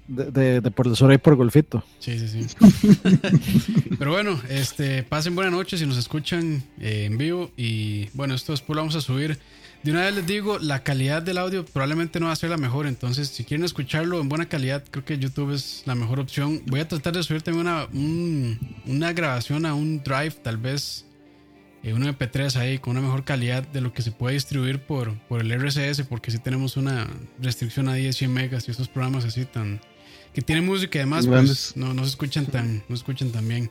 de- 0.09 0.31
de- 0.33 0.61
de 0.61 0.71
por 0.73 0.89
el 0.89 0.97
sur 0.97 1.13
ahí 1.13 1.19
por 1.19 1.37
Golfito. 1.37 1.85
Sí, 2.01 2.19
sí, 2.19 2.27
sí. 2.29 2.57
pero 3.99 4.11
bueno, 4.13 4.41
este, 4.49 5.03
pasen 5.05 5.35
buenas 5.37 5.53
noches 5.53 5.79
si 5.81 5.87
nos 5.87 5.97
escuchan 5.97 6.63
eh, 6.81 7.05
en 7.07 7.17
vivo 7.19 7.51
y 7.57 8.09
bueno, 8.15 8.35
esto 8.35 8.53
después 8.53 8.75
lo 8.75 8.83
vamos 8.83 8.97
a 8.97 9.01
subir. 9.01 9.39
De 9.83 9.93
una 9.93 10.03
vez 10.03 10.15
les 10.15 10.27
digo, 10.27 10.59
la 10.59 10.83
calidad 10.83 11.23
del 11.23 11.39
audio 11.39 11.65
probablemente 11.65 12.21
no 12.21 12.27
va 12.27 12.33
a 12.33 12.37
ser 12.37 12.51
la 12.51 12.59
mejor, 12.59 12.87
entonces 12.87 13.29
si 13.29 13.45
quieren 13.45 13.65
escucharlo 13.65 14.21
en 14.21 14.29
buena 14.29 14.47
calidad, 14.47 14.85
creo 14.91 15.05
que 15.07 15.19
YouTube 15.19 15.53
es 15.55 15.83
la 15.87 15.95
mejor 15.95 16.21
opción. 16.21 16.63
Voy 16.67 16.81
a 16.81 16.89
tratar 16.89 17.15
de 17.15 17.23
subir 17.23 17.41
también 17.41 17.67
una, 17.67 17.87
un- 17.93 18.59
una 18.87 19.13
grabación 19.15 19.65
a 19.65 19.73
un 19.75 20.03
drive, 20.03 20.33
tal 20.43 20.59
vez 20.59 21.07
eh, 21.83 21.95
un 21.95 22.03
MP3 22.03 22.57
ahí 22.57 22.79
con 22.79 22.99
una 22.99 23.07
mejor 23.07 23.25
calidad 23.25 23.67
de 23.67 23.81
lo 23.81 23.95
que 23.95 24.03
se 24.03 24.13
puede 24.13 24.35
distribuir 24.35 24.81
por, 24.81 25.15
por 25.29 25.41
el 25.41 25.51
RSS, 25.51 26.03
porque 26.03 26.31
si 26.31 26.39
tenemos 26.39 26.77
una 26.77 27.07
restricción 27.41 27.89
a 27.89 27.95
10, 27.95 28.15
100 28.15 28.31
megas 28.35 28.69
y 28.69 28.73
estos 28.73 28.89
programas 28.89 29.25
así 29.25 29.47
tan... 29.47 29.81
que 30.35 30.43
tienen 30.43 30.67
música 30.67 30.99
y 30.99 31.01
demás, 31.01 31.25
pues 31.47 31.73
no, 31.77 31.95
no 31.95 32.03
se 32.05 32.11
escuchan 32.11 32.45
tan, 32.45 32.75
no 32.81 32.85
se 32.89 32.95
escuchan 33.01 33.31
tan 33.31 33.49
bien. 33.49 33.71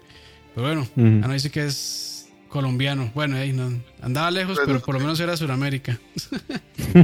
Pero 0.55 0.65
bueno, 0.65 0.87
no 1.27 1.31
dice 1.33 1.51
que 1.51 1.67
es 1.67 2.08
colombiano. 2.49 3.11
Bueno, 3.13 3.37
ahí 3.37 3.53
no, 3.53 3.71
andaba 4.01 4.29
lejos, 4.31 4.59
pero 4.65 4.81
por 4.81 4.95
lo 4.95 4.99
menos 4.99 5.19
era 5.19 5.37
Sudamérica. 5.37 5.99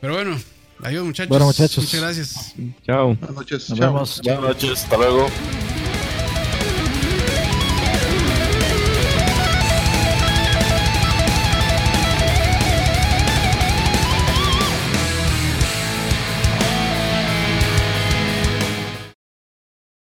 pero 0.00 0.14
bueno, 0.14 0.36
adiós 0.82 1.04
muchachos. 1.04 1.28
Bueno, 1.28 1.46
muchachos. 1.46 1.84
Muchas 1.84 2.00
gracias. 2.00 2.54
Chao. 2.84 3.14
Buenas 3.14 3.36
noches. 3.36 3.70
Nos 3.70 3.78
Chao. 3.78 3.92
vemos. 3.92 4.20
Buenas 4.24 4.42
noches, 4.42 4.82
hasta 4.84 4.96
luego. 4.96 5.28